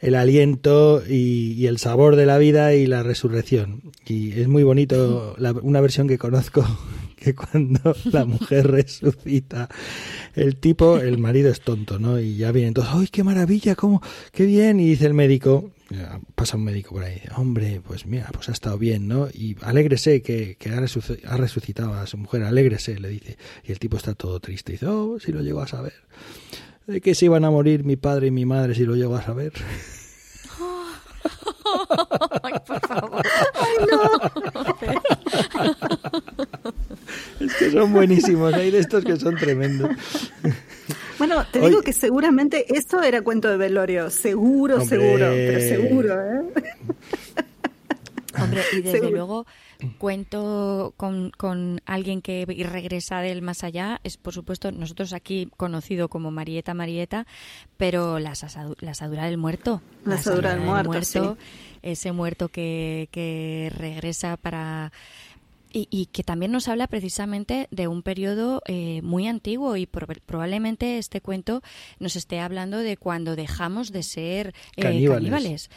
el 0.00 0.14
aliento 0.14 1.02
y, 1.06 1.66
el 1.66 1.78
sabor 1.78 2.16
de 2.16 2.26
la 2.26 2.38
vida 2.38 2.74
y 2.74 2.86
la 2.86 3.02
resurrección. 3.02 3.82
Y 4.06 4.40
es 4.40 4.48
muy 4.48 4.62
bonito 4.62 5.36
una 5.62 5.80
versión 5.80 6.08
que 6.08 6.16
conozco 6.16 6.64
que 7.16 7.34
cuando 7.34 7.94
la 8.04 8.24
mujer 8.24 8.66
resucita, 8.70 9.68
el 10.34 10.56
tipo, 10.56 10.98
el 10.98 11.18
marido 11.18 11.50
es 11.50 11.60
tonto, 11.60 11.98
¿no? 11.98 12.18
Y 12.20 12.36
ya 12.36 12.52
vienen 12.52 12.72
todos, 12.72 12.88
¡ay, 12.92 13.08
qué 13.08 13.22
maravilla! 13.22 13.74
¿Cómo? 13.74 14.02
¡Qué 14.32 14.46
bien! 14.46 14.80
Y 14.80 14.88
dice 14.88 15.06
el 15.06 15.14
médico, 15.14 15.72
pasa 16.34 16.56
un 16.56 16.64
médico 16.64 16.94
por 16.94 17.04
ahí, 17.04 17.20
hombre, 17.36 17.80
pues 17.86 18.06
mira, 18.06 18.28
pues 18.32 18.48
ha 18.48 18.52
estado 18.52 18.76
bien, 18.78 19.06
¿no? 19.06 19.28
Y 19.28 19.56
alégrese 19.62 20.20
que, 20.22 20.56
que 20.56 20.70
ha, 20.70 20.80
resucitado 21.36 21.94
a 21.94 22.06
su 22.06 22.16
mujer, 22.18 22.42
alégrese, 22.42 22.98
le 22.98 23.08
dice. 23.08 23.38
Y 23.64 23.72
el 23.72 23.78
tipo 23.78 23.96
está 23.96 24.14
todo 24.14 24.40
triste, 24.40 24.72
dice, 24.72 24.86
oh, 24.86 25.18
si 25.20 25.32
lo 25.32 25.42
llego 25.42 25.60
a 25.60 25.68
saber. 25.68 25.94
¿De 26.86 27.00
qué 27.00 27.14
se 27.14 27.26
iban 27.26 27.44
a 27.44 27.50
morir 27.50 27.84
mi 27.84 27.96
padre 27.96 28.28
y 28.28 28.30
mi 28.30 28.44
madre 28.46 28.74
si 28.74 28.84
lo 28.84 28.94
llego 28.96 29.16
a 29.16 29.22
saber? 29.22 29.52
Ay, 32.42 32.54
por 32.66 32.80
favor. 32.86 33.22
Ay, 33.54 33.86
no. 33.90 34.10
Es 37.40 37.54
que 37.54 37.70
son 37.70 37.92
buenísimos, 37.92 38.54
hay 38.54 38.70
de 38.70 38.78
estos 38.78 39.04
que 39.04 39.16
son 39.16 39.36
tremendos. 39.36 39.90
Bueno, 41.18 41.44
te 41.50 41.60
digo 41.60 41.82
que 41.82 41.92
seguramente 41.92 42.66
esto 42.76 43.02
era 43.02 43.22
cuento 43.22 43.48
de 43.48 43.56
velorio, 43.56 44.10
seguro, 44.10 44.84
seguro, 44.84 45.26
pero 45.30 45.60
seguro, 45.60 46.14
¿eh? 46.20 46.42
Hombre, 48.38 48.62
y 48.72 48.82
desde 48.82 49.10
luego 49.10 49.46
cuento 49.98 50.94
con, 50.96 51.30
con, 51.36 51.80
alguien 51.86 52.22
que 52.22 52.44
regresa 52.70 53.20
del 53.20 53.42
más 53.42 53.64
allá, 53.64 54.00
es 54.04 54.16
por 54.16 54.34
supuesto 54.34 54.72
nosotros 54.72 55.12
aquí 55.12 55.50
conocido 55.56 56.08
como 56.08 56.30
Marieta 56.30 56.74
Marieta, 56.74 57.26
pero 57.76 58.18
la, 58.18 58.30
asadura 58.30 59.24
del 59.24 59.38
muerto. 59.38 59.80
La 60.04 60.16
asadura 60.16 60.54
del 60.54 60.60
muerto, 60.64 61.38
ese 61.82 62.12
muerto 62.12 62.48
que, 62.48 63.08
que 63.10 63.72
regresa 63.74 64.36
para 64.36 64.92
y, 65.78 66.06
que 66.06 66.24
también 66.24 66.52
nos 66.52 66.68
habla 66.68 66.86
precisamente 66.86 67.68
de 67.70 67.86
un 67.86 68.02
periodo 68.02 68.62
eh, 68.66 69.02
muy 69.02 69.26
antiguo 69.28 69.76
y 69.76 69.86
probablemente 69.86 70.96
este 70.96 71.20
cuento 71.20 71.62
nos 71.98 72.16
esté 72.16 72.40
hablando 72.40 72.78
de 72.78 72.96
cuando 72.96 73.36
dejamos 73.36 73.92
de 73.92 74.02
ser 74.02 74.54
eh, 74.76 74.82
caníbales. 74.82 75.70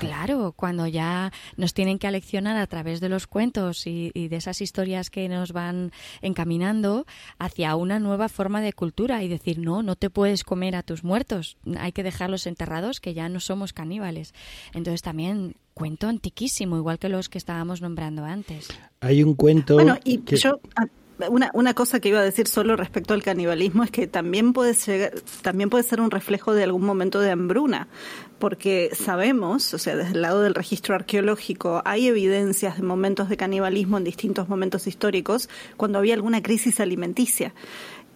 claro. 0.00 0.52
cuando 0.52 0.86
ya 0.86 1.32
nos 1.56 1.72
tienen 1.72 1.98
que 1.98 2.06
aleccionar 2.06 2.58
a 2.58 2.66
través 2.66 3.00
de 3.00 3.08
los 3.08 3.26
cuentos 3.26 3.86
y, 3.86 4.10
de 4.14 4.36
esas 4.36 4.60
historias 4.60 5.08
que 5.08 5.28
nos 5.28 5.52
van 5.52 5.92
encaminando 6.20 7.06
hacia 7.38 7.74
una 7.76 7.98
nueva 7.98 8.28
forma 8.28 8.60
de 8.60 8.74
cultura 8.74 9.22
y 9.22 9.28
decir, 9.28 9.58
no, 9.58 9.82
no 9.82 9.96
te 9.96 10.10
puedes 10.10 10.44
comer 10.44 10.76
a 10.76 10.82
tus 10.82 11.04
muertos, 11.04 11.56
hay 11.78 11.92
que 11.92 12.02
dejarlos 12.02 12.46
enterrados 12.46 13.00
que 13.00 13.14
ya 13.14 13.28
no 13.28 13.40
somos 13.40 13.72
caníbales. 13.72 14.34
Entonces 14.74 15.02
también 15.02 15.56
cuento 15.78 16.08
antiquísimo, 16.08 16.76
igual 16.76 16.98
que 16.98 17.08
los 17.08 17.28
que 17.28 17.38
estábamos 17.38 17.80
nombrando 17.80 18.24
antes. 18.24 18.66
Hay 19.00 19.22
un 19.22 19.34
cuento. 19.34 19.74
Bueno, 19.74 19.96
y 20.02 20.20
yo. 20.24 20.60
Ah, 20.74 20.86
una, 21.28 21.50
una 21.54 21.74
cosa 21.74 22.00
que 22.00 22.08
iba 22.08 22.18
a 22.18 22.24
decir 22.24 22.48
solo 22.48 22.76
respecto 22.76 23.14
al 23.14 23.22
canibalismo 23.22 23.84
es 23.84 23.90
que 23.90 24.08
también 24.08 24.52
puede 24.52 24.74
ser, 24.74 25.22
también 25.42 25.70
puede 25.70 25.84
ser 25.84 26.00
un 26.00 26.10
reflejo 26.10 26.52
de 26.52 26.64
algún 26.64 26.84
momento 26.84 27.20
de 27.20 27.30
hambruna, 27.30 27.86
porque 28.40 28.90
sabemos, 28.92 29.72
o 29.72 29.78
sea, 29.78 29.96
desde 29.96 30.14
el 30.14 30.22
lado 30.22 30.42
del 30.42 30.54
registro 30.54 30.96
arqueológico, 30.96 31.82
hay 31.84 32.08
evidencias 32.08 32.76
de 32.76 32.82
momentos 32.82 33.28
de 33.28 33.36
canibalismo 33.36 33.98
en 33.98 34.04
distintos 34.04 34.48
momentos 34.48 34.88
históricos 34.88 35.48
cuando 35.76 35.98
había 35.98 36.14
alguna 36.14 36.42
crisis 36.42 36.80
alimenticia. 36.80 37.54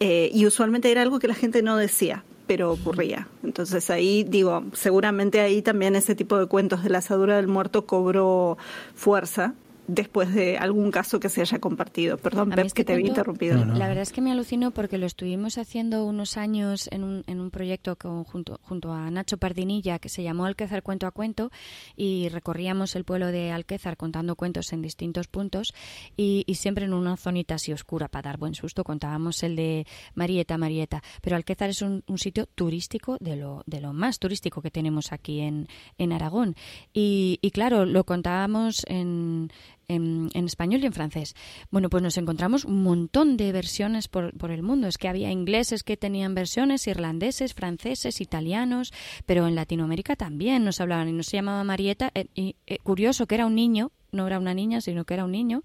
Eh, 0.01 0.31
y 0.35 0.47
usualmente 0.47 0.91
era 0.91 1.03
algo 1.03 1.21
que 1.21 1.29
la 1.29 1.35
gente 1.35 1.63
no 1.63 1.77
decía 1.77 2.25
pero 2.47 2.73
ocurría. 2.73 3.29
Entonces 3.43 3.91
ahí 3.91 4.25
digo, 4.25 4.65
seguramente 4.73 5.41
ahí 5.41 5.63
también 5.63 5.97
ese 5.97 6.15
tipo 6.15 6.39
de 6.39 6.47
cuentos 6.47 6.83
de 6.83 6.91
la 6.91 6.99
asadura 6.99 7.37
del 7.37 7.49
muerto 7.49 7.87
cobró 7.87 8.59
fuerza 8.95 9.55
después 9.87 10.33
de 10.33 10.59
algún 10.59 10.91
caso 10.91 11.19
que 11.19 11.29
se 11.29 11.41
haya 11.41 11.59
compartido. 11.59 12.17
Perdón, 12.17 12.51
Pep, 12.51 12.73
que 12.73 12.85
te 12.85 12.93
había 12.93 13.09
interrumpido. 13.09 13.65
La 13.65 13.89
verdad 13.89 14.03
es 14.03 14.13
que 14.13 14.21
me 14.21 14.31
alucinó 14.31 14.71
porque 14.71 14.99
lo 14.99 15.07
estuvimos 15.07 15.59
haciendo 15.59 16.05
unos 16.05 16.37
años 16.37 16.89
en 16.93 17.05
un, 17.05 17.25
en 17.27 17.41
un 17.41 17.51
proyecto 17.51 17.97
junto, 18.27 18.61
junto 18.63 18.93
a 18.93 19.11
Nacho 19.11 19.39
Pardinilla 19.39 19.99
que 19.99 20.09
se 20.09 20.23
llamó 20.23 20.47
Alquézar 20.47 20.83
Cuento 20.83 21.07
a 21.07 21.11
Cuento 21.11 21.51
y 21.97 22.29
recorríamos 22.29 22.95
el 22.97 23.05
pueblo 23.05 23.29
de 23.29 23.51
Alquézar 23.51 23.97
contando 23.97 24.37
cuentos 24.37 24.73
en 24.73 24.83
distintos 24.83 25.29
puntos 25.29 25.75
y, 26.17 26.45
siempre 26.53 26.85
en 26.85 26.93
una 26.93 27.17
zonita 27.17 27.57
así 27.57 27.73
oscura 27.73 28.07
para 28.07 28.31
dar 28.31 28.39
buen 28.39 28.55
susto. 28.55 28.85
Contábamos 28.85 29.43
el 29.43 29.57
de 29.57 29.87
Marieta, 30.15 30.59
Marieta. 30.59 31.03
Pero 31.21 31.35
Alquézar 31.35 31.71
es 31.71 31.83
un, 31.83 32.05
sitio 32.17 32.47
turístico 32.47 33.17
de 33.21 33.35
lo, 33.35 33.65
de 33.67 33.81
lo 33.81 33.93
más 33.93 34.21
turístico 34.21 34.63
que 34.63 34.71
tenemos 34.71 35.11
aquí 35.11 35.41
en, 35.41 35.67
en 35.99 36.13
Aragón. 36.13 36.55
Y, 36.93 37.41
y 37.43 37.51
claro, 37.51 37.85
lo 37.85 38.05
contábamos 38.05 38.85
en 38.87 39.51
en, 39.89 40.31
español 40.35 40.83
y 40.83 40.87
en 40.87 40.93
francés. 40.93 41.35
Bueno, 41.71 41.91
pues 41.91 42.03
nos 42.03 42.17
encontramos 42.17 42.65
un 42.65 42.83
montón 42.83 43.37
de 43.37 43.53
versiones 43.53 44.09
por, 44.09 44.37
por, 44.37 44.51
el 44.51 44.63
mundo. 44.63 44.89
Es 44.89 44.99
que 44.99 45.09
había 45.09 45.31
ingleses 45.31 45.83
que 45.83 45.97
tenían 45.97 46.35
versiones, 46.35 46.87
irlandeses, 46.87 47.55
franceses, 47.55 48.21
italianos, 48.21 48.93
pero 49.27 49.47
en 49.47 49.55
Latinoamérica 49.55 50.17
también 50.17 50.65
nos 50.65 50.81
hablaban 50.81 51.09
y 51.09 51.13
nos 51.13 51.31
llamaba 51.31 51.65
Marieta. 51.65 52.11
Eh, 52.15 52.27
y, 52.35 52.57
eh, 52.67 52.79
curioso 52.83 53.27
que 53.27 53.35
era 53.37 53.47
un 53.47 53.55
niño, 53.55 53.93
no 54.13 54.27
era 54.27 54.39
una 54.39 54.55
niña, 54.55 54.81
sino 54.81 55.05
que 55.05 55.15
era 55.15 55.25
un 55.25 55.33
niño, 55.33 55.63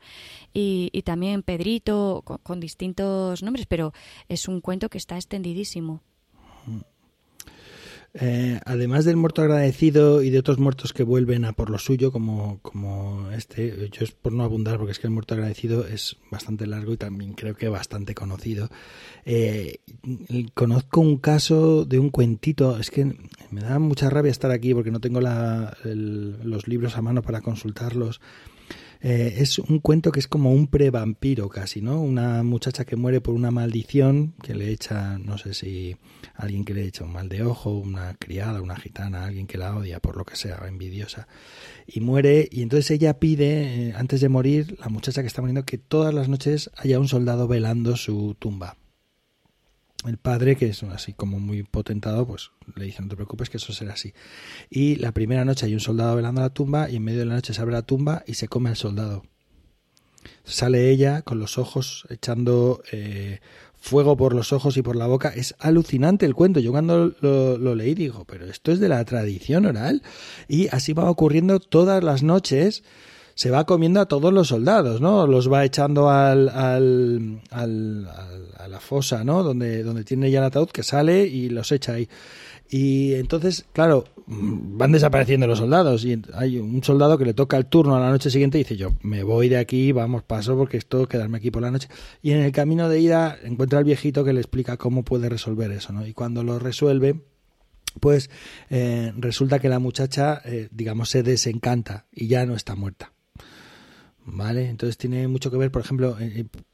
y, 0.53 0.89
y 0.93 1.01
también 1.03 1.43
Pedrito, 1.43 2.23
con, 2.23 2.59
distintos 2.59 3.43
nombres, 3.43 3.65
pero 3.67 3.93
es 4.29 4.47
un 4.47 4.61
cuento 4.61 4.89
que 4.89 4.97
está 4.97 5.15
extendidísimo. 5.15 6.01
Eh, 8.19 8.59
además 8.65 9.05
del 9.05 9.15
muerto 9.15 9.43
agradecido 9.43 10.23
y 10.23 10.31
de 10.31 10.39
otros 10.39 10.57
muertos 10.57 10.91
que 10.91 11.03
vuelven 11.03 11.45
a 11.45 11.53
por 11.53 11.69
lo 11.69 11.77
suyo, 11.77 12.11
como, 12.11 12.59
como 12.63 13.29
este, 13.31 13.89
yo 13.91 14.03
es 14.03 14.11
por 14.11 14.33
no 14.33 14.43
abundar, 14.43 14.77
porque 14.77 14.93
es 14.93 14.99
que 14.99 15.05
el 15.05 15.13
muerto 15.13 15.35
agradecido 15.35 15.85
es 15.85 16.17
bastante 16.31 16.65
largo 16.65 16.93
y 16.93 16.97
también 16.97 17.33
creo 17.33 17.55
que 17.55 17.69
bastante 17.69 18.15
conocido. 18.15 18.69
Eh, 19.23 19.81
conozco 20.55 20.99
un 20.99 21.17
caso 21.17 21.85
de 21.85 21.99
un 21.99 22.09
cuentito, 22.09 22.79
es 22.79 22.89
que 22.89 23.05
me 23.51 23.61
da 23.61 23.77
mucha 23.77 24.09
rabia 24.09 24.31
estar 24.31 24.49
aquí 24.49 24.73
porque 24.73 24.89
no 24.89 24.99
tengo 24.99 25.21
los 25.21 26.67
libros 26.67 26.97
a 26.97 27.03
mano 27.03 27.21
para 27.21 27.41
consultarlos. 27.41 28.19
Eh, 29.01 29.35
es 29.37 29.59
un 29.59 29.79
cuento 29.79 30.11
que 30.11 30.19
es 30.19 30.27
como 30.27 30.51
un 30.51 30.67
pre-vampiro 30.67 31.49
casi, 31.49 31.81
¿no? 31.81 32.01
Una 32.01 32.43
muchacha 32.43 32.85
que 32.85 32.95
muere 32.95 33.21
por 33.21 33.33
una 33.33 33.51
maldición 33.51 34.33
que 34.41 34.55
le 34.55 34.71
echa, 34.71 35.17
no 35.19 35.37
sé 35.37 35.53
si 35.53 35.97
alguien 36.35 36.65
que 36.65 36.73
le 36.73 36.85
echa 36.85 37.03
un 37.03 37.13
mal 37.13 37.29
de 37.29 37.43
ojo, 37.43 37.71
una 37.71 38.15
criada, 38.15 38.61
una 38.61 38.75
gitana, 38.75 39.25
alguien 39.25 39.47
que 39.47 39.57
la 39.57 39.75
odia 39.75 39.99
por 39.99 40.17
lo 40.17 40.25
que 40.25 40.35
sea, 40.35 40.63
envidiosa, 40.67 41.27
y 41.85 41.99
muere 42.01 42.47
y 42.51 42.61
entonces 42.61 42.91
ella 42.91 43.19
pide, 43.19 43.89
eh, 43.89 43.93
antes 43.95 44.21
de 44.21 44.29
morir, 44.29 44.77
la 44.79 44.89
muchacha 44.89 45.21
que 45.21 45.27
está 45.27 45.41
muriendo, 45.41 45.65
que 45.65 45.77
todas 45.77 46.13
las 46.13 46.29
noches 46.29 46.71
haya 46.77 46.99
un 46.99 47.07
soldado 47.07 47.47
velando 47.47 47.95
su 47.95 48.35
tumba 48.39 48.77
el 50.05 50.17
padre, 50.17 50.55
que 50.55 50.67
es 50.67 50.83
así 50.83 51.13
como 51.13 51.39
muy 51.39 51.63
potentado, 51.63 52.27
pues 52.27 52.51
le 52.75 52.85
dice, 52.85 53.01
no 53.01 53.09
te 53.09 53.15
preocupes 53.15 53.49
que 53.49 53.57
eso 53.57 53.73
será 53.73 53.93
así. 53.93 54.13
Y 54.69 54.95
la 54.97 55.11
primera 55.11 55.43
noche 55.43 55.65
hay 55.65 55.73
un 55.73 55.79
soldado 55.79 56.15
velando 56.15 56.41
la 56.41 56.49
tumba 56.49 56.89
y 56.89 56.97
en 56.97 57.03
medio 57.03 57.19
de 57.19 57.25
la 57.25 57.35
noche 57.35 57.53
se 57.53 57.61
abre 57.61 57.73
la 57.73 57.81
tumba 57.81 58.23
y 58.27 58.35
se 58.35 58.47
come 58.47 58.69
al 58.69 58.75
soldado. 58.75 59.23
Sale 60.43 60.89
ella 60.89 61.21
con 61.23 61.39
los 61.39 61.57
ojos 61.57 62.05
echando 62.09 62.81
eh, 62.91 63.39
fuego 63.75 64.17
por 64.17 64.33
los 64.33 64.53
ojos 64.53 64.77
y 64.77 64.81
por 64.81 64.95
la 64.95 65.07
boca. 65.07 65.29
Es 65.29 65.55
alucinante 65.59 66.25
el 66.25 66.35
cuento. 66.35 66.59
Yo 66.59 66.71
cuando 66.71 67.13
lo, 67.21 67.57
lo, 67.57 67.75
leí 67.75 67.93
digo, 67.93 68.25
pero 68.25 68.45
esto 68.45 68.71
es 68.71 68.79
de 68.79 68.89
la 68.89 69.03
tradición 69.05 69.65
oral. 69.65 70.03
Y 70.47 70.67
así 70.67 70.93
va 70.93 71.09
ocurriendo 71.09 71.59
todas 71.59 72.03
las 72.03 72.23
noches 72.23 72.83
se 73.37 73.51
va 73.51 73.67
comiendo 73.67 74.01
a 74.01 74.07
todos 74.07 74.33
los 74.33 74.47
soldados, 74.47 74.99
¿no? 74.99 75.27
Los 75.27 75.51
va 75.51 75.63
echando 75.63 76.09
al, 76.09 76.49
al, 76.49 77.39
al, 77.51 78.09
a 78.57 78.67
la 78.67 78.79
fosa, 78.79 79.23
¿no? 79.23 79.43
Donde, 79.43 79.83
donde 79.83 80.03
tiene 80.03 80.31
ya 80.31 80.39
el 80.39 80.45
ataúd, 80.45 80.69
que 80.69 80.81
sale 80.81 81.27
y 81.27 81.49
los 81.49 81.71
echa 81.71 81.93
ahí. 81.93 82.09
Y 82.67 83.13
entonces, 83.13 83.65
claro, 83.73 84.05
van 84.25 84.91
desapareciendo 84.91 85.45
los 85.45 85.59
soldados 85.59 86.03
y 86.03 86.19
hay 86.33 86.57
un 86.57 86.83
soldado 86.83 87.19
que 87.19 87.25
le 87.25 87.35
toca 87.35 87.57
el 87.57 87.67
turno 87.67 87.95
a 87.95 87.99
la 87.99 88.09
noche 88.09 88.31
siguiente 88.31 88.57
y 88.57 88.63
dice 88.63 88.75
yo 88.75 88.93
me 89.03 89.21
voy 89.21 89.49
de 89.49 89.57
aquí, 89.57 89.91
vamos, 89.91 90.23
paso 90.23 90.57
porque 90.57 90.77
esto 90.77 91.07
quedarme 91.07 91.37
aquí 91.37 91.51
por 91.51 91.61
la 91.61 91.69
noche. 91.69 91.89
Y 92.23 92.31
en 92.31 92.39
el 92.39 92.51
camino 92.51 92.89
de 92.89 92.99
ida 92.99 93.37
encuentra 93.43 93.77
al 93.77 93.85
viejito 93.85 94.23
que 94.23 94.33
le 94.33 94.39
explica 94.39 94.77
cómo 94.77 95.03
puede 95.03 95.29
resolver 95.29 95.71
eso, 95.71 95.93
¿no? 95.93 96.07
Y 96.07 96.13
cuando 96.13 96.43
lo 96.43 96.57
resuelve, 96.57 97.21
pues 97.99 98.31
eh, 98.71 99.13
resulta 99.15 99.59
que 99.59 99.69
la 99.69 99.77
muchacha, 99.77 100.41
eh, 100.43 100.69
digamos, 100.71 101.09
se 101.09 101.21
desencanta 101.21 102.07
y 102.11 102.27
ya 102.27 102.47
no 102.47 102.55
está 102.55 102.73
muerta. 102.73 103.13
¿Vale? 104.27 104.69
Entonces 104.69 104.97
tiene 104.97 105.27
mucho 105.27 105.49
que 105.49 105.57
ver, 105.57 105.71
por 105.71 105.81
ejemplo, 105.81 106.17
eh, 106.19 106.47
Mm, 106.51 106.66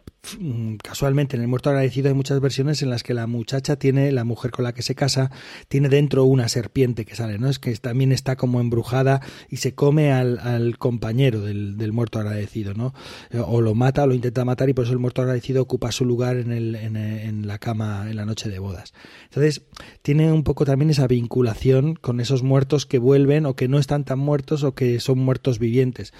casualmente 0.81 1.35
en 1.35 1.41
el 1.41 1.47
muerto 1.47 1.69
agradecido 1.69 2.07
hay 2.07 2.13
muchas 2.13 2.39
versiones 2.39 2.81
en 2.81 2.89
las 2.89 3.03
que 3.03 3.13
la 3.13 3.27
muchacha 3.27 3.75
tiene, 3.75 4.11
la 4.11 4.23
mujer 4.23 4.51
con 4.51 4.63
la 4.63 4.73
que 4.73 4.81
se 4.81 4.95
casa, 4.95 5.31
tiene 5.67 5.89
dentro 5.89 6.23
una 6.23 6.47
serpiente 6.47 7.05
que 7.05 7.15
sale, 7.15 7.37
¿no? 7.39 7.49
Es 7.49 7.59
que 7.59 7.75
también 7.75 8.11
está 8.11 8.35
como 8.35 8.61
embrujada 8.61 9.21
y 9.49 9.57
se 9.57 9.75
come 9.75 10.13
al, 10.13 10.77
compañero 10.77 11.41
del, 11.41 11.91
muerto 11.91 12.19
agradecido, 12.19 12.73
¿no? 12.73 12.93
Eh, 13.31 13.41
o 13.45 13.61
lo 13.61 13.75
mata 13.75 14.03
o 14.03 14.07
lo 14.07 14.13
intenta 14.13 14.45
matar 14.45 14.69
y 14.69 14.73
por 14.73 14.85
eso 14.85 14.93
el 14.93 14.99
muerto 14.99 15.21
agradecido 15.21 15.61
ocupa 15.61 15.91
su 15.91 16.05
lugar 16.05 16.37
en, 16.37 16.51
en 16.51 17.47
la 17.47 17.59
cama 17.59 18.09
en 18.09 18.15
la 18.15 18.25
noche 18.25 18.49
de 18.49 18.59
bodas. 18.59 18.93
Entonces, 19.25 19.63
tiene 20.01 20.31
un 20.31 20.43
poco 20.43 20.65
también 20.65 20.89
esa 20.89 21.07
vinculación 21.07 21.95
con 21.95 22.19
esos 22.19 22.43
muertos 22.43 22.85
que 22.85 22.97
vuelven 22.97 23.45
o 23.45 23.55
que 23.55 23.67
no 23.67 23.77
están 23.77 24.05
tan 24.05 24.19
muertos 24.19 24.63
o 24.63 24.73
que 24.73 24.99
son 24.99 25.19
muertos 25.19 25.59
vivientes. 25.59 26.13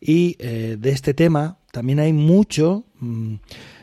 Y 0.00 0.36
eh, 0.38 0.76
de 0.78 0.90
este 0.90 1.14
tema, 1.14 1.59
también 1.72 2.00
hay 2.00 2.12
mucho... 2.12 2.84
Mm, 3.00 3.34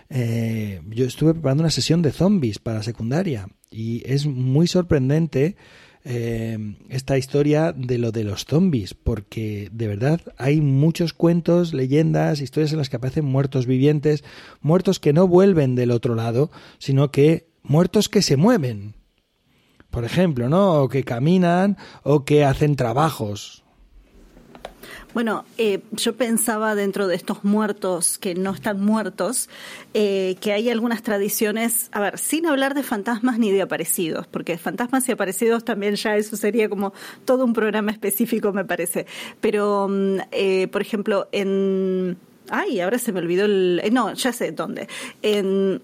eh, 0.09 0.81
yo 0.89 1.05
estuve 1.05 1.33
preparando 1.33 1.63
una 1.63 1.69
sesión 1.69 2.01
de 2.01 2.13
zombies 2.13 2.59
para 2.59 2.81
secundaria 2.81 3.49
y 3.69 4.09
es 4.09 4.25
muy 4.25 4.65
sorprendente 4.67 5.57
eh, 6.05 6.57
esta 6.87 7.17
historia 7.17 7.73
de 7.73 7.97
lo 7.97 8.13
de 8.13 8.23
los 8.23 8.45
zombies, 8.45 8.93
porque 8.93 9.67
de 9.73 9.89
verdad 9.89 10.21
hay 10.37 10.61
muchos 10.61 11.11
cuentos, 11.11 11.73
leyendas, 11.73 12.39
historias 12.39 12.71
en 12.71 12.77
las 12.77 12.89
que 12.89 12.95
aparecen 12.95 13.25
muertos 13.25 13.65
vivientes, 13.65 14.23
muertos 14.61 15.01
que 15.01 15.11
no 15.11 15.27
vuelven 15.27 15.75
del 15.75 15.91
otro 15.91 16.15
lado, 16.15 16.49
sino 16.77 17.11
que 17.11 17.49
muertos 17.61 18.07
que 18.07 18.21
se 18.21 18.37
mueven. 18.37 18.95
Por 19.89 20.05
ejemplo, 20.05 20.47
¿no? 20.47 20.83
O 20.83 20.87
que 20.87 21.03
caminan 21.03 21.77
o 22.03 22.23
que 22.23 22.45
hacen 22.45 22.77
trabajos. 22.77 23.65
Bueno, 25.17 25.45
eh, 25.57 25.79
yo 25.93 26.15
pensaba 26.15 26.75
dentro 26.75 27.07
de 27.07 27.15
estos 27.15 27.43
muertos 27.43 28.19
que 28.19 28.35
no 28.35 28.51
están 28.51 28.79
muertos, 28.79 29.49
eh, 29.95 30.35
que 30.41 30.51
hay 30.51 30.69
algunas 30.69 31.01
tradiciones, 31.01 31.89
a 31.91 32.01
ver, 32.01 32.19
sin 32.19 32.45
hablar 32.45 32.75
de 32.75 32.83
fantasmas 32.83 33.39
ni 33.39 33.51
de 33.51 33.63
aparecidos, 33.63 34.27
porque 34.27 34.59
fantasmas 34.59 35.09
y 35.09 35.13
aparecidos 35.13 35.65
también 35.65 35.95
ya 35.95 36.15
eso 36.17 36.37
sería 36.37 36.69
como 36.69 36.93
todo 37.25 37.45
un 37.45 37.53
programa 37.53 37.89
específico, 37.89 38.53
me 38.53 38.63
parece. 38.63 39.07
Pero, 39.41 39.87
mm, 39.89 40.17
eh, 40.33 40.67
por 40.67 40.83
ejemplo, 40.83 41.27
en... 41.31 42.15
Ay, 42.51 42.79
ahora 42.79 42.99
se 42.99 43.11
me 43.11 43.17
olvidó 43.17 43.45
el... 43.45 43.81
no, 43.91 44.13
ya 44.13 44.31
sé 44.31 44.51
dónde. 44.51 44.87
En... 45.23 45.81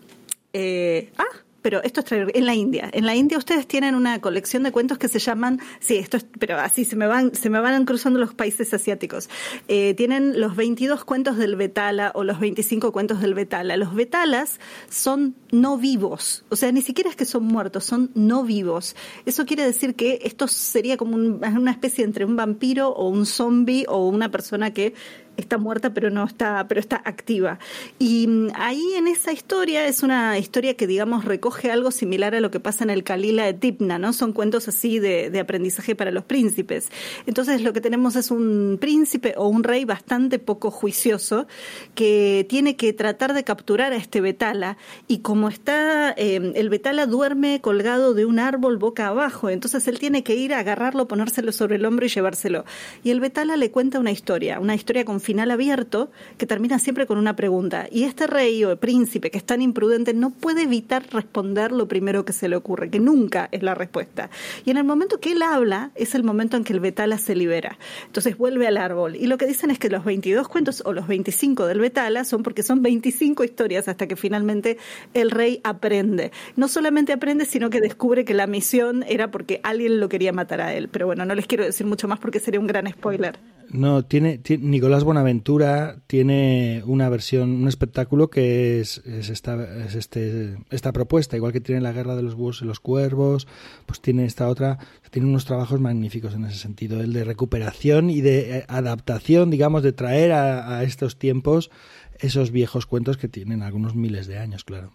ah, 1.18 1.43
pero 1.64 1.82
esto 1.82 2.02
es 2.02 2.12
en 2.12 2.46
la 2.46 2.54
India. 2.54 2.90
En 2.94 3.08
la 3.08 3.16
India 3.16 3.38
ustedes 3.40 3.66
tienen 3.66 3.96
una 3.96 4.22
colección 4.22 4.62
de 4.62 4.72
cuentos 4.72 5.00
que 5.00 5.08
se 5.08 5.18
llaman, 5.18 5.60
sí, 5.80 5.96
esto 5.96 6.18
es, 6.18 6.26
pero 6.38 6.58
así 6.58 6.86
se 6.86 6.96
me 6.96 7.08
van, 7.08 7.34
se 7.34 7.50
me 7.50 7.60
van 7.60 7.86
cruzando 7.86 8.20
los 8.20 8.36
países 8.36 8.72
asiáticos. 8.74 9.30
Eh, 9.68 9.96
tienen 9.96 10.40
los 10.40 10.56
22 10.56 11.06
cuentos 11.06 11.38
del 11.38 11.56
Betala 11.56 12.12
o 12.14 12.24
los 12.24 12.40
25 12.40 12.92
cuentos 12.92 13.22
del 13.22 13.34
Betala. 13.34 13.78
Los 13.78 13.96
Betalas 13.96 14.60
son 14.90 15.36
no 15.52 15.78
vivos, 15.78 16.46
o 16.50 16.56
sea, 16.56 16.72
ni 16.72 16.82
siquiera 16.82 17.10
es 17.10 17.16
que 17.16 17.26
son 17.26 17.46
muertos, 17.46 17.86
son 17.86 18.12
no 18.14 18.44
vivos. 18.44 18.96
Eso 19.26 19.46
quiere 19.46 19.64
decir 19.64 19.96
que 19.96 20.20
esto 20.24 20.48
sería 20.48 20.98
como 20.98 21.16
una 21.16 21.72
especie 21.72 22.04
entre 22.04 22.26
un 22.26 22.36
vampiro 22.36 22.90
o 22.90 23.08
un 23.08 23.26
zombie 23.26 23.86
o 23.88 24.08
una 24.08 24.30
persona 24.30 24.74
que 24.74 24.94
está 25.38 25.58
muerta 25.58 25.94
pero 25.94 26.10
no 26.10 26.24
está 26.26 26.66
pero 26.68 26.80
está 26.80 27.02
activa. 27.04 27.60
Y 28.00 28.28
mm, 28.28 28.50
ahí 28.56 28.94
en 28.96 29.08
esa 29.08 29.32
historia 29.32 29.88
es 29.88 30.04
una 30.04 30.38
historia 30.38 30.76
que 30.76 30.88
digamos 30.88 31.26
recoge 31.26 31.72
algo 31.72 31.92
similar 31.92 32.36
a 32.36 32.42
lo 32.42 32.52
que 32.52 32.60
pasa 32.60 32.84
en 32.84 32.90
el 32.90 33.04
Kalila 33.04 33.46
de 33.46 33.54
Tipna 33.54 34.00
no 34.00 34.14
son 34.14 34.34
cuentos 34.34 34.68
así 34.68 35.00
de, 35.00 35.30
de 35.30 35.40
aprendizaje 35.40 35.96
para 35.96 36.12
los 36.12 36.24
príncipes. 36.24 36.90
Entonces 37.26 37.62
lo 37.62 37.74
que 37.74 37.82
tenemos 37.82 38.16
es 38.16 38.32
un 38.32 38.78
príncipe 38.80 39.34
o 39.38 39.48
un 39.48 39.64
rey 39.64 39.86
bastante 39.86 40.40
poco 40.40 40.72
juicioso 40.72 41.48
que 41.96 42.46
tiene 42.50 42.76
que 42.76 42.94
tratar 42.94 43.34
de 43.34 43.44
capturar 43.44 43.94
a 43.94 43.96
este 43.96 44.22
Betala 44.22 44.78
y 45.08 45.20
como 45.20 45.50
está 45.50 46.12
eh, 46.18 46.54
el 46.56 46.70
Betala 46.70 47.06
duerme 47.06 47.62
colgado 47.62 48.14
de 48.14 48.26
un 48.26 48.40
árbol 48.40 48.78
boca 48.78 49.08
abajo 49.08 49.50
entonces 49.50 49.88
él 49.88 50.00
tiene 50.00 50.24
que 50.24 50.36
ir 50.36 50.54
a 50.54 50.60
agarrarlo 50.60 51.08
ponérselo 51.08 51.52
sobre 51.52 51.76
el 51.76 51.86
hombro 51.86 52.06
y 52.06 52.10
llevárselo. 52.10 52.66
Y 53.04 53.12
el 53.12 53.20
Betala 53.20 53.58
le 53.58 53.72
cuenta 53.72 54.00
una 54.00 54.12
historia 54.12 54.60
una 54.60 54.76
historia 54.76 55.06
final 55.24 55.50
abierto 55.50 56.12
que 56.38 56.46
termina 56.46 56.78
siempre 56.78 57.08
con 57.08 57.18
una 57.18 57.36
pregunta. 57.36 57.88
Y 57.92 58.04
este 58.04 58.28
rey 58.28 58.64
o 58.64 58.78
príncipe 58.78 59.32
que 59.32 59.38
es 59.38 59.44
tan 59.44 59.62
imprudente 59.62 60.14
no 60.14 60.30
puede 60.30 60.64
evitar 60.64 61.04
responder 61.12 61.72
lo 61.72 61.88
primero 61.88 62.26
que 62.26 62.34
se 62.34 62.48
le 62.48 62.56
ocurre, 62.56 62.90
que 62.90 63.00
nunca 63.00 63.50
es 63.52 63.64
la 63.64 63.74
respuesta. 63.74 64.30
Y 64.66 64.72
en 64.72 64.78
el 64.78 64.84
momento 64.84 65.20
que 65.20 65.32
él 65.32 65.42
habla 65.42 65.92
es 65.96 66.14
el 66.16 66.24
momento 66.24 66.58
en 66.58 66.64
que 66.64 66.74
el 66.74 66.80
Betala 66.80 67.18
se 67.18 67.36
libera. 67.36 67.78
Entonces 68.06 68.38
vuelve 68.38 68.68
al 68.68 68.78
árbol. 68.78 69.16
Y 69.16 69.28
lo 69.28 69.38
que 69.38 69.48
dicen 69.48 69.72
es 69.72 69.80
que 69.80 69.90
los 69.90 70.06
22 70.06 70.48
cuentos 70.48 70.84
o 70.86 70.94
los 70.94 71.08
25 71.08 71.66
del 71.66 71.80
Betala 71.80 72.26
son 72.26 72.44
porque 72.44 72.64
son 72.64 72.82
25 72.82 73.44
historias 73.44 73.88
hasta 73.88 74.08
que 74.08 74.16
finalmente 74.16 74.78
el 75.14 75.32
rey 75.32 75.62
aprende. 75.64 76.32
No 76.56 76.68
solamente 76.68 77.14
aprende, 77.14 77.46
sino 77.46 77.70
que 77.70 77.82
descubre 77.82 78.26
que 78.26 78.34
la 78.34 78.48
misión 78.48 79.04
era 79.08 79.32
porque 79.32 79.60
alguien 79.64 80.00
lo 80.00 80.10
quería 80.10 80.34
matar 80.34 80.62
a 80.62 80.74
él. 80.74 80.90
Pero 80.90 81.06
bueno, 81.06 81.26
no 81.26 81.36
les 81.36 81.48
quiero 81.48 81.64
decir 81.64 81.86
mucho 81.86 82.08
más 82.08 82.20
porque 82.20 82.40
sería 82.40 82.60
un 82.60 82.68
gran 82.68 82.88
spoiler. 82.90 83.40
No, 83.70 84.06
tiene, 84.06 84.42
Nicolás 84.60 85.04
Buenaventura 85.04 85.98
tiene 86.08 86.84
una 86.86 87.10
versión, 87.10 87.52
un 87.52 87.68
espectáculo 87.68 88.30
que 88.30 88.80
es, 88.80 89.00
es, 89.06 89.30
esta, 89.30 89.86
es 89.86 89.96
este, 89.96 90.58
esta 90.70 90.92
propuesta, 90.92 91.36
igual 91.36 91.54
que 91.54 91.62
tiene 91.62 91.82
la 91.82 91.92
guerra 91.92 92.16
de 92.16 92.24
los 92.24 92.36
búhos 92.36 92.62
y 92.62 92.66
los 92.66 92.80
cuervos, 92.80 93.48
pues 93.86 94.02
tiene 94.02 94.26
esta 94.26 94.48
otra, 94.48 94.80
tiene 95.12 95.28
unos 95.28 95.46
trabajos 95.46 95.80
magníficos 95.80 96.34
en 96.34 96.46
ese 96.46 96.58
sentido, 96.58 97.02
el 97.02 97.14
de 97.14 97.24
recuperación 97.24 98.10
y 98.10 98.22
de 98.22 98.58
eh, 98.58 98.66
adaptación, 98.68 99.50
digamos, 99.50 99.84
de 99.84 99.94
traer 99.94 100.32
a, 100.32 100.78
a 100.78 100.84
estos 100.84 101.18
tiempos 101.18 101.72
esos 102.20 102.52
viejos 102.52 102.86
cuentos 102.86 103.18
que 103.18 103.28
tienen 103.28 103.64
algunos 103.64 103.96
miles 103.96 104.28
de 104.28 104.38
años, 104.38 104.64
claro. 104.64 104.92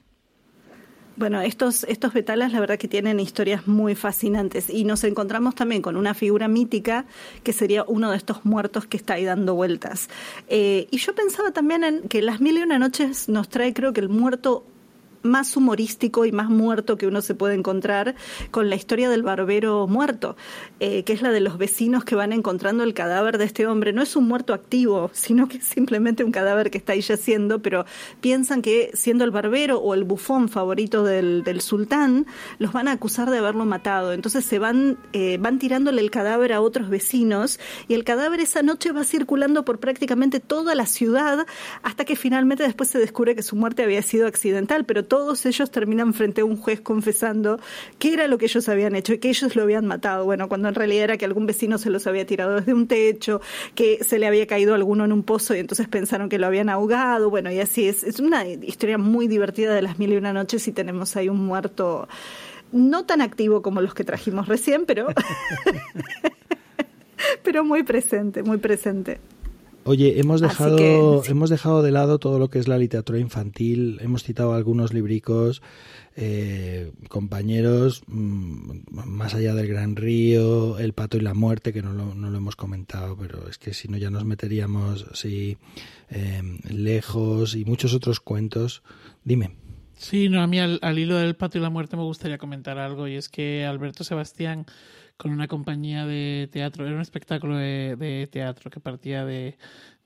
Bueno, 1.19 1.41
estos, 1.41 1.83
estos 1.89 2.13
betalas 2.13 2.53
la 2.53 2.61
verdad 2.61 2.79
que 2.79 2.87
tienen 2.87 3.19
historias 3.19 3.67
muy 3.67 3.97
fascinantes 3.97 4.71
y 4.71 4.85
nos 4.85 5.03
encontramos 5.03 5.57
también 5.57 5.83
con 5.83 5.97
una 5.97 6.15
figura 6.15 6.47
mítica 6.47 7.07
que 7.43 7.53
sería 7.53 7.83
uno 7.89 8.13
de 8.13 8.17
estos 8.17 8.45
muertos 8.45 8.87
que 8.87 8.97
está 8.97 9.15
ahí 9.15 9.25
dando 9.25 9.57
vueltas. 9.57 10.09
Eh, 10.47 10.87
y 10.93 10.99
yo 10.99 11.17
pensaba 11.17 11.51
también 11.51 11.83
en 11.83 12.03
que 12.03 12.23
Las 12.23 12.41
Mil 12.41 12.57
y 12.57 12.63
Una 12.63 12.79
Noches 12.79 13.29
nos 13.29 13.49
trae 13.49 13.75
creo 13.75 13.93
que 13.93 14.01
el 14.01 14.09
muerto 14.09 14.65
más 15.29 15.57
humorístico 15.57 16.25
y 16.25 16.33
más 16.33 16.49
muerto 16.49 16.97
que 16.97 17.07
uno 17.07 17.23
se 17.23 17.35
puede 17.35 17.55
encontrar 17.55 18.15
con 18.51 18.69
la 18.71 18.77
historia 18.77 19.09
del 19.11 19.23
barbero 19.23 19.87
muerto, 19.87 20.37
eh, 20.81 21.05
que 21.05 21.13
es 21.13 21.23
la 21.23 21.31
de 21.31 21.41
los 21.41 21.59
vecinos 21.59 22.05
que 22.05 22.15
van 22.15 22.33
encontrando 22.33 22.85
el 22.85 22.95
cadáver 22.95 23.39
de 23.39 23.45
este 23.45 23.67
hombre. 23.67 23.93
No 23.93 24.03
es 24.03 24.17
un 24.17 24.27
muerto 24.27 24.55
activo, 24.55 25.11
sino 25.13 25.49
que 25.49 25.59
es 25.59 25.65
simplemente 25.65 26.25
un 26.25 26.33
cadáver 26.33 26.71
que 26.71 26.79
está 26.79 26.95
ahí 26.95 27.01
yaciendo, 27.01 27.61
pero 27.61 27.85
piensan 28.21 28.63
que 28.63 28.91
siendo 28.95 29.25
el 29.25 29.31
barbero 29.31 29.79
o 29.79 29.95
el 29.95 30.05
bufón 30.05 30.49
favorito 30.49 31.05
del, 31.05 31.61
sultán, 31.61 32.27
los 32.59 32.73
van 32.73 32.89
a 32.89 32.93
acusar 32.93 33.31
de 33.31 33.39
haberlo 33.39 33.65
matado. 33.65 34.13
Entonces 34.13 34.45
se 34.45 34.59
van, 34.59 34.99
eh, 35.13 35.39
van 35.41 35.59
tirándole 35.59 36.01
el 36.01 36.11
cadáver 36.11 36.53
a 36.53 36.61
otros 36.61 36.89
vecinos 36.89 37.59
y 37.89 37.95
el 37.95 38.05
cadáver 38.05 38.41
esa 38.41 38.63
noche 38.63 38.93
va 38.93 39.05
circulando 39.05 39.65
por 39.65 39.81
prácticamente 39.81 40.41
toda 40.41 40.75
la 40.75 40.87
ciudad 40.87 41.47
hasta 41.83 42.05
que 42.05 42.17
finalmente 42.17 42.63
después 42.63 42.89
se 42.89 42.99
descubre 42.99 43.35
que 43.35 43.43
su 43.43 43.57
muerte 43.57 43.83
había 43.83 44.03
sido 44.03 44.27
accidental, 44.27 44.85
pero 44.85 45.05
todos 45.19 45.45
ellos 45.47 45.73
terminan 45.73 46.15
frente 46.15 46.43
a 46.43 46.45
un 46.45 46.57
juez 46.57 46.81
confesando 46.81 47.59
qué 47.99 48.13
era 48.13 48.29
lo 48.29 48.39
que 48.39 48.45
ellos 48.45 48.69
habían 48.69 48.95
hecho 48.95 49.15
y 49.15 49.19
que 49.19 49.31
ellos 49.31 49.57
lo 49.57 49.65
habían 49.65 49.85
matado. 49.85 50.25
Bueno, 50.25 50.49
cuando 50.49 50.69
en 50.69 50.77
realidad 50.77 51.03
era 51.03 51.17
que 51.17 51.25
algún 51.25 51.45
vecino 51.45 51.77
se 51.77 51.91
los 51.91 52.07
había 52.07 52.25
tirado 52.25 52.55
desde 52.55 52.73
un 52.73 52.87
techo, 52.87 53.41
que 53.75 53.99
se 54.05 54.21
le 54.21 54.29
había 54.29 54.47
caído 54.47 54.77
alguno 54.77 55.05
en 55.05 55.13
un 55.13 55.25
pozo 55.25 55.57
y 55.57 55.59
entonces 55.59 55.89
pensaron 55.89 56.29
que 56.29 56.39
lo 56.39 56.47
habían 56.47 56.69
ahogado. 56.69 57.31
Bueno, 57.31 57.51
y 57.51 57.59
así 57.59 57.89
es. 57.89 58.05
Es 58.05 58.21
una 58.21 58.47
historia 58.47 58.97
muy 58.97 59.27
divertida 59.27 59.75
de 59.75 59.83
las 59.83 59.99
mil 59.99 60.13
y 60.13 60.17
una 60.17 60.33
noches 60.33 60.69
y 60.69 60.73
tenemos 60.73 61.17
ahí 61.17 61.29
un 61.29 61.45
muerto 61.45 62.07
no 62.71 63.05
tan 63.05 63.21
activo 63.21 63.61
como 63.61 63.81
los 63.81 63.95
que 63.95 64.05
trajimos 64.05 64.47
recién, 64.47 64.87
pero 64.87 65.09
pero 67.43 67.65
muy 67.65 67.83
presente, 67.83 68.45
muy 68.45 68.59
presente. 68.59 69.19
Oye, 69.89 70.21
hemos 70.21 70.43
dejado, 70.43 71.25
hemos 71.25 71.49
dejado 71.49 71.81
de 71.83 71.91
lado 71.93 72.19
todo 72.19 72.39
lo 72.39 72.51
que 72.51 72.59
es 72.59 72.69
la 72.69 72.77
literatura 72.77 73.19
infantil, 73.21 73.97
hemos 74.03 74.23
citado 74.23 74.53
algunos 74.53 74.93
libricos, 74.93 75.63
eh, 76.15 76.93
compañeros, 77.09 78.03
mm, 78.07 78.81
más 78.91 79.33
allá 79.33 79.55
del 79.55 79.67
Gran 79.67 79.97
Río, 79.97 80.79
El 80.79 80.93
Pato 80.93 81.17
y 81.17 81.21
la 81.21 81.33
Muerte, 81.33 81.73
que 81.73 81.81
no 81.81 81.95
lo, 81.95 82.15
no 82.15 82.29
lo 82.29 82.37
hemos 82.37 82.55
comentado, 82.55 83.17
pero 83.17 83.49
es 83.49 83.57
que 83.57 83.73
si 83.73 83.89
no 83.89 83.97
ya 83.97 84.11
nos 84.11 84.27
meteríamos 84.27 85.07
sí, 85.15 85.57
em, 86.11 86.59
lejos 86.69 87.57
y 87.57 87.65
muchos 87.65 87.95
otros 87.95 88.21
cuentos. 88.21 88.83
Dime. 89.25 89.53
Sí, 89.97 90.29
no, 90.29 90.43
a 90.43 90.47
mí 90.47 90.61
al, 90.61 90.81
al 90.83 90.99
hilo 90.99 91.17
del 91.17 91.35
Pato 91.35 91.57
y 91.57 91.63
la 91.63 91.71
Muerte 91.71 91.97
me 91.97 92.03
gustaría 92.03 92.37
comentar 92.37 92.77
algo, 92.77 93.09
y 93.09 93.15
es 93.15 93.31
que 93.31 93.65
Alberto 93.65 94.05
Sebastián 94.05 94.67
con 95.19 95.33
una 95.33 95.49
compañía 95.49 96.07
de 96.07 96.49
teatro, 96.51 96.87
era 96.87 96.95
un 96.95 97.03
espectáculo 97.03 97.57
de, 97.57 98.29
teatro 98.33 98.71
que 98.71 98.81
partía 98.81 99.27
de, 99.27 99.59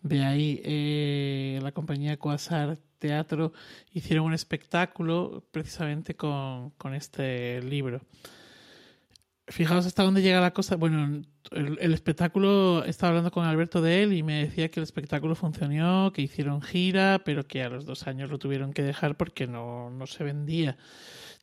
de 0.02 0.24
ahí. 0.24 0.60
Eh, 0.64 1.60
la 1.62 1.70
compañía 1.72 2.16
Coasar 2.18 2.78
Teatro 2.98 3.52
hicieron 3.92 4.26
un 4.26 4.34
espectáculo 4.34 5.44
precisamente 5.52 6.16
con, 6.16 6.70
con 6.70 6.94
este 6.94 7.62
libro. 7.62 8.00
Fijaos 9.48 9.86
hasta 9.86 10.02
dónde 10.02 10.22
llega 10.22 10.40
la 10.40 10.52
cosa. 10.54 10.76
Bueno, 10.76 11.22
el, 11.50 11.92
espectáculo, 11.92 12.84
estaba 12.84 13.10
hablando 13.10 13.30
con 13.30 13.44
Alberto 13.44 13.82
de 13.82 14.02
él 14.02 14.12
y 14.14 14.22
me 14.22 14.44
decía 14.46 14.70
que 14.70 14.80
el 14.80 14.84
espectáculo 14.84 15.34
funcionó, 15.34 16.12
que 16.14 16.22
hicieron 16.22 16.62
gira, 16.62 17.20
pero 17.24 17.46
que 17.46 17.62
a 17.62 17.68
los 17.68 17.84
dos 17.84 18.06
años 18.06 18.30
lo 18.30 18.38
tuvieron 18.38 18.72
que 18.72 18.82
dejar 18.82 19.16
porque 19.16 19.46
no, 19.46 19.90
no 19.90 20.06
se 20.06 20.24
vendía. 20.24 20.78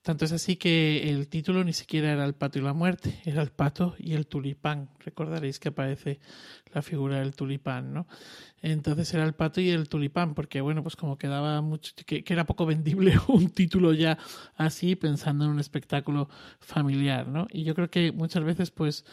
Tanto 0.02 0.24
es 0.24 0.32
así 0.32 0.56
que 0.56 1.10
el 1.10 1.28
título 1.28 1.64
ni 1.66 1.74
siquiera 1.74 2.14
era 2.14 2.24
El 2.24 2.34
pato 2.34 2.58
y 2.58 2.62
la 2.62 2.72
muerte, 2.72 3.20
era 3.26 3.42
El 3.42 3.52
pato 3.52 3.96
y 4.00 4.14
el 4.14 4.28
tulipán. 4.28 4.90
Recordaréis 5.00 5.60
que 5.60 5.70
aparece 5.70 6.20
la 6.74 6.82
figura 6.82 7.20
del 7.20 7.36
tulipán, 7.36 7.94
¿no? 7.94 8.08
Entonces 8.62 9.14
era 9.14 9.26
El 9.26 9.34
pato 9.34 9.60
y 9.60 9.70
el 9.70 9.90
tulipán, 9.90 10.36
porque 10.36 10.62
bueno, 10.62 10.84
pues 10.84 10.96
como 10.96 11.18
quedaba 11.18 11.62
mucho, 11.62 11.94
que, 12.06 12.24
que 12.24 12.34
era 12.34 12.46
poco 12.46 12.66
vendible 12.66 13.20
un 13.28 13.50
título 13.50 13.94
ya 13.94 14.18
así, 14.56 14.96
pensando 14.96 15.44
en 15.44 15.52
un 15.52 15.60
espectáculo 15.60 16.30
familiar, 16.60 17.28
¿no? 17.28 17.48
Y 17.52 17.64
yo 17.64 17.76
creo 17.76 17.90
que 17.90 18.14
muchas 18.14 18.46
veces, 18.46 18.72
pues, 18.72 19.04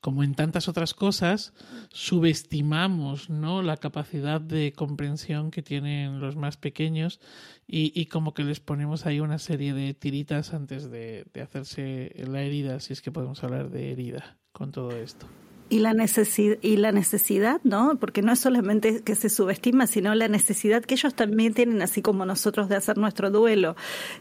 como 0.00 0.22
en 0.22 0.34
tantas 0.34 0.68
otras 0.68 0.94
cosas, 0.94 1.52
subestimamos 1.90 3.30
¿no? 3.30 3.62
la 3.62 3.76
capacidad 3.76 4.40
de 4.40 4.72
comprensión 4.72 5.50
que 5.50 5.62
tienen 5.62 6.20
los 6.20 6.36
más 6.36 6.56
pequeños 6.56 7.20
y, 7.66 8.06
como 8.06 8.32
que 8.32 8.44
les 8.44 8.60
ponemos 8.60 9.06
ahí 9.06 9.18
una 9.18 9.38
serie 9.38 9.74
de 9.74 9.92
tiritas 9.94 10.54
antes 10.54 10.88
de, 10.90 11.26
hacerse 11.42 12.14
la 12.28 12.42
herida, 12.42 12.78
si 12.78 12.92
es 12.92 13.02
que 13.02 13.10
podemos 13.10 13.42
hablar 13.42 13.70
de 13.70 13.90
herida 13.90 14.38
con 14.52 14.70
todo 14.70 14.92
esto. 14.92 15.26
Y 15.68 15.80
la, 15.80 15.92
necesidad, 15.92 16.58
y 16.62 16.76
la 16.76 16.92
necesidad, 16.92 17.60
¿no? 17.64 17.98
Porque 17.98 18.22
no 18.22 18.32
es 18.32 18.38
solamente 18.38 19.02
que 19.02 19.16
se 19.16 19.28
subestima, 19.28 19.88
sino 19.88 20.14
la 20.14 20.28
necesidad 20.28 20.84
que 20.84 20.94
ellos 20.94 21.16
también 21.16 21.54
tienen, 21.54 21.82
así 21.82 22.02
como 22.02 22.24
nosotros, 22.24 22.68
de 22.68 22.76
hacer 22.76 22.98
nuestro 22.98 23.32
duelo. 23.32 23.74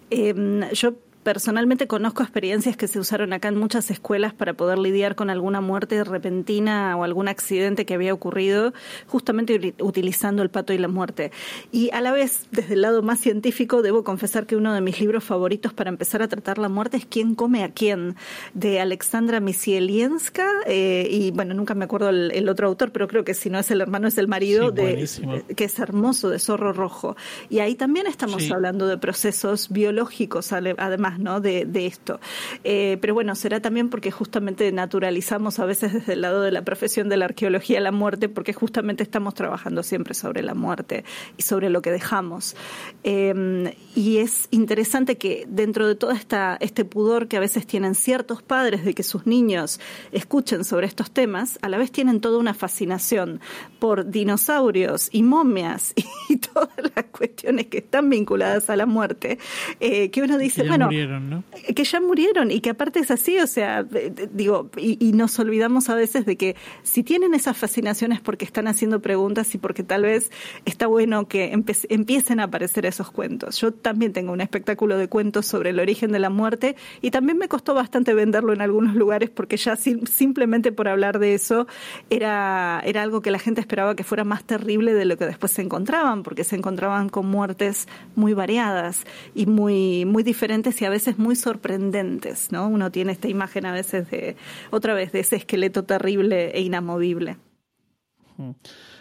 Eh, 0.09 0.33
yo 0.73 0.95
Personalmente 1.25 1.87
conozco 1.87 2.21
experiencias 2.21 2.77
que 2.77 2.87
se 2.87 2.99
usaron 2.99 3.33
acá 3.33 3.47
en 3.47 3.57
muchas 3.57 3.89
escuelas 3.89 4.31
para 4.35 4.53
poder 4.53 4.77
lidiar 4.77 5.15
con 5.15 5.31
alguna 5.31 5.59
muerte 5.59 6.03
repentina 6.03 6.95
o 6.95 7.03
algún 7.03 7.27
accidente 7.27 7.83
que 7.83 7.95
había 7.95 8.13
ocurrido, 8.13 8.75
justamente 9.07 9.73
utilizando 9.79 10.43
el 10.43 10.51
pato 10.51 10.71
y 10.71 10.77
la 10.77 10.87
muerte. 10.87 11.31
Y 11.71 11.89
a 11.93 12.01
la 12.01 12.11
vez, 12.11 12.45
desde 12.51 12.75
el 12.75 12.83
lado 12.83 13.01
más 13.01 13.21
científico, 13.21 13.81
debo 13.81 14.03
confesar 14.03 14.45
que 14.45 14.55
uno 14.55 14.71
de 14.71 14.81
mis 14.81 14.99
libros 14.99 15.23
favoritos 15.23 15.73
para 15.73 15.89
empezar 15.89 16.21
a 16.21 16.27
tratar 16.27 16.59
la 16.59 16.69
muerte 16.69 16.97
es 16.97 17.07
¿Quién 17.07 17.33
come 17.33 17.63
a 17.63 17.71
quién? 17.71 18.15
de 18.53 18.79
Alexandra 18.79 19.39
Misielienska. 19.39 20.47
Eh, 20.67 21.07
y 21.09 21.31
bueno, 21.31 21.55
nunca 21.55 21.73
me 21.73 21.85
acuerdo 21.85 22.09
el, 22.09 22.47
otro 22.49 22.67
autor, 22.67 22.91
pero 22.91 23.07
creo 23.07 23.23
que 23.23 23.33
si 23.33 23.49
no 23.49 23.57
es 23.57 23.71
el 23.71 23.81
hermano, 23.81 24.07
es 24.07 24.19
el 24.19 24.27
marido, 24.27 24.69
de, 24.69 25.09
que 25.55 25.63
es 25.63 25.79
hermoso, 25.79 26.29
de 26.29 26.37
Zorro 26.37 26.71
Rojo. 26.71 27.17
Y 27.49 27.61
ahí 27.61 27.73
también 27.73 28.05
estamos 28.05 28.51
hablando 28.51 28.85
de 28.85 28.99
procesos 28.99 29.69
biológicos, 29.69 30.53
además 30.53 31.14
detrás 31.15 31.19
¿no? 31.19 31.41
de, 31.41 31.85
esto. 31.85 32.19
Eh, 32.63 32.97
pero 33.01 33.13
bueno, 33.13 33.35
será 33.35 33.59
también 33.59 33.89
porque 33.89 34.11
justamente 34.11 34.71
naturalizamos 34.71 35.59
a 35.59 35.65
veces 35.65 35.93
desde 35.93 36.13
el 36.13 36.21
lado 36.21 36.41
de 36.41 36.51
la 36.51 36.63
profesión 36.63 37.09
de 37.09 37.17
la 37.17 37.25
arqueología 37.25 37.79
la 37.79 37.91
muerte, 37.91 38.29
porque 38.29 38.53
justamente 38.53 39.03
estamos 39.03 39.33
trabajando 39.33 39.83
siempre 39.83 40.13
sobre 40.13 40.41
la 40.41 40.53
muerte 40.53 41.03
y 41.37 41.43
sobre 41.43 41.69
lo 41.69 41.81
que 41.81 41.91
dejamos. 41.91 42.55
Em, 43.03 43.71
y 43.95 44.17
es 44.17 44.47
interesante 44.51 45.17
que 45.17 45.45
dentro 45.47 45.87
de 45.87 45.95
todo 45.95 46.11
esta, 46.11 46.57
este 46.59 46.85
pudor 46.85 47.27
que 47.27 47.37
a 47.37 47.39
veces 47.39 47.67
tienen 47.67 47.95
ciertos 47.95 48.41
padres 48.41 48.85
de 48.85 48.93
que 48.93 49.03
sus 49.03 49.25
niños 49.25 49.79
escuchen 50.11 50.63
sobre 50.63 50.87
estos 50.87 51.11
temas, 51.11 51.59
a 51.61 51.69
la 51.69 51.77
vez 51.77 51.91
tienen 51.91 52.21
toda 52.21 52.39
una 52.39 52.53
fascinación 52.53 53.39
por 53.79 54.09
dinosaurios 54.09 55.09
y 55.11 55.23
momias 55.23 55.93
y 56.29 56.37
todas 56.37 56.69
las 56.95 57.05
cuestiones 57.05 57.67
que 57.67 57.79
están 57.79 58.09
vinculadas 58.09 58.69
a 58.69 58.75
la 58.75 58.85
muerte, 58.85 59.37
eh, 59.79 60.09
que 60.09 60.21
uno 60.21 60.37
dice, 60.37 60.67
bueno, 60.67 60.85
murieron, 60.85 61.04
¿no? 61.07 61.43
que 61.75 61.83
ya 61.83 61.99
murieron 61.99 62.51
y 62.51 62.61
que 62.61 62.71
aparte 62.71 62.99
es 62.99 63.11
así, 63.11 63.39
o 63.39 63.47
sea, 63.47 63.83
digo, 63.83 64.69
y, 64.77 65.11
nos 65.13 65.37
olvidamos 65.39 65.89
a 65.89 65.95
veces 65.95 66.25
de 66.25 66.35
que 66.35 66.55
si 66.83 67.03
tienen 67.03 67.33
esas 67.33 67.57
fascinaciones 67.57 68.19
porque 68.19 68.43
están 68.43 68.67
haciendo 68.67 69.01
preguntas 69.01 69.53
y 69.55 69.57
porque 69.57 69.83
tal 69.83 70.03
vez 70.03 70.31
está 70.65 70.87
bueno 70.87 71.27
que 71.27 71.51
empiecen 71.53 72.39
a 72.39 72.45
aparecer 72.45 72.85
esos 72.85 73.11
cuentos. 73.11 73.59
Yo 73.61 73.71
también 73.71 74.13
tengo 74.13 74.33
un 74.33 74.41
espectáculo 74.41 74.97
de 74.97 75.07
cuentos 75.07 75.45
sobre 75.45 75.69
el 75.69 75.79
origen 75.79 76.11
de 76.11 76.19
la 76.19 76.29
muerte 76.29 76.75
y 77.01 77.11
también 77.11 77.37
me 77.37 77.47
costó 77.47 77.73
bastante 77.73 78.13
venderlo 78.13 78.53
en 78.53 78.61
algunos 78.61 78.95
lugares 78.95 79.29
porque 79.29 79.57
ya 79.57 79.75
simplemente 79.75 80.71
por 80.71 80.87
hablar 80.87 81.19
de 81.19 81.33
eso 81.33 81.67
era, 82.09 82.81
era 82.85 83.03
algo 83.03 83.21
que 83.21 83.31
la 83.31 83.39
gente 83.39 83.61
esperaba 83.61 83.95
que 83.95 84.03
fuera 84.03 84.23
más 84.23 84.43
terrible 84.43 84.93
de 84.93 85.05
lo 85.05 85.17
que 85.17 85.25
después 85.25 85.51
se 85.51 85.61
encontraban, 85.61 86.23
porque 86.23 86.43
se 86.43 86.55
encontraban 86.55 87.09
con 87.09 87.27
muertes 87.27 87.87
muy 88.15 88.33
variadas 88.33 89.05
y 89.33 89.45
muy, 89.45 90.05
muy 90.05 90.23
diferentes 90.23 90.81
y 90.81 90.85
a 90.85 90.89
veces 90.95 91.17
muy 91.17 91.35
sorprendentes, 91.35 92.53
¿no? 92.53 92.67
Uno 92.69 92.89
tiene 92.89 93.11
esta 93.11 93.27
imagen 93.27 93.65
a 93.65 93.73
veces 93.73 94.09
de, 94.09 94.37
otra 94.71 94.93
vez, 94.93 95.11
de 95.11 95.19
ese 95.19 95.35
esqueleto 95.35 95.83
terrible 95.83 96.51
e 96.57 96.61
inamovible. 96.61 97.35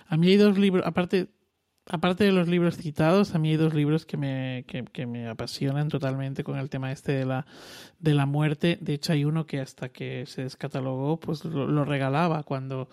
A 0.08 0.16
mí 0.16 0.28
hay 0.28 0.36
dos 0.36 0.58
libros, 0.58 0.84
aparte, 0.84 1.28
aparte 1.86 2.24
de 2.24 2.32
los 2.32 2.48
libros 2.48 2.76
citados, 2.76 3.36
a 3.36 3.38
mí 3.38 3.50
hay 3.50 3.56
dos 3.56 3.74
libros 3.74 4.06
que 4.06 4.16
me, 4.16 4.64
que, 4.66 5.06
me 5.06 5.28
apasionan 5.28 5.88
totalmente 5.88 6.42
con 6.42 6.58
el 6.58 6.68
tema 6.68 6.90
este 6.90 7.12
de 7.12 7.26
la, 7.26 7.46
de 8.00 8.14
la 8.14 8.26
muerte. 8.26 8.76
De 8.80 8.94
hecho, 8.94 9.12
hay 9.12 9.24
uno 9.24 9.46
que 9.46 9.60
hasta 9.60 9.90
que 9.90 10.26
se 10.26 10.42
descatalogó, 10.42 11.20
pues 11.20 11.44
lo 11.44 11.84
regalaba 11.84 12.42
cuando 12.42 12.88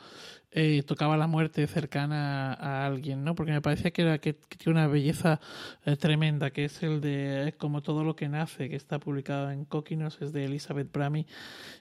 eh, 0.53 0.83
tocaba 0.83 1.15
la 1.15 1.27
muerte 1.27 1.65
cercana 1.65 2.53
a, 2.53 2.85
alguien, 2.85 3.23
¿no? 3.23 3.35
Porque 3.35 3.53
me 3.53 3.61
parecía 3.61 3.91
que 3.91 4.01
era 4.01 4.17
que, 4.17 4.33
tiene 4.33 4.79
una 4.79 4.87
belleza 4.87 5.39
eh, 5.85 5.95
tremenda, 5.95 6.51
que 6.51 6.65
es 6.65 6.83
el 6.83 6.99
de 6.99 7.55
Como 7.57 7.81
todo 7.81 8.03
lo 8.03 8.17
que 8.17 8.27
nace, 8.27 8.69
que 8.69 8.75
está 8.75 8.99
publicado 8.99 9.49
en 9.51 9.63
Coquinos, 9.63 10.21
es 10.21 10.33
de 10.33 10.43
Elizabeth 10.45 10.91
Bramy 10.91 11.25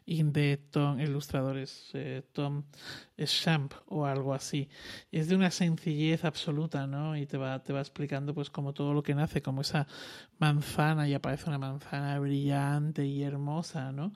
y 0.06 0.22
de 0.22 0.56
Tom, 0.70 1.01
ilustradores 1.01 1.90
eh, 1.94 2.22
Tom 2.32 2.62
Champ 3.24 3.72
o 3.86 4.06
algo 4.06 4.34
así. 4.34 4.68
Es 5.10 5.28
de 5.28 5.34
una 5.34 5.51
sencillez 5.51 6.24
absoluta, 6.24 6.86
¿no? 6.86 7.16
Y 7.16 7.26
te 7.26 7.38
va, 7.38 7.62
te 7.64 7.72
va 7.72 7.80
explicando 7.80 8.34
pues 8.34 8.51
como 8.51 8.72
todo 8.72 8.94
lo 8.94 9.02
que 9.02 9.16
nace, 9.16 9.42
como 9.42 9.62
esa 9.62 9.88
manzana 10.38 11.09
y 11.09 11.14
aparece 11.14 11.48
una 11.48 11.59
manzana 11.59 12.18
brillante 12.20 13.05
y 13.05 13.24
hermosa, 13.24 13.90
¿no? 13.90 14.12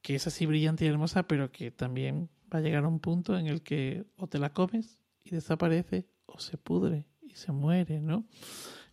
Que 0.00 0.14
es 0.14 0.26
así 0.28 0.46
brillante 0.46 0.84
y 0.84 0.88
hermosa, 0.88 1.24
pero 1.24 1.50
que 1.50 1.72
también 1.72 2.30
va 2.52 2.58
a 2.58 2.62
llegar 2.62 2.84
a 2.84 2.88
un 2.88 3.00
punto 3.00 3.38
en 3.38 3.46
el 3.46 3.62
que 3.62 4.04
o 4.16 4.26
te 4.26 4.38
la 4.38 4.52
comes 4.52 5.00
y 5.24 5.30
desaparece 5.30 6.06
o 6.26 6.38
se 6.38 6.56
pudre 6.58 7.06
y 7.22 7.34
se 7.34 7.52
muere, 7.52 8.00
¿no? 8.00 8.26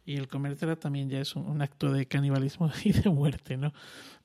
Y 0.08 0.16
el 0.16 0.30
comértela 0.30 0.78
también 0.78 1.10
ya 1.10 1.20
es 1.20 1.36
un, 1.36 1.62
acto 1.62 1.92
de 1.92 2.06
canibalismo 2.06 2.72
y 2.86 2.94
de 2.94 3.10
muerte, 3.10 3.58
¿no? 3.58 3.74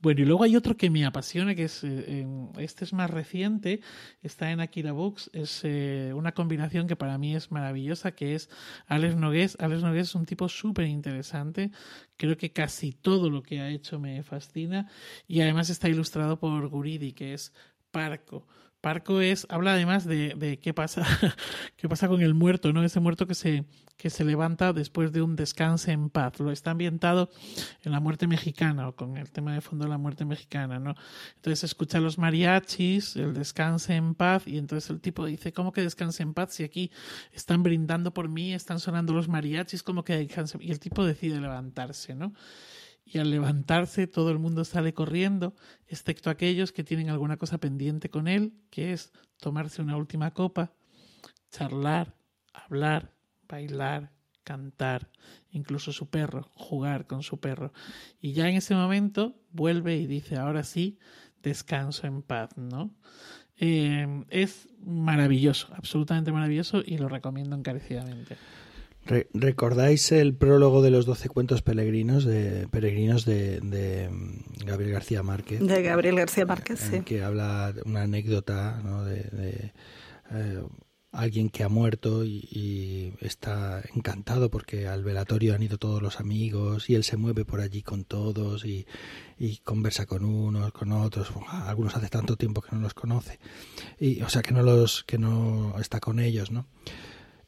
Bueno, 0.00 0.20
y 0.22 0.24
luego 0.24 0.44
hay 0.44 0.54
otro 0.54 0.76
que 0.76 0.90
me 0.90 1.04
apasiona, 1.04 1.56
que 1.56 1.64
es, 1.64 1.82
eh, 1.82 2.24
este 2.58 2.84
es 2.84 2.92
más 2.92 3.10
reciente, 3.10 3.80
está 4.22 4.52
en 4.52 4.60
Akira 4.60 4.92
Books, 4.92 5.30
es 5.32 5.62
eh, 5.64 6.12
una 6.14 6.32
combinación 6.32 6.86
que 6.86 6.94
para 6.94 7.18
mí 7.18 7.34
es 7.34 7.50
maravillosa, 7.50 8.12
que 8.12 8.36
es 8.36 8.48
Alex 8.86 9.16
Nogués. 9.16 9.56
Alex 9.58 9.82
Nogués 9.82 10.08
es 10.08 10.14
un 10.14 10.24
tipo 10.24 10.48
súper 10.48 10.86
interesante, 10.86 11.72
creo 12.16 12.36
que 12.36 12.52
casi 12.52 12.92
todo 12.92 13.28
lo 13.28 13.42
que 13.42 13.60
ha 13.60 13.68
hecho 13.68 13.98
me 13.98 14.22
fascina, 14.22 14.88
y 15.26 15.40
además 15.40 15.68
está 15.68 15.88
ilustrado 15.88 16.38
por 16.38 16.68
Guridi, 16.68 17.12
que 17.12 17.34
es 17.34 17.52
Parco. 17.90 18.46
Parco 18.82 19.20
es, 19.20 19.46
habla 19.48 19.74
además 19.74 20.04
de, 20.04 20.34
de, 20.34 20.58
qué 20.58 20.74
pasa, 20.74 21.06
qué 21.76 21.88
pasa 21.88 22.08
con 22.08 22.20
el 22.20 22.34
muerto, 22.34 22.72
¿no? 22.72 22.82
Ese 22.82 22.98
muerto 22.98 23.28
que 23.28 23.36
se, 23.36 23.64
que 23.96 24.10
se 24.10 24.24
levanta 24.24 24.72
después 24.72 25.12
de 25.12 25.22
un 25.22 25.36
descanso 25.36 25.92
en 25.92 26.10
paz. 26.10 26.40
Lo 26.40 26.50
está 26.50 26.72
ambientado 26.72 27.30
en 27.84 27.92
la 27.92 28.00
muerte 28.00 28.26
mexicana, 28.26 28.88
o 28.88 28.96
con 28.96 29.16
el 29.16 29.30
tema 29.30 29.54
de 29.54 29.60
fondo 29.60 29.84
de 29.84 29.90
la 29.90 29.98
muerte 29.98 30.24
mexicana, 30.24 30.80
¿no? 30.80 30.96
Entonces 31.36 31.62
escucha 31.62 32.00
los 32.00 32.18
mariachis, 32.18 33.14
el 33.14 33.34
descanse 33.34 33.94
en 33.94 34.16
paz, 34.16 34.48
y 34.48 34.58
entonces 34.58 34.90
el 34.90 35.00
tipo 35.00 35.26
dice, 35.26 35.52
¿cómo 35.52 35.72
que 35.72 35.82
descanse 35.82 36.24
en 36.24 36.34
paz? 36.34 36.54
Si 36.54 36.64
aquí 36.64 36.90
están 37.32 37.62
brindando 37.62 38.12
por 38.12 38.28
mí, 38.28 38.52
están 38.52 38.80
sonando 38.80 39.12
los 39.12 39.28
mariachis, 39.28 39.84
¿cómo 39.84 40.02
que 40.02 40.16
descanse? 40.16 40.58
Y 40.60 40.72
el 40.72 40.80
tipo 40.80 41.04
decide 41.04 41.40
levantarse, 41.40 42.16
¿no? 42.16 42.34
Y 43.12 43.18
al 43.18 43.30
levantarse 43.30 44.06
todo 44.06 44.30
el 44.30 44.38
mundo 44.38 44.64
sale 44.64 44.94
corriendo, 44.94 45.54
excepto 45.86 46.30
aquellos 46.30 46.72
que 46.72 46.82
tienen 46.82 47.10
alguna 47.10 47.36
cosa 47.36 47.58
pendiente 47.58 48.08
con 48.08 48.26
él, 48.26 48.54
que 48.70 48.92
es 48.92 49.12
tomarse 49.36 49.82
una 49.82 49.96
última 49.96 50.32
copa, 50.32 50.72
charlar, 51.50 52.14
hablar, 52.54 53.12
bailar, 53.46 54.12
cantar, 54.44 55.10
incluso 55.50 55.92
su 55.92 56.08
perro, 56.08 56.50
jugar 56.54 57.06
con 57.06 57.22
su 57.22 57.38
perro. 57.38 57.72
Y 58.20 58.32
ya 58.32 58.48
en 58.48 58.56
ese 58.56 58.74
momento 58.74 59.36
vuelve 59.50 59.96
y 59.96 60.06
dice, 60.06 60.36
ahora 60.36 60.64
sí, 60.64 60.98
descanso 61.42 62.06
en 62.06 62.22
paz, 62.22 62.56
¿no? 62.56 62.94
Eh, 63.58 64.24
es 64.30 64.68
maravilloso, 64.80 65.68
absolutamente 65.74 66.32
maravilloso 66.32 66.82
y 66.84 66.96
lo 66.96 67.08
recomiendo 67.08 67.54
encarecidamente. 67.54 68.36
¿Recordáis 69.04 70.12
el 70.12 70.34
prólogo 70.34 70.80
de 70.80 70.90
los 70.90 71.06
doce 71.06 71.28
cuentos 71.28 71.60
peregrinos 71.60 72.24
de, 72.24 72.68
peregrinos 72.70 73.24
de, 73.24 74.08
mm, 74.10 74.64
Gabriel 74.64 74.92
García 74.92 75.22
Márquez? 75.22 75.60
De 75.60 75.82
Gabriel 75.82 76.16
García 76.16 76.46
Márquez, 76.46 76.78
sí. 76.78 77.00
Que 77.00 77.22
habla 77.22 77.74
una 77.84 78.02
anécdota 78.02 78.80
de, 79.04 79.72
eh, 80.30 80.62
alguien 81.10 81.50
que 81.50 81.62
ha 81.62 81.68
muerto 81.68 82.24
y, 82.24 83.12
está 83.20 83.82
encantado 83.94 84.50
porque 84.50 84.86
al 84.86 85.04
velatorio 85.04 85.54
han 85.54 85.62
ido 85.62 85.78
todos 85.78 86.00
los 86.00 86.20
amigos 86.20 86.88
y 86.88 86.94
él 86.94 87.04
se 87.04 87.16
mueve 87.16 87.44
por 87.44 87.60
allí 87.60 87.82
con 87.82 88.04
todos 88.04 88.64
y, 88.64 88.86
y 89.38 89.58
conversa 89.58 90.06
con 90.06 90.24
unos, 90.24 90.72
con 90.72 90.92
otros. 90.92 91.32
Algunos 91.66 91.96
hace 91.96 92.08
tanto 92.08 92.36
tiempo 92.36 92.62
que 92.62 92.74
no 92.74 92.80
los 92.80 92.94
conoce. 92.94 93.38
Y, 93.98 94.22
o 94.22 94.28
sea, 94.28 94.42
que 94.42 94.52
no, 94.52 94.62
los, 94.62 95.04
que 95.04 95.18
no 95.18 95.74
está 95.78 96.00
con 96.00 96.18
ellos, 96.18 96.50
¿no? 96.50 96.66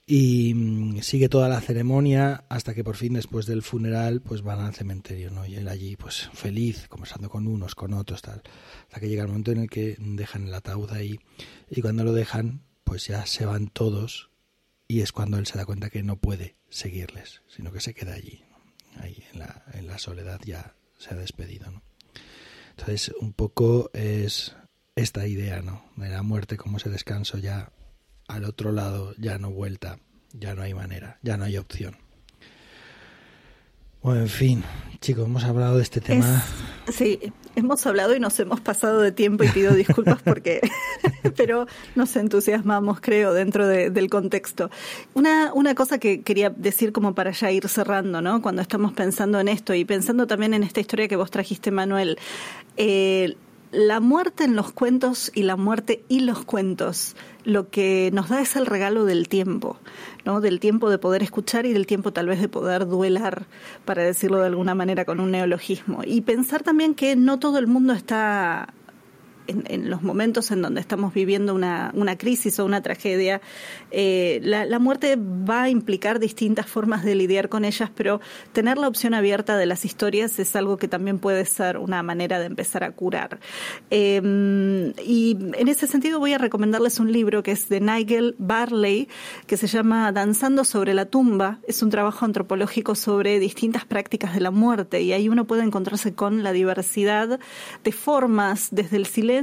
Y 0.06 0.52
mm, 0.54 1.00
sigue 1.00 1.28
toda 1.28 1.48
la 1.48 1.60
ceremonia 1.60 2.44
hasta 2.48 2.74
que 2.74 2.84
por 2.84 2.96
fin 2.96 3.14
después 3.14 3.46
del 3.46 3.62
funeral 3.62 4.20
pues 4.20 4.42
van 4.42 4.60
al 4.60 4.74
cementerio 4.74 5.30
no 5.30 5.46
y 5.46 5.54
él 5.54 5.68
allí 5.68 5.96
pues 5.96 6.28
feliz 6.34 6.88
conversando 6.88 7.30
con 7.30 7.46
unos 7.46 7.74
con 7.74 7.94
otros 7.94 8.20
tal. 8.22 8.42
Hasta 8.82 9.00
que 9.00 9.08
llega 9.08 9.22
el 9.22 9.28
momento 9.28 9.52
en 9.52 9.58
el 9.58 9.70
que 9.70 9.96
dejan 9.98 10.46
el 10.46 10.54
ataúd 10.54 10.90
ahí 10.92 11.18
y 11.70 11.80
cuando 11.80 12.04
lo 12.04 12.12
dejan 12.12 12.62
pues 12.84 13.06
ya 13.06 13.24
se 13.24 13.46
van 13.46 13.68
todos 13.68 14.30
y 14.86 15.00
es 15.00 15.12
cuando 15.12 15.38
él 15.38 15.46
se 15.46 15.56
da 15.56 15.64
cuenta 15.64 15.88
que 15.88 16.02
no 16.02 16.16
puede 16.16 16.56
seguirles 16.68 17.42
sino 17.48 17.72
que 17.72 17.80
se 17.80 17.94
queda 17.94 18.14
allí 18.14 18.42
ahí 18.96 19.24
en 19.32 19.38
la, 19.38 19.64
en 19.72 19.86
la 19.86 19.98
soledad 19.98 20.40
ya 20.44 20.76
se 20.98 21.14
ha 21.14 21.16
despedido 21.16 21.70
no 21.70 21.82
entonces 22.70 23.10
un 23.20 23.32
poco 23.32 23.90
es 23.94 24.54
esta 24.96 25.26
idea 25.26 25.62
no 25.62 25.86
de 25.96 26.10
la 26.10 26.22
muerte 26.22 26.58
como 26.58 26.76
ese 26.76 26.90
descanso 26.90 27.38
ya 27.38 27.72
al 28.28 28.44
otro 28.44 28.72
lado 28.72 29.14
ya 29.18 29.38
no 29.38 29.50
vuelta, 29.50 29.98
ya 30.32 30.54
no 30.54 30.62
hay 30.62 30.74
manera, 30.74 31.18
ya 31.22 31.36
no 31.36 31.44
hay 31.44 31.56
opción. 31.56 31.96
Bueno, 34.04 34.20
en 34.20 34.28
fin, 34.28 34.64
chicos, 35.00 35.24
hemos 35.24 35.44
hablado 35.44 35.78
de 35.78 35.82
este 35.82 36.02
tema. 36.02 36.44
sí, 36.92 37.18
hemos 37.56 37.86
hablado 37.86 38.14
y 38.14 38.20
nos 38.20 38.38
hemos 38.38 38.60
pasado 38.60 39.00
de 39.00 39.12
tiempo 39.12 39.44
y 39.44 39.48
pido 39.48 39.72
disculpas 39.72 40.20
porque, 40.24 40.60
pero 41.38 41.66
nos 41.94 42.14
entusiasmamos, 42.16 43.00
creo, 43.00 43.32
dentro 43.32 43.66
del 43.66 44.10
contexto. 44.10 44.70
Una, 45.14 45.54
una 45.54 45.74
cosa 45.74 45.96
que 45.96 46.20
quería 46.20 46.50
decir 46.50 46.92
como 46.92 47.14
para 47.14 47.30
ya 47.30 47.50
ir 47.50 47.66
cerrando, 47.66 48.20
¿no? 48.20 48.42
Cuando 48.42 48.60
estamos 48.60 48.92
pensando 48.92 49.40
en 49.40 49.48
esto 49.48 49.72
y 49.72 49.86
pensando 49.86 50.26
también 50.26 50.52
en 50.52 50.64
esta 50.64 50.80
historia 50.80 51.08
que 51.08 51.16
vos 51.16 51.30
trajiste, 51.30 51.70
Manuel, 51.70 52.18
eh, 52.76 53.36
la 53.74 54.00
muerte 54.00 54.44
en 54.44 54.56
los 54.56 54.72
cuentos 54.72 55.30
y 55.34 55.42
la 55.42 55.56
muerte 55.56 56.04
y 56.08 56.20
los 56.20 56.44
cuentos 56.44 57.16
lo 57.44 57.68
que 57.68 58.10
nos 58.12 58.28
da 58.28 58.40
es 58.40 58.56
el 58.56 58.66
regalo 58.66 59.04
del 59.04 59.28
tiempo, 59.28 59.76
¿no? 60.24 60.40
Del 60.40 60.60
tiempo 60.60 60.88
de 60.88 60.98
poder 60.98 61.22
escuchar 61.22 61.66
y 61.66 61.72
del 61.72 61.86
tiempo 61.86 62.12
tal 62.12 62.26
vez 62.26 62.40
de 62.40 62.48
poder 62.48 62.86
duelar, 62.86 63.46
para 63.84 64.02
decirlo 64.02 64.38
de 64.38 64.46
alguna 64.46 64.74
manera 64.74 65.04
con 65.04 65.20
un 65.20 65.30
neologismo. 65.30 66.02
Y 66.04 66.22
pensar 66.22 66.62
también 66.62 66.94
que 66.94 67.16
no 67.16 67.38
todo 67.38 67.58
el 67.58 67.66
mundo 67.66 67.92
está 67.92 68.72
en, 69.46 69.90
los 69.90 70.02
momentos 70.02 70.50
en 70.50 70.62
donde 70.62 70.80
estamos 70.80 71.12
viviendo 71.12 71.54
una, 71.54 71.90
una 71.94 72.16
crisis 72.16 72.58
o 72.58 72.64
una 72.64 72.82
tragedia, 72.82 73.40
eh, 73.90 74.40
la, 74.42 74.64
la, 74.64 74.78
muerte 74.78 75.16
va 75.16 75.64
a 75.64 75.68
implicar 75.68 76.18
distintas 76.18 76.66
formas 76.66 77.04
de 77.04 77.14
lidiar 77.14 77.48
con 77.48 77.64
ellas, 77.64 77.90
pero 77.94 78.20
tener 78.52 78.78
la 78.78 78.88
opción 78.88 79.14
abierta 79.14 79.56
de 79.56 79.66
las 79.66 79.84
historias 79.84 80.38
es 80.38 80.56
algo 80.56 80.76
que 80.76 80.88
también 80.88 81.18
puede 81.18 81.44
ser 81.44 81.78
una 81.78 82.02
manera 82.02 82.38
de 82.38 82.46
empezar 82.46 82.84
a 82.84 82.92
curar. 82.92 83.40
Em, 83.90 84.92
y 85.04 85.36
en 85.54 85.68
ese 85.68 85.86
sentido 85.86 86.18
voy 86.18 86.32
a 86.32 86.38
recomendarles 86.38 86.98
un 86.98 87.12
libro 87.12 87.42
que 87.42 87.52
es 87.52 87.68
de 87.68 87.80
Nigel 87.80 88.34
Barley, 88.38 89.08
que 89.46 89.56
se 89.56 89.66
llama 89.66 90.10
Danzando 90.12 90.64
sobre 90.64 90.94
la 90.94 91.06
tumba. 91.06 91.58
Es 91.68 91.82
un 91.82 91.90
trabajo 91.90 92.24
antropológico 92.24 92.94
sobre 92.94 93.38
distintas 93.38 93.84
prácticas 93.84 94.34
de 94.34 94.40
la 94.40 94.50
muerte 94.50 95.02
y 95.02 95.12
ahí 95.12 95.28
uno 95.28 95.46
puede 95.46 95.62
encontrarse 95.62 96.14
con 96.14 96.42
la 96.42 96.52
diversidad 96.52 97.38
de 97.82 97.92
formas, 97.92 98.68
desde 98.70 98.96
el 98.96 99.06
silencio 99.06 99.33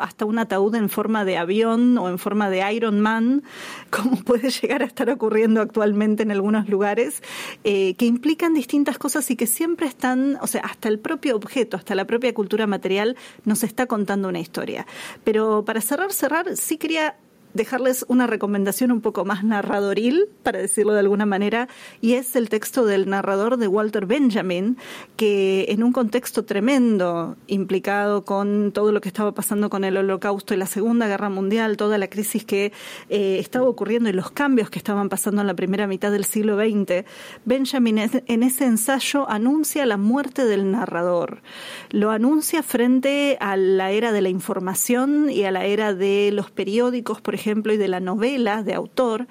hasta 0.00 0.24
un 0.24 0.38
ataúd 0.38 0.74
en 0.74 0.88
forma 0.88 1.24
de 1.24 1.36
avión 1.36 1.96
o 1.98 2.08
en 2.08 2.18
forma 2.18 2.50
de 2.50 2.72
Iron 2.72 3.00
Man, 3.00 3.42
como 3.90 4.16
puede 4.16 4.50
llegar 4.50 4.82
a 4.82 4.86
estar 4.86 5.08
ocurriendo 5.10 5.60
actualmente 5.60 6.22
en 6.22 6.30
algunos 6.30 6.68
lugares, 6.68 7.22
eh, 7.64 7.94
que 7.94 8.06
implican 8.06 8.54
distintas 8.54 8.98
cosas 8.98 9.30
y 9.30 9.36
que 9.36 9.46
siempre 9.46 9.86
están, 9.86 10.38
o 10.40 10.46
sea, 10.46 10.62
hasta 10.62 10.88
el 10.88 10.98
propio 10.98 11.36
objeto, 11.36 11.76
hasta 11.76 11.94
la 11.94 12.06
propia 12.06 12.34
cultura 12.34 12.66
material 12.66 13.16
nos 13.44 13.62
está 13.62 13.86
contando 13.86 14.28
una 14.28 14.40
historia. 14.40 14.86
Pero 15.24 15.64
para 15.64 15.80
cerrar, 15.80 16.12
cerrar, 16.12 16.56
sí 16.56 16.76
quería 16.76 17.16
dejarles 17.54 18.04
una 18.08 18.26
recomendación 18.26 18.92
un 18.92 19.00
poco 19.00 19.24
más 19.24 19.44
narradoril, 19.44 20.28
para 20.42 20.58
decirlo 20.58 20.92
de 20.92 21.00
alguna 21.00 21.26
manera, 21.26 21.68
y 22.00 22.14
es 22.14 22.36
el 22.36 22.48
texto 22.48 22.84
del 22.84 23.08
narrador 23.08 23.56
de 23.56 23.66
Walter 23.66 24.06
Benjamin, 24.06 24.76
que 25.16 25.66
en 25.68 25.82
un 25.82 25.92
contexto 25.92 26.44
tremendo, 26.44 27.36
implicado 27.46 28.24
con 28.24 28.72
todo 28.72 28.92
lo 28.92 29.00
que 29.00 29.08
estaba 29.08 29.32
pasando 29.32 29.70
con 29.70 29.84
el 29.84 29.96
holocausto 29.96 30.54
y 30.54 30.56
la 30.56 30.66
Segunda 30.66 31.06
Guerra 31.06 31.28
Mundial, 31.28 31.76
toda 31.76 31.98
la 31.98 32.08
crisis 32.08 32.44
que 32.44 32.72
eh, 33.08 33.38
estaba 33.38 33.68
ocurriendo 33.68 34.08
y 34.08 34.12
los 34.12 34.30
cambios 34.30 34.70
que 34.70 34.78
estaban 34.78 35.08
pasando 35.08 35.40
en 35.40 35.46
la 35.46 35.54
primera 35.54 35.86
mitad 35.86 36.12
del 36.12 36.24
siglo 36.24 36.56
XX, 36.56 37.04
Benjamin 37.44 37.98
en 37.98 38.42
ese 38.42 38.64
ensayo 38.64 39.28
anuncia 39.28 39.86
la 39.86 39.96
muerte 39.96 40.44
del 40.44 40.70
narrador. 40.70 41.42
Lo 41.90 42.10
anuncia 42.10 42.62
frente 42.62 43.36
a 43.40 43.56
la 43.56 43.90
era 43.90 44.12
de 44.12 44.22
la 44.22 44.28
información 44.28 45.30
y 45.30 45.44
a 45.44 45.50
la 45.50 45.64
era 45.64 45.94
de 45.94 46.30
los 46.32 46.50
periódicos, 46.50 47.20
por 47.20 47.34
y 47.44 47.76
de 47.76 47.88
la 47.88 48.00
novela 48.00 48.62
de 48.62 48.74
autor, 48.74 49.26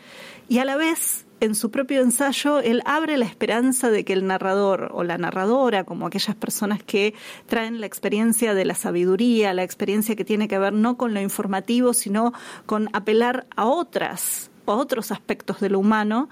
y 0.48 0.60
a 0.60 0.66
la 0.66 0.78
vez 0.78 1.26
en 1.42 1.56
su 1.56 1.72
propio 1.72 2.02
ensayo, 2.02 2.60
él 2.60 2.82
abre 2.86 3.18
la 3.18 3.26
esperanza 3.26 3.90
de 3.90 4.04
que 4.04 4.14
el 4.14 4.28
narrador 4.28 4.92
o 4.94 5.04
la 5.04 5.18
narradora, 5.18 5.86
como 5.86 6.08
aquellas 6.08 6.36
personas 6.36 6.84
que 6.84 7.14
traen 7.46 7.80
la 7.80 7.86
experiencia 7.86 8.54
de 8.54 8.66
la 8.66 8.76
sabiduría, 8.76 9.54
la 9.54 9.64
experiencia 9.64 10.16
que 10.16 10.26
tiene 10.26 10.48
que 10.48 10.60
ver 10.60 10.74
no 10.74 10.98
con 10.98 11.14
lo 11.14 11.22
informativo, 11.22 11.94
sino 11.94 12.34
con 12.66 12.90
apelar 12.94 13.48
a 13.56 13.66
otras, 13.66 14.52
a 14.66 14.74
otros 14.74 15.12
aspectos 15.12 15.60
de 15.62 15.70
lo 15.70 15.80
humano, 15.80 16.30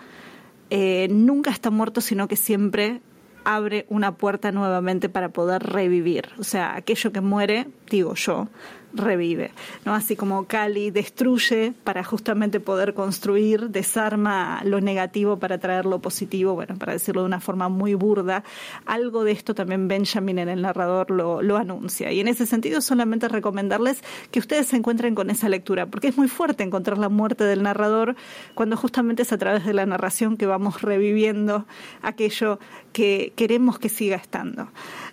eh, 0.69 1.07
nunca 1.09 1.51
está 1.51 1.69
muerto, 1.69 2.01
sino 2.01 2.27
que 2.27 2.35
siempre 2.35 3.01
abre 3.45 3.85
una 3.87 4.17
puerta 4.17 4.51
nuevamente 4.51 5.07
para 5.07 5.29
poder 5.29 5.63
revivir. 5.63 6.29
O 6.37 6.43
sea, 6.43 6.75
aquello 6.75 7.13
que 7.13 7.21
muere, 7.21 7.67
digo 7.89 8.13
yo, 8.15 8.49
revive, 8.97 9.51
¿no? 9.85 9.93
Así 9.93 10.15
como 10.15 10.45
Cali 10.45 10.91
destruye 10.91 11.73
para 11.83 12.03
justamente 12.03 12.59
poder 12.59 12.93
construir, 12.93 13.69
desarma 13.69 14.61
lo 14.63 14.81
negativo 14.81 15.37
para 15.37 15.57
traer 15.57 15.85
lo 15.85 15.99
positivo, 15.99 16.55
bueno, 16.55 16.77
para 16.77 16.93
decirlo 16.93 17.21
de 17.21 17.27
una 17.27 17.39
forma 17.39 17.69
muy 17.69 17.93
burda, 17.93 18.43
algo 18.85 19.23
de 19.23 19.31
esto 19.31 19.55
también 19.55 19.87
Benjamin 19.87 20.39
en 20.39 20.49
el 20.49 20.61
narrador 20.61 21.11
lo, 21.11 21.41
lo 21.41 21.57
anuncia. 21.57 22.11
Y 22.11 22.19
en 22.19 22.27
ese 22.27 22.45
sentido 22.45 22.81
solamente 22.81 23.27
recomendarles 23.27 24.01
que 24.31 24.39
ustedes 24.39 24.67
se 24.67 24.77
encuentren 24.77 25.15
con 25.15 25.29
esa 25.29 25.49
lectura, 25.49 25.85
porque 25.85 26.07
es 26.07 26.17
muy 26.17 26.27
fuerte 26.27 26.63
encontrar 26.63 26.97
la 26.97 27.09
muerte 27.09 27.43
del 27.43 27.63
narrador 27.63 28.15
cuando 28.55 28.77
justamente 28.77 29.23
es 29.23 29.31
a 29.31 29.37
través 29.37 29.65
de 29.65 29.73
la 29.73 29.85
narración 29.85 30.37
que 30.37 30.45
vamos 30.45 30.81
reviviendo 30.81 31.65
aquello 32.01 32.59
que 32.93 33.33
queremos 33.35 33.79
que 33.79 33.89
siga 33.89 34.15
estando. 34.15 34.69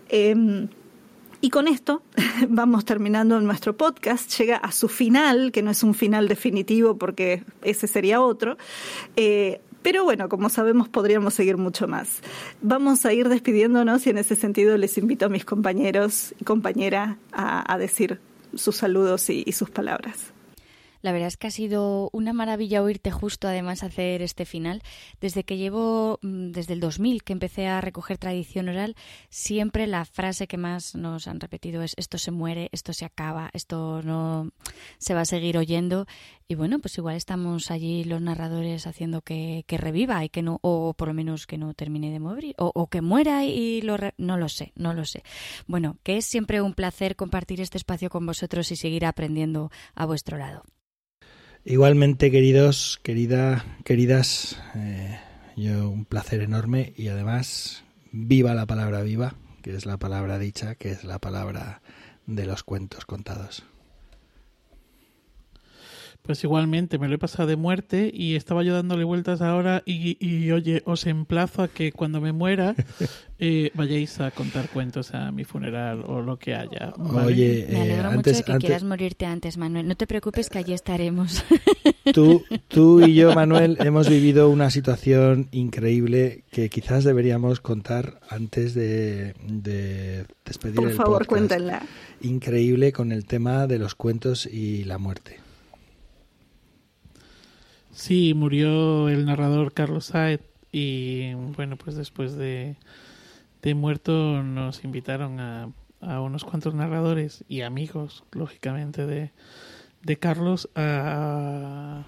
Em, 0.08 0.68
y 1.44 1.50
con 1.50 1.68
esto 1.68 2.00
vamos 2.48 2.86
terminando 2.86 3.38
nuestro 3.38 3.76
podcast. 3.76 4.32
Llega 4.38 4.56
a 4.56 4.72
su 4.72 4.88
final, 4.88 5.52
que 5.52 5.60
no 5.60 5.70
es 5.70 5.82
un 5.82 5.92
final 5.92 6.26
definitivo 6.26 6.96
porque 6.96 7.44
ese 7.60 7.86
sería 7.86 8.22
otro. 8.22 8.56
Eh, 9.14 9.60
pero 9.82 10.04
bueno, 10.04 10.30
como 10.30 10.48
sabemos, 10.48 10.88
podríamos 10.88 11.34
seguir 11.34 11.58
mucho 11.58 11.86
más. 11.86 12.22
Vamos 12.62 13.04
a 13.04 13.12
ir 13.12 13.28
despidiéndonos 13.28 14.06
y 14.06 14.10
en 14.10 14.16
ese 14.16 14.36
sentido 14.36 14.78
les 14.78 14.96
invito 14.96 15.26
a 15.26 15.28
mis 15.28 15.44
compañeros 15.44 16.34
y 16.40 16.44
compañera 16.44 17.18
a, 17.30 17.76
decir 17.76 18.20
sus 18.54 18.76
saludos 18.76 19.28
y 19.28 19.52
sus 19.52 19.68
palabras. 19.68 20.33
La 21.04 21.12
verdad 21.12 21.28
es 21.28 21.36
que 21.36 21.48
ha 21.48 21.50
sido 21.50 22.08
una 22.14 22.32
maravilla 22.32 22.82
oírte 22.82 23.10
justo 23.10 23.46
además 23.46 23.82
hacer 23.82 24.22
este 24.22 24.46
final. 24.46 24.82
Desde 25.20 25.44
que 25.44 25.58
llevo, 25.58 26.18
mm, 26.22 26.52
desde 26.52 26.72
el 26.72 26.80
2000 26.80 27.22
que 27.24 27.34
empecé 27.34 27.66
a 27.66 27.82
recoger 27.82 28.16
tradición 28.16 28.70
oral, 28.70 28.96
siempre 29.28 29.86
la 29.86 30.06
frase 30.06 30.46
que 30.46 30.56
más 30.56 30.94
nos 30.94 31.28
han 31.28 31.40
repetido 31.40 31.82
es 31.82 31.92
esto 31.98 32.16
se 32.16 32.30
muere, 32.30 32.70
esto 32.72 32.94
se 32.94 33.04
acaba, 33.04 33.50
esto 33.52 34.00
no 34.02 34.50
se 34.96 35.12
va 35.12 35.20
a 35.20 35.24
seguir 35.26 35.58
oyendo. 35.58 36.06
Y 36.48 36.54
bueno, 36.54 36.78
pues 36.78 36.96
igual 36.96 37.16
estamos 37.16 37.70
allí 37.70 38.04
los 38.04 38.22
narradores 38.22 38.86
haciendo 38.86 39.20
que, 39.20 39.62
reviva 39.68 40.24
y 40.24 40.30
que 40.30 40.40
no, 40.40 40.58
o 40.62 40.94
por 40.94 41.08
lo 41.08 41.12
menos 41.12 41.46
que 41.46 41.58
no 41.58 41.74
termine 41.74 42.12
de 42.12 42.20
morir, 42.20 42.54
o, 42.56 42.86
que 42.86 43.02
muera 43.02 43.44
y 43.44 43.82
lo... 43.82 43.98
no 44.16 44.38
lo 44.38 44.48
sé, 44.48 44.72
no 44.74 44.94
lo 44.94 45.04
sé. 45.04 45.22
Bueno, 45.66 45.98
que 46.02 46.16
es 46.16 46.24
siempre 46.24 46.62
un 46.62 46.72
placer 46.72 47.14
compartir 47.14 47.60
este 47.60 47.76
espacio 47.76 48.08
con 48.08 48.24
vosotros 48.24 48.72
y 48.72 48.76
seguir 48.76 49.04
aprendiendo 49.04 49.70
a 49.94 50.06
vuestro 50.06 50.38
lado. 50.38 50.64
Igualmente, 51.66 52.30
queridos, 52.30 53.00
querida, 53.02 53.64
queridas, 53.84 54.60
eh, 54.74 55.18
yo 55.56 55.88
un 55.88 56.04
placer 56.04 56.42
enorme 56.42 56.92
y 56.94 57.08
además 57.08 57.84
viva 58.12 58.52
la 58.52 58.66
palabra 58.66 59.00
viva, 59.00 59.34
que 59.62 59.74
es 59.74 59.86
la 59.86 59.96
palabra 59.96 60.38
dicha, 60.38 60.74
que 60.74 60.90
es 60.90 61.04
la 61.04 61.18
palabra 61.18 61.80
de 62.26 62.44
los 62.44 62.64
cuentos 62.64 63.06
contados. 63.06 63.64
Pues 66.26 66.42
igualmente, 66.42 66.98
me 66.98 67.06
lo 67.06 67.16
he 67.16 67.18
pasado 67.18 67.46
de 67.46 67.56
muerte 67.56 68.10
y 68.10 68.34
estaba 68.34 68.62
yo 68.62 68.72
dándole 68.72 69.04
vueltas 69.04 69.42
ahora 69.42 69.82
y, 69.84 70.16
y 70.26 70.52
oye, 70.52 70.80
os 70.86 71.06
emplazo 71.06 71.62
a 71.62 71.68
que 71.68 71.92
cuando 71.92 72.18
me 72.22 72.32
muera 72.32 72.74
eh, 73.38 73.70
vayáis 73.74 74.18
a 74.20 74.30
contar 74.30 74.70
cuentos 74.70 75.12
a 75.12 75.30
mi 75.32 75.44
funeral 75.44 76.02
o 76.06 76.22
lo 76.22 76.38
que 76.38 76.54
haya. 76.54 76.94
Oye, 76.96 77.68
me 77.70 77.82
alegro 77.82 78.10
eh, 78.10 78.16
mucho 78.16 78.30
de 78.30 78.42
que 78.42 78.56
quieras 78.56 78.84
morirte 78.84 79.26
antes, 79.26 79.58
Manuel. 79.58 79.86
No 79.86 79.96
te 79.96 80.06
preocupes 80.06 80.48
que 80.48 80.56
allí 80.56 80.72
estaremos. 80.72 81.44
Tú, 82.14 82.42
tú 82.68 83.00
y 83.00 83.14
yo, 83.14 83.34
Manuel, 83.34 83.78
hemos 83.80 84.10
vivido 84.10 84.50
una 84.50 84.70
situación 84.70 85.48
increíble 85.52 86.44
que 86.50 86.68
quizás 86.68 87.02
deberíamos 87.02 87.60
contar 87.60 88.20
antes 88.28 88.74
de, 88.74 89.34
de 89.46 90.26
despedir 90.44 90.76
Por 90.76 90.92
favor, 90.92 91.26
cuéntenla. 91.26 91.82
Increíble 92.20 92.92
con 92.92 93.10
el 93.10 93.24
tema 93.24 93.66
de 93.66 93.78
los 93.78 93.94
cuentos 93.94 94.44
y 94.44 94.84
la 94.84 94.98
muerte. 94.98 95.43
Sí, 97.94 98.34
murió 98.34 99.08
el 99.08 99.24
narrador 99.24 99.72
Carlos 99.72 100.06
Saed 100.06 100.40
y 100.72 101.32
bueno, 101.34 101.76
pues 101.76 101.94
después 101.94 102.36
de, 102.36 102.76
de 103.62 103.74
muerto 103.74 104.42
nos 104.42 104.82
invitaron 104.82 105.38
a, 105.38 105.70
a, 106.00 106.20
unos 106.20 106.44
cuantos 106.44 106.74
narradores 106.74 107.44
y 107.48 107.62
amigos, 107.62 108.24
lógicamente, 108.32 109.06
de, 109.06 109.30
de 110.02 110.16
Carlos 110.18 110.68
a... 110.74 112.04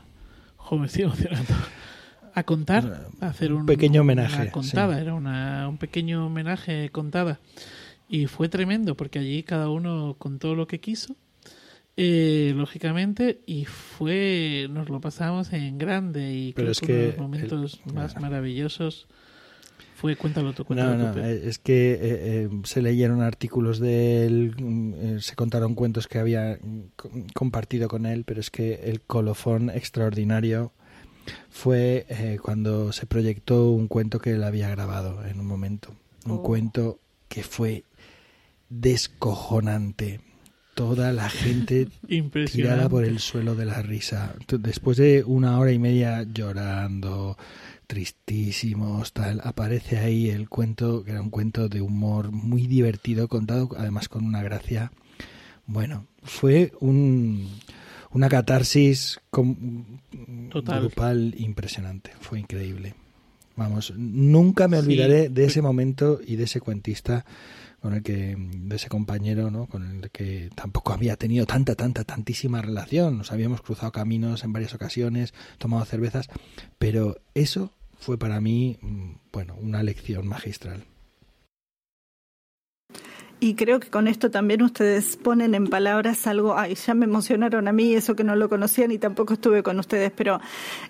Joder, 0.57 0.91
A 2.35 2.43
contar, 2.43 3.09
a 3.23 3.29
hacer 3.29 3.55
un, 3.55 3.65
pequeño 3.65 4.03
homenaje. 4.03 4.51
contada, 4.51 5.01
era 5.01 5.15
una, 5.15 5.69
un 5.71 5.79
pequeño 5.79 6.27
homenaje 6.27 6.91
contada. 6.91 7.41
Y 8.11 8.27
fue 8.27 8.51
tremendo 8.51 8.95
porque 8.95 9.19
allí 9.21 9.43
cada 9.43 9.71
uno 9.71 10.17
contó 10.19 10.55
lo 10.55 10.67
que 10.67 10.79
quiso 10.79 11.17
eh, 11.97 12.52
lógicamente, 12.55 13.40
y 13.47 13.64
fue, 13.64 14.68
nos 14.70 14.90
lo 14.90 15.01
pasamos 15.01 15.52
en 15.52 15.78
grande 15.78 16.32
y 16.35 16.52
Pero 16.52 16.70
es 16.70 16.81
que 16.81 17.09
los 17.09 17.18
momentos 17.18 17.81
más 17.86 18.20
maravillosos 18.20 19.06
fue, 19.97 20.14
cuéntalo 20.14 20.52
tú, 20.52 20.66
cuéntalo 20.66 20.94
no, 20.94 21.14
no, 21.14 21.24
eh, 21.24 21.48
es 21.48 21.59
que 21.59 21.93
eh, 21.93 21.98
eh, 22.02 22.48
se 22.64 22.82
leyeron 22.82 23.23
artículos 23.23 23.78
de 23.78 24.27
él, 24.27 25.16
se 25.20 25.35
contaron 25.36 25.74
cuentos 25.74 26.06
que 26.06 26.18
había 26.18 26.59
mm, 26.62 27.28
compartido 27.32 27.89
con 27.89 28.05
él, 28.05 28.24
pero 28.24 28.40
es 28.40 28.51
que 28.51 28.74
el 28.90 29.01
colofón 29.01 29.70
extraordinario 29.70 30.73
fue 31.48 32.06
cuando 32.43 32.93
se 32.93 33.06
proyectó 33.06 33.70
un 33.70 33.89
cuento 33.89 34.20
que 34.20 34.32
él 34.32 34.44
había 34.44 34.68
grabado 34.68 35.24
en 35.24 35.40
un 35.40 35.47
momento. 35.47 35.94
Un 36.27 36.32
oh. 36.32 36.43
cuento 36.43 37.01
que 37.28 37.43
fue 37.43 37.85
descojonante 38.68 40.20
toda 40.77 41.11
la 41.12 41.31
gente 41.31 41.89
tirada 42.53 42.89
por 42.89 43.05
el 43.05 43.19
suelo 43.19 43.57
de 43.57 43.65
la 43.65 43.81
risa. 43.82 44.35
Después 44.47 44.98
de 44.98 45.24
una 45.24 45.59
hora 45.59 45.73
y 45.73 45.78
media 45.78 46.23
llorando, 46.23 47.39
tristísimos, 47.86 49.15
tal, 49.15 49.40
aparece 49.43 49.97
ahí 49.98 50.28
el 50.28 50.51
cuento, 50.51 51.03
que 51.03 51.12
era 51.12 51.23
un 51.23 51.31
cuento 51.31 51.70
de 51.70 51.81
humor 51.81 52.31
muy 52.31 52.66
divertido, 52.66 53.27
contado 53.27 53.70
además 53.78 54.11
con 54.11 54.24
una 54.24 54.43
gracia 54.43 54.93
Bueno, 55.65 56.07
fue 56.23 56.73
un, 56.81 57.48
una 58.11 58.28
catarsis 58.28 59.19
grupal 60.12 61.35
impresionante, 61.39 62.12
fue 62.20 62.39
increíble. 62.39 62.94
Vamos, 63.57 63.94
nunca 63.97 64.69
me 64.69 64.77
olvidaré 64.78 65.31
de 65.31 65.47
ese 65.47 65.62
momento 65.62 66.20
y 66.24 66.36
de 66.36 66.44
ese 66.44 66.61
cuentista 66.61 67.24
con 67.87 67.95
el 67.95 68.03
que, 68.03 68.35
de 68.37 68.75
ese 68.75 68.89
compañero, 68.89 69.49
¿no? 69.53 69.67
Con 69.67 69.89
el 69.89 70.11
que 70.11 70.51
tampoco 70.57 70.93
había 70.93 71.15
tenido 71.15 71.47
tanta, 71.47 71.77
tanta, 71.77 72.03
tantísima 72.03 72.61
relación. 72.61 73.17
Nos 73.17 73.31
habíamos 73.31 73.63
cruzado 73.63 73.93
caminos 73.93 74.43
en 74.43 74.53
varias 74.53 74.75
ocasiones, 74.75 75.35
tomado 75.59 75.85
cervezas, 75.85 76.27
pero 76.81 77.19
eso 77.35 77.71
fue 77.97 78.19
para 78.19 78.41
mí, 78.41 78.77
mm, 78.83 79.11
bueno, 79.31 79.55
una 79.63 79.85
lección 79.85 80.27
magistral. 80.27 80.83
Y 83.39 83.55
creo 83.55 83.79
que 83.79 83.89
con 83.89 84.09
esto 84.09 84.33
también 84.33 84.63
ustedes 84.63 85.17
ponen 85.17 85.55
en 85.55 85.69
palabras 85.69 86.27
algo, 86.27 86.59
ay, 86.59 86.75
ya 86.75 86.93
me 86.95 87.05
emocionaron 87.05 87.69
a 87.69 87.73
mí, 87.73 87.95
eso 87.95 88.17
que 88.17 88.25
no 88.25 88.35
lo 88.35 88.49
conocían 88.49 88.91
y 88.91 88.99
tampoco 88.99 89.35
estuve 89.35 89.63
con 89.63 89.79
ustedes, 89.79 90.11
pero 90.11 90.41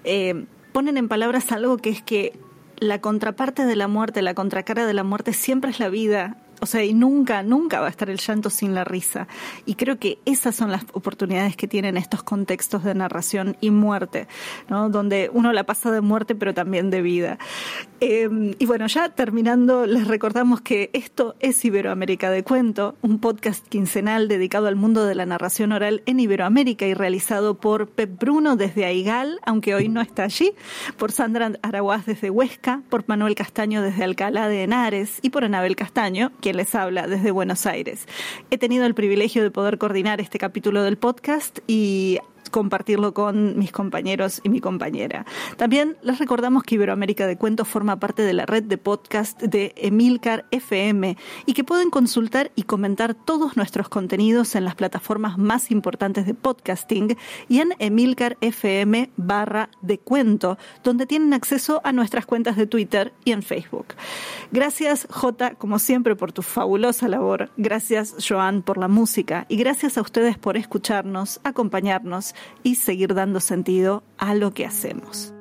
eh, 0.04 0.46
ponen 0.72 0.96
en 0.96 1.08
palabras 1.08 1.52
algo 1.52 1.76
que 1.76 1.90
es 1.90 2.00
que 2.00 2.32
la 2.78 3.02
contraparte 3.02 3.66
de 3.66 3.76
la 3.76 3.86
muerte, 3.86 4.22
la 4.22 4.32
contracara 4.32 4.86
de 4.86 4.94
la 4.94 5.04
muerte 5.04 5.34
siempre 5.34 5.72
es 5.72 5.78
la 5.78 5.90
vida 5.90 6.38
o 6.60 6.66
sea, 6.66 6.84
y 6.84 6.94
nunca, 6.94 7.42
nunca 7.42 7.80
va 7.80 7.86
a 7.86 7.90
estar 7.90 8.10
el 8.10 8.18
llanto 8.18 8.50
sin 8.50 8.74
la 8.74 8.84
risa. 8.84 9.28
Y 9.64 9.74
creo 9.74 9.98
que 9.98 10.18
esas 10.24 10.54
son 10.54 10.70
las 10.70 10.84
oportunidades 10.92 11.56
que 11.56 11.68
tienen 11.68 11.96
estos 11.96 12.22
contextos 12.22 12.84
de 12.84 12.94
narración 12.94 13.56
y 13.60 13.70
muerte, 13.70 14.28
¿no? 14.68 14.88
Donde 14.88 15.30
uno 15.32 15.52
la 15.52 15.64
pasa 15.64 15.90
de 15.90 16.00
muerte, 16.00 16.34
pero 16.34 16.54
también 16.54 16.90
de 16.90 17.02
vida. 17.02 17.38
Em, 18.00 18.54
y 18.58 18.66
bueno, 18.66 18.86
ya 18.86 19.08
terminando, 19.08 19.86
les 19.86 20.06
recordamos 20.06 20.60
que 20.60 20.90
esto 20.92 21.34
es 21.40 21.64
Iberoamérica 21.64 22.30
de 22.30 22.42
Cuento, 22.42 22.96
un 23.02 23.18
podcast 23.18 23.66
quincenal 23.68 24.28
dedicado 24.28 24.66
al 24.66 24.76
mundo 24.76 25.04
de 25.04 25.14
la 25.14 25.26
narración 25.26 25.72
oral 25.72 26.02
en 26.06 26.20
Iberoamérica 26.20 26.86
y 26.86 26.94
realizado 26.94 27.54
por 27.54 27.88
Pep 27.88 28.18
Bruno 28.18 28.56
desde 28.56 28.84
Aigal, 28.84 29.40
aunque 29.44 29.74
hoy 29.74 29.88
no 29.88 30.00
está 30.00 30.24
allí, 30.24 30.52
por 30.96 31.12
Sandra 31.12 31.52
Araguaz 31.62 32.06
desde 32.06 32.30
Huesca, 32.30 32.82
por 32.88 33.04
Manuel 33.06 33.34
Castaño 33.34 33.82
desde 33.82 34.04
Alcalá 34.04 34.48
de 34.48 34.64
Henares 34.64 35.18
y 35.22 35.30
por 35.30 35.44
Anabel 35.44 35.76
Castaño, 35.76 36.32
quien 36.46 36.58
les 36.58 36.76
habla 36.76 37.08
desde 37.08 37.32
Buenos 37.32 37.66
Aires. 37.66 38.06
He 38.52 38.58
tenido 38.58 38.86
el 38.86 38.94
privilegio 38.94 39.42
de 39.42 39.50
poder 39.50 39.78
coordinar 39.78 40.20
este 40.20 40.38
capítulo 40.38 40.84
del 40.84 40.96
podcast 40.96 41.58
y 41.66 42.20
compartirlo 42.50 43.14
con 43.14 43.58
mis 43.58 43.72
compañeros 43.72 44.40
y 44.42 44.48
mi 44.48 44.60
compañera. 44.60 45.26
También 45.56 45.96
les 46.02 46.18
recordamos 46.18 46.62
que 46.62 46.76
Iberoamérica 46.76 47.26
de 47.26 47.36
Cuentos 47.36 47.68
forma 47.68 47.98
parte 47.98 48.22
de 48.22 48.32
la 48.32 48.46
red 48.46 48.62
de 48.62 48.78
podcast 48.78 49.40
de 49.42 49.74
Emilcar 49.76 50.46
FM 50.50 51.16
y 51.46 51.52
que 51.52 51.64
pueden 51.64 51.90
consultar 51.90 52.50
y 52.54 52.62
comentar 52.62 53.14
todos 53.14 53.56
nuestros 53.56 53.88
contenidos 53.88 54.54
en 54.54 54.64
las 54.64 54.74
plataformas 54.74 55.38
más 55.38 55.70
importantes 55.70 56.26
de 56.26 56.34
podcasting 56.34 57.16
y 57.48 57.60
en 57.60 57.74
Emilcar 57.78 58.36
FM 58.40 59.10
barra 59.16 59.70
de 59.82 59.98
cuento, 59.98 60.58
donde 60.84 61.06
tienen 61.06 61.34
acceso 61.34 61.80
a 61.84 61.92
nuestras 61.92 62.26
cuentas 62.26 62.56
de 62.56 62.66
Twitter 62.66 63.12
y 63.24 63.32
en 63.32 63.42
Facebook. 63.42 63.86
Gracias 64.52 65.06
J, 65.10 65.54
como 65.54 65.78
siempre, 65.78 66.16
por 66.16 66.32
tu 66.32 66.42
fabulosa 66.42 67.08
labor. 67.08 67.50
Gracias 67.56 68.14
Joan 68.26 68.62
por 68.62 68.78
la 68.78 68.88
música 68.88 69.46
y 69.48 69.56
gracias 69.56 69.98
a 69.98 70.02
ustedes 70.02 70.38
por 70.38 70.56
escucharnos, 70.56 71.40
acompañarnos 71.44 72.34
y 72.62 72.76
seguir 72.76 73.14
dando 73.14 73.40
sentido 73.40 74.02
a 74.18 74.34
lo 74.34 74.52
que 74.52 74.66
hacemos. 74.66 75.35